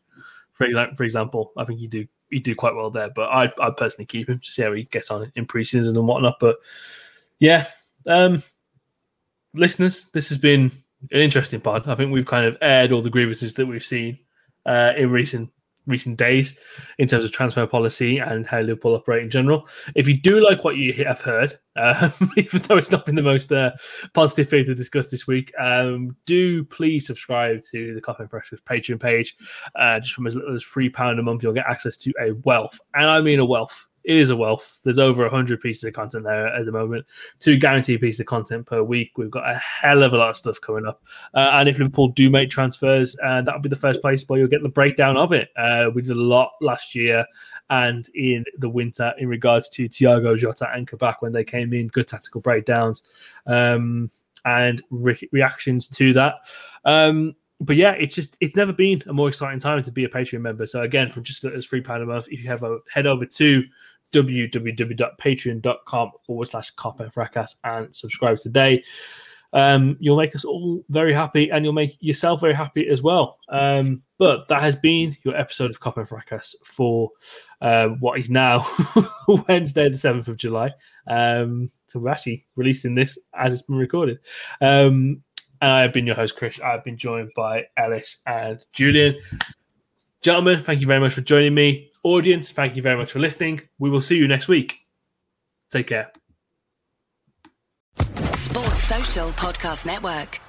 for 0.54 0.66
example. 0.66 0.96
For 0.96 1.04
example, 1.04 1.52
I 1.56 1.66
think 1.66 1.80
you 1.80 1.88
do 1.88 2.08
you 2.30 2.40
do 2.40 2.56
quite 2.56 2.74
well 2.76 2.90
there. 2.90 3.10
But 3.10 3.30
I 3.30 3.52
I 3.62 3.70
personally 3.70 4.06
keep 4.08 4.28
him 4.30 4.40
to 4.40 4.52
see 4.52 4.64
how 4.64 4.74
he 4.74 4.84
gets 4.86 5.12
on 5.12 5.32
in 5.36 5.46
preseason 5.46 5.90
and 5.90 6.08
whatnot. 6.08 6.40
But 6.40 6.58
yeah, 7.40 7.68
um, 8.08 8.42
listeners, 9.54 10.06
this 10.14 10.30
has 10.30 10.38
been 10.38 10.72
an 11.12 11.22
interesting 11.22 11.62
pod. 11.62 11.88
I 11.88 11.96
think 11.96 12.12
we've 12.12 12.26
kind 12.26 12.46
of 12.46 12.58
aired 12.62 12.92
all 12.92 13.02
the 13.02 13.10
grievances 13.10 13.56
that 13.56 13.66
we've 13.66 13.86
seen 13.86 14.20
uh, 14.66 14.94
in 14.98 15.10
recent 15.10 15.50
recent 15.88 16.18
days 16.18 16.60
in 16.98 17.08
terms 17.08 17.24
of 17.24 17.32
transfer 17.32 17.66
policy 17.66 18.20
and 18.20 18.46
how 18.46 18.60
Liverpool 18.60 18.94
operate 18.94 19.24
in 19.24 19.30
general. 19.30 19.68
If 19.96 20.08
you 20.08 20.20
do 20.20 20.44
like 20.44 20.64
what 20.64 20.76
you 20.76 20.94
have 21.06 21.22
heard, 21.22 21.58
um, 21.78 22.14
even 22.38 22.62
though 22.62 22.78
it's 22.78 22.92
not 22.92 23.06
been 23.06 23.16
the 23.16 23.22
most 23.22 23.52
uh, 23.52 23.72
positive 24.14 24.50
thing 24.50 24.66
to 24.66 24.76
discuss 24.76 25.08
this 25.08 25.26
week, 25.26 25.52
um, 25.58 26.16
do 26.26 26.64
please 26.66 27.08
subscribe 27.08 27.62
to 27.72 27.96
the 27.96 28.02
Coffee 28.02 28.24
and 28.24 28.30
Breakfast 28.30 28.66
Patreon 28.66 29.00
page. 29.00 29.36
Uh, 29.76 30.00
just 30.00 30.14
from 30.14 30.28
as 30.28 30.36
little 30.36 30.56
as 30.56 30.64
three 30.64 30.90
pound 30.90 31.20
a 31.20 31.24
month, 31.24 31.42
you'll 31.42 31.54
get 31.54 31.66
access 31.68 31.98
to 31.98 32.14
a 32.22 32.34
wealth, 32.44 32.80
and 32.94 33.06
I 33.06 33.22
mean 33.22 33.40
a 33.40 33.46
wealth. 33.46 33.88
It 34.08 34.16
is 34.16 34.30
a 34.30 34.38
wealth. 34.38 34.80
There's 34.86 35.00
over 35.00 35.28
hundred 35.28 35.60
pieces 35.60 35.84
of 35.84 35.92
content 35.92 36.24
there 36.24 36.48
at 36.48 36.66
the 36.66 36.72
moment. 36.72 37.06
Two 37.40 37.58
guaranteed 37.58 38.00
pieces 38.00 38.22
of 38.22 38.26
content 38.26 38.66
per 38.66 38.82
week. 38.82 39.12
We've 39.18 39.30
got 39.30 39.50
a 39.50 39.58
hell 39.58 40.02
of 40.02 40.14
a 40.14 40.18
lot 40.18 40.30
of 40.30 40.38
stuff 40.38 40.62
coming 40.62 40.88
up. 40.88 41.04
Uh, 41.34 41.50
and 41.56 41.68
if 41.68 41.78
Liverpool 41.78 42.08
do 42.08 42.30
make 42.30 42.50
transfers, 42.50 43.18
uh, 43.22 43.42
that'll 43.42 43.60
be 43.60 43.68
the 43.68 43.76
first 43.76 44.02
place 44.02 44.24
where 44.28 44.40
you'll 44.40 44.48
get 44.48 44.64
the 44.64 44.70
breakdown 44.70 45.18
of 45.18 45.34
it. 45.34 45.50
Uh, 45.58 45.90
we 45.94 46.02
did 46.02 46.12
a 46.12 46.16
lot 46.16 46.52
last 46.62 46.96
year 46.96 47.26
and 47.70 48.08
in 48.16 48.46
the 48.60 48.70
winter 48.70 49.14
in 49.18 49.28
regards 49.28 49.68
to 49.70 49.90
Thiago 49.90 50.38
Jota 50.38 50.70
and 50.74 50.88
Kabak 50.88 51.22
when 51.22 51.34
they 51.34 51.44
came 51.44 51.74
in. 51.74 51.90
Good 51.90 52.08
tactical 52.08 52.40
breakdowns 52.40 53.04
um, 53.46 54.10
and 54.46 54.82
re- 54.90 55.30
reactions 55.34 55.90
to 55.90 56.14
that. 56.14 56.36
Um, 56.86 57.36
but 57.60 57.76
yeah, 57.76 57.92
it's 57.92 58.16
just 58.16 58.38
it's 58.40 58.56
never 58.56 58.72
been 58.72 59.04
a 59.08 59.14
more 59.14 59.28
exciting 59.28 59.60
time 59.60 59.82
to 59.84 59.92
be 59.92 60.06
a 60.06 60.10
Patreon 60.10 60.42
member. 60.42 60.66
So 60.66 60.84
again, 60.84 61.10
from 61.10 61.24
just 61.24 61.44
as 61.44 61.66
three 61.66 61.82
pound 61.82 62.04
a 62.04 62.06
month, 62.06 62.28
if 62.32 62.42
you 62.42 62.48
have 62.48 62.64
a 62.64 62.78
head 62.90 63.08
over 63.08 63.26
to 63.26 63.64
www.patreon.com 64.14 66.12
forward 66.26 66.48
slash 66.48 66.72
cop 66.72 67.00
and 67.00 67.14
fracas 67.14 67.56
and 67.64 67.96
subscribe 67.96 68.38
today 68.40 68.84
um, 69.54 69.98
you'll 70.00 70.18
make 70.18 70.36
us 70.36 70.46
all 70.46 70.84
very 70.90 71.14
happy 71.14 71.50
and 71.50 71.64
you'll 71.64 71.74
make 71.74 71.98
yourself 72.00 72.42
very 72.42 72.54
happy 72.54 72.88
as 72.88 73.02
well. 73.02 73.38
Um, 73.50 74.02
but 74.18 74.48
that 74.50 74.62
has 74.62 74.76
been 74.76 75.16
your 75.24 75.36
episode 75.36 75.70
of 75.70 75.80
Cop 75.80 75.98
and 75.98 76.08
Fracas 76.08 76.56
for 76.64 77.10
uh, 77.62 77.88
what 78.00 78.20
is 78.20 78.30
now 78.30 78.66
Wednesday, 79.48 79.90
the 79.90 79.96
7th 79.96 80.28
of 80.28 80.38
July. 80.38 80.72
Um, 81.08 81.72
so 81.86 82.00
we're 82.00 82.12
actually 82.12 82.46
releasing 82.56 82.96
this 82.96 83.18
as 83.36 83.54
it's 83.54 83.62
been 83.62 83.78
recorded. 83.78 84.20
Um, 84.62 85.24
and 85.62 85.72
I've 85.72 85.94
been 85.94 86.06
your 86.06 86.16
host, 86.16 86.36
Chris. 86.36 86.60
I've 86.60 86.84
been 86.84 86.98
joined 86.98 87.32
by 87.36 87.66
Alice 87.78 88.18
and 88.28 88.60
Julian. 88.74 89.16
Gentlemen, 90.22 90.62
thank 90.62 90.82
you 90.82 90.88
very 90.88 91.00
much 91.00 91.14
for 91.14 91.22
joining 91.22 91.54
me. 91.54 91.87
Audience, 92.04 92.52
thank 92.52 92.76
you 92.76 92.82
very 92.82 92.98
much 92.98 93.12
for 93.12 93.20
listening. 93.20 93.62
We 93.80 93.90
will 93.90 94.02
see 94.02 94.18
you 94.18 94.28
next 94.28 94.48
week. 94.48 94.80
Take 95.72 95.88
care. 95.88 96.12
Sports 97.98 98.84
Social 98.84 99.30
Podcast 99.30 99.86
Network. 99.86 100.40